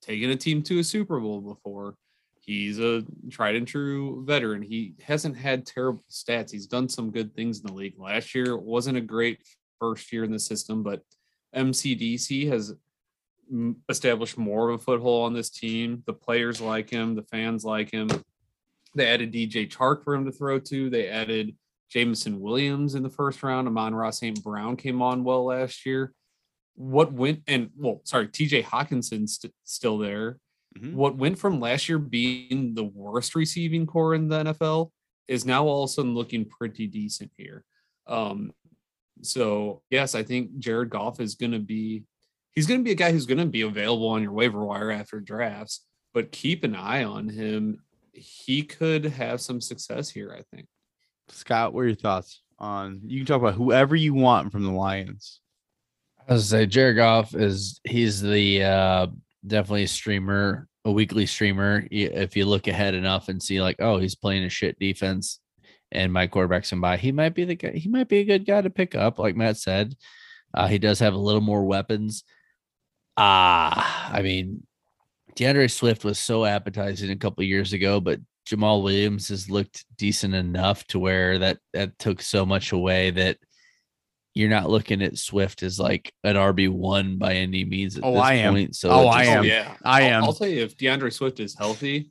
taken 0.00 0.30
a 0.30 0.36
team 0.36 0.62
to 0.62 0.78
a 0.78 0.84
Super 0.84 1.20
Bowl 1.20 1.40
before. 1.40 1.96
He's 2.40 2.78
a 2.78 3.04
tried 3.30 3.56
and 3.56 3.66
true 3.66 4.22
veteran. 4.24 4.62
He 4.62 4.94
hasn't 5.02 5.36
had 5.36 5.66
terrible 5.66 6.04
stats. 6.10 6.50
He's 6.50 6.66
done 6.66 6.88
some 6.88 7.10
good 7.10 7.34
things 7.34 7.60
in 7.60 7.66
the 7.66 7.72
league. 7.72 7.98
Last 7.98 8.34
year 8.34 8.56
wasn't 8.56 8.98
a 8.98 9.02
great 9.02 9.40
first 9.80 10.12
year 10.12 10.24
in 10.24 10.30
the 10.30 10.38
system, 10.38 10.82
but 10.82 11.02
MCDC 11.54 12.48
has 12.48 12.74
established 13.88 14.38
more 14.38 14.70
of 14.70 14.80
a 14.80 14.82
foothold 14.82 15.26
on 15.26 15.34
this 15.34 15.50
team. 15.50 16.02
The 16.06 16.12
players 16.12 16.60
like 16.60 16.90
him, 16.90 17.14
the 17.14 17.22
fans 17.22 17.64
like 17.64 17.90
him. 17.90 18.08
They 18.94 19.06
added 19.06 19.32
DJ 19.32 19.68
Chark 19.70 20.04
for 20.04 20.14
him 20.14 20.24
to 20.24 20.32
throw 20.32 20.58
to. 20.60 20.88
They 20.88 21.08
added 21.08 21.56
Jameson 21.90 22.40
Williams 22.40 22.94
in 22.94 23.02
the 23.02 23.10
first 23.10 23.42
round. 23.42 23.68
Amon-Ra 23.68 24.10
St. 24.10 24.42
Brown 24.42 24.76
came 24.76 25.02
on 25.02 25.24
well 25.24 25.44
last 25.44 25.84
year. 25.84 26.12
What 26.76 27.12
went 27.12 27.42
and 27.46 27.70
well, 27.76 28.00
sorry, 28.04 28.28
TJ 28.28 28.64
Hockenson's 28.64 29.36
st- 29.40 29.54
still 29.64 29.98
there. 29.98 30.38
Mhm. 30.76 30.94
What 30.94 31.16
went 31.16 31.38
from 31.38 31.60
last 31.60 31.88
year 31.88 31.98
being 31.98 32.74
the 32.74 32.84
worst 32.84 33.34
receiving 33.36 33.86
corps 33.86 34.14
in 34.14 34.28
the 34.28 34.40
NFL 34.40 34.90
is 35.28 35.46
now 35.46 35.66
all 35.66 35.84
of 35.84 35.90
a 35.90 35.92
sudden 35.92 36.14
looking 36.14 36.44
pretty 36.44 36.86
decent 36.86 37.30
here. 37.36 37.64
Um, 38.06 38.52
so 39.22 39.82
yes, 39.90 40.14
I 40.14 40.22
think 40.22 40.58
Jared 40.58 40.90
Goff 40.90 41.20
is 41.20 41.34
going 41.34 41.52
to 41.52 41.58
be 41.58 42.04
he's 42.52 42.66
going 42.66 42.80
to 42.80 42.84
be 42.84 42.92
a 42.92 42.96
guy 42.96 43.12
who's 43.12 43.26
going 43.26 43.38
to 43.38 43.46
be 43.46 43.62
available 43.62 44.08
on 44.08 44.22
your 44.22 44.32
waiver 44.32 44.64
wire 44.64 44.90
after 44.90 45.20
drafts. 45.20 45.80
But 46.12 46.32
keep 46.32 46.64
an 46.64 46.76
eye 46.76 47.04
on 47.04 47.28
him. 47.28 47.80
He 48.12 48.62
could 48.62 49.04
have 49.04 49.40
some 49.40 49.60
success 49.60 50.08
here. 50.08 50.32
I 50.36 50.42
think. 50.54 50.68
Scott, 51.28 51.72
what 51.72 51.80
are 51.80 51.86
your 51.86 51.96
thoughts 51.96 52.42
on? 52.58 53.00
You 53.04 53.20
can 53.20 53.26
talk 53.26 53.40
about 53.40 53.54
whoever 53.54 53.96
you 53.96 54.14
want 54.14 54.52
from 54.52 54.62
the 54.62 54.70
Lions. 54.70 55.40
I 56.28 56.34
was 56.34 56.48
say 56.48 56.66
Jared 56.66 56.96
Goff 56.96 57.34
is 57.34 57.80
he's 57.84 58.20
the 58.20 58.62
uh 58.62 59.06
definitely 59.46 59.84
a 59.84 59.88
streamer, 59.88 60.68
a 60.84 60.92
weekly 60.92 61.26
streamer. 61.26 61.86
If 61.90 62.36
you 62.36 62.46
look 62.46 62.66
ahead 62.66 62.94
enough 62.94 63.28
and 63.28 63.42
see 63.42 63.60
like, 63.60 63.76
oh, 63.80 63.98
he's 63.98 64.14
playing 64.14 64.44
a 64.44 64.48
shit 64.48 64.78
defense 64.78 65.40
and 65.94 66.12
my 66.12 66.26
quarterback's 66.26 66.72
in 66.72 66.80
by, 66.80 66.96
he 66.96 67.12
might 67.12 67.34
be 67.34 67.44
the 67.44 67.54
guy, 67.54 67.72
he 67.72 67.88
might 67.88 68.08
be 68.08 68.18
a 68.18 68.24
good 68.24 68.44
guy 68.46 68.60
to 68.60 68.70
pick 68.70 68.94
up, 68.94 69.18
like 69.18 69.36
Matt 69.36 69.56
said. 69.56 69.94
Uh, 70.52 70.66
he 70.68 70.78
does 70.78 70.98
have 71.00 71.14
a 71.14 71.18
little 71.18 71.40
more 71.40 71.64
weapons. 71.64 72.24
Ah, 73.16 74.10
I 74.12 74.22
mean, 74.22 74.66
DeAndre 75.36 75.70
Swift 75.70 76.04
was 76.04 76.18
so 76.18 76.44
appetizing 76.44 77.10
a 77.10 77.16
couple 77.16 77.44
years 77.44 77.72
ago, 77.72 78.00
but 78.00 78.20
Jamaal 78.48 78.82
Williams 78.82 79.28
has 79.28 79.48
looked 79.48 79.84
decent 79.96 80.34
enough 80.34 80.86
to 80.88 80.98
where 80.98 81.38
that 81.38 81.58
that 81.72 81.98
took 81.98 82.20
so 82.20 82.44
much 82.44 82.72
away 82.72 83.10
that 83.10 83.38
you're 84.34 84.50
not 84.50 84.68
looking 84.68 85.00
at 85.02 85.16
Swift 85.16 85.62
as 85.62 85.78
like 85.78 86.12
an 86.24 86.34
RB 86.36 86.68
one 86.68 87.16
by 87.18 87.34
any 87.34 87.64
means. 87.64 87.96
At 87.96 88.04
Oh, 88.04 88.14
this 88.14 88.22
I 88.22 88.34
am. 88.34 88.54
Point. 88.54 88.76
So 88.76 88.90
Oh, 88.90 89.02
it 89.04 89.08
I 89.08 89.24
just- 89.24 89.36
am. 89.36 89.44
yeah, 89.44 89.76
I 89.84 90.02
I'll- 90.02 90.10
am. 90.10 90.24
I'll 90.24 90.32
tell 90.32 90.48
you 90.48 90.62
if 90.62 90.76
DeAndre 90.76 91.12
Swift 91.12 91.38
is 91.40 91.56
healthy, 91.56 92.10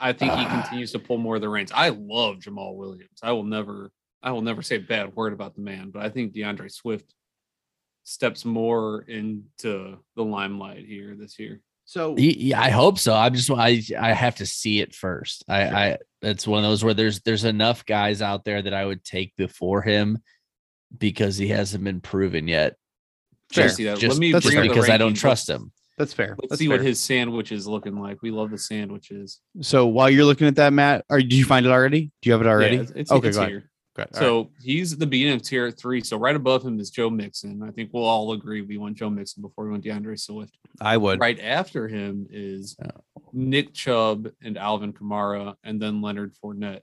I 0.00 0.12
think 0.12 0.32
he 0.32 0.44
continues 0.46 0.92
to 0.92 0.98
pull 0.98 1.18
more 1.18 1.36
of 1.36 1.40
the 1.42 1.48
reins. 1.48 1.72
I 1.74 1.90
love 1.90 2.36
Jamaal 2.36 2.76
Williams. 2.76 3.18
I 3.22 3.32
will 3.32 3.44
never, 3.44 3.90
I 4.22 4.32
will 4.32 4.42
never 4.42 4.62
say 4.62 4.76
a 4.76 4.80
bad 4.80 5.14
word 5.14 5.32
about 5.32 5.54
the 5.54 5.60
man, 5.60 5.90
but 5.90 6.02
I 6.02 6.08
think 6.08 6.32
DeAndre 6.34 6.70
Swift 6.70 7.14
steps 8.04 8.44
more 8.44 9.02
into 9.02 9.98
the 10.16 10.24
limelight 10.24 10.86
here 10.86 11.14
this 11.18 11.38
year. 11.38 11.60
So 11.84 12.16
He- 12.16 12.48
yeah, 12.48 12.60
I 12.60 12.70
hope 12.70 12.98
so. 12.98 13.14
I'm 13.14 13.34
just 13.34 13.50
I 13.50 13.82
I 13.98 14.12
have 14.12 14.36
to 14.36 14.46
see 14.46 14.80
it 14.80 14.94
first. 14.94 15.44
I 15.48 15.62
I 15.62 15.96
it's 16.22 16.46
one 16.46 16.62
of 16.62 16.70
those 16.70 16.84
where 16.84 16.94
there's 16.94 17.20
there's 17.20 17.44
enough 17.44 17.86
guys 17.86 18.20
out 18.20 18.44
there 18.44 18.60
that 18.60 18.74
I 18.74 18.84
would 18.84 19.04
take 19.04 19.34
before 19.36 19.82
him 19.82 20.18
because 20.96 21.36
he 21.36 21.48
hasn't 21.48 21.84
been 21.84 22.00
proven 22.00 22.48
yet. 22.48 22.76
Fair. 23.52 23.64
Just, 23.64 23.76
see 23.76 23.84
that. 23.84 23.98
Just, 23.98 24.14
Let 24.14 24.20
me 24.20 24.32
just 24.32 24.46
bring 24.46 24.68
because 24.68 24.90
I 24.90 24.98
don't 24.98 25.14
trust 25.14 25.48
him. 25.48 25.72
That's 25.98 26.12
fair. 26.12 26.36
Let's 26.40 26.50
That's 26.50 26.58
see 26.60 26.68
what 26.68 26.80
his 26.80 27.00
sandwich 27.00 27.52
is 27.52 27.66
looking 27.66 28.00
like. 28.00 28.22
We 28.22 28.30
love 28.30 28.50
the 28.50 28.58
sandwiches. 28.58 29.40
So 29.60 29.86
while 29.86 30.08
you're 30.08 30.24
looking 30.24 30.46
at 30.46 30.56
that, 30.56 30.72
Matt, 30.72 31.04
or 31.10 31.20
did 31.20 31.34
you 31.34 31.44
find 31.44 31.66
it 31.66 31.70
already? 31.70 32.10
Do 32.22 32.28
you 32.28 32.32
have 32.32 32.40
it 32.40 32.46
already? 32.46 32.76
Yeah, 32.76 32.84
it's, 32.94 33.10
okay, 33.10 33.28
it's 33.28 33.36
go 33.36 33.46
here. 33.46 33.70
Go 33.96 34.02
ahead. 34.02 34.14
All 34.14 34.20
So 34.20 34.50
he's 34.62 34.96
the 34.96 35.06
beginning 35.06 35.34
of 35.34 35.42
tier 35.42 35.70
three. 35.70 36.02
So 36.02 36.16
right 36.16 36.36
above 36.36 36.64
him 36.64 36.78
is 36.78 36.90
Joe 36.90 37.10
Mixon. 37.10 37.62
I 37.62 37.70
think 37.72 37.90
we'll 37.92 38.04
all 38.04 38.32
agree 38.32 38.62
we 38.62 38.78
want 38.78 38.96
Joe 38.96 39.10
Mixon 39.10 39.42
before 39.42 39.64
we 39.64 39.70
want 39.72 39.84
DeAndre 39.84 40.18
Swift. 40.18 40.56
I 40.80 40.96
would. 40.96 41.20
Right 41.20 41.40
after 41.40 41.88
him 41.88 42.26
is 42.30 42.76
Nick 43.32 43.74
Chubb 43.74 44.28
and 44.42 44.56
Alvin 44.56 44.92
Kamara, 44.92 45.54
and 45.64 45.82
then 45.82 46.00
Leonard 46.00 46.34
Fournette. 46.42 46.80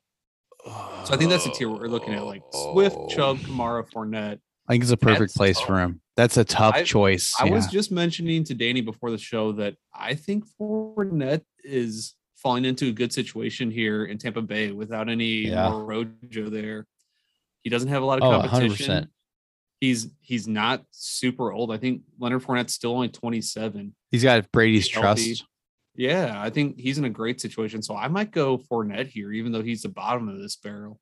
So 0.65 1.13
I 1.13 1.17
think 1.17 1.29
that's 1.29 1.43
the 1.43 1.51
tier 1.51 1.69
we're 1.69 1.87
looking 1.87 2.15
at, 2.15 2.23
like 2.23 2.41
Swift, 2.51 2.97
Chubb, 3.09 3.37
oh. 3.39 3.47
Kamara, 3.47 3.85
Fournette. 3.93 4.39
I 4.67 4.73
think 4.73 4.83
it's 4.83 4.91
a 4.91 4.97
perfect 4.97 5.19
That's 5.19 5.37
place 5.37 5.57
tough. 5.57 5.67
for 5.67 5.79
him. 5.79 6.01
That's 6.15 6.37
a 6.37 6.43
tough 6.43 6.75
I- 6.75 6.83
choice. 6.83 7.33
I 7.39 7.49
was 7.49 7.67
just 7.67 7.91
mentioning 7.91 8.43
to 8.45 8.53
Danny 8.55 8.81
before 8.81 9.11
the 9.11 9.17
show 9.17 9.51
that 9.53 9.75
I 9.93 10.15
think 10.15 10.45
Fournette 10.59 11.43
is 11.63 12.15
falling 12.37 12.65
into 12.65 12.87
a 12.87 12.91
good 12.91 13.11
situation 13.13 13.69
here 13.71 14.05
in 14.05 14.17
Tampa 14.17 14.41
Bay 14.41 14.71
without 14.71 15.09
any 15.09 15.47
Yeah. 15.47 15.69
more 15.69 15.85
Rojo 15.85 16.49
there. 16.49 16.87
He 17.63 17.69
doesn't 17.69 17.89
have 17.89 18.01
a 18.01 18.05
lot 18.05 18.19
of 18.21 18.23
Oh, 18.23 18.47
competition. 18.47 18.85
100%. 19.05 19.09
He's 19.81 20.07
he's 20.21 20.47
not 20.47 20.85
super 20.91 21.51
old. 21.51 21.71
I 21.71 21.77
think 21.77 22.03
Leonard 22.17 22.43
Fournette's 22.43 22.73
still 22.73 22.91
only 22.93 23.09
27. 23.09 23.93
He's 24.09 24.23
got 24.23 24.49
Brady's 24.51 24.85
He's 24.87 24.95
healthy. 24.95 25.25
trust. 25.35 25.45
Yeah, 25.95 26.41
I 26.41 26.49
think 26.49 26.79
he's 26.79 26.97
in 26.97 27.05
a 27.05 27.09
great 27.09 27.39
situation. 27.41 27.81
So 27.81 27.95
I 27.95 28.07
might 28.07 28.31
go 28.31 28.57
Fournette 28.57 29.07
here, 29.07 29.31
even 29.31 29.51
though 29.51 29.61
he's 29.63 29.81
the 29.83 29.89
bottom 29.89 30.27
of 30.29 30.37
this 30.39 30.55
barrel. 30.55 30.99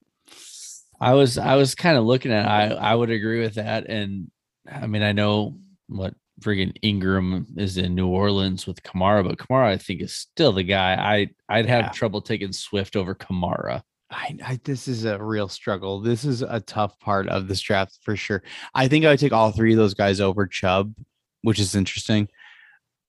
I 1.04 1.14
was 1.14 1.38
I 1.38 1.56
was 1.56 1.76
kind 1.76 1.98
of 1.98 2.06
looking 2.06 2.32
at 2.32 2.48
I 2.48 2.68
I 2.74 2.96
would 2.96 3.10
agree 3.10 3.42
with 3.42 3.56
that 3.56 3.88
and 3.88 4.30
I 4.72 4.88
mean 4.88 5.04
I 5.04 5.12
know 5.12 5.58
what 5.88 6.14
friggin' 6.42 6.76
Ingram 6.82 7.46
is 7.58 7.78
in 7.78 7.94
New 7.96 8.08
Orleans 8.08 8.66
with 8.66 8.82
Kamara 8.84 9.24
but 9.28 9.38
Kamara 9.38 9.66
I 9.68 9.78
think 9.78 10.02
is 10.02 10.14
still 10.14 10.52
the 10.54 10.64
guy 10.64 10.94
I 10.96 11.30
I'd 11.50 11.66
have 11.68 11.86
Yeah. 11.86 11.92
trouble 11.92 12.22
taking 12.22 12.52
Swift 12.54 12.96
over 12.96 13.14
Kamara. 13.16 13.82
I, 14.12 14.38
I 14.46 14.60
this 14.64 14.88
is 14.88 15.06
a 15.06 15.22
real 15.24 15.48
struggle. 15.50 16.00
This 16.00 16.24
is 16.24 16.42
a 16.44 16.60
tough 16.60 17.00
part 17.00 17.28
of 17.30 17.48
this 17.48 17.62
draft 17.62 17.98
for 18.04 18.16
sure. 18.16 18.44
I 18.76 18.88
think 18.88 19.06
I 19.06 19.10
would 19.10 19.20
take 19.20 19.34
all 19.34 19.52
three 19.52 19.74
of 19.74 19.78
those 19.78 19.96
guys 19.96 20.22
over 20.22 20.46
Chubb, 20.46 20.94
which 21.42 21.60
is 21.60 21.74
interesting. 21.76 22.28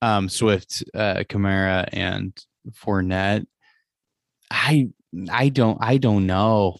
Um, 0.00 0.28
Swift, 0.30 0.82
uh, 0.94 1.24
Kamara, 1.28 1.88
and 1.92 2.32
Fournette. 2.72 3.44
I 4.50 4.88
I 5.30 5.48
don't 5.50 5.78
I 5.80 5.98
don't 5.98 6.26
know. 6.26 6.78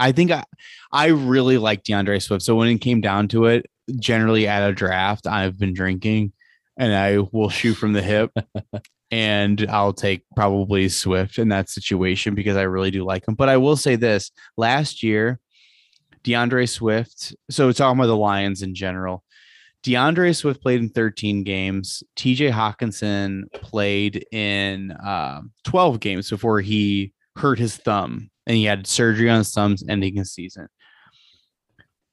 I 0.00 0.12
think 0.12 0.30
I 0.30 0.44
I 0.92 1.06
really 1.08 1.58
like 1.58 1.84
DeAndre 1.84 2.22
Swift. 2.22 2.42
So 2.42 2.56
when 2.56 2.68
it 2.68 2.78
came 2.78 3.00
down 3.00 3.28
to 3.28 3.46
it, 3.46 3.66
generally 3.98 4.48
at 4.48 4.68
a 4.68 4.72
draft, 4.72 5.26
I've 5.26 5.58
been 5.58 5.74
drinking 5.74 6.32
and 6.76 6.94
I 6.94 7.18
will 7.32 7.50
shoot 7.50 7.74
from 7.74 7.92
the 7.92 8.02
hip 8.02 8.32
and 9.10 9.66
I'll 9.68 9.92
take 9.92 10.24
probably 10.34 10.88
Swift 10.88 11.38
in 11.38 11.48
that 11.50 11.68
situation 11.68 12.34
because 12.34 12.56
I 12.56 12.62
really 12.62 12.90
do 12.90 13.04
like 13.04 13.28
him. 13.28 13.34
But 13.34 13.48
I 13.48 13.58
will 13.58 13.76
say 13.76 13.96
this 13.96 14.30
last 14.56 15.02
year, 15.02 15.38
DeAndre 16.24 16.68
Swift, 16.68 17.34
so 17.50 17.70
talking 17.72 17.98
about 17.98 18.06
the 18.06 18.16
Lions 18.16 18.62
in 18.62 18.74
general, 18.74 19.24
DeAndre 19.84 20.36
Swift 20.36 20.62
played 20.62 20.80
in 20.80 20.90
13 20.90 21.44
games. 21.44 22.02
TJ 22.16 22.52
Hockenson 22.52 23.50
played 23.52 24.26
in 24.32 24.94
um 25.04 25.52
12 25.64 26.00
games 26.00 26.28
before 26.28 26.60
he 26.60 27.12
hurt 27.36 27.58
his 27.58 27.76
thumb 27.76 28.29
and 28.46 28.56
he 28.56 28.64
had 28.64 28.86
surgery 28.86 29.30
on 29.30 29.38
his 29.38 29.52
thumbs 29.52 29.84
ending 29.88 30.16
his 30.16 30.32
season. 30.32 30.68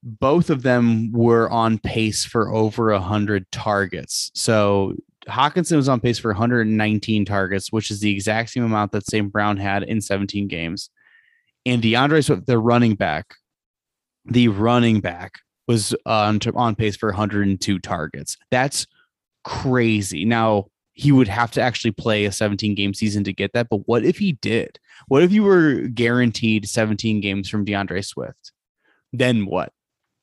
Both 0.04 0.50
of 0.50 0.64
them 0.64 1.12
were 1.12 1.50
on 1.50 1.80
pace 1.80 2.24
for 2.24 2.54
over 2.54 2.92
100 2.92 3.52
targets. 3.52 4.32
So 4.34 4.96
Hockenson 5.28 5.76
was 5.76 5.90
on 5.90 6.00
pace 6.00 6.20
for 6.20 6.32
119 6.32 7.26
targets, 7.26 7.72
which 7.72 7.92
is 7.92 8.00
the 8.00 8.12
exact 8.12 8.52
same 8.52 8.64
amount 8.64 8.92
that 8.92 9.06
St. 9.06 9.32
Brown 9.32 9.58
had 9.58 9.84
in 9.84 10.00
17 10.00 10.48
games. 10.48 10.90
And 11.66 11.82
DeAndre 11.82 12.24
Swift, 12.24 12.46
the 12.46 12.60
running 12.60 12.96
back, 12.96 13.34
the 14.26 14.48
running 14.48 15.02
back 15.02 15.34
was 15.68 15.94
on, 16.06 16.40
on 16.56 16.76
pace 16.76 16.96
for 16.96 17.10
102 17.10 17.80
targets. 17.80 18.38
That's 18.52 18.88
crazy. 19.44 20.24
Now, 20.24 20.68
he 21.00 21.12
would 21.12 21.28
have 21.28 21.52
to 21.52 21.62
actually 21.62 21.92
play 21.92 22.26
a 22.26 22.32
17 22.32 22.74
game 22.74 22.92
season 22.92 23.24
to 23.24 23.32
get 23.32 23.54
that. 23.54 23.70
But 23.70 23.88
what 23.88 24.04
if 24.04 24.18
he 24.18 24.32
did? 24.34 24.80
What 25.08 25.22
if 25.22 25.32
you 25.32 25.44
were 25.44 25.82
guaranteed 25.94 26.68
17 26.68 27.22
games 27.22 27.48
from 27.48 27.66
DeAndre 27.66 28.04
Swift? 28.04 28.52
Then 29.14 29.46
what? 29.46 29.72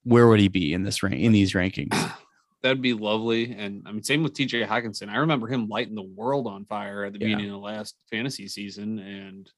Where 0.02 0.26
would 0.26 0.40
he 0.40 0.48
be 0.48 0.72
in 0.72 0.82
this 0.82 1.00
rank 1.00 1.14
in 1.20 1.30
these 1.30 1.52
rankings? 1.52 1.94
That'd 2.62 2.82
be 2.82 2.92
lovely. 2.92 3.52
And 3.52 3.84
I 3.86 3.92
mean, 3.92 4.02
same 4.02 4.24
with 4.24 4.34
TJ 4.34 4.66
Hockenson. 4.66 5.08
I 5.10 5.18
remember 5.18 5.46
him 5.46 5.68
lighting 5.68 5.94
the 5.94 6.02
world 6.02 6.48
on 6.48 6.64
fire 6.64 7.04
at 7.04 7.12
the 7.12 7.20
Yeah. 7.20 7.26
beginning 7.26 7.46
of 7.50 7.52
the 7.52 7.58
last 7.58 7.94
fantasy 8.10 8.48
season. 8.48 8.98
And 8.98 9.48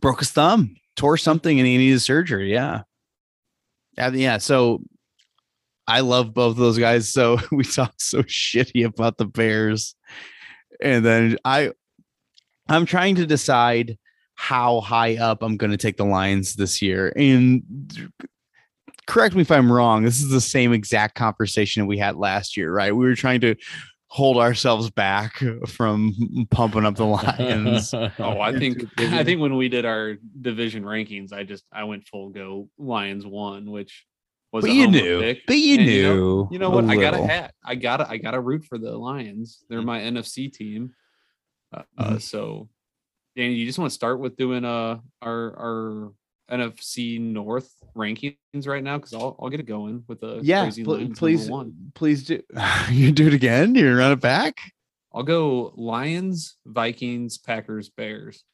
broke 0.00 0.20
his 0.20 0.30
thumb, 0.30 0.76
tore 0.96 1.18
something, 1.18 1.58
and 1.58 1.66
he 1.66 1.76
needed 1.76 2.00
surgery. 2.00 2.50
Yeah. 2.52 2.82
Yeah. 3.98 4.10
yeah. 4.12 4.38
So 4.38 4.82
I 5.86 6.00
love 6.00 6.32
both 6.32 6.52
of 6.52 6.56
those 6.56 6.78
guys. 6.78 7.12
So 7.12 7.38
we 7.52 7.64
talked 7.64 8.00
so 8.00 8.22
shitty 8.22 8.86
about 8.86 9.18
the 9.18 9.26
Bears. 9.26 9.94
And 10.80 11.04
then 11.04 11.38
I 11.44 11.72
I'm 12.68 12.86
trying 12.86 13.14
to 13.16 13.26
decide 13.26 13.96
how 14.34 14.80
high 14.80 15.16
up 15.16 15.42
I'm 15.42 15.56
going 15.56 15.70
to 15.70 15.76
take 15.76 15.96
the 15.96 16.04
Lions 16.04 16.54
this 16.54 16.82
year. 16.82 17.12
And 17.16 17.62
correct 19.06 19.34
me 19.34 19.42
if 19.42 19.50
I'm 19.50 19.72
wrong. 19.72 20.02
This 20.02 20.20
is 20.20 20.28
the 20.28 20.40
same 20.40 20.72
exact 20.72 21.14
conversation 21.14 21.86
we 21.86 21.98
had 21.98 22.16
last 22.16 22.56
year, 22.56 22.72
right? 22.72 22.94
We 22.94 23.06
were 23.06 23.14
trying 23.14 23.40
to 23.42 23.54
hold 24.08 24.36
ourselves 24.36 24.90
back 24.90 25.42
from 25.66 26.46
pumping 26.50 26.84
up 26.84 26.96
the 26.96 27.04
Lions. 27.04 27.94
oh, 28.18 28.40
I 28.40 28.58
think. 28.58 28.84
I 28.98 29.24
think 29.24 29.40
when 29.40 29.56
we 29.56 29.68
did 29.68 29.84
our 29.84 30.16
division 30.40 30.84
rankings, 30.84 31.32
I 31.32 31.44
just 31.44 31.64
I 31.72 31.84
went 31.84 32.06
full 32.06 32.30
go 32.30 32.68
Lions 32.78 33.26
one, 33.26 33.70
which 33.70 34.04
was 34.56 34.64
But 34.64 34.74
you 34.74 34.88
knew. 34.88 35.20
pick. 35.20 35.46
But 35.46 35.56
you 35.58 35.76
And 35.78 35.86
knew. 35.86 35.94
You 35.96 36.02
know, 36.02 36.48
you 36.52 36.58
know 36.58 36.70
what? 36.70 36.84
I 36.86 36.96
got 36.96 37.14
a 37.14 37.24
hat. 37.26 37.54
I 37.64 37.74
got 37.74 37.98
to 37.98 38.08
I 38.10 38.16
got 38.16 38.32
to 38.32 38.40
root 38.40 38.64
for 38.64 38.78
the 38.78 38.96
Lions. 38.96 39.64
They're 39.68 39.82
my 39.82 40.00
NFC 40.00 40.52
team. 40.52 40.94
Uh, 41.72 41.82
uh, 41.98 42.10
Mhm. 42.14 42.22
so, 42.22 42.68
Danny, 43.36 43.54
you 43.54 43.66
just 43.66 43.78
want 43.78 43.90
to 43.90 43.94
start 43.94 44.18
with 44.20 44.36
doing 44.36 44.64
uh 44.64 44.98
our 45.22 45.56
our 45.58 46.12
NFC 46.50 47.18
North 47.20 47.72
rankings 47.96 48.36
right 48.66 48.82
now 48.82 48.98
because 48.98 49.14
I'll 49.14 49.36
I'll 49.40 49.48
get 49.50 49.60
it 49.60 49.66
going 49.66 50.04
with 50.06 50.20
the 50.20 50.40
Yeah, 50.42 50.70
pl- 50.70 51.08
please, 51.16 51.50
please 51.94 52.24
do. 52.24 52.40
you 52.90 53.12
do 53.12 53.26
it 53.26 53.34
again. 53.34 53.74
You 53.74 53.96
run 53.96 54.12
it 54.12 54.20
back. 54.20 54.56
I'll 55.12 55.22
go 55.24 55.72
Lions, 55.76 56.56
Vikings, 56.66 57.38
Packers, 57.38 57.88
Bears. 57.88 58.44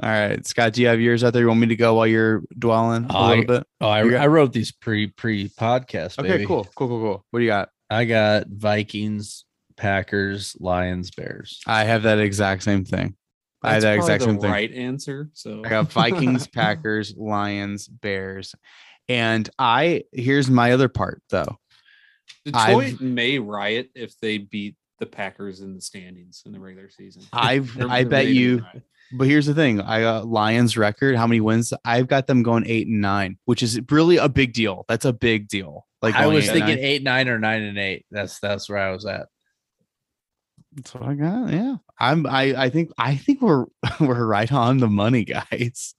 All 0.00 0.08
right, 0.10 0.46
Scott. 0.46 0.72
Do 0.74 0.82
you 0.82 0.88
have 0.88 1.00
yours 1.00 1.24
out 1.24 1.32
there? 1.32 1.42
You 1.42 1.48
want 1.48 1.60
me 1.60 1.66
to 1.68 1.76
go 1.76 1.94
while 1.94 2.06
you're 2.06 2.42
dwelling 2.56 3.06
a 3.10 3.12
I- 3.16 3.28
little 3.30 3.44
bit? 3.44 3.66
Oh, 3.80 3.88
I, 3.88 4.08
got- 4.08 4.20
I 4.22 4.26
wrote 4.28 4.52
these 4.52 4.70
pre 4.72 5.08
pre 5.08 5.48
podcast. 5.48 6.18
Okay, 6.18 6.44
cool, 6.44 6.64
cool, 6.76 6.88
cool, 6.88 7.00
cool. 7.00 7.24
What 7.30 7.40
do 7.40 7.44
you 7.44 7.50
got? 7.50 7.70
I 7.90 8.04
got 8.04 8.46
Vikings, 8.48 9.44
Packers, 9.76 10.56
Lions, 10.60 11.10
Bears. 11.10 11.60
I 11.66 11.84
have 11.84 12.04
that 12.04 12.18
exact 12.18 12.62
same 12.62 12.84
thing. 12.84 13.16
I 13.62 13.72
have 13.72 13.82
that 13.82 13.96
exact 13.96 14.20
the 14.20 14.26
same 14.30 14.38
thing. 14.38 14.50
right 14.52 14.72
answer. 14.72 15.30
So 15.32 15.62
I 15.64 15.68
got 15.68 15.90
Vikings, 15.90 16.46
Packers, 16.54 17.14
Lions, 17.16 17.88
Bears, 17.88 18.54
and 19.08 19.48
I. 19.58 20.04
Here's 20.12 20.48
my 20.48 20.72
other 20.72 20.88
part 20.88 21.22
though. 21.30 21.56
Detroit 22.44 22.84
I've- 22.84 23.04
may 23.04 23.38
riot 23.40 23.90
if 23.96 24.16
they 24.20 24.38
beat 24.38 24.76
the 25.00 25.06
Packers 25.06 25.60
in 25.60 25.74
the 25.74 25.80
standings 25.80 26.42
in 26.46 26.52
the 26.52 26.60
regular 26.60 26.88
season. 26.90 27.22
I've 27.32 27.80
I 27.82 28.04
bet 28.04 28.26
you. 28.28 28.58
riot. 28.60 28.82
But 29.12 29.26
here's 29.26 29.46
the 29.46 29.54
thing: 29.54 29.80
I 29.80 30.00
got 30.00 30.26
Lions 30.26 30.76
record. 30.76 31.16
How 31.16 31.26
many 31.26 31.40
wins? 31.40 31.72
I've 31.84 32.08
got 32.08 32.26
them 32.26 32.42
going 32.42 32.64
eight 32.66 32.86
and 32.86 33.00
nine, 33.00 33.38
which 33.46 33.62
is 33.62 33.80
really 33.90 34.16
a 34.18 34.28
big 34.28 34.52
deal. 34.52 34.84
That's 34.88 35.04
a 35.04 35.12
big 35.12 35.48
deal. 35.48 35.86
Like 36.02 36.14
I 36.14 36.26
was 36.26 36.48
eight 36.48 36.52
thinking 36.52 36.76
nine. 36.76 36.84
eight, 36.84 37.02
nine, 37.02 37.28
or 37.28 37.38
nine 37.38 37.62
and 37.62 37.78
eight. 37.78 38.06
That's 38.10 38.38
that's 38.40 38.68
where 38.68 38.78
I 38.78 38.90
was 38.90 39.06
at. 39.06 39.26
That's 40.74 40.94
what 40.94 41.04
I 41.04 41.14
got. 41.14 41.52
Yeah, 41.52 41.76
I'm. 41.98 42.26
I. 42.26 42.54
I 42.64 42.70
think. 42.70 42.90
I 42.98 43.16
think 43.16 43.40
we're 43.40 43.66
we're 44.00 44.26
right 44.26 44.52
on 44.52 44.78
the 44.78 44.88
money, 44.88 45.24
guys. 45.24 45.94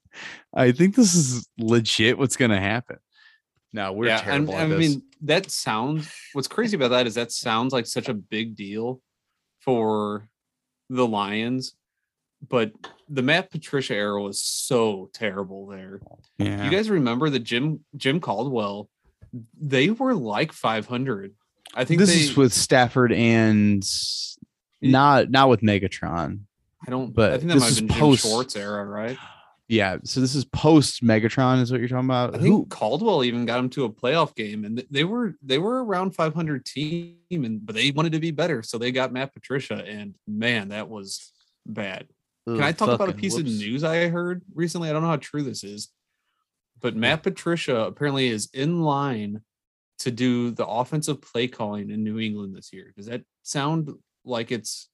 I 0.54 0.72
think 0.72 0.96
this 0.96 1.16
is 1.16 1.48
legit. 1.58 2.18
What's 2.18 2.38
gonna 2.38 2.60
happen? 2.60 2.98
No, 3.74 3.94
we're 3.94 4.08
yeah, 4.08 4.18
and 4.20 4.48
terrible. 4.48 4.56
I 4.56 4.64
at 4.64 4.70
this. 4.70 4.80
mean 4.80 5.04
that 5.22 5.52
sounds. 5.52 6.12
What's 6.34 6.48
crazy 6.48 6.76
about 6.76 6.90
that 6.90 7.08
is 7.08 7.16
that 7.16 7.32
sounds 7.32 7.74
like 7.74 7.86
such 7.86 8.10
a 8.10 8.14
big 8.14 8.56
deal 8.56 9.02
for 9.62 10.30
the 10.90 11.06
Lions, 11.06 11.76
but 12.48 12.72
the 13.10 13.22
Matt 13.22 13.52
Patricia 13.52 13.96
era 13.96 14.22
was 14.22 14.42
so 14.42 15.10
terrible 15.14 15.68
there. 15.68 16.00
yeah. 16.38 16.64
You 16.64 16.70
guys 16.70 16.90
remember 16.90 17.30
the 17.30 17.40
Jim 17.40 17.82
Jim 17.96 18.20
Caldwell? 18.20 18.90
They 19.60 19.90
were 19.90 20.16
like 20.16 20.54
500. 20.54 21.34
I 21.76 21.86
think 21.86 22.00
this 22.00 22.10
they, 22.14 22.22
is 22.22 22.38
with 22.38 22.54
Stafford 22.54 23.12
and 23.12 23.84
not 24.82 25.30
not 25.30 25.50
with 25.50 25.62
Megatron. 25.62 26.42
I 26.88 26.92
don't. 26.92 27.14
but 27.14 27.34
I 27.34 27.38
think 27.38 27.50
that 27.50 27.56
this 27.56 27.62
might 27.62 27.66
have 27.68 27.72
is 27.74 27.82
been 27.82 27.90
Jim 27.90 28.00
post- 28.00 28.22
Schwartz 28.24 28.56
era, 28.56 28.86
right? 28.86 29.18
Yeah, 29.68 29.98
so 30.04 30.20
this 30.20 30.34
is 30.34 30.46
post 30.46 31.04
Megatron, 31.04 31.62
is 31.62 31.72
what 31.72 31.80
you're 31.80 31.90
talking 31.90 32.06
about. 32.06 32.36
I 32.36 32.40
think 32.40 32.70
Caldwell 32.70 33.24
even 33.24 33.46
got 33.46 33.60
him 33.60 33.70
to 33.72 33.86
a 33.86 33.90
playoff 33.90 34.34
game, 34.34 34.66
and 34.66 34.84
they 34.90 35.04
were 35.04 35.36
they 35.44 35.60
were 35.60 35.86
around 35.86 36.16
500 36.16 36.66
team, 36.66 37.18
and 37.30 37.64
but 37.64 37.76
they 37.76 37.92
wanted 37.92 38.14
to 38.14 38.20
be 38.20 38.32
better, 38.32 38.64
so 38.64 38.80
they 38.80 38.92
got 38.92 39.14
Matt 39.14 39.32
Patricia, 39.32 39.76
and 39.76 40.16
man, 40.28 40.70
that 40.70 40.90
was 40.90 41.32
bad. 41.68 42.08
Can 42.56 42.64
I 42.64 42.72
talk 42.72 42.90
about 42.90 43.10
a 43.10 43.14
piece 43.14 43.38
of 43.38 43.46
news 43.46 43.84
I 43.84 44.08
heard 44.08 44.44
recently? 44.54 44.90
I 44.90 44.94
don't 44.94 45.02
know 45.02 45.10
how 45.10 45.18
true 45.18 45.44
this 45.44 45.64
is, 45.64 45.90
but 46.80 46.94
hmm. 46.94 47.02
Matt 47.02 47.24
Patricia 47.24 47.82
apparently 47.82 48.30
is 48.30 48.50
in 48.54 48.82
line 48.82 49.42
to 50.00 50.12
do 50.12 50.52
the 50.52 50.66
offensive 50.66 51.22
play 51.22 51.48
calling 51.48 51.90
in 51.90 52.04
New 52.04 52.20
England 52.20 52.56
this 52.56 52.72
year. 52.74 52.94
Does 52.96 53.08
that 53.08 53.22
sound 53.44 53.92
like 54.24 54.52
it's 54.52 54.90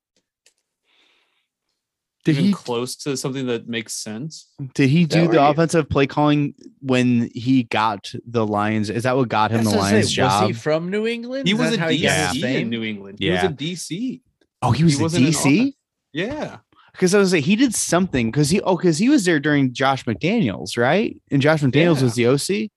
Did 2.25 2.33
even 2.33 2.45
he 2.45 2.53
close 2.53 2.95
to 2.97 3.15
something 3.15 3.45
that 3.47 3.67
makes 3.67 3.93
sense? 3.93 4.51
did 4.73 4.89
he 4.89 5.05
do 5.05 5.27
the 5.27 5.43
offensive 5.47 5.89
play 5.89 6.07
calling 6.07 6.55
when 6.81 7.29
he 7.33 7.63
got 7.63 8.11
the 8.25 8.45
Lions? 8.45 8.89
Is 8.89 9.03
that 9.03 9.15
what 9.15 9.29
got 9.29 9.51
him 9.51 9.57
That's 9.57 9.71
the 9.71 9.77
what 9.77 9.85
I 9.85 9.89
say, 9.89 9.95
Lions 9.95 10.11
job? 10.11 10.41
Was 10.41 10.47
he 10.47 10.53
from 10.53 10.89
New 10.89 11.05
England? 11.05 11.47
He 11.47 11.53
Is 11.53 11.59
was 11.59 11.69
that 11.71 11.77
a 11.77 11.81
how 11.81 11.89
he 11.89 12.03
DC 12.03 12.43
in? 12.43 12.69
New 12.69 12.83
England. 12.83 13.19
Yeah. 13.21 13.41
He 13.41 13.47
was 13.47 13.51
a 13.51 13.93
DC. 13.93 14.21
oh, 14.63 14.71
he 14.71 14.83
was 14.83 14.93
he 14.93 14.97
the 14.97 15.03
wasn't 15.03 15.25
DC. 15.27 15.73
Yeah. 16.13 16.57
Because 16.95 17.13
I 17.13 17.19
was 17.19 17.33
like, 17.33 17.43
he 17.43 17.55
did 17.55 17.75
something 17.75 18.31
because 18.31 18.49
he 18.49 18.61
oh 18.61 18.77
because 18.77 18.97
he 18.97 19.09
was 19.09 19.25
there 19.25 19.39
during 19.39 19.73
Josh 19.73 20.05
McDaniels, 20.05 20.77
right? 20.77 21.19
And 21.29 21.41
Josh 21.41 21.61
McDaniels 21.61 22.01
was 22.01 22.15
the 22.15 22.27
OC. 22.27 22.71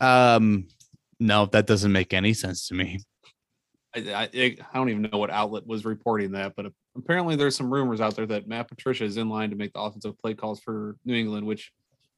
Um, 0.00 0.66
no, 1.20 1.46
that 1.46 1.66
doesn't 1.66 1.92
make 1.92 2.12
any 2.12 2.34
sense 2.34 2.68
to 2.68 2.74
me. 2.74 3.00
I, 3.94 4.00
I, 4.00 4.30
I 4.34 4.56
don't 4.74 4.90
even 4.90 5.02
know 5.02 5.18
what 5.18 5.30
outlet 5.30 5.66
was 5.66 5.84
reporting 5.84 6.32
that, 6.32 6.54
but 6.56 6.66
apparently 6.96 7.36
there's 7.36 7.56
some 7.56 7.72
rumors 7.72 8.00
out 8.00 8.16
there 8.16 8.26
that 8.26 8.46
Matt 8.46 8.68
Patricia 8.68 9.04
is 9.04 9.16
in 9.16 9.28
line 9.28 9.50
to 9.50 9.56
make 9.56 9.72
the 9.72 9.80
offensive 9.80 10.18
play 10.18 10.34
calls 10.34 10.60
for 10.60 10.96
New 11.04 11.14
England, 11.14 11.46
which 11.46 11.72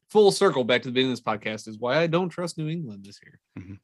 full 0.09 0.33
circle 0.33 0.65
back 0.65 0.83
to 0.83 0.89
the 0.89 0.93
beginning 0.93 1.13
of 1.13 1.19
this 1.19 1.25
podcast 1.25 1.69
is 1.69 1.79
why 1.79 1.99
I 1.99 2.07
don't 2.07 2.29
trust 2.29 2.59
New 2.59 2.69
England 2.69 3.05
this 3.05 3.21
year. 3.25 3.79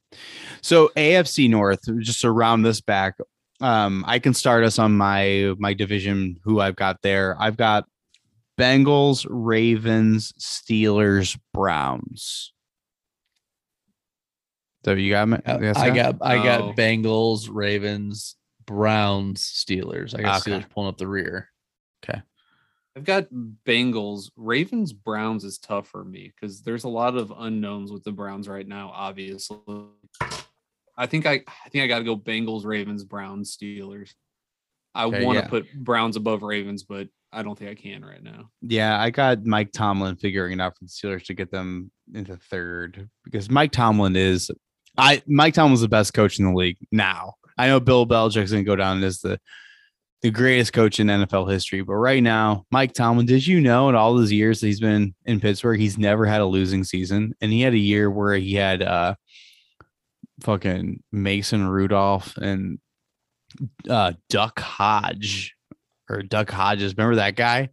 So 0.61 0.91
AFC 0.97 1.49
North, 1.49 1.79
just 1.99 2.21
to 2.21 2.31
round 2.31 2.65
this 2.65 2.81
back, 2.81 3.15
um, 3.61 4.03
I 4.07 4.19
can 4.19 4.33
start 4.33 4.63
us 4.63 4.79
on 4.79 4.95
my 4.95 5.53
my 5.57 5.73
division. 5.73 6.39
Who 6.43 6.59
I've 6.59 6.75
got 6.75 7.01
there? 7.01 7.35
I've 7.39 7.57
got 7.57 7.85
Bengals, 8.59 9.25
Ravens, 9.29 10.33
Steelers, 10.39 11.37
Browns. 11.53 12.53
So 14.85 14.93
you 14.93 15.11
got 15.11 15.27
me? 15.27 15.37
Uh, 15.45 15.59
Yes, 15.61 15.77
I 15.77 15.89
got 15.89 16.15
I 16.21 16.37
Oh. 16.37 16.43
got 16.43 16.75
Bengals, 16.75 17.49
Ravens, 17.51 18.35
Browns, 18.65 19.41
Steelers. 19.41 20.17
I 20.17 20.21
got 20.21 20.41
Okay. 20.41 20.51
Steelers 20.51 20.69
pulling 20.69 20.89
up 20.89 20.97
the 20.97 21.07
rear. 21.07 21.49
Okay. 22.03 22.21
I've 22.95 23.03
got 23.03 23.27
Bengals, 23.65 24.31
Ravens, 24.35 24.91
Browns 24.93 25.43
is 25.43 25.59
tough 25.59 25.87
for 25.87 26.03
me 26.03 26.31
because 26.33 26.61
there's 26.61 26.83
a 26.83 26.89
lot 26.89 27.15
of 27.15 27.31
unknowns 27.37 27.91
with 27.91 28.03
the 28.03 28.11
Browns 28.11 28.47
right 28.47 28.67
now. 28.67 28.89
Obviously, 28.93 29.59
I 30.97 31.05
think 31.05 31.25
I 31.25 31.41
I 31.65 31.69
think 31.69 31.83
I 31.83 31.87
got 31.87 31.99
to 31.99 32.05
go 32.05 32.17
Bengals, 32.17 32.65
Ravens, 32.65 33.03
Browns, 33.03 33.55
Steelers. 33.55 34.11
I 34.95 35.05
Okay, 35.05 35.23
want 35.23 35.37
to 35.37 35.43
yeah. 35.45 35.49
put 35.49 35.71
Browns 35.73 36.15
above 36.15 36.41
Ravens, 36.41 36.83
but 36.83 37.07
I 37.31 37.43
don't 37.43 37.57
think 37.57 37.69
I 37.69 37.75
can 37.75 38.03
right 38.03 38.23
now. 38.23 38.49
Yeah, 38.61 38.99
I 38.99 39.09
got 39.09 39.45
Mike 39.45 39.71
Tomlin 39.71 40.15
figuring 40.15 40.53
it 40.53 40.61
out 40.61 40.77
for 40.77 40.85
the 40.85 40.89
Steelers 40.89 41.25
to 41.25 41.33
get 41.33 41.51
them 41.51 41.91
into 42.13 42.37
third 42.37 43.09
because 43.23 43.49
Mike 43.49 43.71
Tomlin 43.71 44.15
is 44.15 44.49
I 44.97 45.21
Mike 45.27 45.53
Tomlin's 45.53 45.81
the 45.81 45.87
best 45.87 46.13
coach 46.13 46.39
in 46.39 46.45
the 46.45 46.53
league 46.53 46.77
now. 46.91 47.33
I 47.57 47.67
know 47.67 47.79
Bill 47.79 48.07
Belichick's 48.07 48.51
gonna 48.51 48.63
go 48.63 48.75
down 48.75 49.03
as 49.03 49.19
the 49.19 49.39
the 50.23 50.31
greatest 50.31 50.73
coach 50.73 50.99
in 50.99 51.07
NFL 51.07 51.51
history, 51.51 51.83
but 51.83 51.93
right 51.93 52.23
now, 52.23 52.65
Mike 52.71 52.93
Tomlin, 52.93 53.27
did 53.27 53.45
you 53.45 53.61
know 53.61 53.87
in 53.87 53.93
all 53.93 54.15
those 54.15 54.31
years 54.31 54.59
that 54.59 54.65
he's 54.67 54.79
been 54.79 55.13
in 55.25 55.39
Pittsburgh, 55.39 55.79
he's 55.79 55.99
never 55.99 56.25
had 56.25 56.41
a 56.41 56.45
losing 56.45 56.83
season, 56.83 57.35
and 57.39 57.51
he 57.51 57.61
had 57.61 57.73
a 57.73 57.77
year 57.77 58.09
where 58.09 58.35
he 58.35 58.55
had 58.55 58.81
uh 58.81 59.13
fucking 60.41 61.03
Mason 61.11 61.67
Rudolph 61.67 62.35
and 62.37 62.79
uh 63.89 64.13
Duck 64.29 64.59
Hodge 64.59 65.55
or 66.09 66.21
Duck 66.21 66.49
Hodges. 66.49 66.95
Remember 66.95 67.15
that 67.17 67.35
guy? 67.35 67.69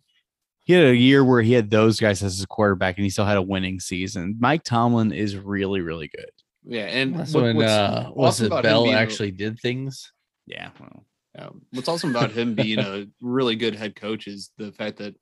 He 0.64 0.72
had 0.72 0.86
a 0.86 0.96
year 0.96 1.22
where 1.24 1.42
he 1.42 1.52
had 1.52 1.68
those 1.70 2.00
guys 2.00 2.22
as 2.22 2.36
his 2.38 2.46
quarterback 2.46 2.96
and 2.96 3.04
he 3.04 3.10
still 3.10 3.26
had 3.26 3.36
a 3.36 3.42
winning 3.42 3.80
season. 3.80 4.36
Mike 4.40 4.62
Tomlin 4.64 5.12
is 5.12 5.36
really, 5.36 5.82
really 5.82 6.08
good. 6.08 6.30
Yeah, 6.66 6.84
and 6.86 7.14
That's 7.18 7.34
what- 7.34 7.42
when 7.44 7.56
what's 7.56 7.70
uh, 7.70 8.10
was 8.14 8.40
awesome 8.40 8.52
it 8.52 8.62
Bell 8.62 8.84
being 8.84 8.94
actually 8.96 9.30
did 9.32 9.58
things? 9.60 10.10
Yeah. 10.46 10.70
Well, 10.80 11.04
Um, 11.38 11.62
what's 11.72 11.88
awesome 11.88 12.10
about 12.10 12.30
him 12.30 12.54
being 12.54 12.78
a 12.78 13.06
really 13.20 13.56
good 13.56 13.74
head 13.74 13.94
coach 13.96 14.26
is 14.26 14.50
the 14.56 14.72
fact 14.72 14.96
that 14.98 15.14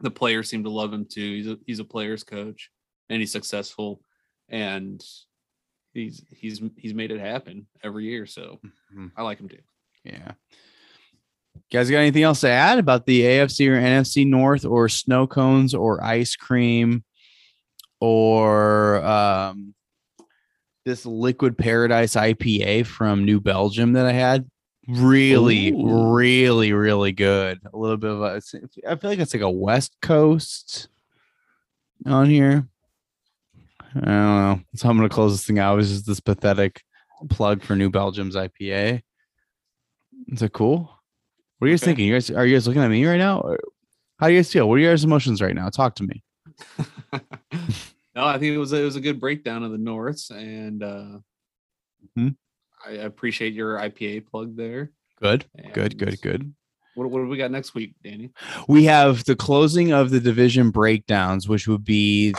the 0.00 0.10
players 0.10 0.50
seem 0.50 0.64
to 0.64 0.70
love 0.70 0.92
him 0.92 1.06
too. 1.10 1.20
He's 1.36 1.46
a, 1.46 1.58
he's 1.66 1.78
a 1.78 1.84
player's 1.84 2.22
coach 2.24 2.70
and 3.08 3.20
he's 3.20 3.32
successful 3.32 4.02
and 4.50 5.02
he's 5.96 6.22
he's 6.30 6.60
he's 6.76 6.94
made 6.94 7.10
it 7.10 7.20
happen 7.20 7.66
every 7.82 8.04
year. 8.04 8.26
So 8.26 8.60
Mhm. 8.96 9.10
I 9.16 9.22
like 9.22 9.38
him 9.40 9.48
too. 9.48 9.58
yeah. 10.04 10.32
You 11.54 11.62
guys 11.78 11.90
got 11.90 11.98
anything 11.98 12.22
else 12.22 12.40
to 12.42 12.48
add 12.50 12.78
about 12.78 13.06
the 13.06 13.22
AFC 13.22 13.66
or 13.68 13.76
NFC 13.80 14.26
North 14.26 14.64
or 14.64 14.88
snow 14.88 15.26
cones 15.26 15.74
or 15.74 16.02
ice 16.04 16.36
cream 16.36 17.02
or 18.00 19.02
um, 19.04 19.74
this 20.84 21.06
liquid 21.06 21.56
paradise 21.58 22.14
IPA 22.14 22.86
from 22.86 23.24
New 23.24 23.40
Belgium 23.40 23.94
that 23.94 24.06
I 24.06 24.12
had? 24.12 24.48
Really, 24.86 25.72
Ooh. 25.72 26.12
really, 26.14 26.72
really 26.72 27.12
good. 27.12 27.58
A 27.72 27.76
little 27.76 27.96
bit 27.96 28.10
of 28.10 28.20
a, 28.22 28.40
I 28.86 28.94
feel 28.96 29.10
like 29.10 29.18
it's 29.18 29.34
like 29.34 29.42
a 29.42 29.50
West 29.50 29.96
Coast 30.00 30.88
on 32.04 32.28
here. 32.30 32.68
I 34.02 34.04
don't 34.06 34.06
know. 34.08 34.60
So 34.74 34.88
I'm 34.88 34.96
gonna 34.96 35.08
close 35.08 35.32
this 35.32 35.46
thing 35.46 35.58
out. 35.58 35.78
It's 35.78 35.88
just 35.88 36.06
this 36.06 36.20
pathetic 36.20 36.82
plug 37.30 37.62
for 37.62 37.74
New 37.76 37.90
Belgium's 37.90 38.36
IPA. 38.36 39.02
Is 40.28 40.42
it 40.42 40.52
cool? 40.52 40.90
What 41.58 41.66
are 41.66 41.68
you 41.68 41.72
guys 41.74 41.82
Okay. 41.82 41.90
thinking? 41.90 42.06
You 42.08 42.14
guys 42.14 42.30
are 42.30 42.46
you 42.46 42.54
guys 42.56 42.66
looking 42.66 42.82
at 42.82 42.90
me 42.90 43.04
right 43.06 43.16
now? 43.18 43.40
Or 43.40 43.58
how 44.18 44.26
do 44.28 44.32
you 44.34 44.38
guys 44.40 44.52
feel? 44.52 44.68
What 44.68 44.74
are 44.76 44.78
your 44.78 44.92
guys' 44.92 45.04
emotions 45.04 45.40
right 45.40 45.54
now? 45.54 45.68
Talk 45.70 45.94
to 45.96 46.02
me. 46.04 46.22
No, 48.14 48.24
I 48.24 48.38
think 48.38 48.54
it 48.54 48.58
was 48.58 48.72
it 48.72 48.82
was 48.82 48.96
a 48.96 49.00
good 49.02 49.20
breakdown 49.20 49.62
of 49.62 49.72
the 49.72 49.76
Norths, 49.78 50.30
and 50.30 50.82
uh, 50.82 51.18
Mhm. 52.16 52.34
I 52.86 52.92
appreciate 52.92 53.52
your 53.52 53.76
IPA 53.76 54.20
plug 54.26 54.56
there. 54.56 54.90
Good, 55.20 55.44
good, 55.74 55.98
good, 55.98 56.18
good. 56.22 56.54
What, 56.94 57.10
what 57.10 57.18
do 57.20 57.26
we 57.28 57.36
got 57.36 57.50
next 57.50 57.74
week, 57.74 57.94
Danny? 58.02 58.30
We 58.68 58.84
have 58.84 59.24
the 59.26 59.36
closing 59.36 59.92
of 59.92 60.08
the 60.08 60.18
division 60.20 60.70
breakdowns, 60.70 61.46
which 61.46 61.68
would 61.68 61.84
be, 61.84 62.32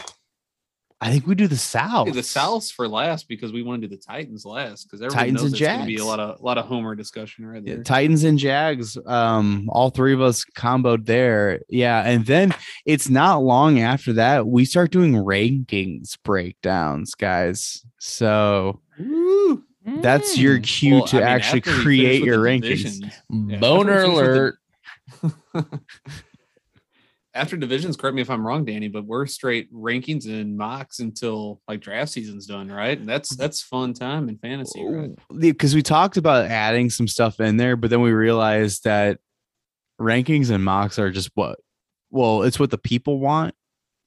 I 1.00 1.12
think 1.12 1.28
we 1.28 1.36
do 1.36 1.48
the 1.48 1.56
South. 1.58 2.12
The 2.12 2.22
Souths 2.22 2.74
for 2.74 2.88
last 2.88 3.28
because 3.28 3.54
we 3.54 3.62
want 3.62 3.82
to 3.84 3.88
do 3.88 3.96
the 3.96 4.02
Titans 4.02 4.46
last 4.46 4.86
because 4.86 5.00
everyone 5.02 5.18
Titans 5.26 5.42
knows 5.44 5.52
and 5.54 5.62
it's 5.62 5.68
going 5.68 5.80
to 5.82 5.86
be 5.86 5.94
a 5.94 5.98
Jags. 5.98 6.06
lot 6.08 6.20
of 6.20 6.42
lot 6.42 6.58
of 6.58 6.66
Homer 6.66 6.96
discussion 6.96 7.46
right 7.46 7.62
Yeah, 7.64 7.76
there. 7.76 7.84
Titans 7.84 8.24
and 8.24 8.40
Jags. 8.40 8.98
Um, 9.06 9.70
all 9.72 9.92
three 9.92 10.14
of 10.14 10.22
us 10.22 10.44
comboed 10.58 11.06
there. 11.06 11.62
Yeah, 11.70 12.02
and 12.02 12.26
then 12.26 12.52
it's 12.86 13.10
not 13.10 13.44
long 13.44 13.80
after 13.80 14.14
that 14.14 14.48
we 14.48 14.66
start 14.66 14.90
doing 14.92 15.14
rankings 15.14 16.18
breakdowns, 16.24 17.14
guys. 17.14 17.86
So 18.00 18.82
Woo! 18.98 19.64
that's 19.86 20.36
your 20.38 20.60
cue 20.60 20.96
Well, 20.96 21.06
to 21.08 21.18
I 21.18 21.20
mean, 21.20 21.28
actually 21.30 21.60
after 21.60 21.70
we 21.70 21.76
finish 21.76 21.84
create 21.84 22.24
your 22.24 22.40
rankings. 22.40 23.12
Yeah, 23.30 23.60
Boner 23.60 23.94
after 24.00 24.10
we 24.10 24.16
finish 24.16 24.18
with 24.18 24.26
the- 24.26 25.64
alert. 25.64 25.80
After 27.38 27.56
divisions, 27.56 27.96
correct 27.96 28.16
me 28.16 28.22
if 28.22 28.30
I'm 28.30 28.46
wrong, 28.46 28.66
Danny, 28.66 28.88
but 28.88 29.06
we're 29.06 29.28
straight 29.28 29.72
rankings 29.74 30.26
and 30.26 30.58
mocks 30.58 31.00
until 31.00 31.62
like 31.68 31.82
draft 31.82 32.12
season's 32.12 32.46
done, 32.46 32.70
right? 32.70 32.98
And 32.98 33.08
that's 33.08 33.36
that's 33.36 33.62
fun 33.62 33.94
time 33.94 34.28
in 34.28 34.38
fantasy, 34.38 34.84
right? 34.84 35.12
because 35.40 35.76
we 35.76 35.84
talked 35.84 36.18
about 36.18 36.46
adding 36.46 36.90
some 36.90 37.08
stuff 37.08 37.40
in 37.40 37.58
there, 37.58 37.76
but 37.76 37.90
then 37.90 38.02
we 38.02 38.12
realized 38.12 38.84
that 38.86 39.20
rankings 40.02 40.50
and 40.50 40.64
mocks 40.64 41.00
are 41.00 41.12
just 41.12 41.30
what 41.36 41.60
well, 42.10 42.44
it's 42.44 42.60
what 42.60 42.72
the 42.72 42.78
people 42.78 43.20
want. 43.20 43.54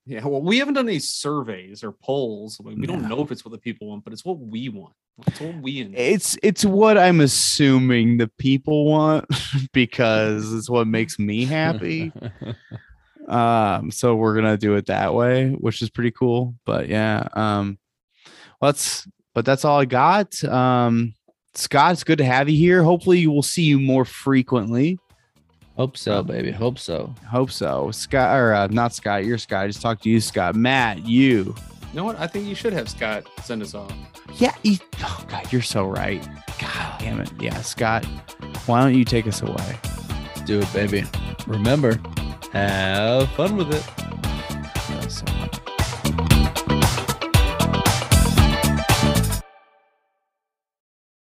Yeah, 0.07 0.27
well, 0.27 0.43
we 0.43 0.59
haven't 0.59 0.75
done 0.75 0.89
any 0.89 0.99
surveys 0.99 1.85
or 1.85 1.93
polls. 1.93 2.59
Like, 2.61 2.77
we 2.77 2.87
don't 2.87 3.09
know 3.09 3.23
if 3.23 3.31
it's 3.31 3.45
what 3.45 3.53
the 3.53 3.59
people 3.59 3.89
want, 3.89 4.03
but 4.03 4.13
it's 4.13 4.25
what 4.25 4.41
we 4.41 4.69
want. 4.69 4.95
It's 5.27 5.41
what 5.41 5.57
we 5.57 5.81
enjoy. 5.81 5.99
It's 5.99 6.39
it's 6.43 6.65
what 6.65 6.97
I'm 6.97 7.21
assuming 7.21 8.17
the 8.17 8.29
people 8.39 8.87
want 8.87 9.27
because 9.73 10.53
it's 10.55 10.71
what 10.71 10.87
makes 10.87 11.19
me 11.19 11.45
happy. 11.45 12.13
um 13.31 13.91
so 13.91 14.15
we're 14.17 14.35
gonna 14.35 14.57
do 14.57 14.75
it 14.75 14.87
that 14.87 15.15
way 15.15 15.51
which 15.51 15.81
is 15.83 15.89
pretty 15.91 16.11
cool 16.11 16.55
but 16.67 16.89
yeah 16.89 17.27
um 17.35 17.79
let's 18.61 19.07
but 19.35 19.45
that's 19.45 19.65
all 19.65 19.79
i 19.81 19.85
got 19.85 20.43
um 20.45 21.15
scott 21.55 21.93
it's 21.93 22.05
good 22.05 22.19
to 22.19 22.25
have 22.25 22.49
you 22.49 22.57
here 22.57 22.83
hopefully 22.83 23.27
we'll 23.27 23.43
see 23.43 23.63
you 23.63 23.79
more 23.81 24.05
frequently 24.05 24.99
Hope 25.77 25.97
so, 25.97 26.23
baby. 26.23 26.51
Hope 26.51 26.79
so. 26.79 27.15
hope 27.27 27.51
so 27.51 27.91
scott 27.91 28.37
or 28.37 28.53
uh, 28.53 28.67
not 28.67 28.93
scott 28.93 29.25
you're 29.25 29.39
scott 29.39 29.65
I 29.65 29.67
just 29.69 29.81
talked 29.81 30.03
to 30.03 30.11
you 30.11 30.21
scott 30.21 30.55
matt 30.55 31.07
you 31.07 31.55
You 31.55 31.55
know 31.95 32.05
what? 32.05 32.21
I 32.21 32.27
think 32.27 32.47
you 32.47 32.55
should 32.55 32.75
have 32.75 32.87
Scott 32.89 33.25
send 33.45 33.63
us 33.63 33.75
off. 33.75 33.91
yeah 34.35 34.55
he, 34.63 34.79
oh 35.03 35.25
god 35.29 35.51
you're 35.51 35.63
so 35.63 35.87
right 35.87 36.23
god 36.61 36.99
damn 37.01 37.19
it 37.21 37.31
yeah 37.41 37.63
scott 37.63 38.05
why 38.67 38.83
don't 38.83 38.95
you 38.95 39.05
take 39.07 39.27
us 39.27 39.41
away 39.41 39.79
Let's 40.27 40.43
do 40.43 40.59
it, 40.61 40.73
baby. 40.75 41.05
Remember, 41.47 41.99
have 42.53 43.29
fun 43.31 43.57
with 43.57 43.73
it. 43.73 44.40